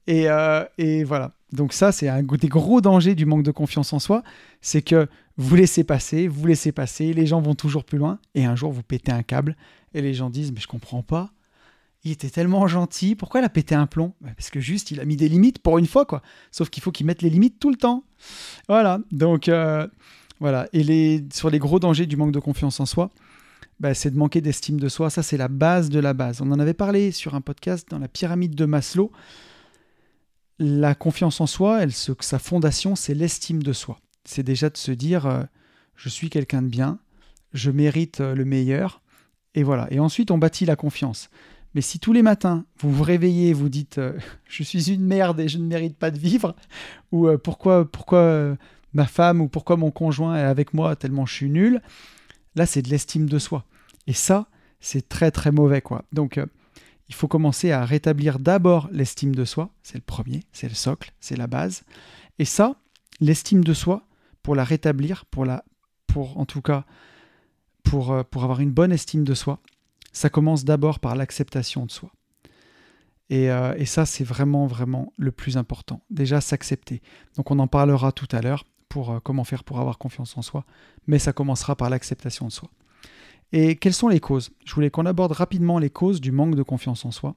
Et, 0.08 0.30
euh, 0.30 0.66
et, 0.80 1.04
voilà. 1.04 1.34
Donc 1.54 1.74
ça, 1.74 1.92
c'est 1.92 2.10
un 2.10 2.24
des 2.24 2.48
gros 2.48 2.82
dangers 2.82 3.14
du 3.14 3.28
manque 3.28 3.44
de 3.44 3.52
confiance 3.52 3.94
en 3.94 4.00
soi. 4.00 4.24
C'est 4.60 4.82
que 4.82 5.08
vous 5.38 5.56
laissez 5.56 5.84
passer, 5.84 6.28
vous 6.28 6.48
laissez 6.48 6.72
passer, 6.72 7.14
les 7.14 7.28
gens 7.28 7.40
vont 7.40 7.56
toujours 7.56 7.84
plus 7.84 8.00
loin. 8.00 8.20
Et 8.34 8.46
un 8.46 8.56
jour, 8.56 8.72
vous 8.72 8.84
pétez 8.84 9.12
un 9.12 9.24
câble. 9.24 9.56
Et 9.94 10.02
les 10.02 10.16
gens 10.16 10.32
disent, 10.32 10.52
mais 10.52 10.60
je 10.60 10.68
comprends 10.68 11.04
pas 11.04 11.32
il 12.08 12.12
était 12.12 12.30
tellement 12.30 12.68
gentil, 12.68 13.16
pourquoi 13.16 13.42
il 13.42 13.44
a 13.44 13.50
pété 13.50 13.76
un 13.76 13.86
plomb? 13.86 14.14
Bah, 14.22 14.30
Parce 14.36 14.50
que 14.50 14.60
juste, 14.60 14.92
il 14.92 15.00
a 15.00 15.06
mis 15.06 15.16
des 15.18 15.30
limites 15.30 15.60
pour 15.60 15.78
une 15.78 15.88
fois, 15.88 16.06
quoi. 16.06 16.22
Sauf 16.52 16.70
qu'il 16.70 16.82
faut 16.82 16.92
qu'il 16.92 17.06
mette 17.06 17.22
les 17.22 17.30
limites 17.30 17.60
tout 17.60 17.70
le 17.70 17.76
temps. 17.76 18.04
Voilà, 18.68 19.00
donc 19.12 19.50
euh, 19.50 19.88
voilà. 20.40 20.68
Et 20.74 20.84
les, 20.84 21.26
sur 21.34 21.50
les 21.50 21.60
gros 21.60 21.80
dangers 21.80 22.06
du 22.06 22.16
manque 22.16 22.32
de 22.32 22.40
confiance 22.40 22.80
en 22.80 22.86
soi, 22.86 23.12
bah, 23.80 23.94
c'est 23.94 24.12
de 24.12 24.18
manquer 24.18 24.42
d'estime 24.42 24.80
de 24.80 24.90
soi. 24.90 25.10
Ça, 25.10 25.22
c'est 25.22 25.38
la 25.38 25.50
base 25.50 25.90
de 25.90 26.00
la 26.00 26.14
base. 26.14 26.42
On 26.42 26.52
en 26.52 26.60
avait 26.60 26.74
parlé 26.74 27.12
sur 27.12 27.36
un 27.36 27.42
podcast 27.42 27.88
dans 27.90 28.00
la 28.00 28.08
pyramide 28.08 28.56
de 28.56 28.66
Maslow. 28.66 29.12
La 30.60 30.96
confiance 30.96 31.40
en 31.42 31.46
soi, 31.46 31.84
elle, 31.84 31.92
sa 31.92 32.40
fondation, 32.40 32.96
c'est 32.96 33.14
l'estime 33.14 33.62
de 33.62 33.74
soi. 33.74 34.00
C'est 34.26 34.44
déjà 34.44 34.70
de 34.70 34.78
se 34.78 34.92
dire, 34.92 35.26
euh, 35.26 35.44
je 35.96 36.10
suis 36.10 36.30
quelqu'un 36.30 36.62
de 36.62 36.68
bien, 36.68 37.00
je 37.54 37.70
mérite 37.70 38.22
euh, 38.22 38.34
le 38.34 38.46
meilleur. 38.46 39.02
Et 39.54 39.64
voilà. 39.64 39.88
Et 39.92 40.00
ensuite, 40.00 40.32
on 40.32 40.38
bâtit 40.38 40.66
la 40.66 40.76
confiance. 40.76 41.30
Mais 41.78 41.82
si 41.82 42.00
tous 42.00 42.12
les 42.12 42.24
matins, 42.24 42.66
vous 42.80 42.92
vous 42.92 43.04
réveillez 43.04 43.50
et 43.50 43.54
vous 43.54 43.70
dites 43.70 44.00
euh, 44.00 44.18
je 44.50 44.64
suis 44.64 44.92
une 44.92 45.06
merde 45.06 45.40
et 45.40 45.48
je 45.48 45.60
ne 45.60 45.68
mérite 45.68 45.96
pas 45.96 46.10
de 46.10 46.18
vivre, 46.18 46.56
ou 47.12 47.28
euh, 47.28 47.38
pourquoi, 47.38 47.86
pourquoi 47.86 48.18
euh, 48.18 48.56
ma 48.94 49.06
femme 49.06 49.42
ou 49.42 49.48
pourquoi 49.48 49.78
mon 49.78 49.92
conjoint 49.92 50.36
est 50.36 50.42
avec 50.42 50.74
moi 50.74 50.96
tellement 50.96 51.28
je 51.28 51.36
suis 51.36 51.52
nul, 51.52 51.84
là 52.56 52.66
c'est 52.66 52.82
de 52.82 52.90
l'estime 52.90 53.30
de 53.30 53.38
soi. 53.38 53.64
Et 54.08 54.14
ça, 54.14 54.48
c'est 54.80 55.08
très 55.08 55.30
très 55.30 55.52
mauvais 55.52 55.82
quoi. 55.82 56.04
Donc 56.12 56.40
il 57.10 57.14
faut 57.14 57.28
commencer 57.28 57.72
à 57.72 57.86
rétablir 57.86 58.40
d'abord 58.40 58.90
l'estime 58.92 59.36
de 59.36 59.46
soi, 59.46 59.70
c'est 59.84 60.00
le 60.00 60.04
premier, 60.04 60.46
c'est 60.54 60.70
le 60.70 60.74
socle, 60.74 61.14
c'est 61.20 61.38
la 61.38 61.46
base. 61.46 61.84
Et 62.40 62.46
ça, 62.46 62.78
l'estime 63.20 63.64
de 63.64 63.76
soi, 63.76 64.08
pour 64.42 64.56
la 64.56 64.64
rétablir, 64.64 65.26
pour 65.26 65.46
la, 65.46 65.64
pour 66.08 66.40
en 66.40 66.48
tout 66.48 66.64
cas, 66.64 66.86
pour, 67.84 68.26
pour 68.32 68.44
avoir 68.44 68.62
une 68.62 68.72
bonne 68.72 68.92
estime 68.92 69.24
de 69.24 69.36
soi, 69.36 69.60
ça 70.18 70.30
commence 70.30 70.66
d'abord 70.66 71.00
par 71.00 71.16
l'acceptation 71.16 71.86
de 71.86 71.92
soi. 71.92 72.12
Euh, 73.32 73.76
et, 73.78 73.86
ça, 73.86 74.06
c'est 74.06 74.24
vraiment, 74.24 74.68
vraiment 74.68 75.14
le 75.18 75.32
plus 75.32 75.58
important. 75.58 76.02
Déjà, 76.10 76.42
s'accepter. 76.42 77.02
Donc 77.36 77.52
on 77.52 77.60
en 77.60 77.68
parlera 77.68 78.12
tout 78.12 78.28
à 78.32 78.42
l'heure 78.42 78.66
pour 78.90 79.12
euh, 79.12 79.20
comment 79.20 79.44
faire 79.44 79.64
pour 79.64 79.80
avoir 79.80 79.98
confiance 79.98 80.38
en 80.38 80.42
soi, 80.42 80.66
mais 81.08 81.20
ça 81.20 81.34
commencera 81.34 81.76
par 81.76 81.90
l'acceptation 81.90 82.48
de 82.48 82.52
soi. 82.52 82.70
Et 83.52 83.76
quelles 83.76 83.94
sont 83.94 84.08
les 84.08 84.20
causes? 84.20 84.50
Je 84.66 84.74
voulais 84.74 84.90
qu'on 84.90 85.06
aborde 85.06 85.34
rapidement 85.34 85.78
les 85.78 85.90
causes 85.90 86.20
du 86.22 86.32
manque 86.32 86.56
de 86.56 86.64
confiance 86.64 87.06
en 87.06 87.12
soi. 87.12 87.36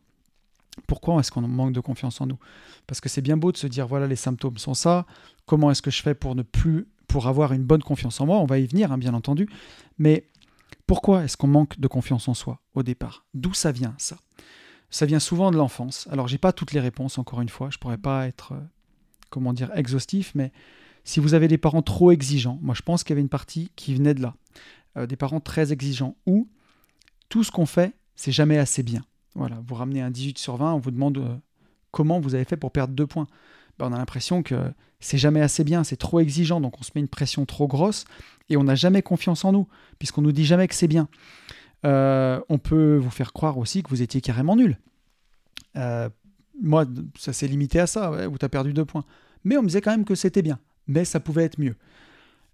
Pourquoi 0.87 1.19
est-ce 1.21 1.31
qu'on 1.31 1.43
manque 1.43 1.73
de 1.73 1.81
confiance 1.81 2.21
en 2.21 2.27
nous? 2.27 2.39
Parce 2.87 3.01
que 3.01 3.09
c'est 3.09 3.21
bien 3.21 3.37
beau 3.37 3.53
de 3.53 3.57
se 3.57 3.67
dire 3.67 3.87
voilà 3.87 4.07
les 4.07 4.17
symptômes 4.17 4.59
sont 4.59 4.75
ça, 4.75 5.07
comment 5.45 5.71
est-ce 5.71 5.83
que 5.83 5.91
je 5.91 6.03
fais 6.03 6.15
pour 6.15 6.35
ne 6.35 6.43
plus 6.43 6.87
pour 7.09 7.27
avoir 7.27 7.53
une 7.53 7.65
bonne 7.65 7.83
confiance 7.83 8.21
en 8.21 8.27
moi? 8.27 8.39
On 8.39 8.47
va 8.47 8.59
y 8.59 8.67
venir, 8.67 8.93
hein, 8.93 8.99
bien 8.99 9.15
entendu. 9.15 9.49
Mais 9.99 10.25
pourquoi 10.91 11.23
est-ce 11.23 11.37
qu'on 11.37 11.47
manque 11.47 11.79
de 11.79 11.87
confiance 11.87 12.27
en 12.27 12.35
soi 12.35 12.59
au 12.75 12.83
départ? 12.83 13.25
D'où 13.33 13.55
ça 13.55 13.71
vient 13.71 13.95
ça? 13.97 14.17
Ça 14.91 15.07
vient 15.07 15.21
souvent 15.21 15.53
de 15.53 15.57
l'enfance. 15.57 16.09
Alors 16.11 16.27
j'ai 16.27 16.37
pas 16.37 16.53
toutes 16.53 16.73
les 16.73 16.81
réponses 16.81 17.17
encore 17.17 17.41
une 17.41 17.49
fois, 17.49 17.71
je 17.71 17.79
pourrais 17.79 17.97
pas 17.97 18.27
être 18.27 18.55
euh, 18.55 18.61
comment 19.31 19.53
dire 19.53 19.71
exhaustif, 19.77 20.33
mais 20.35 20.51
si 21.05 21.21
vous 21.21 21.35
avez 21.35 21.47
des 21.47 21.59
parents 21.59 21.83
trop 21.83 22.11
exigeants, 22.11 22.59
moi 22.61 22.75
je 22.75 22.83
pense 22.83 23.05
qu'il 23.05 23.11
y 23.11 23.13
avait 23.13 23.21
une 23.21 23.29
partie 23.29 23.71
qui 23.77 23.95
venait 23.95 24.15
de 24.15 24.23
là, 24.23 24.35
euh, 24.97 25.07
des 25.07 25.15
parents 25.15 25.39
très 25.39 25.73
exigeants 25.73 26.17
où 26.27 26.49
tout 27.29 27.45
ce 27.45 27.53
qu'on 27.53 27.67
fait 27.67 27.95
c'est 28.17 28.33
jamais 28.33 28.59
assez 28.59 28.83
bien. 28.83 29.03
Voilà, 29.37 29.63
vous 29.65 29.77
ramenez 29.77 30.03
un 30.03 30.11
18 30.11 30.39
sur 30.39 30.57
20, 30.57 30.75
on 30.75 30.81
vous 30.81 30.91
demande 30.91 31.19
euh, 31.19 31.37
comment 31.93 32.19
vous 32.19 32.35
avez 32.35 32.45
fait 32.45 32.57
pour 32.57 32.73
perdre 32.73 32.95
deux 32.95 33.07
points. 33.07 33.29
Ben, 33.79 33.87
on 33.87 33.93
a 33.93 33.99
l'impression 33.99 34.43
que 34.43 34.73
c'est 35.01 35.19
jamais 35.19 35.41
assez 35.41 35.65
bien, 35.65 35.85
c'est 35.85 35.97
trop 35.97 36.21
exigeant, 36.21 36.61
donc 36.61 36.79
on 36.79 36.83
se 36.83 36.91
met 36.95 37.01
une 37.01 37.09
pression 37.09 37.47
trop 37.47 37.67
grosse 37.67 38.05
et 38.49 38.57
on 38.57 38.65
n'a 38.65 38.75
jamais 38.75 39.03
confiance 39.03 39.45
en 39.45 39.53
nous, 39.53 39.67
puisqu'on 39.99 40.23
nous 40.23 40.33
dit 40.33 40.45
jamais 40.45 40.69
que 40.69 40.75
c'est 40.75 40.89
bien. 40.89 41.09
Euh, 41.87 42.41
on 42.49 42.59
peut 42.59 42.97
vous 42.97 43.11
faire 43.11 43.33
croire 43.33 43.59
aussi 43.59 43.83
que 43.83 43.89
vous 43.89 44.03
étiez 44.03 44.21
carrément 44.21 44.57
nul. 44.57 44.79
Euh, 45.77 46.09
moi, 46.61 46.85
ça 47.19 47.33
s'est 47.33 47.47
limité 47.47 47.81
à 47.81 47.87
ça, 47.87 48.29
où 48.29 48.37
tu 48.37 48.45
as 48.45 48.49
perdu 48.49 48.73
deux 48.73 48.85
points. 48.85 49.05
Mais 49.45 49.57
on 49.57 49.63
me 49.63 49.69
disait 49.69 49.81
quand 49.81 49.93
même 49.93 50.05
que 50.05 50.15
c'était 50.15 50.43
bien, 50.43 50.59
mais 50.87 51.05
ça 51.05 51.21
pouvait 51.21 51.45
être 51.45 51.59
mieux. 51.59 51.77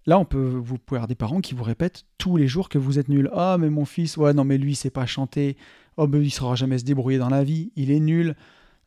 Là, 0.05 0.17
on 0.17 0.23
peut, 0.23 0.39
vous 0.39 0.77
pouvez 0.77 0.99
avoir 0.99 1.09
des 1.09 1.15
parents 1.15 1.41
qui 1.41 1.53
vous 1.53 1.65
répètent 1.65 2.05
tous 2.17 2.37
les 2.37 2.47
jours 2.47 2.69
que 2.69 2.77
vous 2.77 2.97
êtes 2.97 3.09
nul. 3.09 3.29
Ah, 3.33 3.57
mais 3.59 3.69
mon 3.69 3.83
fils, 3.83 4.15
ouais, 4.15 4.33
non, 4.33 4.45
mais 4.45 4.57
lui, 4.57 4.71
il 4.71 4.75
sait 4.75 4.89
pas 4.89 5.05
chanter. 5.05 5.57
Oh, 5.97 6.07
mais 6.07 6.19
il 6.19 6.25
ne 6.25 6.29
saura 6.29 6.55
jamais 6.55 6.77
se 6.77 6.85
débrouiller 6.85 7.17
dans 7.17 7.27
la 7.27 7.43
vie. 7.43 7.71
Il 7.75 7.91
est 7.91 7.99
nul 7.99 8.35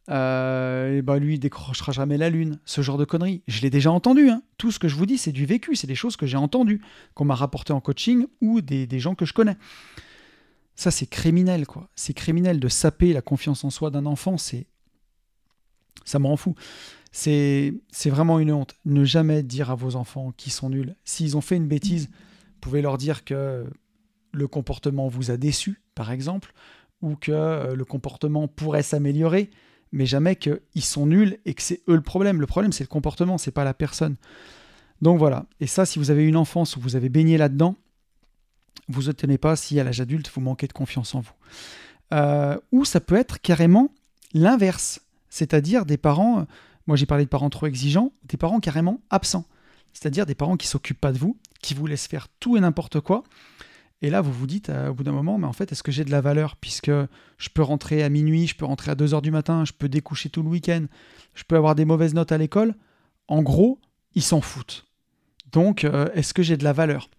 euh, 0.09 0.99
et 0.99 1.03
bah 1.03 1.19
lui, 1.19 1.35
il 1.35 1.39
décrochera 1.39 1.93
jamais 1.93 2.17
la 2.17 2.31
lune, 2.31 2.59
ce 2.65 2.81
genre 2.81 2.99
de 2.99 3.05
conneries. 3.05 3.43
Je 3.47 3.61
l'ai 3.61 3.71
déjà 3.71 3.93
entendu. 3.93 4.29
Hein. 4.29 4.43
Tout 4.59 4.73
ce 4.73 4.79
que 4.79 4.89
je 4.89 4.97
vous 4.97 5.07
dis, 5.07 5.19
c'est 5.19 5.33
du 5.33 5.47
vécu, 5.47 5.77
c'est 5.77 5.87
des 5.87 5.95
choses 5.95 6.17
que 6.17 6.27
j'ai 6.27 6.37
entendues, 6.37 6.81
qu'on 7.15 7.25
m'a 7.25 7.35
rapporté 7.35 7.73
en 7.73 7.81
coaching 7.81 8.27
ou 8.41 8.61
des, 8.61 8.99
gens 8.99 9.15
que 9.15 9.25
je 9.25 9.33
connais. 9.33 9.57
Ça, 10.75 10.91
c'est 10.91 11.07
criminel, 11.07 11.67
quoi. 11.67 11.91
C'est 11.95 12.15
criminel 12.15 12.59
de 12.59 12.69
saper 12.69 13.13
la 13.13 13.23
confiance 13.23 13.65
en 13.65 13.71
soi 13.71 13.91
d'un 13.91 14.07
enfant. 14.07 14.39
C'est, 14.39 14.67
ça 16.05 16.19
me 16.19 16.27
rend 16.27 16.37
fou. 16.37 16.55
C'est, 17.13 17.75
c'est 17.91 18.11
vraiment 18.11 18.39
une 18.39 18.53
honte. 18.53 18.77
Ne 18.85 19.05
jamais 19.05 19.43
dire 19.43 19.71
à 19.71 19.75
vos 19.75 19.97
enfants 19.97 20.33
qu'ils 20.37 20.53
sont 20.53 20.71
nuls. 20.71 20.97
S'ils 21.05 21.37
ont 21.37 21.41
fait 21.41 21.57
une 21.57 21.69
bêtise, 21.69 22.09
vous 22.09 22.61
pouvez 22.61 22.83
leur 22.83 22.99
dire 22.99 23.25
que 23.25 23.67
le 24.33 24.49
comportement 24.49 25.09
vous 25.09 25.31
a 25.31 25.37
déçu, 25.37 25.83
par 25.95 26.11
exemple, 26.11 26.53
ou 27.03 27.17
que 27.17 27.33
euh, 27.33 27.75
le 27.75 27.85
comportement 27.85 28.49
pourrait 28.49 28.83
s'améliorer 28.83 29.51
mais 29.93 30.07
jamais 30.07 30.37
qu'ils 30.37 30.61
sont 30.83 31.07
nuls 31.07 31.39
et 31.45 31.55
que 31.55 31.63
c'est 31.63 31.83
eux 31.89 31.97
le 31.97 32.03
problème. 32.03 32.41
Le 32.41 32.47
problème, 32.47 32.73
c'est 32.73 32.85
le 32.85 32.89
comportement, 32.89 33.39
c'est 33.39 33.51
pas 33.51 33.65
la 33.65 33.75
personne. 33.75 34.17
Donc 35.03 35.19
voilà. 35.19 35.47
Et 35.61 35.67
ça, 35.67 35.87
si 35.87 35.99
vous 35.99 36.11
avez 36.11 36.25
une 36.25 36.37
enfance 36.37 36.77
où 36.77 36.81
vous 36.81 36.97
avez 36.97 37.09
baigné 37.09 37.39
là-dedans, 37.39 37.77
vous 38.89 39.05
ne 39.05 39.13
tenez 39.13 39.39
pas 39.39 39.57
si 39.57 39.79
à 39.81 39.85
l'âge 39.85 40.01
adulte, 40.01 40.31
vous 40.35 40.41
manquez 40.41 40.67
de 40.67 40.73
confiance 40.73 41.15
en 41.15 41.21
vous. 41.21 41.33
Euh, 42.13 42.59
ou 42.73 42.85
ça 42.85 43.01
peut 43.01 43.15
être 43.15 43.41
carrément 43.41 43.93
l'inverse, 44.35 45.01
c'est-à-dire 45.29 45.87
des 45.87 45.97
parents, 45.97 46.47
moi 46.87 46.97
j'ai 46.97 47.07
parlé 47.07 47.25
de 47.25 47.31
parents 47.31 47.51
trop 47.51 47.67
exigeants, 47.67 48.13
des 48.25 48.37
parents 48.37 48.61
carrément 48.61 49.01
absents, 49.11 49.45
c'est-à-dire 49.93 50.27
des 50.27 50.35
parents 50.35 50.57
qui 50.57 50.67
s'occupent 50.67 51.01
pas 51.01 51.13
de 51.13 51.19
vous, 51.19 51.37
qui 51.63 51.75
vous 51.75 51.87
laissent 51.87 52.07
faire 52.07 52.29
tout 52.41 52.57
et 52.57 52.61
n'importe 52.61 53.01
quoi, 53.01 53.23
et 54.03 54.09
là, 54.09 54.23
vous 54.23 54.33
vous 54.33 54.47
dites 54.47 54.71
euh, 54.71 54.89
au 54.89 54.95
bout 54.95 55.05
d'un 55.05 55.13
moment, 55.13 55.37
mais 55.37 55.47
en 55.47 55.53
fait, 55.53 55.73
est-ce 55.73 55.83
que 55.83 55.93
j'ai 55.93 56.05
de 56.05 56.11
la 56.11 56.21
valeur 56.21 56.57
Puisque 56.57 56.91
je 56.91 57.49
peux 57.53 57.63
rentrer 57.63 58.03
à 58.03 58.09
minuit, 58.09 58.47
je 58.47 58.57
peux 58.57 58.65
rentrer 58.65 58.91
à 58.91 58.95
2h 58.95 59.21
du 59.21 59.31
matin, 59.31 59.65
je 59.65 59.73
peux 59.73 59.89
découcher 59.89 60.31
tout 60.31 60.43
le 60.43 60.49
week-end, 60.49 60.87
je 61.35 61.45
peux 61.45 61.57
avoir 61.57 61.75
des 61.75 61.85
mauvaises 61.85 62.15
notes 62.15 62.33
à 62.33 62.39
l'école? 62.39 62.75
En 63.29 63.43
gros, 63.43 63.79
ils 64.15 64.23
s'en 64.23 64.41
foutent. 64.41 64.87
Donc, 65.53 65.85
euh, 65.85 66.09
est-ce 66.15 66.33
que 66.33 66.43
j'ai 66.43 66.57
de 66.57 66.65
la 66.65 66.73
valeur? 66.73 67.11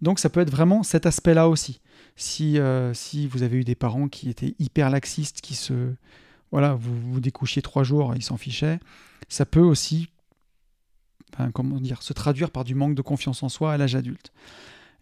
Donc, 0.00 0.20
ça 0.20 0.28
peut 0.28 0.40
être 0.40 0.50
vraiment 0.50 0.84
cet 0.84 1.06
aspect-là 1.06 1.48
aussi. 1.48 1.80
Si, 2.14 2.58
euh, 2.58 2.94
si 2.94 3.26
vous 3.26 3.42
avez 3.42 3.58
eu 3.58 3.64
des 3.64 3.74
parents 3.74 4.08
qui 4.08 4.30
étaient 4.30 4.54
hyper 4.58 4.90
laxistes, 4.90 5.40
qui 5.40 5.54
se. 5.54 5.94
Voilà, 6.52 6.74
vous, 6.74 6.98
vous 7.12 7.20
découchiez 7.20 7.62
trois 7.62 7.82
jours, 7.82 8.14
ils 8.14 8.22
s'en 8.22 8.36
fichaient, 8.36 8.78
ça 9.28 9.44
peut 9.44 9.60
aussi. 9.60 10.08
comment 11.52 11.80
dire 11.80 12.02
Se 12.02 12.12
traduire 12.12 12.50
par 12.50 12.64
du 12.64 12.74
manque 12.74 12.94
de 12.94 13.02
confiance 13.02 13.42
en 13.42 13.48
soi 13.48 13.72
à 13.72 13.76
l'âge 13.76 13.96
adulte. 13.96 14.32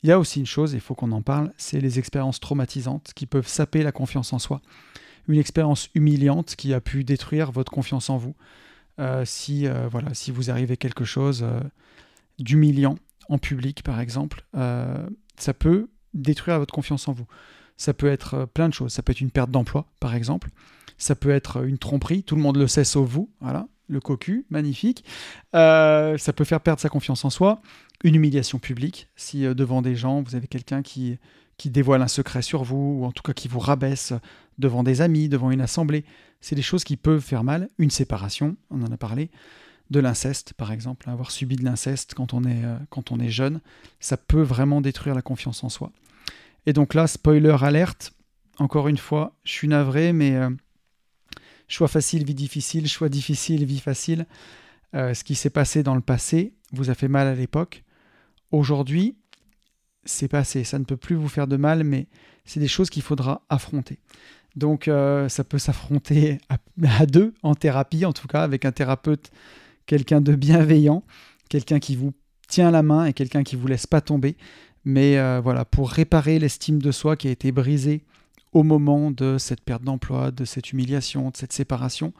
Il 0.02 0.08
y 0.08 0.12
a 0.12 0.18
aussi 0.18 0.40
une 0.40 0.46
chose, 0.46 0.72
il 0.74 0.80
faut 0.80 0.94
qu'on 0.94 1.12
en 1.12 1.22
parle, 1.22 1.52
c'est 1.56 1.80
les 1.80 1.98
expériences 1.98 2.40
traumatisantes 2.40 3.12
qui 3.14 3.26
peuvent 3.26 3.48
saper 3.48 3.82
la 3.82 3.92
confiance 3.92 4.32
en 4.32 4.38
soi. 4.38 4.60
Une 5.28 5.38
expérience 5.38 5.88
humiliante 5.94 6.54
qui 6.54 6.74
a 6.74 6.80
pu 6.80 7.02
détruire 7.02 7.50
votre 7.50 7.72
confiance 7.72 8.10
en 8.10 8.16
vous. 8.16 8.36
Euh, 8.98 9.24
si, 9.24 9.66
euh, 9.66 9.88
voilà, 9.88 10.14
si 10.14 10.30
vous 10.30 10.50
arrivez 10.50 10.76
quelque 10.76 11.04
chose 11.04 11.42
euh, 11.42 11.60
d'humiliant 12.38 12.96
en 13.28 13.38
public, 13.38 13.82
par 13.82 14.00
exemple, 14.00 14.44
ça 14.54 15.52
peut 15.52 15.88
détruire 16.14 16.58
votre 16.58 16.72
confiance 16.72 17.08
en 17.08 17.12
vous. 17.12 17.26
Ça 17.76 17.92
peut 17.92 18.06
être 18.06 18.46
plein 18.46 18.68
de 18.68 18.74
choses. 18.74 18.92
Ça 18.92 19.02
peut 19.02 19.10
être 19.10 19.20
une 19.20 19.32
perte 19.32 19.50
d'emploi, 19.50 19.86
par 20.00 20.14
exemple. 20.14 20.50
Ça 20.96 21.14
peut 21.16 21.30
être 21.30 21.66
une 21.66 21.78
tromperie. 21.78 22.22
Tout 22.22 22.36
le 22.36 22.42
monde 22.42 22.56
le 22.56 22.68
sait 22.68 22.84
sauf 22.84 23.08
vous. 23.08 23.28
Voilà 23.40 23.66
le 23.88 24.00
cocu, 24.00 24.44
magnifique. 24.50 25.04
Euh, 25.54 26.18
ça 26.18 26.32
peut 26.32 26.44
faire 26.44 26.60
perdre 26.60 26.80
sa 26.80 26.88
confiance 26.88 27.24
en 27.24 27.30
soi. 27.30 27.60
Une 28.04 28.14
humiliation 28.14 28.58
publique, 28.58 29.08
si 29.16 29.46
euh, 29.46 29.54
devant 29.54 29.82
des 29.82 29.96
gens, 29.96 30.22
vous 30.22 30.34
avez 30.34 30.46
quelqu'un 30.46 30.82
qui, 30.82 31.18
qui 31.56 31.70
dévoile 31.70 32.02
un 32.02 32.08
secret 32.08 32.42
sur 32.42 32.62
vous, 32.62 32.98
ou 33.00 33.04
en 33.04 33.12
tout 33.12 33.22
cas 33.22 33.32
qui 33.32 33.48
vous 33.48 33.60
rabaisse 33.60 34.12
devant 34.58 34.82
des 34.82 35.00
amis, 35.00 35.28
devant 35.28 35.50
une 35.50 35.60
assemblée. 35.60 36.04
C'est 36.40 36.54
des 36.54 36.62
choses 36.62 36.84
qui 36.84 36.96
peuvent 36.96 37.20
faire 37.20 37.44
mal. 37.44 37.68
Une 37.78 37.90
séparation, 37.90 38.56
on 38.70 38.82
en 38.82 38.92
a 38.92 38.96
parlé. 38.96 39.30
De 39.90 40.00
l'inceste, 40.00 40.52
par 40.54 40.72
exemple, 40.72 41.08
avoir 41.08 41.30
subi 41.30 41.54
de 41.54 41.64
l'inceste 41.64 42.14
quand, 42.14 42.34
on 42.34 42.42
est, 42.42 42.64
euh, 42.64 42.76
quand 42.90 43.12
on 43.12 43.20
est 43.20 43.30
jeune, 43.30 43.60
ça 44.00 44.16
peut 44.16 44.42
vraiment 44.42 44.80
détruire 44.80 45.14
la 45.14 45.22
confiance 45.22 45.62
en 45.62 45.68
soi. 45.68 45.92
Et 46.66 46.72
donc 46.72 46.94
là, 46.94 47.06
spoiler 47.06 47.56
alerte, 47.62 48.12
encore 48.58 48.88
une 48.88 48.98
fois, 48.98 49.36
je 49.44 49.52
suis 49.52 49.68
navré, 49.68 50.12
mais 50.12 50.36
choix 51.68 51.88
facile, 51.88 52.24
vie 52.24 52.34
difficile, 52.34 52.88
choix 52.88 53.08
difficile, 53.08 53.64
vie 53.64 53.80
facile. 53.80 54.26
Euh, 54.94 55.14
ce 55.14 55.24
qui 55.24 55.34
s'est 55.34 55.50
passé 55.50 55.82
dans 55.82 55.94
le 55.94 56.00
passé 56.00 56.54
vous 56.72 56.90
a 56.90 56.94
fait 56.94 57.08
mal 57.08 57.26
à 57.26 57.34
l'époque. 57.34 57.84
Aujourd'hui, 58.50 59.16
c'est 60.04 60.28
passé, 60.28 60.64
ça 60.64 60.78
ne 60.78 60.84
peut 60.84 60.96
plus 60.96 61.16
vous 61.16 61.28
faire 61.28 61.46
de 61.46 61.56
mal, 61.56 61.84
mais 61.84 62.06
c'est 62.44 62.60
des 62.60 62.68
choses 62.68 62.90
qu'il 62.90 63.02
faudra 63.02 63.42
affronter. 63.48 63.98
Donc 64.54 64.88
euh, 64.88 65.28
ça 65.28 65.44
peut 65.44 65.58
s'affronter 65.58 66.38
à, 66.48 67.06
deux, 67.06 67.34
en 67.42 67.54
thérapie 67.54 68.04
en 68.04 68.12
tout 68.12 68.28
cas, 68.28 68.42
avec 68.42 68.64
un 68.64 68.72
thérapeute, 68.72 69.30
quelqu'un 69.84 70.20
de 70.20 70.34
bienveillant, 70.34 71.02
quelqu'un 71.48 71.78
qui 71.78 71.96
vous 71.96 72.14
tient 72.48 72.70
la 72.70 72.82
main 72.82 73.04
et 73.04 73.12
quelqu'un 73.12 73.42
qui 73.42 73.56
vous 73.56 73.66
laisse 73.66 73.86
pas 73.86 74.00
tomber. 74.00 74.36
Mais 74.84 75.18
euh, 75.18 75.40
voilà, 75.42 75.64
pour 75.64 75.90
réparer 75.90 76.38
l'estime 76.38 76.80
de 76.80 76.92
soi 76.92 77.16
qui 77.16 77.28
a 77.28 77.32
été 77.32 77.52
brisée 77.52 78.04
au 78.56 78.62
moment 78.62 79.10
de 79.10 79.38
cette 79.38 79.60
perte 79.60 79.82
d'emploi, 79.82 80.30
de 80.30 80.44
cette 80.44 80.72
humiliation, 80.72 81.30
de 81.30 81.36
cette 81.36 81.52
séparation, 81.52 82.12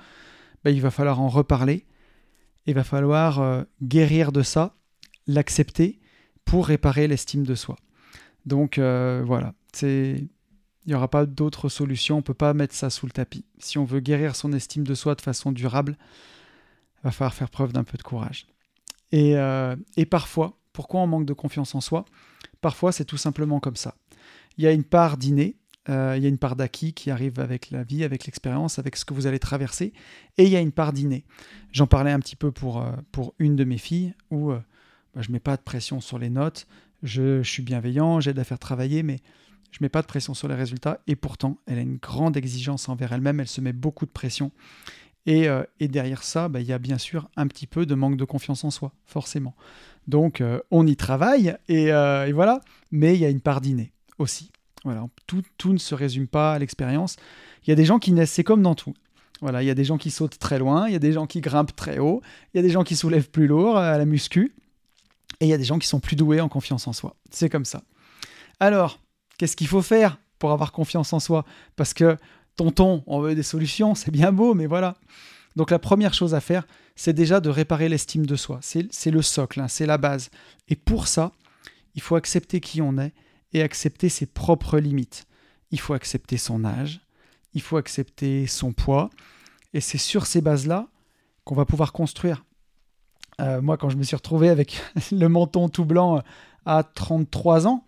ben, 0.64 0.70
il 0.70 0.80
va 0.80 0.90
falloir 0.90 1.20
en 1.20 1.28
reparler. 1.28 1.86
Il 2.66 2.74
va 2.74 2.84
falloir 2.84 3.40
euh, 3.40 3.62
guérir 3.82 4.32
de 4.32 4.42
ça, 4.42 4.76
l'accepter 5.26 6.00
pour 6.44 6.66
réparer 6.66 7.08
l'estime 7.08 7.44
de 7.44 7.54
soi. 7.54 7.76
Donc 8.44 8.78
voilà, 8.78 9.54
c'est 9.72 10.28
il 10.86 10.90
n'y 10.90 10.94
aura 10.94 11.08
pas 11.08 11.26
d'autre 11.26 11.68
solution, 11.68 12.16
on 12.16 12.18
ne 12.18 12.22
peut 12.22 12.32
pas 12.32 12.54
mettre 12.54 12.74
ça 12.74 12.90
sous 12.90 13.06
le 13.06 13.12
tapis. 13.12 13.44
Si 13.58 13.76
on 13.76 13.84
veut 13.84 13.98
guérir 13.98 14.36
son 14.36 14.52
estime 14.52 14.84
de 14.84 14.94
soi 14.94 15.16
de 15.16 15.20
façon 15.20 15.50
durable, 15.50 15.98
il 16.98 17.04
va 17.04 17.10
falloir 17.10 17.34
faire 17.34 17.50
preuve 17.50 17.72
d'un 17.72 17.82
peu 17.82 17.98
de 17.98 18.04
courage. 18.04 18.46
Et, 19.10 19.36
euh, 19.36 19.74
parfois, 20.08 20.56
pourquoi 20.72 21.00
on 21.00 21.08
manque 21.08 21.26
de 21.26 21.32
confiance 21.32 21.74
en 21.74 21.80
soi? 21.80 22.04
Parfois, 22.60 22.92
c'est 22.92 23.04
tout 23.04 23.16
simplement 23.16 23.58
comme 23.58 23.74
ça. 23.74 23.96
Il 24.58 24.64
y 24.64 24.68
a 24.68 24.72
une 24.72 24.84
part 24.84 25.16
d'inné, 25.16 25.56
euh, 25.88 26.14
il 26.16 26.22
y 26.22 26.26
a 26.26 26.28
une 26.28 26.38
part 26.38 26.56
d'acquis 26.56 26.92
qui 26.92 27.10
arrive 27.10 27.40
avec 27.40 27.70
la 27.70 27.82
vie, 27.82 28.04
avec 28.04 28.26
l'expérience, 28.26 28.78
avec 28.78 28.96
ce 28.96 29.04
que 29.04 29.14
vous 29.14 29.26
allez 29.26 29.38
traverser, 29.38 29.92
et 30.38 30.44
il 30.44 30.50
y 30.50 30.56
a 30.56 30.60
une 30.60 30.72
part 30.72 30.92
d'inné. 30.92 31.24
J'en 31.72 31.86
parlais 31.86 32.10
un 32.10 32.20
petit 32.20 32.36
peu 32.36 32.52
pour, 32.52 32.82
euh, 32.82 32.92
une 33.38 33.56
de 33.56 33.64
mes 33.64 33.78
filles, 33.78 34.14
où 34.30 34.50
bah, 34.50 34.62
je 35.16 35.28
ne 35.28 35.32
mets 35.32 35.40
pas 35.40 35.56
de 35.56 35.62
pression 35.62 36.00
sur 36.00 36.18
les 36.18 36.30
notes, 36.30 36.66
je, 37.02 37.42
suis 37.42 37.62
bienveillant, 37.62 38.20
j'aide 38.20 38.38
à 38.38 38.44
faire 38.44 38.58
travailler, 38.58 39.02
mais 39.02 39.20
je 39.70 39.78
mets 39.80 39.88
pas 39.88 40.02
de 40.02 40.06
pression 40.06 40.34
sur 40.34 40.48
les 40.48 40.54
résultats 40.54 41.00
et 41.06 41.16
pourtant 41.16 41.58
elle 41.66 41.78
a 41.78 41.82
une 41.82 41.96
grande 41.96 42.36
exigence 42.36 42.88
envers 42.88 43.12
elle-même, 43.12 43.40
elle 43.40 43.48
se 43.48 43.60
met 43.60 43.72
beaucoup 43.72 44.06
de 44.06 44.10
pression. 44.10 44.52
Et, 45.26 45.48
euh, 45.48 45.64
derrière 45.80 46.22
ça, 46.22 46.48
bah, 46.48 46.60
il 46.60 46.66
y 46.66 46.72
a 46.72 46.78
bien 46.78 46.98
sûr 46.98 47.28
un 47.36 47.48
petit 47.48 47.66
peu 47.66 47.84
de 47.84 47.94
manque 47.94 48.16
de 48.16 48.24
confiance 48.24 48.64
en 48.64 48.70
soi, 48.70 48.92
forcément. 49.06 49.54
Donc 50.06 50.40
euh, 50.40 50.60
on 50.70 50.86
y 50.86 50.96
travaille 50.96 51.56
euh, 51.68 52.26
et, 52.26 52.32
voilà, 52.32 52.60
mais 52.92 53.14
il 53.14 53.20
y 53.20 53.24
a 53.24 53.30
une 53.30 53.40
part 53.40 53.60
d'inné 53.60 53.92
aussi. 54.18 54.50
Voilà, 54.86 55.06
tout, 55.26 55.42
tout 55.58 55.72
ne 55.72 55.78
se 55.78 55.94
résume 55.94 56.26
pas 56.26 56.54
à 56.54 56.58
l'expérience. 56.58 57.16
Il 57.66 57.70
y 57.70 57.72
a 57.72 57.76
des 57.76 57.84
gens 57.84 57.98
qui 57.98 58.12
naissent, 58.12 58.32
c'est 58.32 58.44
comme 58.44 58.62
dans 58.62 58.74
tout. 58.74 58.94
Voilà, 59.42 59.62
il 59.62 59.66
y 59.66 59.70
a 59.70 59.74
des 59.74 59.84
gens 59.84 59.98
qui 59.98 60.10
sautent 60.10 60.38
très 60.38 60.58
loin, 60.58 60.86
il 60.88 60.92
y 60.94 60.96
a 60.96 60.98
des 60.98 61.12
gens 61.12 61.26
qui 61.26 61.42
grimpent 61.42 61.76
très 61.76 61.98
haut, 61.98 62.22
il 62.54 62.56
y 62.56 62.60
a 62.60 62.62
des 62.62 62.70
gens 62.70 62.84
qui 62.84 62.96
soulèvent 62.96 63.28
plus 63.28 63.46
lourd 63.46 63.76
à 63.76 63.98
la 63.98 64.06
muscu, 64.06 64.54
et 65.40 65.46
il 65.46 65.48
y 65.48 65.52
a 65.52 65.58
des 65.58 65.64
gens 65.64 65.78
qui 65.78 65.86
sont 65.86 66.00
plus 66.00 66.16
doués 66.16 66.40
en 66.40 66.48
confiance 66.48 66.86
en 66.88 66.94
soi. 66.94 67.16
C'est 67.30 67.50
comme 67.50 67.66
ça. 67.66 67.82
Alors, 68.60 68.98
Qu'est-ce 69.38 69.56
qu'il 69.56 69.66
faut 69.66 69.82
faire 69.82 70.18
pour 70.38 70.52
avoir 70.52 70.72
confiance 70.72 71.12
en 71.12 71.20
soi? 71.20 71.44
Parce 71.76 71.94
que 71.94 72.16
tonton, 72.56 73.02
on 73.06 73.20
veut 73.20 73.34
des 73.34 73.42
solutions, 73.42 73.94
c'est 73.94 74.10
bien 74.10 74.32
beau, 74.32 74.54
mais 74.54 74.66
voilà. 74.66 74.96
Donc 75.56 75.70
la 75.70 75.78
première 75.78 76.14
chose 76.14 76.34
à 76.34 76.40
faire, 76.40 76.66
c'est 76.94 77.12
déjà 77.12 77.40
de 77.40 77.50
réparer 77.50 77.88
l'estime 77.88 78.26
de 78.26 78.36
soi. 78.36 78.60
C'est 78.62 79.10
le 79.10 79.22
socle, 79.22 79.60
hein, 79.60 79.68
c'est 79.68 79.86
la 79.86 79.98
base. 79.98 80.30
Et 80.68 80.76
pour 80.76 81.06
ça, 81.06 81.32
il 81.94 82.02
faut 82.02 82.16
accepter 82.16 82.60
qui 82.60 82.80
on 82.80 82.98
est 82.98 83.12
accepter 83.62 84.08
ses 84.08 84.26
propres 84.26 84.78
limites. 84.78 85.26
Il 85.70 85.80
faut 85.80 85.94
accepter 85.94 86.36
son 86.36 86.64
âge, 86.64 87.00
il 87.54 87.60
faut 87.60 87.76
accepter 87.76 88.46
son 88.46 88.72
poids. 88.72 89.10
Et 89.74 89.80
c'est 89.80 89.98
sur 89.98 90.26
ces 90.26 90.40
bases-là 90.40 90.88
qu'on 91.44 91.54
va 91.54 91.64
pouvoir 91.64 91.92
construire. 91.92 92.44
Euh, 93.40 93.60
moi, 93.60 93.76
quand 93.76 93.88
je 93.90 93.96
me 93.96 94.02
suis 94.02 94.16
retrouvé 94.16 94.48
avec 94.48 94.80
le 95.12 95.28
menton 95.28 95.68
tout 95.68 95.84
blanc 95.84 96.22
à 96.64 96.82
33 96.82 97.66
ans, 97.66 97.84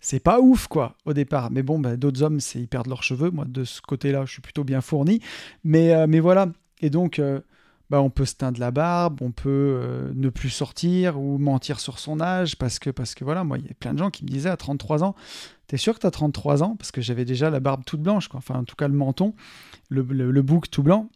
c'est 0.00 0.20
pas 0.20 0.40
ouf 0.40 0.66
quoi 0.66 0.96
au 1.04 1.12
départ. 1.12 1.50
Mais 1.50 1.62
bon, 1.62 1.78
bah, 1.78 1.96
d'autres 1.96 2.22
hommes, 2.22 2.40
c'est 2.40 2.58
ils 2.58 2.68
perdent 2.68 2.88
leurs 2.88 3.02
cheveux. 3.02 3.30
Moi, 3.30 3.44
de 3.46 3.64
ce 3.64 3.80
côté-là, 3.82 4.24
je 4.24 4.32
suis 4.32 4.42
plutôt 4.42 4.64
bien 4.64 4.80
fourni. 4.80 5.20
Mais, 5.62 5.92
euh, 5.92 6.20
voilà. 6.20 6.46
Et 6.80 6.90
donc, 6.90 7.18
euh, 7.18 7.40
bah, 7.90 8.00
on 8.00 8.08
peut 8.08 8.24
se 8.24 8.36
teindre 8.36 8.60
la 8.60 8.70
barbe, 8.70 9.20
on 9.20 9.32
peut 9.32 9.48
euh, 9.50 10.12
ne 10.14 10.28
plus 10.28 10.48
sortir 10.48 11.20
ou 11.20 11.38
mentir 11.38 11.80
sur 11.80 11.98
son 11.98 12.20
âge 12.20 12.56
parce 12.56 12.78
que, 12.78 12.90
parce 12.90 13.16
que 13.16 13.24
voilà, 13.24 13.42
moi, 13.42 13.58
il 13.58 13.66
y 13.66 13.70
a 13.70 13.74
plein 13.74 13.92
de 13.92 13.98
gens 13.98 14.10
qui 14.10 14.24
me 14.24 14.28
disaient 14.28 14.48
à 14.48 14.56
33 14.56 15.02
ans, 15.02 15.16
t'es 15.66 15.76
sûr 15.76 15.94
que 15.94 15.98
t'as 15.98 16.12
33 16.12 16.62
ans? 16.62 16.76
Parce 16.76 16.92
que 16.92 17.00
j'avais 17.00 17.24
déjà 17.24 17.50
la 17.50 17.58
barbe 17.58 17.84
toute 17.84 18.00
blanche, 18.00 18.28
quoi. 18.28 18.38
enfin 18.38 18.60
en 18.60 18.64
tout 18.64 18.76
cas 18.76 18.86
le 18.86 18.94
menton, 18.94 19.34
le, 19.88 20.02
le 20.02 20.42
bouc 20.42 20.70
tout 20.70 20.84
blanc. 20.84 21.10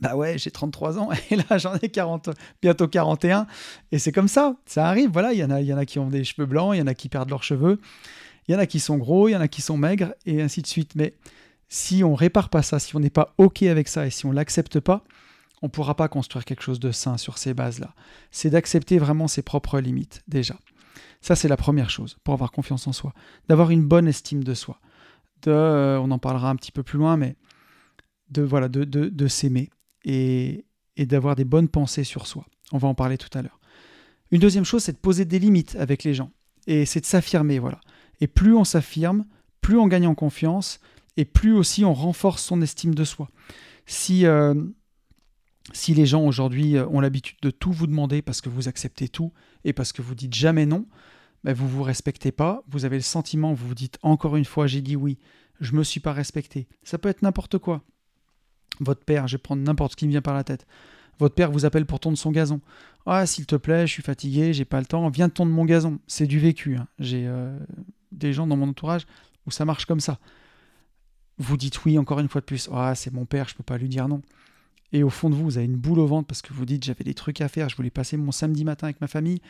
Bah 0.00 0.16
ouais, 0.16 0.36
j'ai 0.38 0.50
33 0.50 0.98
ans 0.98 1.08
et 1.30 1.36
là 1.36 1.56
j'en 1.56 1.76
ai 1.76 1.88
40, 1.88 2.30
bientôt 2.60 2.88
41. 2.88 3.46
Et 3.92 4.00
c'est 4.00 4.12
comme 4.12 4.28
ça, 4.28 4.56
ça 4.66 4.88
arrive. 4.88 5.10
Voilà, 5.12 5.32
il 5.32 5.38
y, 5.38 5.44
en 5.44 5.50
a, 5.50 5.60
y 5.60 5.72
en 5.72 5.78
a 5.78 5.86
qui 5.86 6.00
ont 6.00 6.08
des 6.08 6.24
cheveux 6.24 6.46
blancs, 6.46 6.74
il 6.74 6.78
y 6.78 6.82
en 6.82 6.88
a 6.88 6.94
qui 6.94 7.08
perdent 7.08 7.30
leurs 7.30 7.44
cheveux, 7.44 7.80
il 8.48 8.52
y 8.52 8.56
en 8.56 8.58
a 8.58 8.66
qui 8.66 8.80
sont 8.80 8.96
gros, 8.96 9.28
il 9.28 9.32
y 9.32 9.36
en 9.36 9.40
a 9.40 9.48
qui 9.48 9.62
sont 9.62 9.76
maigres 9.76 10.14
et 10.26 10.42
ainsi 10.42 10.62
de 10.62 10.66
suite. 10.66 10.96
Mais 10.96 11.14
si 11.68 12.02
on 12.02 12.16
répare 12.16 12.48
pas 12.48 12.62
ça, 12.62 12.80
si 12.80 12.96
on 12.96 13.00
n'est 13.00 13.08
pas 13.10 13.34
OK 13.38 13.62
avec 13.62 13.86
ça 13.86 14.04
et 14.06 14.10
si 14.10 14.26
on 14.26 14.32
l'accepte 14.32 14.80
pas, 14.80 15.04
on 15.62 15.66
ne 15.66 15.70
pourra 15.70 15.94
pas 15.94 16.08
construire 16.08 16.44
quelque 16.44 16.62
chose 16.62 16.80
de 16.80 16.92
sain 16.92 17.16
sur 17.16 17.38
ces 17.38 17.54
bases-là. 17.54 17.94
C'est 18.30 18.50
d'accepter 18.50 18.98
vraiment 18.98 19.28
ses 19.28 19.42
propres 19.42 19.80
limites 19.80 20.22
déjà. 20.28 20.56
Ça, 21.20 21.34
c'est 21.34 21.48
la 21.48 21.56
première 21.56 21.90
chose 21.90 22.18
pour 22.24 22.34
avoir 22.34 22.52
confiance 22.52 22.86
en 22.86 22.92
soi. 22.92 23.12
D'avoir 23.48 23.70
une 23.70 23.84
bonne 23.84 24.06
estime 24.06 24.44
de 24.44 24.54
soi. 24.54 24.80
De, 25.42 25.50
euh, 25.50 25.98
on 26.00 26.10
en 26.10 26.18
parlera 26.18 26.50
un 26.50 26.56
petit 26.56 26.72
peu 26.72 26.82
plus 26.82 26.98
loin, 26.98 27.16
mais 27.16 27.36
de, 28.30 28.42
voilà, 28.42 28.68
de, 28.68 28.84
de, 28.84 29.28
s'aimer 29.28 29.70
et, 30.04 30.64
d'avoir 30.96 31.36
des 31.36 31.44
bonnes 31.44 31.68
pensées 31.68 32.04
sur 32.04 32.26
soi. 32.26 32.46
On 32.72 32.78
va 32.78 32.88
en 32.88 32.94
parler 32.94 33.18
tout 33.18 33.36
à 33.36 33.42
l'heure. 33.42 33.60
Une 34.30 34.40
deuxième 34.40 34.64
chose, 34.64 34.82
c'est 34.82 34.92
de 34.92 34.98
poser 34.98 35.24
des 35.24 35.38
limites 35.38 35.76
avec 35.76 36.04
les 36.04 36.14
gens. 36.14 36.30
Et 36.66 36.84
c'est 36.84 37.00
de 37.00 37.06
s'affirmer, 37.06 37.58
voilà. 37.58 37.80
Et 38.20 38.26
plus 38.26 38.54
on 38.54 38.64
s'affirme, 38.64 39.24
plus 39.60 39.78
on 39.78 39.86
gagne 39.86 40.06
en 40.06 40.14
confiance, 40.14 40.80
et 41.16 41.24
plus 41.24 41.52
aussi 41.52 41.84
on 41.84 41.94
renforce 41.94 42.42
son 42.42 42.60
estime 42.60 42.94
de 42.94 43.04
soi. 43.04 43.28
Si, 43.86 44.26
euh, 44.26 44.54
si 45.72 45.94
les 45.94 46.06
gens 46.06 46.24
aujourd'hui 46.24 46.76
euh, 46.76 46.86
ont 46.88 47.00
l'habitude 47.00 47.38
de 47.42 47.50
tout 47.50 47.72
vous 47.72 47.86
demander 47.86 48.22
parce 48.22 48.40
que 48.40 48.48
vous 48.48 48.68
acceptez 48.68 49.08
tout 49.08 49.32
et 49.64 49.72
parce 49.72 49.92
que 49.92 50.02
vous 50.02 50.14
dites 50.14 50.34
jamais 50.34 50.66
non, 50.66 50.86
ben 51.44 51.54
vous 51.54 51.68
vous 51.68 51.82
respectez 51.82 52.32
pas, 52.32 52.62
vous 52.68 52.84
avez 52.84 52.96
le 52.96 53.02
sentiment, 53.02 53.52
vous 53.52 53.68
vous 53.68 53.74
dites 53.74 53.98
encore 54.02 54.36
une 54.36 54.44
fois 54.44 54.66
j'ai 54.66 54.80
dit 54.80 54.96
oui, 54.96 55.18
je 55.60 55.74
me 55.74 55.82
suis 55.82 56.00
pas 56.00 56.12
respecté. 56.12 56.68
Ça 56.82 56.98
peut 56.98 57.08
être 57.08 57.22
n'importe 57.22 57.58
quoi. 57.58 57.82
Votre 58.80 59.04
père, 59.04 59.26
je 59.26 59.36
vais 59.36 59.42
prendre 59.42 59.62
n'importe 59.62 59.92
ce 59.92 59.96
qui 59.96 60.06
me 60.06 60.10
vient 60.10 60.22
par 60.22 60.34
la 60.34 60.44
tête. 60.44 60.66
Votre 61.18 61.34
père 61.34 61.50
vous 61.50 61.64
appelle 61.64 61.86
pour 61.86 61.98
tondre 61.98 62.18
son 62.18 62.30
gazon. 62.30 62.60
Ah, 63.06 63.24
s'il 63.24 63.46
te 63.46 63.56
plaît, 63.56 63.86
je 63.86 63.92
suis 63.92 64.02
fatigué, 64.02 64.52
j'ai 64.52 64.64
pas 64.64 64.80
le 64.80 64.86
temps, 64.86 65.08
viens 65.08 65.28
tondre 65.28 65.52
mon 65.52 65.64
gazon. 65.64 65.98
C'est 66.06 66.26
du 66.26 66.38
vécu. 66.38 66.76
Hein. 66.76 66.86
J'ai 66.98 67.26
euh, 67.26 67.58
des 68.12 68.32
gens 68.32 68.46
dans 68.46 68.56
mon 68.56 68.68
entourage 68.68 69.06
où 69.46 69.50
ça 69.50 69.64
marche 69.64 69.86
comme 69.86 70.00
ça. 70.00 70.18
Vous 71.38 71.56
dites 71.56 71.84
oui 71.84 71.98
encore 71.98 72.20
une 72.20 72.28
fois 72.28 72.40
de 72.40 72.46
plus. 72.46 72.68
Ah, 72.72 72.94
c'est 72.94 73.12
mon 73.12 73.24
père, 73.24 73.48
je 73.48 73.54
peux 73.54 73.62
pas 73.62 73.78
lui 73.78 73.88
dire 73.88 74.08
non. 74.08 74.20
Et 74.96 75.02
au 75.02 75.10
fond 75.10 75.28
de 75.28 75.34
vous, 75.34 75.44
vous 75.44 75.58
avez 75.58 75.66
une 75.66 75.76
boule 75.76 75.98
au 75.98 76.06
ventre 76.06 76.26
parce 76.26 76.40
que 76.40 76.54
vous 76.54 76.64
dites 76.64 76.82
j'avais 76.84 77.04
des 77.04 77.12
trucs 77.12 77.42
à 77.42 77.48
faire, 77.48 77.68
je 77.68 77.76
voulais 77.76 77.90
passer 77.90 78.16
mon 78.16 78.32
samedi 78.32 78.64
matin 78.64 78.86
avec 78.86 79.00
ma 79.02 79.08
famille 79.08 79.40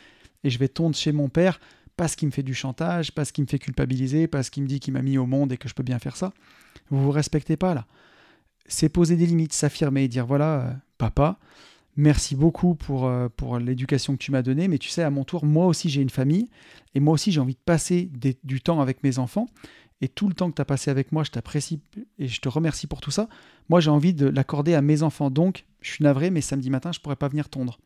et 0.43 0.49
je 0.49 0.59
vais 0.59 0.67
tondre 0.67 0.95
chez 0.95 1.13
mon 1.13 1.29
père 1.29 1.61
parce 1.95 2.17
qu'il 2.17 2.27
me 2.27 2.33
fait 2.33 2.43
du 2.43 2.53
chantage, 2.53 3.13
parce 3.13 3.31
qu'il 3.31 3.45
me 3.45 3.47
fait 3.47 3.57
culpabiliser, 3.57 4.27
parce 4.27 4.49
qu'il 4.49 4.63
me 4.63 4.67
dit 4.67 4.81
qu'il 4.81 4.93
m'a 4.93 5.01
mis 5.01 5.17
au 5.17 5.25
monde 5.25 5.53
et 5.53 5.57
que 5.57 5.69
je 5.69 5.73
peux 5.73 5.83
bien 5.83 5.99
faire 5.99 6.17
ça. 6.17 6.33
Vous 6.89 7.01
vous 7.01 7.11
respectez 7.11 7.55
pas 7.55 7.73
là 7.73 7.87
c'est 8.67 8.89
poser 8.89 9.15
des 9.15 9.25
limites, 9.25 9.53
s'affirmer 9.53 10.03
et 10.03 10.07
dire 10.07 10.25
voilà, 10.25 10.59
euh, 10.59 10.73
papa, 10.97 11.39
merci 11.95 12.35
beaucoup 12.35 12.75
pour, 12.75 13.07
euh, 13.07 13.29
pour 13.35 13.57
l'éducation 13.59 14.13
que 14.13 14.19
tu 14.19 14.31
m'as 14.31 14.41
donnée, 14.41 14.67
mais 14.67 14.77
tu 14.77 14.89
sais, 14.89 15.03
à 15.03 15.09
mon 15.09 15.23
tour, 15.23 15.45
moi 15.45 15.65
aussi 15.65 15.89
j'ai 15.89 16.01
une 16.01 16.09
famille, 16.09 16.49
et 16.93 16.99
moi 16.99 17.13
aussi 17.13 17.31
j'ai 17.31 17.39
envie 17.39 17.55
de 17.55 17.59
passer 17.65 18.11
du 18.43 18.61
temps 18.61 18.81
avec 18.81 19.03
mes 19.03 19.19
enfants, 19.19 19.47
et 20.01 20.07
tout 20.07 20.27
le 20.27 20.33
temps 20.33 20.49
que 20.49 20.55
tu 20.55 20.61
as 20.61 20.65
passé 20.65 20.91
avec 20.91 21.11
moi, 21.11 21.23
je 21.23 21.31
t'apprécie 21.31 21.79
et 22.19 22.27
je 22.27 22.39
te 22.39 22.49
remercie 22.49 22.87
pour 22.87 23.01
tout 23.01 23.11
ça. 23.11 23.27
Moi 23.69 23.79
j'ai 23.79 23.89
envie 23.89 24.13
de 24.13 24.27
l'accorder 24.27 24.73
à 24.75 24.81
mes 24.81 25.03
enfants, 25.03 25.29
donc 25.29 25.65
je 25.81 25.91
suis 25.91 26.03
navré, 26.03 26.29
mais 26.29 26.41
samedi 26.41 26.69
matin, 26.69 26.91
je 26.91 26.99
pourrais 26.99 27.15
pas 27.15 27.27
venir 27.27 27.49
tondre. 27.49 27.79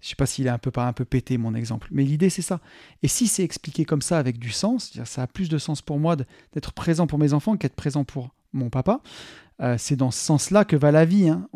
Je 0.00 0.10
sais 0.10 0.16
pas 0.16 0.26
s'il 0.26 0.46
est 0.46 0.50
un 0.50 0.58
peu 0.58 0.70
pas 0.70 0.86
un 0.86 0.92
peu 0.92 1.06
pété 1.06 1.38
mon 1.38 1.54
exemple, 1.54 1.88
mais 1.90 2.04
l'idée 2.04 2.30
c'est 2.30 2.42
ça. 2.42 2.60
Et 3.02 3.08
si 3.08 3.26
c'est 3.26 3.42
expliqué 3.42 3.84
comme 3.84 4.02
ça 4.02 4.18
avec 4.18 4.38
du 4.38 4.50
sens, 4.50 4.92
ça 5.04 5.22
a 5.22 5.26
plus 5.26 5.48
de 5.48 5.58
sens 5.58 5.80
pour 5.80 5.98
moi 5.98 6.16
d'être 6.52 6.72
présent 6.72 7.06
pour 7.06 7.18
mes 7.18 7.32
enfants 7.32 7.56
qu'être 7.56 7.74
présent 7.74 8.04
pour 8.04 8.34
mon 8.52 8.70
papa. 8.70 9.00
Euh, 9.60 9.76
c'est 9.78 9.96
dans 9.96 10.10
ce 10.10 10.20
sens-là 10.20 10.64
que 10.64 10.76
va 10.76 10.90
la 10.90 11.04
vie. 11.04 11.28
Hein. 11.28 11.48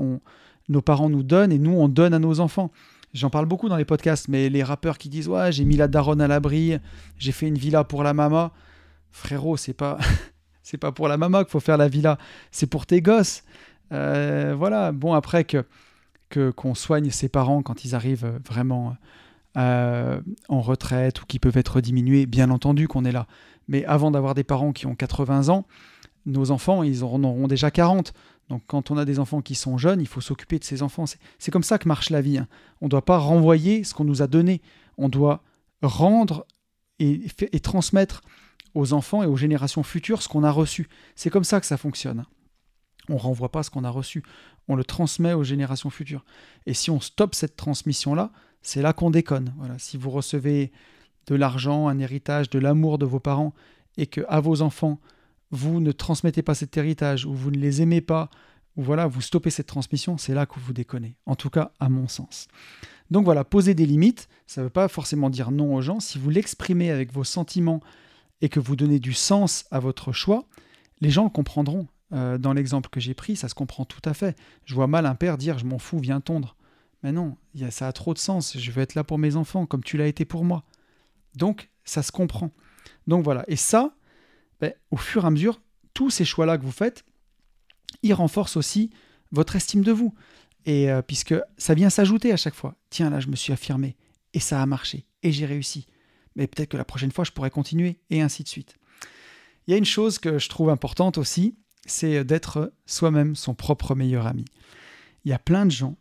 nos 0.69 0.83
parents 0.83 1.09
nous 1.09 1.23
donnent 1.23 1.53
et 1.53 1.59
nous, 1.59 1.73
on 1.73 1.89
donne 1.89 2.15
à 2.15 2.19
nos 2.19 2.41
enfants. 2.41 2.71
J'en 3.15 3.31
parle 3.31 3.47
beaucoup 3.47 3.69
dans 3.69 3.77
les 3.77 3.85
podcasts, 3.85 4.29
mais 4.29 4.49
les 4.49 4.63
rappeurs 4.63 4.99
qui 4.99 5.09
disent 5.09 5.29
Ouais, 5.29 5.51
j'ai 5.51 5.65
mis 5.65 5.77
la 5.77 5.89
daronne 5.89 6.21
à 6.21 6.29
l'abri, 6.29 6.77
j'ai 7.17 7.33
fait 7.33 7.49
une 7.49 7.57
villa 7.57 7.85
pour 7.85 8.03
la 8.03 8.13
mama. 8.13 8.53
Frérot, 9.11 9.57
c'est 9.57 9.75
pas. 9.75 9.99
c'est 10.63 10.79
pas 10.79 10.93
pour 10.93 11.09
la 11.09 11.17
mama 11.17 11.45
qu'il 11.45 11.51
faut 11.51 11.61
faire 11.61 11.79
la 11.79 11.89
villa, 11.89 12.19
c'est 12.51 12.67
pour 12.67 12.85
tes 12.85 13.01
gosses. 13.01 13.43
Euh, 13.93 14.55
voilà, 14.57 14.93
bon, 14.93 15.15
après 15.15 15.45
que 15.45 15.65
qu'on 16.31 16.75
soigne 16.75 17.11
ses 17.11 17.31
parents 17.31 17.63
quand 17.63 17.87
ils 17.87 17.95
arrivent 17.95 18.39
vraiment 18.47 18.95
euh, 19.57 20.21
en 20.49 20.61
retraite 20.61 21.23
ou 21.23 21.27
qui 21.27 21.39
peuvent 21.39 21.57
être 21.57 21.81
diminués, 21.81 22.27
bien 22.27 22.51
entendu 22.51 22.87
qu'on 22.87 23.07
est 23.07 23.13
là. 23.13 23.27
Mais 23.67 23.85
avant 23.87 24.11
d'avoir 24.11 24.35
des 24.35 24.45
parents 24.45 24.73
qui 24.73 24.87
ont 24.87 24.95
80 24.95 25.49
ans, 25.49 25.67
nos 26.27 26.51
enfants, 26.51 26.83
ils 26.83 27.03
en 27.03 27.25
auront 27.25 27.49
déjà 27.49 27.71
40. 27.71 28.13
Donc 28.51 28.63
quand 28.67 28.91
on 28.91 28.99
a 28.99 29.05
des 29.05 29.19
enfants 29.19 29.41
qui 29.41 29.55
sont 29.55 29.79
jeunes, 29.79 30.01
il 30.01 30.07
faut 30.07 30.21
s'occuper 30.21 30.59
de 30.59 30.65
ces 30.65 30.83
enfants. 30.83 31.05
C'est 31.39 31.51
comme 31.51 31.63
ça 31.63 31.79
que 31.79 31.89
marche 31.89 32.11
la 32.11 32.21
vie. 32.21 32.39
Hein. 32.39 32.47
On 32.81 32.87
ne 32.87 32.91
doit 32.91 33.05
pas 33.05 33.19
renvoyer 33.19 33.85
ce 33.85 33.95
qu'on 33.95 34.05
nous 34.05 34.23
a 34.23 34.27
donné. 34.27 34.61
On 34.97 35.09
doit 35.09 35.43
rendre 35.83 36.47
et, 36.99 37.23
et, 37.53 37.61
transmettre 37.61 38.23
aux 38.75 38.93
enfants 38.93 39.23
et 39.23 39.27
aux 39.27 39.37
générations 39.37 39.83
futures 39.83 40.23
ce 40.23 40.29
qu'on 40.29 40.45
a 40.45 40.51
reçu. 40.51 40.89
C'est 41.17 41.31
comme 41.31 41.45
ça 41.45 41.61
que 41.61 41.67
ça 41.67 41.77
fonctionne. 41.77 42.25
On 43.09 43.15
ne 43.15 43.19
renvoie 43.19 43.51
pas 43.51 43.63
ce 43.63 43.71
qu'on 43.71 43.85
a 43.85 43.91
reçu. 43.91 44.23
On 44.69 44.77
le 44.77 44.85
transmet 44.85 45.33
aux 45.33 45.45
générations 45.45 45.91
futures. 45.91 46.25
Et 46.67 46.75
si 46.75 46.91
on 46.91 47.01
stoppe 47.01 47.35
cette 47.35 47.57
transmission-là, 47.57 48.31
c'est 48.63 48.83
là 48.83 48.93
qu'on 48.93 49.11
déconne. 49.11 49.55
Voilà. 49.57 49.79
Si 49.79 49.97
vous 49.97 50.11
recevez 50.11 50.73
de 51.27 51.35
l'argent, 51.35 51.89
un 51.89 51.99
héritage, 51.99 52.51
de 52.51 52.59
l'amour 52.59 52.99
de 52.99 53.07
vos 53.07 53.21
parents, 53.21 53.55
et 53.97 54.07
que 54.07 54.21
à 54.29 54.41
vos 54.41 54.63
enfants, 54.63 55.01
vous 55.51 55.81
ne 55.81 55.93
transmettez 55.93 56.43
pas 56.43 56.55
cet 56.55 56.77
héritage, 56.77 57.25
ou 57.25 57.35
vous 57.35 57.51
ne 57.51 57.59
les 57.59 57.83
aimez 57.83 58.01
pas, 58.01 58.31
ou 58.77 58.83
voilà, 58.83 59.07
vous 59.07 59.21
stoppez 59.21 59.51
cette 59.51 59.67
transmission, 59.67 60.19
c'est 60.19 60.35
là 60.35 60.47
que 60.47 60.61
vous 60.61 60.73
déconnez. 60.73 61.17
En 61.27 61.35
tout 61.35 61.51
cas, 61.51 61.73
à 61.81 61.89
mon 61.89 62.09
sens. 62.09 62.49
Donc 63.11 63.25
voilà, 63.25 63.45
poser 63.45 63.75
des 63.75 63.87
limites, 63.87 64.29
ça 64.47 64.61
ne 64.61 64.67
veut 64.67 64.71
pas 64.71 64.89
forcément 64.89 65.31
dire 65.31 65.51
non 65.51 65.75
aux 65.75 65.81
gens. 65.81 66.01
Si 66.01 66.19
vous 66.19 66.31
l'exprimez 66.31 66.91
avec 66.91 67.13
vos 67.13 67.25
sentiments 67.25 67.81
et 68.41 68.49
que 68.49 68.61
vous 68.61 68.77
donnez 68.77 69.01
du 69.01 69.13
sens 69.13 69.67
à 69.71 69.81
votre 69.81 70.13
choix, 70.13 70.45
les 71.01 71.11
gens 71.11 71.25
le 71.25 71.31
comprendront. 71.31 71.87
Euh, 72.13 72.39
dans 72.39 72.55
l'exemple 72.55 72.89
que 72.89 73.01
j'ai 73.01 73.13
pris, 73.13 73.37
ça 73.37 73.49
se 73.49 73.55
comprend 73.55 73.85
tout 73.85 74.01
à 74.05 74.15
fait. 74.15 74.37
Je 74.65 74.75
vois 74.75 74.87
mal 74.87 75.05
un 75.05 75.15
père 75.15 75.37
dire 75.37 75.59
je 75.59 75.67
m'en 75.67 75.79
fous, 75.79 75.99
viens 75.99 76.21
tondre. 76.21 76.57
Mais 77.03 77.13
non, 77.13 77.37
ça 77.71 77.87
a 77.87 77.93
trop 77.93 78.15
de 78.15 78.19
sens. 78.19 78.59
Je 78.59 78.71
veux 78.71 78.83
être 78.83 78.95
là 78.95 79.05
pour 79.05 79.19
mes 79.19 79.37
enfants, 79.37 79.67
comme 79.67 79.85
tu 79.85 79.97
l'as 79.97 80.07
été 80.07 80.25
pour 80.25 80.45
moi. 80.45 80.65
Donc, 81.37 81.71
ça 81.85 82.03
se 82.03 82.11
comprend. 82.11 82.51
Donc 83.07 83.25
voilà. 83.25 83.45
Et 83.47 83.57
ça, 83.57 83.95
ben, 84.61 84.73
au 84.91 84.97
fur 84.97 85.25
et 85.25 85.27
à 85.27 85.31
mesure, 85.31 85.61
tous 85.95 86.11
ces 86.11 86.25
choix-là 86.25 86.59
que 86.59 86.65
vous 86.65 86.73
faites, 86.73 87.05
ils 88.03 88.15
renforcent 88.15 88.57
aussi 88.57 88.91
votre 89.31 89.57
estime 89.57 89.83
de 89.83 89.93
vous. 89.93 90.15
Et 90.65 90.91
euh, 90.91 91.03
puisque 91.03 91.35
ça 91.57 91.75
vient 91.75 91.91
s'ajouter 91.91 92.33
à 92.33 92.37
chaque 92.37 92.55
fois. 92.55 92.75
Tiens, 92.91 93.11
là, 93.11 93.21
je 93.21 93.29
me 93.29 93.37
suis 93.37 93.53
affirmé. 93.53 93.97
Et 94.35 94.41
ça 94.41 94.61
a 94.61 94.67
marché. 94.67 95.07
Et 95.23 95.31
j'ai 95.31 95.47
réussi. 95.47 95.87
Mais 96.39 96.47
peut-être 96.47 96.71
que 96.71 96.77
la 96.77 96.85
prochaine 96.85 97.13
fois, 97.13 97.25
je 97.25 97.33
pourrais 97.33 97.51
continuer. 97.51 97.99
Et 98.09 98.23
ainsi 98.23 98.43
de 98.45 98.49
suite. 98.49 98.77
Il 99.67 99.73
y 99.73 99.75
a 99.75 99.77
une 99.77 99.85
chose 99.85 100.19
que 100.19 100.39
je 100.39 100.49
trouve 100.49 100.71
importante 100.71 101.19
aussi, 101.19 101.59
c'est 101.85 102.25
d'être 102.25 102.73
soi-même 102.87 103.37
son 103.37 103.55
propre 103.55 103.95
meilleur 103.95 104.27
ami. 104.27 104.47
Il 105.25 105.31
y 105.31 105.35
a 105.35 105.39
plein 105.39 105.67
de 105.67 105.71
gens 105.71 105.99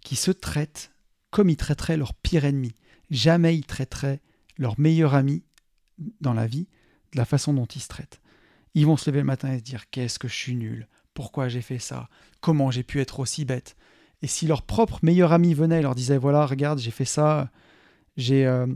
qui 0.00 0.16
se 0.16 0.32
traitent 0.32 0.90
comme 1.30 1.50
ils 1.50 1.56
traiteraient 1.56 1.96
leur 1.96 2.14
pire 2.14 2.44
ennemi. 2.44 2.74
Jamais 3.10 3.56
ils 3.56 3.66
traiteraient 3.66 4.20
leur 4.56 4.80
meilleur 4.80 5.14
ami 5.14 5.44
dans 6.20 6.34
la 6.34 6.46
vie 6.46 6.66
de 7.12 7.18
la 7.18 7.24
façon 7.24 7.52
dont 7.52 7.66
ils 7.66 7.80
se 7.82 7.88
traitent. 7.88 8.20
Ils 8.74 8.86
vont 8.86 8.96
se 8.96 9.10
lever 9.10 9.20
le 9.20 9.26
matin 9.26 9.52
et 9.52 9.58
se 9.58 9.62
dire 9.62 9.90
qu'est-ce 9.90 10.18
que 10.18 10.28
je 10.28 10.34
suis 10.34 10.54
nul, 10.54 10.88
pourquoi 11.14 11.48
j'ai 11.48 11.62
fait 11.62 11.78
ça, 11.78 12.08
comment 12.40 12.70
j'ai 12.70 12.82
pu 12.82 13.00
être 13.00 13.20
aussi 13.20 13.44
bête? 13.44 13.76
Et 14.22 14.26
si 14.26 14.46
leur 14.46 14.62
propre 14.62 14.98
meilleur 15.02 15.32
ami 15.32 15.54
venait 15.54 15.78
et 15.78 15.82
leur 15.82 15.94
disait 15.94 16.18
voilà, 16.18 16.46
regarde, 16.46 16.78
j'ai 16.78 16.90
fait 16.90 17.04
ça, 17.04 17.50
j'ai 18.16 18.46
euh, 18.46 18.66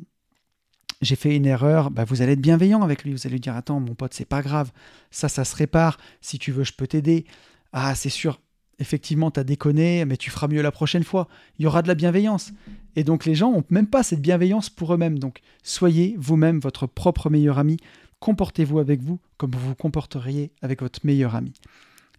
j'ai 1.03 1.16
fait 1.16 1.36
une 1.36 1.46
erreur, 1.46 1.90
bah 1.90 2.05
vous 2.05 2.22
allez 2.22 2.32
être 2.32 2.40
bienveillant 2.40 2.82
avec 2.82 3.05
lui, 3.05 3.12
vous 3.12 3.26
allez 3.26 3.34
lui 3.34 3.40
dire 3.40 3.57
attends 3.57 3.80
mon 3.80 3.94
pote, 3.94 4.14
c'est 4.14 4.24
pas 4.24 4.40
grave, 4.40 4.72
ça 5.11 5.28
ça 5.28 5.44
se 5.44 5.55
répare, 5.55 5.98
si 6.20 6.38
tu 6.38 6.53
veux 6.53 6.64
je 6.64 6.72
peux 6.72 6.86
t'aider. 6.86 7.26
Ah, 7.72 7.94
c'est 7.94 8.11
sûr, 8.11 8.40
effectivement, 8.78 9.30
tu 9.30 9.40
as 9.40 9.44
déconné, 9.44 10.05
mais 10.05 10.16
tu 10.16 10.30
feras 10.30 10.48
mieux 10.48 10.62
la 10.62 10.70
prochaine 10.70 11.05
fois. 11.05 11.28
Il 11.59 11.62
y 11.62 11.66
aura 11.66 11.82
de 11.82 11.88
la 11.88 11.94
bienveillance. 11.94 12.53
Et 12.96 13.05
donc 13.05 13.24
les 13.24 13.34
gens 13.34 13.50
n'ont 13.50 13.64
même 13.70 13.86
pas 13.86 14.03
cette 14.03 14.20
bienveillance 14.20 14.70
pour 14.70 14.92
eux-mêmes. 14.94 15.18
Donc 15.18 15.40
soyez 15.62 16.14
vous-même 16.18 16.61
votre 16.61 16.86
propre 16.86 17.30
meilleur 17.30 17.59
ami. 17.59 17.78
Comportez-vous 18.20 18.78
avec 18.78 19.03
vous 19.03 19.18
comme 19.38 19.50
vous 19.53 19.68
vous 19.68 19.74
comporteriez 19.74 20.53
avec 20.62 20.82
votre 20.82 21.00
meilleur 21.05 21.34
ami. 21.34 21.53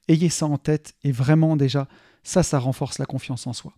Ayez 0.08 0.30
ça 0.30 0.46
en 0.48 0.58
tête 0.58 0.96
et 1.04 1.12
vraiment 1.12 1.56
déjà, 1.56 1.88
ça, 2.24 2.44
ça 2.44 2.60
renforce 2.60 3.00
la 3.00 3.06
confiance 3.06 3.48
en 3.48 3.54
soi. 3.54 3.74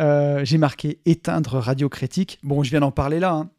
Euh, 0.00 0.44
j'ai 0.44 0.58
marqué 0.58 1.00
éteindre 1.06 1.58
radio 1.58 1.88
critique. 1.88 2.38
Bon, 2.42 2.62
je 2.62 2.70
viens 2.70 2.80
d'en 2.80 2.92
parler 2.92 3.20
là, 3.20 3.32
hein. 3.32 3.50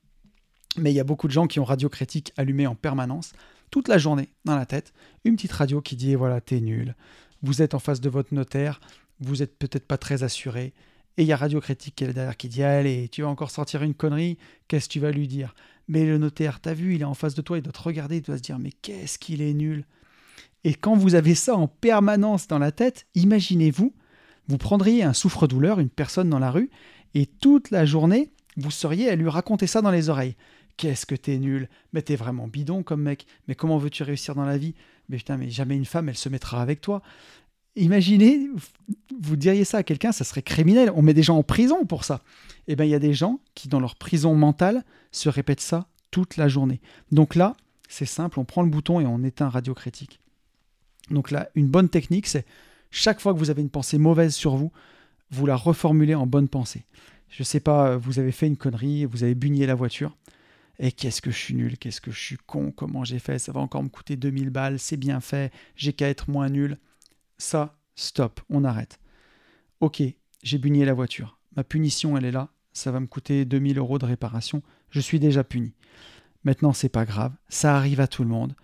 Mais 0.78 0.91
il 0.91 0.95
y 0.95 0.99
a 0.99 1.03
beaucoup 1.03 1.28
de 1.28 1.34
gens 1.34 1.47
qui 1.47 1.59
ont 1.59 1.65
radio 1.65 1.89
critique 1.89 2.34
allumée 2.38 2.67
en 2.67 2.76
permanence, 2.76 3.34
toute 3.72 3.88
la 3.88 3.97
journée 3.97 4.30
dans 4.45 4.55
la 4.55 4.65
tête. 4.65 4.93
Une 5.26 5.36
petite 5.36 5.51
radio 5.51 5.82
qui 5.82 5.95
dit 5.95 6.15
voilà, 6.15 6.41
t'es 6.41 6.59
nul, 6.59 6.95
vous 7.41 7.61
êtes 7.61 7.74
en 7.74 7.80
face 7.80 8.01
de 8.01 8.09
votre 8.09 8.34
notaire, 8.34 8.80
vous 9.20 9.41
êtes 9.43 9.57
peut-être 9.57 9.88
pas 9.88 9.97
très 9.97 10.24
assuré, 10.24 10.74
et 11.20 11.24
il 11.24 11.28
y 11.28 11.34
a 11.34 11.36
Radio 11.36 11.59
Critique 11.59 11.95
qui 11.95 12.05
est 12.05 12.13
derrière 12.13 12.38
qui 12.38 12.47
dit 12.47 12.63
Allez, 12.63 13.09
tu 13.09 13.24
vas 13.24 13.28
encore 13.28 13.51
sortir 13.51 13.84
une 13.84 13.93
connerie, 13.93 14.38
qu'est-ce 14.70 14.88
que 14.88 14.93
tu 14.93 14.99
vas 15.01 15.11
lui 15.11 15.28
dire? 15.28 15.53
Mais 15.89 16.05
le 16.05 16.17
notaire, 16.17 16.61
t'as 16.61 16.74
vu, 16.74 16.95
il 16.95 17.01
est 17.01 17.05
en 17.05 17.13
face 17.13 17.36
de 17.36 17.41
toi, 17.41 17.57
il 17.57 17.61
doit 17.61 17.74
te 17.74 17.82
regarder, 17.82 18.17
il 18.17 18.22
doit 18.22 18.38
se 18.38 18.41
dire 18.41 18.57
Mais 18.57 18.72
qu'est-ce 18.72 19.20
qu'il 19.20 19.41
est 19.41 19.53
nul? 19.53 19.86
Et 20.63 20.74
quand 20.74 20.95
vous 20.95 21.15
avez 21.15 21.36
ça 21.36 21.55
en 21.55 21.67
permanence 21.67 22.47
dans 22.47 22.57
la 22.57 22.72
tête, 22.72 23.05
imaginez-vous, 23.15 23.93
vous 24.47 24.57
prendriez 24.57 25.03
un 25.03 25.11
souffre-douleur, 25.11 25.80
une 25.80 25.89
personne 25.89 26.30
dans 26.30 26.39
la 26.39 26.51
rue, 26.51 26.70
et 27.15 27.26
toute 27.26 27.70
la 27.70 27.86
journée, 27.86 28.32
vous 28.55 28.72
seriez 28.72 29.09
à 29.09 29.15
lui 29.17 29.28
raconter 29.28 29.67
ça 29.67 29.82
dans 29.82 29.91
les 29.91 30.07
oreilles. 30.07 30.38
Qu'est-ce 30.80 31.05
que 31.05 31.15
t'es 31.15 31.38
nul 31.39 31.67
Mais 31.91 32.01
t'es 32.01 32.15
vraiment 32.15 32.47
bidon 32.47 32.84
comme 32.84 33.01
mec. 33.01 33.27
Mais 33.49 33.55
comment 33.55 33.77
veux-tu 33.77 34.03
réussir 34.03 34.34
dans 34.34 34.45
la 34.45 34.57
vie? 34.57 34.75
Mais 35.09 35.17
putain, 35.17 35.36
mais 35.36 35.49
jamais 35.49 35.75
une 35.75 35.84
femme, 35.84 36.07
elle 36.07 36.15
se 36.15 36.30
mettra 36.30 36.61
avec 36.61 36.80
toi. 36.80 37.01
Imaginez, 37.75 38.47
vous 39.19 39.36
diriez 39.36 39.65
ça 39.65 39.80
à 39.80 39.84
quelqu'un, 39.84 40.13
ça 40.13 40.23
serait 40.23 40.41
criminel. 40.41 40.89
On 40.95 41.01
met 41.01 41.13
des 41.13 41.21
gens 41.21 41.36
en 41.36 41.43
prison 41.43 41.86
pour 41.86 42.05
ça. 42.05 42.21
Eh 42.69 42.77
bien, 42.77 42.86
il 42.86 42.91
y 42.91 42.95
a 42.95 42.99
des 42.99 43.13
gens 43.13 43.41
qui, 43.55 43.67
dans 43.67 43.82
leur 43.82 43.97
prison 43.97 44.36
mentale, 44.36 44.86
se 45.11 45.27
répètent 45.27 45.59
ça 45.59 45.89
toute 46.11 46.38
la 46.38 46.47
journée. 46.47 46.80
Donc 47.11 47.36
là, 47.36 47.57
c'est 47.89 48.05
simple, 48.05 48.39
on 48.39 48.45
prend 48.45 48.61
le 48.61 48.69
bouton 48.69 49.01
et 49.01 49.05
on 49.05 49.21
éteint 49.21 49.49
radio 49.49 49.73
critique. 49.73 50.21
Donc 51.11 51.30
là, 51.30 51.49
une 51.55 51.67
bonne 51.67 51.89
technique, 51.89 52.25
c'est 52.25 52.45
chaque 52.89 53.19
fois 53.19 53.34
que 53.34 53.39
vous 53.39 53.49
avez 53.49 53.61
une 53.61 53.69
pensée 53.69 53.97
mauvaise 53.97 54.34
sur 54.34 54.55
vous, 54.55 54.71
vous 55.30 55.45
la 55.45 55.57
reformulez 55.57 56.15
en 56.15 56.25
bonne 56.25 56.47
pensée. 56.47 56.86
Je 57.27 57.41
ne 57.41 57.45
sais 57.45 57.59
pas, 57.59 57.97
vous 57.97 58.17
avez 58.17 58.32
fait 58.32 58.47
une 58.47 58.55
connerie, 58.55 59.03
vous 59.03 59.23
avez 59.23 59.36
bugné 59.36 59.65
la 59.65 59.75
voiture. 59.75 60.15
Et 60.80 60.91
qu'est-ce 60.91 61.21
que 61.21 61.30
je 61.30 61.38
suis 61.38 61.53
nul, 61.53 61.77
qu'est-ce 61.77 62.01
que 62.01 62.11
je 62.11 62.19
suis 62.19 62.38
con, 62.38 62.71
comment 62.71 63.03
j'ai 63.03 63.19
fait, 63.19 63.38
ça 63.38 63.51
va 63.51 63.59
encore 63.59 63.84
me 63.84 63.89
coûter 63.89 64.15
2000 64.15 64.49
balles, 64.49 64.80
c'est 64.80 64.97
bien 64.97 65.19
fait, 65.19 65.51
j'ai 65.75 65.93
qu'à 65.93 66.07
être 66.07 66.30
moins 66.30 66.49
nul. 66.49 66.77
Ça, 67.38 67.77
stop, 67.95 68.39
on 68.49 68.63
arrête. 68.63 68.99
Ok, 69.82 70.01
j'ai 70.41 70.57
bugné 70.57 70.86
la 70.86 70.93
voiture. 70.93 71.38
Ma 71.57 71.63
punition, 71.63 72.17
elle 72.17 72.25
est 72.25 72.32
là, 72.32 72.49
ça 72.71 72.91
va 72.91 72.99
me 73.01 73.07
coûter 73.07 73.43
2000 73.43 73.77
euros 73.77 73.99
de 73.99 74.05
réparation, 74.05 74.63
je 74.89 75.01
suis 75.01 75.19
déjà 75.19 75.43
puni. 75.43 75.73
Maintenant, 76.45 76.71
c'est 76.71 76.89
pas 76.89 77.05
grave, 77.05 77.34
ça 77.49 77.75
arrive 77.75 77.99
à 77.99 78.07
tout 78.07 78.23
le 78.23 78.30
monde. 78.30 78.55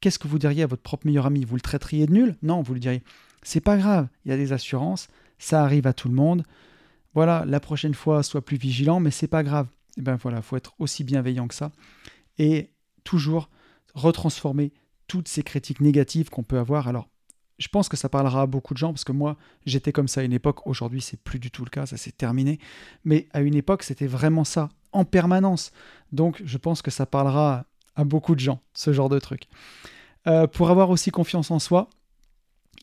Qu'est-ce 0.00 0.18
que 0.18 0.26
vous 0.26 0.38
diriez 0.40 0.64
à 0.64 0.66
votre 0.66 0.82
propre 0.82 1.06
meilleur 1.06 1.26
ami? 1.26 1.44
Vous 1.44 1.54
le 1.54 1.60
traiteriez 1.60 2.06
de 2.06 2.12
nul? 2.12 2.36
Non, 2.42 2.62
vous 2.62 2.74
lui 2.74 2.80
diriez 2.80 3.04
c'est 3.42 3.60
pas 3.60 3.76
grave, 3.76 4.08
il 4.24 4.30
y 4.30 4.34
a 4.34 4.36
des 4.36 4.52
assurances, 4.52 5.08
ça 5.38 5.62
arrive 5.64 5.86
à 5.86 5.92
tout 5.92 6.08
le 6.08 6.14
monde. 6.14 6.44
Voilà, 7.14 7.44
la 7.46 7.60
prochaine 7.60 7.94
fois, 7.94 8.22
sois 8.22 8.44
plus 8.44 8.56
vigilant, 8.56 9.00
mais 9.00 9.10
c'est 9.10 9.28
pas 9.28 9.42
grave 9.42 9.66
et 10.00 10.02
eh 10.02 10.06
ben 10.06 10.16
voilà, 10.16 10.40
faut 10.40 10.56
être 10.56 10.72
aussi 10.78 11.04
bienveillant 11.04 11.46
que 11.46 11.54
ça 11.54 11.72
et 12.38 12.70
toujours 13.04 13.50
retransformer 13.92 14.72
toutes 15.08 15.28
ces 15.28 15.42
critiques 15.42 15.80
négatives 15.80 16.30
qu'on 16.30 16.42
peut 16.42 16.58
avoir. 16.58 16.88
Alors, 16.88 17.10
je 17.58 17.68
pense 17.68 17.90
que 17.90 17.98
ça 17.98 18.08
parlera 18.08 18.40
à 18.40 18.46
beaucoup 18.46 18.72
de 18.72 18.78
gens 18.78 18.94
parce 18.94 19.04
que 19.04 19.12
moi, 19.12 19.36
j'étais 19.66 19.92
comme 19.92 20.08
ça 20.08 20.22
à 20.22 20.24
une 20.24 20.32
époque. 20.32 20.66
Aujourd'hui, 20.66 21.02
c'est 21.02 21.20
plus 21.20 21.38
du 21.38 21.50
tout 21.50 21.64
le 21.64 21.68
cas, 21.68 21.84
ça 21.84 21.98
s'est 21.98 22.12
terminé. 22.12 22.58
Mais 23.04 23.28
à 23.34 23.42
une 23.42 23.54
époque, 23.54 23.82
c'était 23.82 24.06
vraiment 24.06 24.44
ça, 24.44 24.70
en 24.92 25.04
permanence. 25.04 25.70
Donc, 26.12 26.40
je 26.46 26.56
pense 26.56 26.80
que 26.80 26.90
ça 26.90 27.04
parlera 27.04 27.66
à 27.94 28.04
beaucoup 28.04 28.34
de 28.34 28.40
gens, 28.40 28.62
ce 28.72 28.94
genre 28.94 29.10
de 29.10 29.18
truc. 29.18 29.48
Euh, 30.26 30.46
pour 30.46 30.70
avoir 30.70 30.88
aussi 30.88 31.10
confiance 31.10 31.50
en 31.50 31.58
soi, 31.58 31.90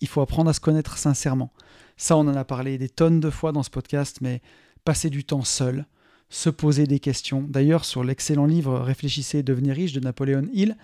il 0.01 0.07
faut 0.07 0.21
apprendre 0.21 0.51
à 0.51 0.53
se 0.53 0.59
connaître 0.59 0.99
sincèrement. 0.99 1.51
Ça, 1.95 2.15
on 2.15 2.27
en 2.27 2.35
a 2.35 2.45
parlé 2.45 2.77
des 2.77 2.89
tonnes 2.89 3.19
de 3.19 3.31
fois 3.31 3.51
dans 3.51 3.63
ce 3.63 3.71
podcast, 3.71 4.19
mais 4.21 4.43
passer 4.85 5.09
du 5.09 5.23
temps 5.23 5.43
seul, 5.43 5.87
se 6.29 6.49
poser 6.49 6.87
des 6.87 6.99
questions. 6.99 7.45
D'ailleurs, 7.47 7.85
sur 7.85 8.03
l'excellent 8.03 8.45
livre 8.45 8.79
Réfléchissez 8.79 9.39
et 9.39 9.43
devenez 9.43 9.71
riche 9.71 9.93
de 9.93 9.99
Napoléon 9.99 10.47
Hill, 10.51 10.77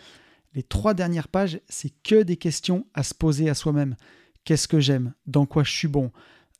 les 0.55 0.63
trois 0.63 0.93
dernières 0.93 1.27
pages, 1.27 1.59
c'est 1.67 1.91
que 2.03 2.21
des 2.21 2.37
questions 2.37 2.85
à 2.93 3.03
se 3.03 3.13
poser 3.13 3.49
à 3.49 3.55
soi-même. 3.55 3.95
Qu'est-ce 4.45 4.67
que 4.67 4.79
j'aime? 4.79 5.13
Dans 5.25 5.45
quoi 5.45 5.63
je 5.63 5.71
suis 5.71 5.87
bon? 5.87 6.11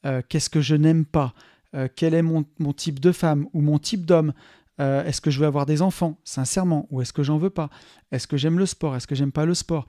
Euh, 0.06 0.22
Qu'est-ce 0.28 0.50
que 0.50 0.62
je 0.62 0.76
n'aime 0.76 1.06
pas? 1.06 1.34
Euh, 1.76 1.88
Quel 1.96 2.14
est 2.14 2.22
mon, 2.22 2.44
type 2.76 3.00
de 3.00 3.12
femme 3.12 3.48
ou 3.54 3.62
mon 3.62 3.78
type 3.78 4.06
d'homme? 4.06 4.34
Euh, 4.82 5.04
Est-ce 5.06 5.22
que 5.22 5.30
je 5.30 5.40
veux 5.40 5.46
avoir 5.46 5.66
des 5.66 5.82
enfants, 5.82 6.18
sincèrement. 6.24 6.88
Ou 6.90 7.02
est-ce 7.02 7.14
que 7.14 7.24
j'en 7.24 7.38
veux 7.38 7.52
pas? 7.52 7.70
Est-ce 8.12 8.26
que 8.26 8.38
j'aime 8.38 8.58
le 8.58 8.66
sport? 8.66 8.96
Est-ce 8.96 9.08
que 9.08 9.16
j'aime 9.16 9.32
pas 9.32 9.46
le 9.46 9.54
sport? 9.54 9.86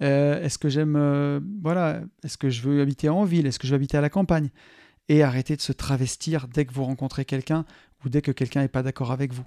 Est-ce 0.00 0.58
que 0.58 0.68
j'aime... 0.68 1.40
voilà. 1.62 2.02
Est-ce 2.24 2.36
que 2.36 2.50
je 2.50 2.62
veux 2.62 2.80
habiter 2.80 3.08
en 3.08 3.24
ville? 3.24 3.46
Est-ce 3.46 3.58
que 3.58 3.68
je 3.68 3.72
veux 3.72 3.76
habiter 3.76 3.98
à 3.98 4.00
la 4.00 4.10
campagne? 4.10 4.48
Et 5.08 5.22
arrêter 5.22 5.54
de 5.54 5.60
se 5.60 5.72
travestir 5.72 6.48
dès 6.48 6.64
que 6.64 6.72
vous 6.72 6.84
rencontrez 6.84 7.24
quelqu'un 7.24 7.66
ou 8.04 8.08
dès 8.08 8.22
que 8.22 8.32
quelqu'un 8.32 8.60
n'est 8.60 8.68
pas 8.68 8.82
d'accord 8.82 9.12
avec 9.12 9.32
vous. 9.32 9.44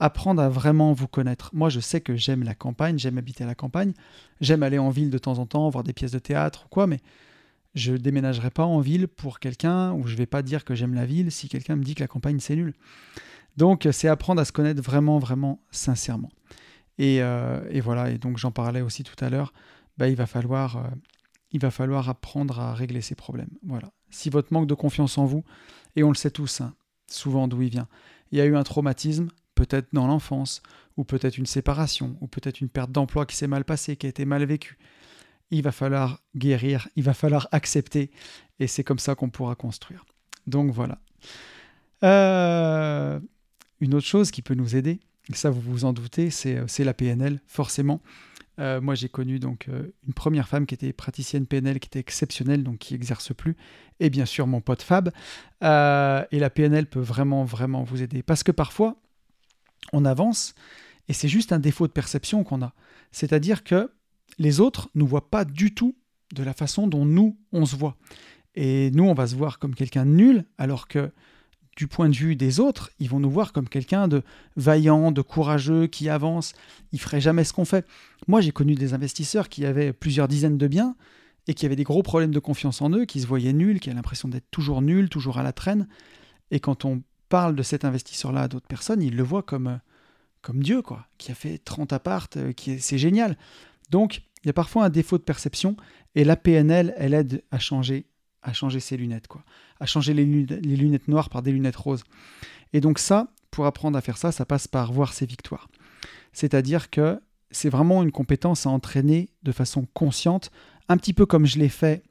Apprendre 0.00 0.42
à 0.42 0.48
vraiment 0.48 0.92
vous 0.92 1.06
connaître. 1.06 1.50
Moi, 1.52 1.68
je 1.68 1.80
sais 1.80 2.00
que 2.00 2.16
j'aime 2.16 2.42
la 2.42 2.54
campagne, 2.54 2.98
j'aime 2.98 3.18
habiter 3.18 3.44
à 3.44 3.46
la 3.46 3.54
campagne, 3.54 3.92
j'aime 4.40 4.62
aller 4.62 4.78
en 4.78 4.90
ville 4.90 5.10
de 5.10 5.18
temps 5.18 5.38
en 5.38 5.46
temps, 5.46 5.68
voir 5.68 5.84
des 5.84 5.92
pièces 5.92 6.12
de 6.12 6.18
théâtre 6.18 6.64
ou 6.66 6.68
quoi, 6.68 6.86
mais 6.86 7.00
je 7.74 7.94
déménagerai 7.94 8.50
pas 8.50 8.64
en 8.64 8.80
ville 8.80 9.08
pour 9.08 9.38
quelqu'un 9.38 9.92
ou 9.92 10.06
je 10.06 10.16
vais 10.16 10.26
pas 10.26 10.42
dire 10.42 10.64
que 10.64 10.74
j'aime 10.74 10.94
la 10.94 11.06
ville 11.06 11.30
si 11.30 11.48
quelqu'un 11.48 11.76
me 11.76 11.84
dit 11.84 11.94
que 11.94 12.00
la 12.00 12.08
campagne 12.08 12.40
c'est 12.40 12.56
nul. 12.56 12.74
Donc 13.56 13.88
c'est 13.92 14.08
apprendre 14.08 14.40
à 14.40 14.44
se 14.44 14.52
connaître 14.52 14.82
vraiment, 14.82 15.18
vraiment 15.18 15.60
sincèrement. 15.70 16.30
Et, 16.98 17.16
et 17.16 17.80
voilà, 17.80 18.10
et 18.10 18.18
donc 18.18 18.38
j'en 18.38 18.50
parlais 18.50 18.82
aussi 18.82 19.02
tout 19.04 19.22
à 19.24 19.30
l'heure, 19.30 19.52
bah, 19.98 20.08
il, 20.08 20.16
va 20.16 20.26
falloir, 20.26 20.90
il 21.50 21.60
va 21.60 21.70
falloir 21.70 22.08
apprendre 22.08 22.60
à 22.60 22.74
régler 22.74 23.00
ces 23.00 23.14
problèmes. 23.14 23.50
Voilà. 23.64 23.90
Si 24.10 24.30
votre 24.30 24.52
manque 24.52 24.66
de 24.66 24.74
confiance 24.74 25.16
en 25.18 25.24
vous, 25.24 25.44
et 25.96 26.02
on 26.02 26.08
le 26.08 26.14
sait 26.14 26.30
tous, 26.30 26.60
hein, 26.60 26.74
souvent 27.12 27.48
d'où 27.48 27.62
il 27.62 27.70
vient, 27.70 27.88
il 28.30 28.38
y 28.38 28.40
a 28.40 28.44
eu 28.44 28.56
un 28.56 28.62
traumatisme, 28.62 29.28
peut-être 29.54 29.88
dans 29.92 30.06
l'enfance, 30.06 30.62
ou 30.96 31.04
peut-être 31.04 31.38
une 31.38 31.46
séparation, 31.46 32.16
ou 32.20 32.26
peut-être 32.26 32.60
une 32.60 32.68
perte 32.68 32.90
d'emploi 32.90 33.26
qui 33.26 33.36
s'est 33.36 33.46
mal 33.46 33.64
passée, 33.64 33.96
qui 33.96 34.06
a 34.06 34.08
été 34.08 34.24
mal 34.24 34.44
vécue. 34.44 34.78
Il 35.50 35.62
va 35.62 35.72
falloir 35.72 36.20
guérir, 36.34 36.88
il 36.96 37.02
va 37.02 37.14
falloir 37.14 37.48
accepter, 37.52 38.10
et 38.58 38.66
c'est 38.66 38.84
comme 38.84 38.98
ça 38.98 39.14
qu'on 39.14 39.30
pourra 39.30 39.54
construire. 39.54 40.04
Donc 40.46 40.72
voilà. 40.72 40.98
Euh, 42.02 43.20
une 43.80 43.94
autre 43.94 44.06
chose 44.06 44.30
qui 44.30 44.42
peut 44.42 44.54
nous 44.54 44.76
aider, 44.76 45.00
ça 45.32 45.50
vous 45.50 45.60
vous 45.60 45.84
en 45.84 45.92
doutez, 45.92 46.30
c'est 46.30 46.56
euh, 46.56 46.84
la 46.84 46.94
PNL, 46.94 47.40
forcément. 47.46 48.00
Euh, 48.58 48.80
moi, 48.80 48.94
j'ai 48.94 49.08
connu 49.08 49.38
donc 49.38 49.68
une 50.06 50.14
première 50.14 50.48
femme 50.48 50.66
qui 50.66 50.74
était 50.74 50.92
praticienne 50.92 51.46
PNL, 51.46 51.80
qui 51.80 51.86
était 51.86 52.00
exceptionnelle, 52.00 52.62
donc 52.62 52.78
qui 52.78 52.94
exerce 52.94 53.34
plus, 53.34 53.56
et 54.00 54.10
bien 54.10 54.26
sûr 54.26 54.46
mon 54.46 54.60
pote 54.60 54.82
Fab. 54.82 55.10
et 55.62 56.38
la 56.38 56.50
PNL 56.50 56.86
peut 56.86 57.00
vraiment, 57.00 57.44
vraiment 57.44 57.82
vous 57.82 58.02
aider, 58.02 58.22
parce 58.22 58.42
que 58.42 58.52
parfois, 58.52 58.96
on 59.92 60.04
avance 60.04 60.54
et 61.08 61.12
c'est 61.12 61.28
juste 61.28 61.52
un 61.52 61.58
défaut 61.58 61.86
de 61.86 61.92
perception 61.92 62.44
qu'on 62.44 62.62
a. 62.62 62.72
C'est-à-dire 63.10 63.64
que 63.64 63.90
les 64.38 64.60
autres 64.60 64.88
ne 64.94 65.00
nous 65.00 65.06
voient 65.06 65.30
pas 65.30 65.44
du 65.44 65.74
tout 65.74 65.96
de 66.34 66.42
la 66.42 66.54
façon 66.54 66.86
dont 66.86 67.04
nous, 67.04 67.38
on 67.52 67.66
se 67.66 67.76
voit. 67.76 67.96
Et 68.54 68.90
nous, 68.92 69.04
on 69.04 69.14
va 69.14 69.26
se 69.26 69.34
voir 69.34 69.58
comme 69.58 69.74
quelqu'un 69.74 70.06
de 70.06 70.10
nul, 70.10 70.44
alors 70.58 70.88
que 70.88 71.10
du 71.76 71.86
point 71.86 72.08
de 72.08 72.14
vue 72.14 72.36
des 72.36 72.60
autres, 72.60 72.90
ils 72.98 73.08
vont 73.08 73.20
nous 73.20 73.30
voir 73.30 73.52
comme 73.52 73.68
quelqu'un 73.68 74.08
de 74.08 74.22
vaillant, 74.56 75.10
de 75.10 75.22
courageux, 75.22 75.86
qui 75.86 76.08
avance. 76.08 76.52
Ils 76.92 77.00
feraient 77.00 77.20
jamais 77.20 77.44
ce 77.44 77.52
qu'on 77.52 77.64
fait. 77.64 77.86
Moi, 78.28 78.40
j'ai 78.40 78.52
connu 78.52 78.74
des 78.74 78.94
investisseurs 78.94 79.48
qui 79.48 79.64
avaient 79.64 79.92
plusieurs 79.92 80.28
dizaines 80.28 80.58
de 80.58 80.66
biens 80.66 80.94
et 81.48 81.54
qui 81.54 81.66
avaient 81.66 81.76
des 81.76 81.84
gros 81.84 82.02
problèmes 82.02 82.32
de 82.32 82.38
confiance 82.38 82.82
en 82.82 82.90
eux, 82.90 83.04
qui 83.04 83.20
se 83.20 83.26
voyaient 83.26 83.52
nuls, 83.52 83.80
qui 83.80 83.88
avaient 83.88 83.96
l'impression 83.96 84.28
d'être 84.28 84.50
toujours 84.50 84.82
nuls, 84.82 85.08
toujours 85.08 85.38
à 85.38 85.42
la 85.42 85.52
traîne. 85.52 85.88
Et 86.50 86.60
quand 86.60 86.84
on 86.84 87.02
parle 87.28 87.56
de 87.56 87.62
cet 87.62 87.84
investisseur-là 87.84 88.42
à 88.42 88.48
d'autres 88.48 88.68
personnes, 88.68 89.02
ils 89.02 89.16
le 89.16 89.22
voient 89.22 89.42
comme, 89.42 89.80
comme 90.42 90.62
Dieu, 90.62 90.82
quoi, 90.82 91.06
qui 91.16 91.32
a 91.32 91.34
fait 91.34 91.58
30 91.58 91.92
appartes, 91.92 92.36
euh, 92.36 92.52
qui 92.52 92.78
c'est 92.78 92.98
génial. 92.98 93.38
Donc, 93.90 94.22
il 94.44 94.48
y 94.48 94.50
a 94.50 94.52
parfois 94.52 94.84
un 94.84 94.90
défaut 94.90 95.16
de 95.16 95.22
perception, 95.22 95.76
et 96.14 96.24
la 96.24 96.36
PNL, 96.36 96.94
elle 96.98 97.14
aide 97.14 97.42
à 97.50 97.58
changer, 97.58 98.04
à 98.42 98.52
changer 98.52 98.80
ses 98.80 98.96
lunettes, 98.96 99.28
quoi, 99.28 99.44
à 99.80 99.86
changer 99.86 100.14
les, 100.14 100.24
lunettes 100.24 101.08
noires 101.08 101.30
par 101.30 101.42
des 101.42 101.52
lunettes 101.52 101.76
roses. 101.76 102.04
Et 102.72 102.80
donc 102.80 102.98
ça, 102.98 103.28
pour 103.50 103.66
apprendre 103.66 103.96
à 103.96 104.00
faire 104.00 104.16
ça, 104.16 104.32
ça 104.32 104.44
passe 104.44 104.68
par 104.68 104.92
voir 104.92 105.12
ses 105.12 105.26
victoires. 105.26 105.68
C'est-à-dire 106.32 106.90
que 106.90 107.20
c'est 107.50 107.68
vraiment 107.68 108.02
une 108.02 108.12
compétence 108.12 108.66
à 108.66 108.70
entraîner 108.70 109.28
de 109.42 109.52
façon 109.52 109.86
consciente, 109.92 110.50
un 110.88 110.96
petit 110.96 111.12
peu 111.12 111.26
comme 111.26 111.46
je 111.46 111.58
l'ai 111.58 111.68
fait 111.68 112.02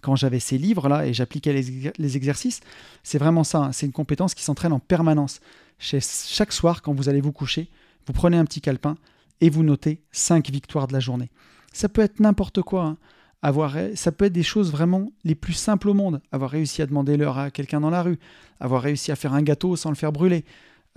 quand 0.00 0.16
j'avais 0.16 0.40
ces 0.40 0.58
livres-là 0.58 1.06
et 1.06 1.12
j'appliquais 1.12 1.52
les, 1.52 2.16
exercices, 2.16 2.60
c'est 3.02 3.18
vraiment 3.18 3.44
ça. 3.44 3.58
Hein. 3.58 3.72
C'est 3.72 3.86
une 3.86 3.92
compétence 3.92 4.34
qui 4.34 4.42
s'entraîne 4.42 4.72
en 4.72 4.78
permanence. 4.78 5.40
Chaque 5.78 6.52
soir, 6.52 6.82
quand 6.82 6.94
vous 6.94 7.08
allez 7.08 7.20
vous 7.20 7.32
coucher, 7.32 7.68
vous 8.06 8.12
prenez 8.12 8.36
un 8.36 8.44
petit 8.44 8.60
calepin 8.60 8.96
et 9.40 9.50
vous 9.50 9.62
notez 9.62 10.02
5 10.12 10.48
victoires 10.50 10.86
de 10.86 10.92
la 10.92 11.00
journée. 11.00 11.30
Ça 11.72 11.88
peut 11.88 12.02
être 12.02 12.20
n'importe 12.20 12.62
quoi. 12.62 12.84
Hein. 12.84 12.98
Avoir, 13.42 13.74
ça 13.94 14.12
peut 14.12 14.26
être 14.26 14.32
des 14.32 14.42
choses 14.42 14.70
vraiment 14.70 15.10
les 15.24 15.34
plus 15.34 15.54
simples 15.54 15.88
au 15.88 15.94
monde. 15.94 16.20
Avoir 16.30 16.50
réussi 16.50 16.82
à 16.82 16.86
demander 16.86 17.16
l'heure 17.16 17.38
à 17.38 17.50
quelqu'un 17.50 17.80
dans 17.80 17.90
la 17.90 18.02
rue, 18.02 18.18
avoir 18.60 18.82
réussi 18.82 19.12
à 19.12 19.16
faire 19.16 19.32
un 19.32 19.42
gâteau 19.42 19.76
sans 19.76 19.88
le 19.88 19.96
faire 19.96 20.12
brûler. 20.12 20.44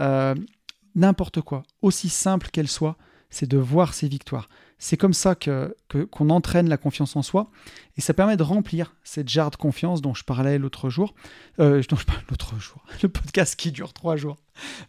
Euh, 0.01 0.35
n'importe 0.95 1.41
quoi. 1.41 1.63
Aussi 1.81 2.09
simple 2.09 2.49
qu'elle 2.51 2.67
soit, 2.67 2.97
c'est 3.29 3.47
de 3.47 3.57
voir 3.57 3.93
ses 3.93 4.07
victoires. 4.07 4.49
C'est 4.77 4.97
comme 4.97 5.13
ça 5.13 5.35
que, 5.35 5.75
qu'on 6.11 6.29
entraîne 6.29 6.67
la 6.67 6.77
confiance 6.77 7.15
en 7.15 7.21
soi 7.21 7.49
et 7.95 8.01
ça 8.01 8.13
permet 8.13 8.35
de 8.35 8.43
remplir 8.43 8.93
cette 9.03 9.29
jarre 9.29 9.49
de 9.49 9.55
confiance 9.55 10.01
dont 10.01 10.13
je 10.13 10.25
parlais 10.25 10.57
l'autre 10.57 10.89
jour, 10.89 11.15
euh, 11.59 11.81
je 11.81 11.87
parlais 11.87 12.23
l'autre 12.29 12.59
jour, 12.59 12.83
le 13.01 13.09
podcast 13.09 13.55
qui 13.55 13.71
dure 13.71 13.93
trois 13.93 14.17
jours, 14.17 14.35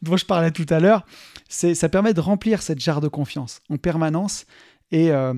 dont 0.02 0.16
je 0.16 0.26
parlais 0.26 0.50
tout 0.50 0.66
à 0.68 0.80
l'heure. 0.80 1.06
C'est, 1.48 1.74
ça 1.74 1.88
permet 1.88 2.12
de 2.12 2.20
remplir 2.20 2.60
cette 2.60 2.80
jarre 2.80 3.00
de 3.00 3.08
confiance 3.08 3.60
en 3.70 3.76
permanence 3.76 4.46
et, 4.90 5.12
euh, 5.12 5.34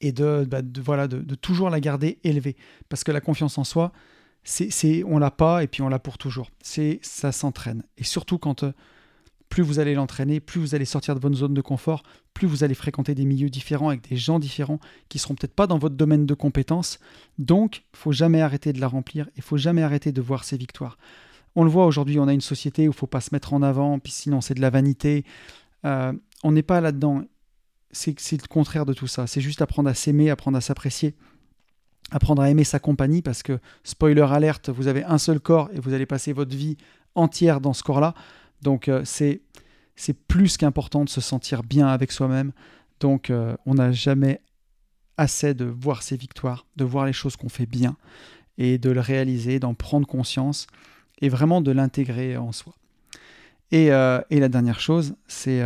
et 0.00 0.12
bah, 0.12 0.62
de, 0.62 0.80
voilà, 0.80 1.08
de, 1.08 1.34
toujours 1.34 1.70
la 1.70 1.80
garder 1.80 2.18
élevée 2.24 2.56
parce 2.88 3.04
que 3.04 3.12
la 3.12 3.20
confiance 3.20 3.58
en 3.58 3.64
soi, 3.64 3.92
c'est, 4.42 5.04
on 5.04 5.18
l'a 5.18 5.30
pas 5.30 5.62
et 5.62 5.66
puis 5.66 5.82
on 5.82 5.88
l'a 5.88 5.98
pour 5.98 6.18
toujours. 6.18 6.50
C'est 6.62 6.98
ça 7.02 7.32
s'entraîne 7.32 7.82
et 7.98 8.04
surtout 8.04 8.38
quand 8.38 8.64
euh, 8.64 8.72
plus 9.50 9.62
vous 9.62 9.80
allez 9.80 9.94
l'entraîner, 9.94 10.40
plus 10.40 10.60
vous 10.60 10.74
allez 10.74 10.84
sortir 10.84 11.14
de 11.14 11.20
votre 11.20 11.34
zone 11.34 11.54
de 11.54 11.60
confort, 11.60 12.02
plus 12.32 12.46
vous 12.46 12.64
allez 12.64 12.74
fréquenter 12.74 13.14
des 13.14 13.24
milieux 13.24 13.50
différents 13.50 13.88
avec 13.88 14.08
des 14.08 14.16
gens 14.16 14.38
différents 14.38 14.78
qui 15.08 15.18
seront 15.18 15.34
peut-être 15.34 15.54
pas 15.54 15.66
dans 15.66 15.78
votre 15.78 15.96
domaine 15.96 16.24
de 16.24 16.34
compétences. 16.34 17.00
Donc, 17.38 17.82
faut 17.92 18.12
jamais 18.12 18.40
arrêter 18.40 18.72
de 18.72 18.80
la 18.80 18.86
remplir, 18.86 19.28
il 19.36 19.42
faut 19.42 19.56
jamais 19.56 19.82
arrêter 19.82 20.12
de 20.12 20.20
voir 20.22 20.44
ses 20.44 20.56
victoires. 20.56 20.96
On 21.56 21.64
le 21.64 21.70
voit 21.70 21.86
aujourd'hui, 21.86 22.20
on 22.20 22.28
a 22.28 22.32
une 22.32 22.40
société 22.40 22.86
où 22.86 22.92
il 22.92 22.96
faut 22.96 23.08
pas 23.08 23.20
se 23.20 23.30
mettre 23.32 23.52
en 23.52 23.62
avant, 23.62 23.98
puis 23.98 24.12
sinon 24.12 24.40
c'est 24.40 24.54
de 24.54 24.60
la 24.60 24.70
vanité. 24.70 25.24
Euh, 25.84 26.12
on 26.44 26.52
n'est 26.52 26.62
pas 26.62 26.80
là-dedans. 26.80 27.24
C'est 27.92 28.32
le 28.32 28.48
contraire 28.48 28.86
de 28.86 28.92
tout 28.92 29.06
ça. 29.06 29.26
C'est 29.26 29.40
juste 29.40 29.62
apprendre 29.62 29.88
à 29.88 29.94
s'aimer, 29.94 30.30
apprendre 30.30 30.56
à 30.56 30.60
s'apprécier, 30.60 31.14
apprendre 32.10 32.42
à 32.42 32.50
aimer 32.50 32.64
sa 32.64 32.78
compagnie, 32.78 33.22
parce 33.22 33.42
que, 33.42 33.58
spoiler 33.84 34.22
alerte, 34.22 34.70
vous 34.70 34.86
avez 34.86 35.04
un 35.04 35.18
seul 35.18 35.40
corps 35.40 35.70
et 35.72 35.80
vous 35.80 35.92
allez 35.92 36.06
passer 36.06 36.32
votre 36.32 36.56
vie 36.56 36.76
entière 37.14 37.60
dans 37.60 37.72
ce 37.72 37.82
corps-là. 37.82 38.14
Donc 38.62 38.88
euh, 38.88 39.02
c'est 39.04 39.40
c'est 39.96 40.14
plus 40.14 40.56
qu'important 40.56 41.04
de 41.04 41.10
se 41.10 41.20
sentir 41.20 41.62
bien 41.62 41.88
avec 41.88 42.12
soi-même. 42.12 42.52
Donc 43.00 43.30
euh, 43.30 43.56
on 43.66 43.74
n'a 43.74 43.92
jamais 43.92 44.40
assez 45.16 45.52
de 45.52 45.64
voir 45.64 46.02
ses 46.02 46.16
victoires, 46.16 46.66
de 46.76 46.84
voir 46.84 47.04
les 47.04 47.12
choses 47.12 47.36
qu'on 47.36 47.50
fait 47.50 47.66
bien 47.66 47.96
et 48.56 48.78
de 48.78 48.90
le 48.90 49.00
réaliser, 49.00 49.58
d'en 49.58 49.74
prendre 49.74 50.06
conscience 50.06 50.66
et 51.20 51.28
vraiment 51.28 51.60
de 51.60 51.70
l'intégrer 51.70 52.36
en 52.36 52.52
soi. 52.52 52.74
Et, 53.72 53.92
euh, 53.92 54.20
et, 54.30 54.40
la 54.40 54.48
dernière 54.48 54.80
chose, 54.80 55.14
c'est 55.28 55.62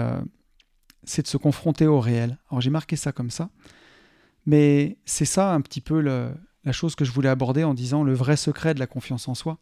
c'est 1.06 1.22
de 1.22 1.26
se 1.26 1.36
confronter 1.36 1.86
au 1.86 2.00
réel. 2.00 2.38
Alors 2.50 2.60
j'ai 2.60 2.70
marqué 2.70 2.96
ça 2.96 3.12
comme 3.12 3.30
ça, 3.30 3.50
mais 4.46 4.96
c'est 5.04 5.24
ça 5.24 5.52
un 5.52 5.60
petit 5.60 5.80
peu 5.80 6.00
la 6.00 6.72
chose 6.72 6.94
que 6.94 7.04
je 7.04 7.12
voulais 7.12 7.28
aborder 7.28 7.64
en 7.64 7.74
disant 7.74 8.02
le 8.02 8.14
vrai 8.14 8.36
secret 8.36 8.74
de 8.74 8.80
la 8.80 8.86
confiance 8.86 9.28
en 9.28 9.34
soi. 9.34 9.58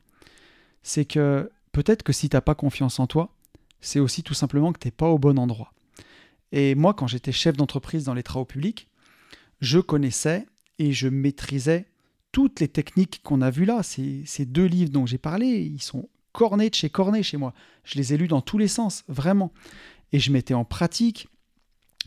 C'est 0.83 1.05
que 1.05 1.51
peut-être 1.73 2.03
que 2.03 2.13
si 2.13 2.29
tu 2.29 2.37
n'as 2.37 2.41
pas 2.41 2.55
confiance 2.55 2.99
en 2.99 3.07
toi, 3.07 3.35
c'est 3.81 4.01
aussi 4.01 4.23
tout 4.23 4.35
simplement 4.35 4.73
que 4.73 4.79
tu 4.79 4.89
n'es 4.89 4.93
pas 4.93 5.09
au 5.09 5.19
bon 5.19 5.39
endroit. 5.39 5.73
Et 6.53 6.75
moi, 6.75 6.95
quand 6.95 7.07
j'étais 7.07 7.33
chef 7.33 7.57
d'entreprise 7.57 8.05
dans 8.05 8.15
les 8.15 8.23
travaux 8.23 8.45
publics, 8.45 8.89
je 9.61 9.79
connaissais 9.79 10.47
et 10.79 10.93
je 10.93 11.09
maîtrisais 11.09 11.87
toutes 12.31 12.61
les 12.61 12.69
techniques 12.69 13.21
qu'on 13.23 13.41
a 13.41 13.51
vues 13.51 13.65
là. 13.65 13.83
Ces, 13.83 14.23
ces 14.27 14.45
deux 14.45 14.67
livres 14.67 14.91
dont 14.91 15.07
j'ai 15.07 15.19
parlé, 15.19 15.47
ils 15.47 15.83
sont 15.83 16.09
cornés 16.33 16.71
de 16.71 16.75
chez 16.75 16.91
cornés 16.91 17.23
chez 17.23 17.37
moi. 17.37 17.55
Je 17.85 17.97
les 17.97 18.15
ai 18.15 18.17
lus 18.17 18.29
dans 18.29 18.41
tous 18.41 18.59
les 18.59 18.69
sens, 18.69 19.05
vraiment. 19.09 19.53
Et 20.13 20.19
je 20.19 20.33
mettais 20.33 20.55
en 20.55 20.65
pratique. 20.65 21.29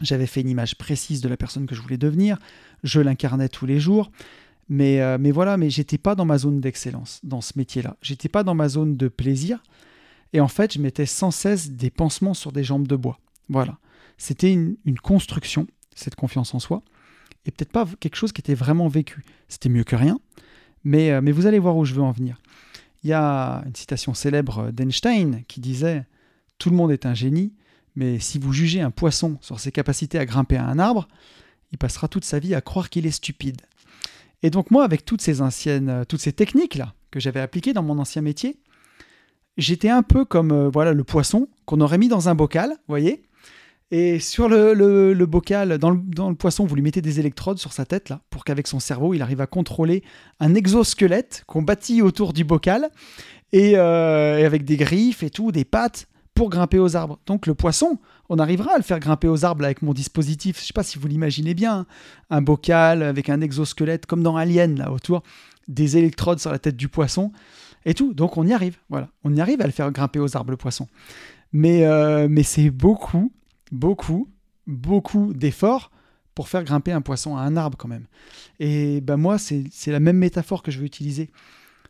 J'avais 0.02 0.28
fait 0.28 0.42
une 0.42 0.50
image 0.50 0.78
précise 0.78 1.22
de 1.22 1.30
la 1.30 1.38
personne 1.38 1.66
que 1.66 1.76
je 1.76 1.82
voulais 1.82 1.98
devenir. 1.98 2.38
Je 2.84 3.00
l'incarnais 3.00 3.50
tous 3.50 3.66
les 3.66 3.80
jours. 3.80 4.12
Mais, 4.68 5.02
euh, 5.02 5.18
mais 5.20 5.32
voilà, 5.32 5.58
mais 5.58 5.70
j'étais 5.70 5.98
pas 5.98 6.16
dans 6.16 6.26
ma 6.26 6.38
zone 6.38 6.60
d'excellence 6.60 7.20
dans 7.24 7.42
ce 7.42 7.54
métier-là. 7.56 7.98
J'étais 8.02 8.30
pas 8.30 8.44
dans 8.44 8.56
ma 8.56 8.68
zone 8.68 8.98
de 8.98 9.08
plaisir. 9.08 9.64
Et 10.34 10.42
en 10.42 10.48
fait, 10.48 10.74
je 10.74 10.80
mettais 10.80 11.06
sans 11.06 11.32
cesse 11.32 11.72
des 11.72 11.90
pansements 11.90 12.34
sur 12.34 12.52
des 12.52 12.64
jambes 12.64 12.88
de 12.88 12.96
bois. 12.96 13.20
Voilà. 13.48 13.78
C'était 14.18 14.52
une, 14.52 14.78
construction, 15.02 15.68
cette 15.94 16.16
confiance 16.16 16.54
en 16.56 16.60
soi. 16.60 16.82
Et 17.46 17.52
peut-être 17.52 17.72
pas 17.72 17.86
quelque 18.00 18.16
chose 18.16 18.32
qui 18.32 18.42
était 18.42 18.56
vraiment 18.56 18.88
vécu. 18.88 19.24
C'était 19.50 19.70
mieux 19.70 19.84
que 19.84 19.96
rien. 19.96 20.20
Mais, 20.84 21.12
euh, 21.12 21.22
mais 21.22 21.32
vous 21.32 21.46
allez 21.46 21.60
voir 21.60 21.78
où 21.78 21.86
je 21.86 21.94
veux 21.94 22.02
en 22.02 22.12
venir. 22.12 22.42
Il 23.04 23.10
y 23.10 23.14
a 23.14 23.64
une 23.68 23.76
citation 23.76 24.14
célèbre 24.16 24.72
d'Einstein 24.72 25.44
qui 25.48 25.60
disait 25.60 26.06
Tout 26.58 26.72
le 26.72 26.76
monde 26.76 26.92
est 26.92 27.06
un 27.06 27.14
génie, 27.14 27.54
mais 27.96 28.20
si 28.20 28.40
vous 28.40 28.54
jugez 28.54 28.82
un 28.82 28.92
poisson 28.92 29.38
sur 29.42 29.60
ses 29.60 29.72
capacités 29.72 30.20
à 30.20 30.26
grimper 30.26 30.58
à 30.58 30.66
un 30.66 30.80
arbre, 30.80 31.08
il 31.72 31.78
passera 31.78 32.08
toute 32.08 32.26
sa 32.26 32.40
vie 32.40 32.56
à 32.56 32.62
croire 32.62 32.90
qu'il 32.90 33.06
est 33.06 33.12
stupide. 33.12 33.62
Et 34.44 34.50
donc 34.50 34.72
moi, 34.72 34.84
avec 34.84 35.06
toutes 35.06 35.22
ces 35.22 35.42
anciennes, 35.42 35.90
euh, 35.90 36.04
toutes 36.04 36.22
ces 36.22 36.34
techniques 36.34 36.76
là 36.76 36.94
que 37.12 37.20
j'avais 37.20 37.40
appliquées 37.40 37.74
dans 37.74 37.84
mon 37.84 37.98
ancien 38.00 38.22
métier, 38.22 38.60
j'étais 39.58 39.90
un 39.90 40.04
peu 40.04 40.26
comme 40.26 40.52
euh, 40.52 40.70
voilà 40.70 40.94
le 40.94 41.04
poisson 41.04 41.48
qu'on 41.66 41.82
aurait 41.82 41.98
mis 41.98 42.10
dans 42.10 42.30
un 42.30 42.36
bocal, 42.36 42.76
voyez. 42.88 43.24
Et 43.92 44.20
sur 44.20 44.50
le, 44.50 45.14
bocal, 45.26 45.78
dans 45.78 45.92
le, 45.92 46.36
poisson, 46.36 46.66
vous 46.66 46.76
lui 46.76 46.82
mettez 46.82 47.02
des 47.02 47.20
électrodes 47.20 47.60
sur 47.60 47.72
sa 47.72 47.86
tête 47.86 48.10
là, 48.10 48.22
pour 48.32 48.44
qu'avec 48.44 48.68
son 48.68 48.80
cerveau, 48.80 49.14
il 49.14 49.22
arrive 49.22 49.42
à 49.42 49.48
contrôler 49.48 50.04
un 50.40 50.56
exosquelette 50.56 51.44
qu'on 51.46 51.62
bâtit 51.62 52.02
autour 52.02 52.34
du 52.34 52.44
bocal 52.44 52.90
et, 53.52 53.78
euh, 53.78 54.40
et 54.40 54.44
avec 54.44 54.66
des 54.66 54.76
griffes 54.76 55.22
et 55.22 55.30
tout, 55.30 55.52
des 55.52 55.66
pattes 55.66 56.08
pour 56.36 56.50
grimper 56.50 56.78
aux 56.78 56.96
arbres. 56.96 57.18
Donc 57.26 57.48
le 57.48 57.56
poisson, 57.56 57.98
on 58.30 58.38
arrivera 58.38 58.74
à 58.74 58.78
le 58.78 58.84
faire 58.84 59.00
grimper 59.00 59.28
aux 59.28 59.46
arbres 59.46 59.64
avec 59.64 59.82
mon 59.82 59.94
dispositif. 59.94 60.60
Je 60.60 60.68
sais 60.68 60.74
pas 60.74 60.84
si 60.84 61.00
vous 61.00 61.08
l'imaginez 61.08 61.56
bien, 61.56 61.80
hein. 61.80 61.86
un 62.30 62.42
bocal 62.42 63.02
avec 63.02 63.30
un 63.30 63.42
exosquelette 63.42 64.06
comme 64.06 64.22
dans 64.22 64.36
Alien 64.36 64.78
là 64.78 64.92
autour, 64.92 65.24
des 65.68 65.98
électrodes 65.98 66.40
sur 66.40 66.52
la 66.52 66.60
tête 66.60 66.76
du 66.76 66.90
poisson. 66.90 67.32
et 67.86 67.94
tout. 67.94 68.14
Donc 68.14 68.38
on 68.38 68.46
y 68.46 68.54
arrive, 68.54 68.78
voilà. 68.90 69.10
On 69.24 69.34
y 69.34 69.42
arrive 69.42 69.62
à 69.62 69.66
le 69.66 69.72
faire 69.72 69.92
grimper 69.92 70.20
aux 70.20 70.36
arbres 70.36 70.52
le 70.52 70.58
poisson. 70.58 70.88
Mais, 71.54 71.86
euh, 71.86 72.28
mais 72.30 72.44
c'est 72.44 72.70
beaucoup, 72.70 73.32
beaucoup, 73.72 74.30
beaucoup 74.68 75.34
d'efforts 75.34 75.90
pour 76.34 76.50
faire 76.50 76.66
grimper 76.66 76.92
un 76.92 77.02
poisson 77.02 77.38
à 77.38 77.42
un 77.42 77.56
arbre 77.56 77.78
quand 77.78 77.88
même. 77.88 78.08
Et 78.60 79.00
ben 79.00 79.16
moi, 79.16 79.38
c'est 79.38 79.70
la 79.88 80.02
même 80.02 80.18
métaphore 80.18 80.64
que 80.64 80.72
je 80.72 80.80
veux 80.80 80.86
utiliser. 80.86 81.32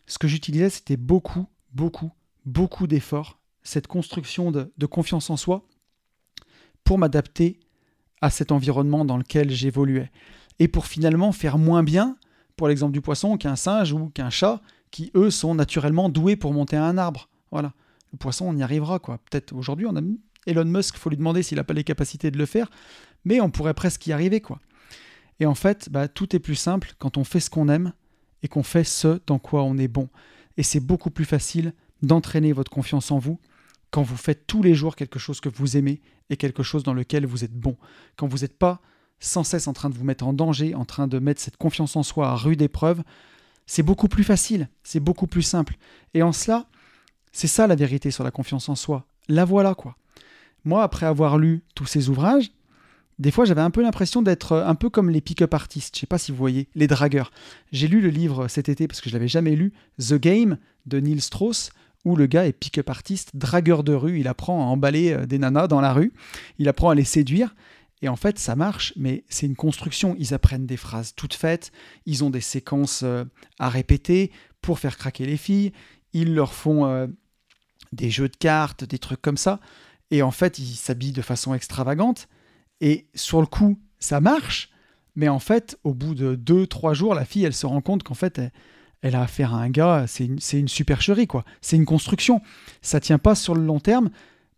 Ce 0.05 0.19
que 0.19 0.27
j'utilisais, 0.27 0.69
c'était 0.69 0.97
beaucoup, 0.97 1.47
beaucoup, 1.73 2.11
beaucoup 2.45 2.85
d'efforts, 2.85 3.39
cette 3.65 3.87
construction 3.87 4.51
de, 4.51 4.85
confiance 4.85 5.29
en 5.29 5.35
soi 5.35 5.67
pour 6.85 6.97
m'adapter 6.97 7.59
à 8.21 8.29
cet 8.29 8.51
environnement 8.51 9.03
dans 9.03 9.17
lequel 9.17 9.51
j'évoluais. 9.51 10.11
Et 10.59 10.69
pour 10.69 10.85
finalement 10.85 11.33
faire 11.33 11.57
moins 11.57 11.83
bien, 11.83 12.15
pour 12.55 12.69
l'exemple 12.69 12.93
du 12.93 13.01
poisson, 13.01 13.37
qu'un 13.37 13.57
singe 13.57 13.91
ou 13.91 14.09
qu'un 14.09 14.29
chat, 14.29 14.61
qui 14.91 15.11
eux 15.15 15.31
sont 15.31 15.55
naturellement 15.55 16.07
doués 16.07 16.37
pour 16.37 16.53
monter 16.53 16.77
à 16.77 16.85
un 16.85 16.97
arbre. 16.97 17.27
Voilà. 17.51 17.73
Le 18.13 18.17
poisson, 18.17 18.45
on 18.47 18.55
y 18.55 18.63
arrivera, 18.63 18.99
quoi. 18.99 19.17
Peut-être 19.29 19.51
aujourd'hui, 19.53 19.87
on 19.89 19.95
a 19.97 20.01
Elon 20.45 20.65
Musk, 20.65 20.95
faut 20.95 21.09
lui 21.09 21.17
demander 21.17 21.43
s'il 21.43 21.57
n'a 21.57 21.63
pas 21.63 21.73
les 21.73 21.83
capacités 21.83 22.31
de 22.31 22.37
le 22.37 22.45
faire, 22.45 22.69
mais 23.25 23.41
on 23.41 23.49
pourrait 23.49 23.73
presque 23.73 24.05
y 24.07 24.13
arriver, 24.13 24.39
quoi. 24.39 24.61
Et 25.39 25.45
en 25.45 25.55
fait, 25.55 25.89
bah, 25.89 26.07
tout 26.07 26.33
est 26.35 26.39
plus 26.39 26.55
simple 26.55 26.93
quand 26.99 27.17
on 27.17 27.23
fait 27.23 27.39
ce 27.39 27.49
qu'on 27.49 27.67
aime 27.67 27.91
et 28.43 28.47
qu'on 28.47 28.63
fait 28.63 28.85
ce 28.85 29.19
dans 29.25 29.39
quoi 29.39 29.63
on 29.63 29.77
est 29.77 29.89
bon. 29.89 30.07
Et 30.55 30.63
c'est 30.63 30.79
beaucoup 30.79 31.09
plus 31.09 31.25
facile 31.25 31.73
d'entraîner 32.03 32.53
votre 32.53 32.71
confiance 32.71 33.11
en 33.11 33.17
vous 33.17 33.39
quand 33.95 34.03
vous 34.03 34.17
faites 34.17 34.45
tous 34.45 34.61
les 34.61 34.75
jours 34.75 34.97
quelque 34.97 35.19
chose 35.19 35.39
que 35.39 35.47
vous 35.47 35.77
aimez 35.77 36.01
et 36.29 36.35
quelque 36.35 36.63
chose 36.63 36.83
dans 36.83 36.93
lequel 36.93 37.25
vous 37.25 37.45
êtes 37.45 37.53
bon. 37.53 37.77
Quand 38.17 38.27
vous 38.27 38.39
n'êtes 38.39 38.57
pas 38.57 38.81
sans 39.21 39.45
cesse 39.45 39.69
en 39.69 39.73
train 39.73 39.89
de 39.89 39.95
vous 39.95 40.03
mettre 40.03 40.27
en 40.27 40.33
danger, 40.33 40.75
en 40.75 40.83
train 40.83 41.07
de 41.07 41.17
mettre 41.17 41.39
cette 41.39 41.55
confiance 41.55 41.95
en 41.95 42.03
soi 42.03 42.27
à 42.27 42.35
rude 42.35 42.61
épreuve, 42.61 43.03
c'est 43.65 43.83
beaucoup 43.83 44.09
plus 44.09 44.25
facile, 44.25 44.67
c'est 44.83 44.99
beaucoup 44.99 45.27
plus 45.27 45.43
simple. 45.43 45.77
Et 46.13 46.23
en 46.23 46.33
cela, 46.33 46.65
c'est 47.31 47.47
ça 47.47 47.67
la 47.67 47.75
vérité 47.75 48.11
sur 48.11 48.25
la 48.25 48.31
confiance 48.31 48.67
en 48.67 48.75
soi. 48.75 49.05
La 49.29 49.45
voilà 49.45 49.75
quoi. 49.75 49.95
Moi, 50.65 50.83
après 50.83 51.05
avoir 51.05 51.37
lu 51.37 51.63
tous 51.73 51.85
ces 51.85 52.09
ouvrages, 52.09 52.51
des 53.17 53.31
fois 53.31 53.45
j'avais 53.45 53.61
un 53.61 53.71
peu 53.71 53.81
l'impression 53.81 54.21
d'être 54.21 54.57
un 54.57 54.75
peu 54.75 54.89
comme 54.89 55.09
les 55.09 55.21
pick-up 55.21 55.53
artistes, 55.53 55.95
je 55.95 56.01
sais 56.01 56.05
pas 56.05 56.17
si 56.17 56.33
vous 56.33 56.37
voyez, 56.37 56.67
les 56.75 56.87
dragueurs. 56.87 57.31
J'ai 57.71 57.87
lu 57.87 58.01
le 58.01 58.09
livre 58.09 58.49
cet 58.49 58.67
été 58.67 58.89
parce 58.89 58.99
que 58.99 59.09
je 59.09 59.13
l'avais 59.13 59.29
jamais 59.29 59.55
lu, 59.55 59.71
The 59.99 60.15
Game 60.15 60.57
de 60.85 60.99
Neil 60.99 61.21
Strauss, 61.21 61.71
où 62.05 62.15
le 62.15 62.27
gars 62.27 62.45
est 62.45 62.53
pick-up 62.53 62.89
artiste, 62.89 63.31
dragueur 63.35 63.83
de 63.83 63.93
rue, 63.93 64.19
il 64.19 64.27
apprend 64.27 64.61
à 64.61 64.65
emballer 64.65 65.11
euh, 65.11 65.25
des 65.25 65.39
nanas 65.39 65.67
dans 65.67 65.81
la 65.81 65.91
rue, 65.91 66.13
il 66.59 66.69
apprend 66.69 66.91
à 66.91 66.95
les 66.95 67.03
séduire, 67.03 67.55
et 68.01 68.07
en 68.07 68.15
fait, 68.15 68.37
ça 68.37 68.55
marche, 68.55 68.93
mais 68.95 69.23
c'est 69.29 69.47
une 69.47 69.55
construction. 69.55 70.15
Ils 70.19 70.33
apprennent 70.33 70.67
des 70.67 70.77
phrases 70.77 71.15
toutes 71.15 71.33
faites, 71.33 71.71
ils 72.05 72.23
ont 72.23 72.29
des 72.29 72.41
séquences 72.41 73.01
euh, 73.03 73.25
à 73.57 73.69
répéter 73.69 74.31
pour 74.61 74.79
faire 74.79 74.97
craquer 74.97 75.25
les 75.25 75.37
filles, 75.37 75.71
ils 76.13 76.33
leur 76.33 76.53
font 76.53 76.85
euh, 76.85 77.07
des 77.91 78.11
jeux 78.11 78.29
de 78.29 78.37
cartes, 78.37 78.83
des 78.83 78.99
trucs 78.99 79.21
comme 79.21 79.37
ça, 79.37 79.59
et 80.11 80.21
en 80.21 80.31
fait, 80.31 80.59
ils 80.59 80.75
s'habillent 80.75 81.11
de 81.11 81.21
façon 81.21 81.53
extravagante, 81.53 82.27
et 82.81 83.07
sur 83.15 83.41
le 83.41 83.47
coup, 83.47 83.79
ça 83.99 84.21
marche, 84.21 84.69
mais 85.15 85.29
en 85.29 85.39
fait, 85.39 85.79
au 85.83 85.93
bout 85.93 86.13
de 86.13 86.35
deux, 86.35 86.67
trois 86.67 86.93
jours, 86.93 87.15
la 87.15 87.25
fille, 87.25 87.45
elle 87.45 87.53
se 87.53 87.65
rend 87.65 87.81
compte 87.81 88.03
qu'en 88.03 88.13
fait, 88.13 88.39
a 89.13 89.21
affaire 89.21 89.53
à 89.53 89.57
un 89.57 89.69
gars, 89.69 90.05
c'est 90.07 90.25
une, 90.25 90.67
supercherie, 90.67 91.27
quoi. 91.27 91.45
C'est 91.61 91.75
une 91.75 91.85
construction. 91.85 92.41
Ça 92.81 92.99
tient 92.99 93.19
pas 93.19 93.35
sur 93.35 93.53
le 93.53 93.61
long 93.61 93.79
terme, 93.79 94.09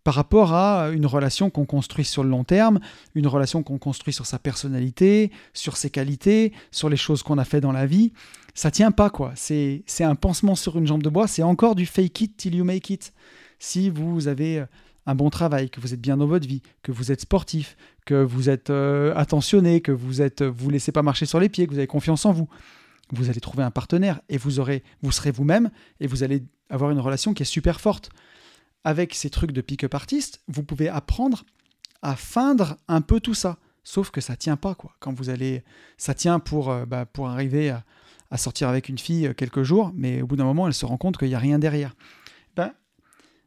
par 0.03 0.13
rapport 0.13 0.53
à 0.53 0.91
une 0.93 1.05
relation 1.05 1.49
qu'on 1.49 1.65
construit 1.65 2.05
sur 2.05 2.23
le 2.23 2.29
long 2.29 2.45
terme, 2.45 2.79
une 3.15 3.27
relation 3.27 3.63
qu'on 3.63 3.77
construit 3.77 4.13
sur 4.13 4.25
sa 4.25 4.39
personnalité, 4.39 5.31
sur 5.53 5.75
ses 5.75 5.89
qualités, 5.89 6.53
sur 6.71 6.87
les 6.87 6.95
choses 6.95 7.23
qu'on 7.23 7.37
a 7.37 7.43
fait 7.43 7.59
dans 7.59 7.73
la 7.73 7.85
vie. 7.85 8.13
Ça 8.53 8.71
tient 8.71 8.91
pas, 8.91 9.09
quoi. 9.09 9.33
C'est 9.35 9.83
un 9.99 10.15
pansement 10.15 10.55
sur 10.55 10.77
une 10.77 10.87
jambe 10.87 11.03
de 11.03 11.09
bois, 11.09 11.27
c'est 11.27 11.43
encore 11.43 11.75
du 11.75 11.85
fake 11.85 12.21
it 12.21 12.37
till 12.37 12.55
you 12.55 12.63
make 12.63 12.89
it. 12.89 13.11
Si 13.59 13.89
vous 13.89 14.29
avez 14.29 14.63
un 15.07 15.15
bon 15.15 15.29
travail, 15.29 15.69
que 15.69 15.81
vous 15.81 15.93
êtes 15.93 16.01
bien 16.01 16.17
dans 16.17 16.27
votre 16.27 16.47
vie, 16.47 16.61
que 16.83 16.91
vous 16.91 17.11
êtes 17.11 17.21
sportif, 17.21 17.75
que 18.05 18.15
vous 18.15 18.49
êtes 18.49 18.69
euh, 18.69 19.13
attentionné, 19.15 19.81
que 19.81 19.91
vous 19.91 20.21
êtes 20.21 20.43
vous 20.43 20.69
laissez 20.69 20.91
pas 20.91 21.01
marcher 21.01 21.25
sur 21.25 21.39
les 21.39 21.49
pieds, 21.49 21.65
que 21.65 21.71
vous 21.71 21.77
avez 21.77 21.87
confiance 21.87 22.25
en 22.25 22.33
vous, 22.33 22.47
vous 23.11 23.29
allez 23.29 23.39
trouver 23.39 23.63
un 23.63 23.71
partenaire 23.71 24.21
et 24.29 24.38
vous 24.38 24.59
aurez 24.59 24.84
vous 25.01 25.11
serez 25.11 25.31
vous-même 25.31 25.69
et 25.99 26.07
vous 26.07 26.23
allez 26.23 26.43
avoir 26.69 26.91
une 26.91 26.99
relation 26.99 27.34
qui 27.34 27.43
est 27.43 27.45
super 27.45 27.79
forte 27.79 28.09
avec 28.88 29.13
ces 29.13 29.29
trucs 29.29 29.51
de 29.51 29.59
pick-up 29.59 29.93
artiste, 29.93 30.41
vous 30.47 30.63
pouvez 30.63 30.88
apprendre 30.88 31.43
à 32.01 32.15
feindre 32.15 32.77
un 32.88 33.01
peu 33.01 33.19
tout 33.19 33.34
ça. 33.34 33.57
Sauf 33.84 34.11
que 34.11 34.21
ça 34.21 34.38
tient 34.38 34.55
pas, 34.55 34.75
quoi. 34.75 34.93
Quand 35.01 35.13
vous 35.13 35.29
allez. 35.29 35.63
Ça 35.97 36.13
tient 36.13 36.39
pour, 36.39 36.69
euh, 36.69 36.85
bah, 36.85 37.05
pour 37.05 37.27
arriver 37.27 37.69
à, 37.69 38.38
sortir 38.38 38.69
avec 38.69 38.88
une 38.88 38.97
fille 38.97 39.27
euh, 39.27 39.34
quelques 39.34 39.63
jours, 39.63 39.91
mais 39.93 40.21
au 40.21 40.27
bout 40.27 40.38
d'un 40.38 40.45
moment, 40.45 40.67
elle 40.67 40.73
se 40.73 40.85
rend 40.85 40.95
compte 40.95 41.17
qu'il 41.17 41.27
n'y 41.27 41.35
a 41.35 41.39
rien 41.39 41.59
derrière. 41.59 41.95
Ben, 42.55 42.71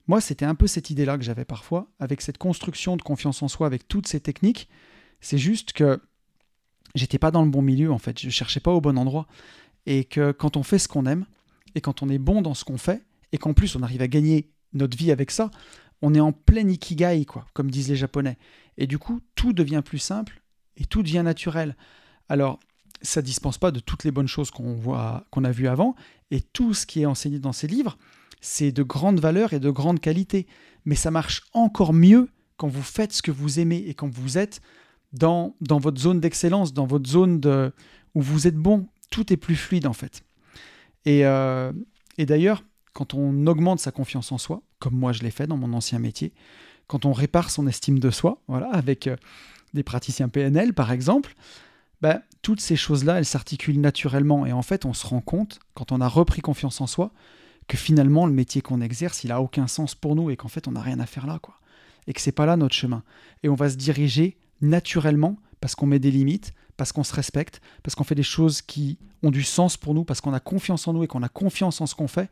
moi, 0.08 0.20
c'était 0.20 0.44
un 0.44 0.54
peu 0.54 0.66
cette 0.66 0.90
idée-là 0.90 1.16
que 1.16 1.24
j'avais 1.24 1.46
parfois, 1.46 1.88
avec 2.00 2.20
cette 2.20 2.36
construction 2.36 2.98
de 2.98 3.02
confiance 3.02 3.42
en 3.42 3.48
soi, 3.48 3.66
avec 3.66 3.88
toutes 3.88 4.08
ces 4.08 4.20
techniques. 4.20 4.68
C'est 5.22 5.38
juste 5.38 5.72
que 5.72 6.02
j'étais 6.94 7.18
pas 7.18 7.30
dans 7.30 7.44
le 7.44 7.50
bon 7.50 7.62
milieu, 7.62 7.92
en 7.92 7.98
fait. 7.98 8.20
Je 8.20 8.30
cherchais 8.30 8.60
pas 8.60 8.72
au 8.72 8.80
bon 8.80 8.98
endroit. 8.98 9.26
Et 9.86 10.04
que 10.04 10.32
quand 10.32 10.56
on 10.56 10.62
fait 10.62 10.78
ce 10.78 10.88
qu'on 10.88 11.06
aime, 11.06 11.26
et 11.74 11.80
quand 11.80 12.02
on 12.02 12.08
est 12.08 12.18
bon 12.18 12.42
dans 12.42 12.54
ce 12.54 12.64
qu'on 12.64 12.78
fait, 12.78 13.02
et 13.32 13.38
qu'en 13.38 13.54
plus 13.54 13.76
on 13.76 13.82
arrive 13.82 14.02
à 14.02 14.08
gagner 14.08 14.50
notre 14.72 14.96
vie 14.96 15.12
avec 15.12 15.30
ça, 15.30 15.50
on 16.02 16.14
est 16.14 16.20
en 16.20 16.32
plein 16.32 16.68
ikigai, 16.68 17.24
quoi, 17.24 17.46
comme 17.52 17.70
disent 17.70 17.88
les 17.88 17.96
Japonais. 17.96 18.38
Et 18.78 18.86
du 18.86 18.98
coup, 18.98 19.20
tout 19.34 19.52
devient 19.52 19.82
plus 19.84 19.98
simple 19.98 20.42
et 20.76 20.84
tout 20.84 21.02
devient 21.02 21.22
naturel. 21.24 21.76
Alors, 22.28 22.58
ça 23.02 23.22
dispense 23.22 23.58
pas 23.58 23.70
de 23.70 23.80
toutes 23.80 24.04
les 24.04 24.10
bonnes 24.10 24.28
choses 24.28 24.50
qu'on 24.50 24.78
qu'on 25.30 25.44
a 25.44 25.50
vues 25.50 25.68
avant, 25.68 25.94
et 26.30 26.40
tout 26.40 26.74
ce 26.74 26.86
qui 26.86 27.02
est 27.02 27.06
enseigné 27.06 27.38
dans 27.38 27.52
ces 27.52 27.66
livres, 27.66 27.98
c'est 28.40 28.72
de 28.72 28.82
grande 28.82 29.20
valeur 29.20 29.52
et 29.52 29.60
de 29.60 29.70
grande 29.70 30.00
qualité. 30.00 30.46
Mais 30.84 30.94
ça 30.94 31.10
marche 31.10 31.42
encore 31.52 31.92
mieux 31.92 32.28
quand 32.56 32.68
vous 32.68 32.82
faites 32.82 33.12
ce 33.12 33.22
que 33.22 33.30
vous 33.30 33.60
aimez 33.60 33.84
et 33.86 33.94
quand 33.94 34.08
vous 34.08 34.38
êtes 34.38 34.60
dans, 35.12 35.56
dans 35.60 35.78
votre 35.78 36.00
zone 36.00 36.20
d'excellence, 36.20 36.72
dans 36.72 36.86
votre 36.86 37.08
zone 37.08 37.40
de, 37.40 37.72
où 38.14 38.22
vous 38.22 38.46
êtes 38.46 38.56
bon. 38.56 38.86
Tout 39.10 39.32
est 39.32 39.36
plus 39.36 39.56
fluide 39.56 39.86
en 39.86 39.92
fait. 39.92 40.22
Et, 41.04 41.26
euh, 41.26 41.72
et 42.18 42.26
d'ailleurs, 42.26 42.62
quand 42.92 43.14
on 43.14 43.46
augmente 43.46 43.80
sa 43.80 43.92
confiance 43.92 44.30
en 44.32 44.38
soi, 44.38 44.62
comme 44.78 44.94
moi 44.94 45.12
je 45.12 45.22
l'ai 45.22 45.30
fait 45.30 45.46
dans 45.46 45.56
mon 45.56 45.72
ancien 45.72 45.98
métier, 45.98 46.32
quand 46.86 47.04
on 47.04 47.12
répare 47.12 47.50
son 47.50 47.66
estime 47.66 47.98
de 47.98 48.10
soi, 48.10 48.40
voilà, 48.48 48.68
avec 48.70 49.06
euh, 49.06 49.16
des 49.74 49.82
praticiens 49.82 50.28
PNL 50.28 50.74
par 50.74 50.92
exemple, 50.92 51.34
ben, 52.00 52.22
toutes 52.42 52.60
ces 52.60 52.76
choses-là, 52.76 53.18
elles 53.18 53.26
s'articulent 53.26 53.80
naturellement. 53.80 54.46
Et 54.46 54.52
en 54.52 54.62
fait, 54.62 54.84
on 54.84 54.94
se 54.94 55.06
rend 55.06 55.20
compte, 55.20 55.60
quand 55.74 55.92
on 55.92 56.00
a 56.00 56.08
repris 56.08 56.40
confiance 56.40 56.80
en 56.80 56.86
soi, 56.86 57.12
que 57.68 57.76
finalement, 57.76 58.26
le 58.26 58.32
métier 58.32 58.62
qu'on 58.62 58.80
exerce, 58.80 59.22
il 59.24 59.32
a 59.32 59.40
aucun 59.40 59.66
sens 59.66 59.94
pour 59.94 60.16
nous 60.16 60.30
et 60.30 60.36
qu'en 60.36 60.48
fait, 60.48 60.66
on 60.66 60.72
n'a 60.72 60.80
rien 60.80 60.98
à 60.98 61.06
faire 61.06 61.26
là, 61.26 61.38
quoi. 61.40 61.60
Et 62.06 62.12
que 62.12 62.20
c'est 62.20 62.32
pas 62.32 62.46
là 62.46 62.56
notre 62.56 62.74
chemin. 62.74 63.02
Et 63.42 63.48
on 63.48 63.54
va 63.54 63.68
se 63.68 63.76
diriger 63.76 64.38
naturellement 64.60 65.36
parce 65.60 65.74
qu'on 65.74 65.86
met 65.86 65.98
des 65.98 66.10
limites, 66.10 66.54
parce 66.76 66.92
qu'on 66.92 67.04
se 67.04 67.14
respecte, 67.14 67.60
parce 67.82 67.94
qu'on 67.94 68.04
fait 68.04 68.14
des 68.14 68.22
choses 68.22 68.62
qui 68.62 68.98
ont 69.22 69.30
du 69.30 69.42
sens 69.42 69.76
pour 69.76 69.94
nous, 69.94 70.04
parce 70.04 70.20
qu'on 70.20 70.32
a 70.32 70.40
confiance 70.40 70.88
en 70.88 70.94
nous 70.94 71.04
et 71.04 71.06
qu'on 71.06 71.22
a 71.22 71.28
confiance 71.28 71.80
en 71.80 71.86
ce 71.86 71.94
qu'on 71.94 72.08
fait, 72.08 72.30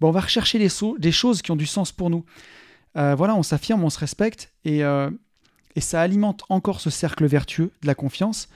on 0.00 0.10
va 0.10 0.20
rechercher 0.20 0.58
des 0.58 1.12
choses 1.12 1.42
qui 1.42 1.50
ont 1.50 1.56
du 1.56 1.66
sens 1.66 1.92
pour 1.92 2.10
nous. 2.10 2.24
Euh, 2.96 3.14
voilà, 3.14 3.34
on 3.34 3.42
s'affirme, 3.42 3.84
on 3.84 3.90
se 3.90 3.98
respecte, 3.98 4.52
euh, 4.66 5.10
et, 5.74 5.80
ça 5.80 6.00
alimente 6.00 6.44
encore 6.48 6.80
ce 6.80 6.90
cercle 6.90 7.26
vertueux 7.26 7.70
de 7.82 7.86
la 7.86 7.94
confiance, 7.94 8.48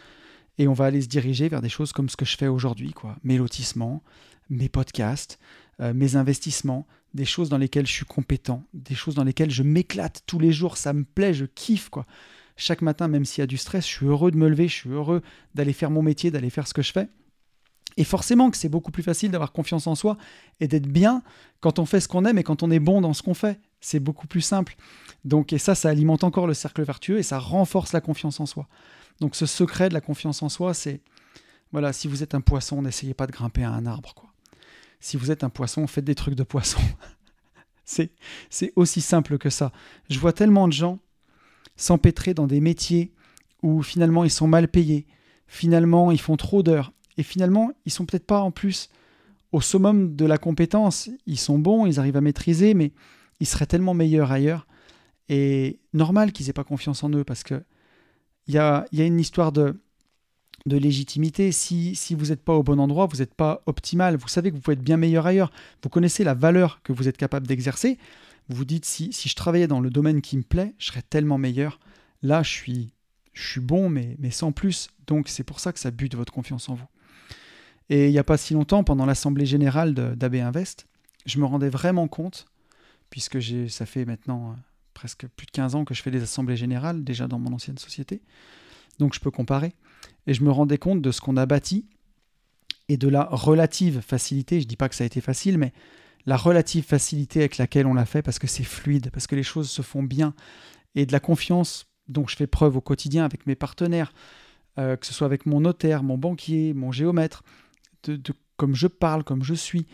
et 0.59 0.68
on 0.68 0.72
va 0.72 0.86
aller 0.86 1.02
se 1.02 1.09
diriger 1.09 1.48
vers 1.48 1.62
des 1.62 1.68
choses 1.68 1.92
comme 1.92 2.09
ce 2.09 2.16
que 2.16 2.24
je 2.24 2.36
fais 2.36 2.48
aujourd'hui, 2.48 2.92
quoi. 2.92 3.16
Mes 3.22 3.38
lotissements, 3.38 4.02
mes 4.48 4.68
podcasts, 4.68 5.38
euh, 5.80 5.92
mes 5.94 6.16
investissements, 6.16 6.86
des 7.12 7.24
choses 7.24 7.48
dans 7.48 7.59
lesquelles 7.59 7.86
je 7.86 7.92
suis 7.92 8.06
compétent, 8.06 8.62
des 8.72 8.94
choses 8.94 9.14
dans 9.14 9.24
lesquelles 9.24 9.51
je 9.51 9.62
m'éclate 9.62 10.22
tous 10.26 10.38
les 10.38 10.52
jours, 10.52 10.76
ça 10.76 10.92
me 10.92 11.05
plaît, 11.05 11.34
je 11.34 11.44
kiffe, 11.44 11.88
quoi. 11.88 12.06
Chaque 12.60 12.82
matin, 12.82 13.08
même 13.08 13.24
s'il 13.24 13.40
y 13.40 13.42
a 13.42 13.46
du 13.46 13.56
stress, 13.56 13.86
je 13.86 13.90
suis 13.90 14.06
heureux 14.06 14.30
de 14.30 14.36
me 14.36 14.46
lever, 14.46 14.68
je 14.68 14.74
suis 14.74 14.90
heureux 14.90 15.22
d'aller 15.54 15.72
faire 15.72 15.90
mon 15.90 16.02
métier, 16.02 16.30
d'aller 16.30 16.50
faire 16.50 16.68
ce 16.68 16.74
que 16.74 16.82
je 16.82 16.92
fais. 16.92 17.08
Et 17.96 18.04
forcément 18.04 18.50
que 18.50 18.56
c'est 18.58 18.68
beaucoup 18.68 18.92
plus 18.92 19.02
facile 19.02 19.30
d'avoir 19.30 19.50
confiance 19.50 19.86
en 19.86 19.94
soi 19.94 20.18
et 20.60 20.68
d'être 20.68 20.86
bien 20.86 21.22
quand 21.60 21.78
on 21.78 21.86
fait 21.86 22.00
ce 22.00 22.06
qu'on 22.08 22.26
aime 22.26 22.36
et 22.36 22.42
quand 22.42 22.62
on 22.62 22.70
est 22.70 22.78
bon 22.78 23.00
dans 23.00 23.14
ce 23.14 23.22
qu'on 23.22 23.32
fait. 23.32 23.58
C'est 23.80 23.98
beaucoup 23.98 24.26
plus 24.26 24.42
simple. 24.42 24.76
Donc, 25.24 25.54
et 25.54 25.58
ça, 25.58 25.74
ça 25.74 25.88
alimente 25.88 26.22
encore 26.22 26.46
le 26.46 26.52
cercle 26.52 26.82
vertueux 26.82 27.18
et 27.18 27.22
ça 27.22 27.38
renforce 27.38 27.94
la 27.94 28.02
confiance 28.02 28.40
en 28.40 28.46
soi. 28.46 28.68
Donc, 29.20 29.36
ce 29.36 29.46
secret 29.46 29.88
de 29.88 29.94
la 29.94 30.02
confiance 30.02 30.42
en 30.42 30.50
soi, 30.50 30.74
c'est 30.74 31.00
voilà, 31.72 31.94
si 31.94 32.08
vous 32.08 32.22
êtes 32.22 32.34
un 32.34 32.42
poisson, 32.42 32.82
n'essayez 32.82 33.14
pas 33.14 33.26
de 33.26 33.32
grimper 33.32 33.64
à 33.64 33.70
un 33.70 33.86
arbre. 33.86 34.14
Quoi. 34.14 34.30
Si 35.00 35.16
vous 35.16 35.30
êtes 35.30 35.44
un 35.44 35.50
poisson, 35.50 35.86
faites 35.86 36.04
des 36.04 36.14
trucs 36.14 36.34
de 36.34 36.42
poisson. 36.42 36.80
c'est, 37.86 38.12
c'est 38.50 38.74
aussi 38.76 39.00
simple 39.00 39.38
que 39.38 39.48
ça. 39.48 39.72
Je 40.10 40.18
vois 40.18 40.34
tellement 40.34 40.68
de 40.68 40.74
gens 40.74 40.98
s'empêtrer 41.81 42.35
dans 42.35 42.47
des 42.47 42.61
métiers 42.61 43.12
où 43.62 43.82
finalement 43.82 44.24
ils 44.24 44.31
sont 44.31 44.47
mal 44.47 44.69
payés, 44.69 45.07
finalement 45.47 46.11
ils 46.11 46.20
font 46.20 46.36
trop 46.36 46.62
d'heures, 46.62 46.93
et 47.20 47.23
finalement, 47.23 47.73
ils 47.85 47.93
sont 47.93 48.07
peut-être 48.07 48.27
pas 48.27 48.40
en 48.40 48.51
plus 48.51 48.89
au 49.52 49.61
summum 49.61 50.16
de 50.16 50.24
la 50.24 50.39
compétence. 50.39 51.11
Ils 51.27 51.39
sont 51.39 51.59
bons, 51.59 51.85
ils 51.85 51.98
arrivent 51.98 52.16
à 52.16 52.23
maîtriser, 52.23 52.73
mais 52.73 52.93
ils 53.40 53.47
seraient 53.47 53.66
tellement 53.66 53.93
meilleurs 53.93 54.32
ailleurs. 54.32 54.66
Et 55.28 55.81
normal 55.93 56.32
qu'ils 56.32 56.48
aient 56.48 56.55
pas 56.55 56.65
confiance 56.65 57.05
en 57.05 57.11
eux 57.11 57.23
parce 57.23 57.43
que 57.43 57.62
il 58.47 58.55
y 58.55 58.59
a, 58.59 58.86
une 58.93 59.20
histoire 59.20 59.52
de, 59.52 59.81
de 60.65 60.77
légitimité. 60.78 61.52
Si, 61.52 61.94
si 61.94 62.15
vous 62.15 62.28
n'êtes 62.28 62.43
pas 62.43 62.55
au 62.55 62.62
bon 62.62 62.81
endroit, 62.81 63.05
vous 63.05 63.19
n'êtes 63.19 63.35
pas 63.35 63.62
optimal. 63.66 64.16
Vous 64.16 64.28
savez 64.28 64.51
que 64.51 64.57
vous 64.57 64.62
pouvez 64.62 64.77
être 64.77 64.82
bien 64.82 64.97
meilleur 64.97 65.27
ailleurs. 65.27 65.52
Vous 65.82 65.90
connaissez 65.90 66.24
la 66.24 66.32
valeur 66.32 66.81
que 66.82 66.94
vous 66.94 67.07
êtes 67.07 67.19
capable 67.19 67.47
d'exercer. 67.47 67.98
Vous 68.51 68.64
dites, 68.64 68.85
si, 68.85 69.12
je 69.12 69.35
travaillais 69.36 69.68
dans 69.68 69.81
le 69.81 69.90
domaine 69.90 70.20
qui 70.20 70.36
me 70.36 70.43
plaît, 70.43 70.74
je 70.78 70.86
serais 70.86 71.02
tellement 71.02 71.39
meilleur. 71.39 71.78
Là, 72.20 72.43
je 72.43 72.51
suis, 72.51 72.93
je 73.32 73.48
suis 73.48 73.60
bon, 73.60 73.89
mais, 73.89 74.16
mais 74.18 74.32
sans 74.32 74.51
plus. 74.51 74.89
Donc 75.06 75.28
c'est 75.28 75.44
pour 75.44 75.60
ça 75.60 75.72
que 75.72 75.78
ça 75.78 75.93
bute 75.93 76.16
votre 76.16 76.32
confiance 76.32 76.68
en 76.68 76.74
vous. 76.74 76.89
Et 77.90 78.09
il 78.09 78.10
n'y 78.10 78.18
a 78.18 78.24
pas 78.24 78.36
si 78.36 78.55
longtemps, 78.55 78.82
pendant 78.82 79.06
l'assemblée 79.06 79.47
générale 79.47 79.94
d'AB 79.94 80.35
Invest, 80.35 80.89
je 81.27 81.39
me 81.39 81.44
rendais 81.44 81.68
vraiment 81.68 82.09
compte, 82.09 82.47
puisque 83.09 83.39
ça 83.68 83.86
fait 83.86 84.05
maintenant 84.05 84.51
euh, 84.51 84.55
presque 84.94 85.28
plus 85.28 85.47
de 85.47 85.52
15 85.52 85.77
ans 85.77 85.85
que 85.85 85.94
je 85.94 86.02
fais 86.02 86.10
des 86.10 86.22
assemblées 86.22 86.56
générales, 86.56 87.05
déjà 87.05 87.28
dans 87.28 87.39
mon 87.39 87.52
ancienne 87.52 87.78
société, 87.78 88.20
donc 88.98 89.14
je 89.14 89.20
peux 89.20 89.31
comparer, 89.31 89.74
et 90.27 90.35
je 90.35 90.43
me 90.43 90.51
rendais 90.51 90.78
compte 90.78 91.02
de 91.02 91.12
ce 91.12 91.20
qu'on 91.20 91.36
a 91.36 91.47
bâti 91.47 91.86
et 92.89 92.97
de 92.97 93.09
la 93.09 93.24
relative 93.31 94.01
facilité, 94.01 94.60
je 94.60 94.66
ne 94.66 94.68
dis 94.68 94.77
pas 94.77 94.89
que 94.89 94.97
ça 94.97 95.05
a 95.05 95.06
été 95.06 95.20
facile, 95.20 95.56
mais 95.59 95.72
la 96.26 96.36
relative 96.36 96.84
facilité 96.84 97.40
avec 97.40 97.59
laquelle 97.59 97.86
on 97.86 97.94
l'a 97.94 98.05
fait, 98.05 98.22
parce 98.22 98.38
que 98.38 98.47
c'est 98.47 98.64
fluide, 98.64 99.10
parce 99.12 99.26
que 99.26 99.36
les 99.36 99.42
choses 99.42 99.70
se 99.70 99.82
font 99.82 100.02
bien, 100.02 100.34
et 100.94 101.06
de 101.06 101.12
la 101.12 101.20
confiance 101.20 101.86
dont 102.09 102.26
je 102.26 102.36
fais 102.36 102.47
preuve 102.47 102.76
au 102.76 102.80
quotidien 102.80 103.24
avec 103.24 103.47
mes 103.47 103.55
partenaires, 103.55 104.12
euh, 104.78 104.97
que 104.97 105.06
ce 105.06 105.14
soit 105.14 105.26
avec 105.26 105.47
mon 105.47 105.60
notaire, 105.60 106.02
mon 106.02 106.18
banquier, 106.18 106.74
mon 106.74 106.92
géomètre, 106.92 107.42
de, 108.05 108.20
comme 108.56 108.74
je 108.74 108.86
parle, 108.86 109.24
comme 109.24 109.42
je 109.42 109.55
suis. 109.55 109.86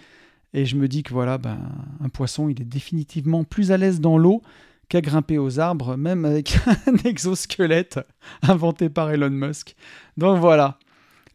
Et 0.55 0.65
je 0.65 0.77
me 0.77 0.89
dis 0.89 1.03
que 1.03 1.13
voilà, 1.13 1.39
ben, 1.39 1.59
un 2.01 2.09
poisson, 2.09 2.49
il 2.49 2.61
est 2.61 2.67
définitivement 2.67 3.45
plus 3.45 3.73
à 3.73 3.77
l'aise 3.77 4.01
dans 4.01 4.19
l'eau 4.19 4.43
qu'à 4.89 5.01
grimper 5.01 5.39
aux 5.39 5.59
arbres, 5.61 5.97
même 5.97 6.25
avec 6.25 6.59
un 6.87 6.97
exosquelette 7.05 8.01
inventé 8.43 8.89
par 8.89 9.11
Elon 9.11 9.31
Musk. 9.31 9.77
Donc 10.17 10.41
voilà, 10.41 10.79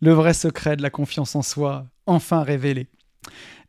le 0.01 0.13
vrai 0.13 0.34
secret 0.34 0.76
de 0.77 0.81
la 0.81 0.89
confiance 0.89 1.35
en 1.35 1.41
soi, 1.41 1.85
enfin 2.05 2.43
révélé. 2.43 2.88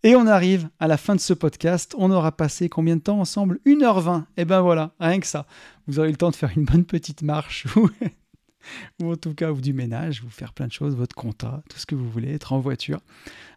Et 0.04 0.16
on 0.16 0.26
arrive 0.26 0.68
à 0.80 0.88
la 0.88 0.96
fin 0.96 1.14
de 1.14 1.20
ce 1.20 1.32
podcast. 1.32 1.94
On 1.96 2.10
aura 2.10 2.32
passé 2.32 2.68
combien 2.68 2.96
de 2.96 3.02
temps 3.02 3.20
ensemble? 3.20 3.60
1h20. 3.66 4.24
Et 4.36 4.44
ben 4.44 4.60
voilà, 4.60 4.90
rien 4.98 5.20
que 5.20 5.26
ça. 5.28 5.46
Vous 5.86 6.00
aurez 6.00 6.10
le 6.10 6.16
temps 6.16 6.30
de 6.30 6.36
faire 6.36 6.50
une 6.56 6.64
bonne 6.64 6.84
petite 6.84 7.22
marche 7.22 7.68
ou 9.00 9.12
en 9.12 9.16
tout 9.16 9.32
cas, 9.32 9.52
ou 9.52 9.60
du 9.60 9.72
ménage, 9.72 10.22
vous 10.22 10.28
faire 10.30 10.52
plein 10.54 10.66
de 10.66 10.72
choses, 10.72 10.96
votre 10.96 11.14
compta, 11.14 11.62
tout 11.68 11.78
ce 11.78 11.86
que 11.86 11.94
vous 11.94 12.10
voulez, 12.10 12.32
être 12.32 12.52
en 12.52 12.58
voiture. 12.58 12.98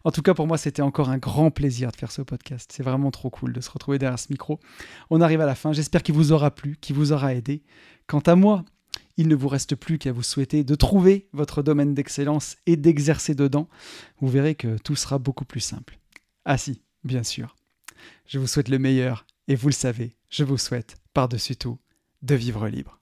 En 0.04 0.12
tout 0.12 0.22
cas, 0.22 0.34
pour 0.34 0.46
moi, 0.46 0.56
c'était 0.56 0.82
encore 0.82 1.08
un 1.08 1.18
grand 1.18 1.50
plaisir 1.50 1.90
de 1.90 1.96
faire 1.96 2.12
ce 2.12 2.22
podcast. 2.22 2.70
C'est 2.72 2.84
vraiment 2.84 3.10
trop 3.10 3.28
cool 3.28 3.52
de 3.52 3.60
se 3.60 3.70
retrouver 3.70 3.98
derrière 3.98 4.18
ce 4.18 4.28
micro. 4.30 4.60
On 5.10 5.20
arrive 5.20 5.40
à 5.40 5.46
la 5.46 5.56
fin. 5.56 5.72
J'espère 5.72 6.04
qu'il 6.04 6.14
vous 6.14 6.30
aura 6.30 6.52
plu, 6.52 6.76
qu'il 6.80 6.94
vous 6.94 7.10
aura 7.10 7.34
aidé. 7.34 7.64
Quant 8.06 8.20
à 8.20 8.36
moi, 8.36 8.64
il 9.16 9.26
ne 9.26 9.34
vous 9.34 9.48
reste 9.48 9.74
plus 9.74 9.98
qu'à 9.98 10.12
vous 10.12 10.22
souhaiter 10.22 10.62
de 10.62 10.74
trouver 10.76 11.28
votre 11.32 11.62
domaine 11.62 11.92
d'excellence 11.92 12.56
et 12.66 12.76
d'exercer 12.76 13.34
dedans. 13.34 13.68
Vous 14.20 14.28
verrez 14.28 14.54
que 14.54 14.78
tout 14.78 14.94
sera 14.94 15.18
beaucoup 15.18 15.44
plus 15.44 15.60
simple. 15.60 15.98
Ah 16.48 16.56
si, 16.58 16.80
bien 17.02 17.24
sûr. 17.24 17.56
Je 18.24 18.38
vous 18.38 18.46
souhaite 18.46 18.68
le 18.68 18.78
meilleur 18.78 19.26
et 19.48 19.56
vous 19.56 19.66
le 19.66 19.74
savez, 19.74 20.16
je 20.30 20.44
vous 20.44 20.58
souhaite, 20.58 20.96
par-dessus 21.12 21.56
tout, 21.56 21.80
de 22.22 22.36
vivre 22.36 22.68
libre. 22.68 23.00